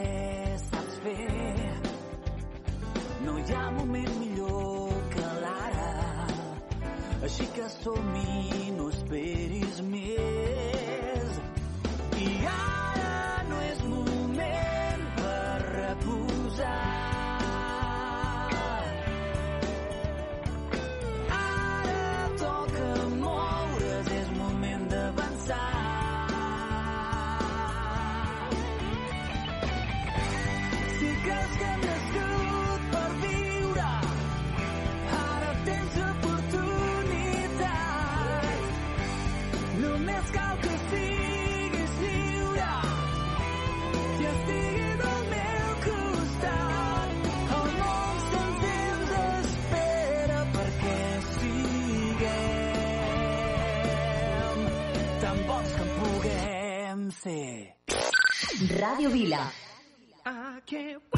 que 0.00 0.58
saps 0.64 0.98
fer. 1.04 1.56
No 3.26 3.36
hi 3.38 3.56
ha 3.56 3.64
moment 3.76 4.12
millor 4.22 4.94
que 5.14 5.26
l'ara, 5.44 5.88
així 7.28 7.48
que 7.56 7.68
som 7.76 8.14
i 8.24 8.70
no 8.78 8.90
esperis 8.96 9.82
més. 9.94 10.39
Radio 59.00 59.16
Vila. 59.16 59.50
I 60.26 60.60
can't 60.66 61.09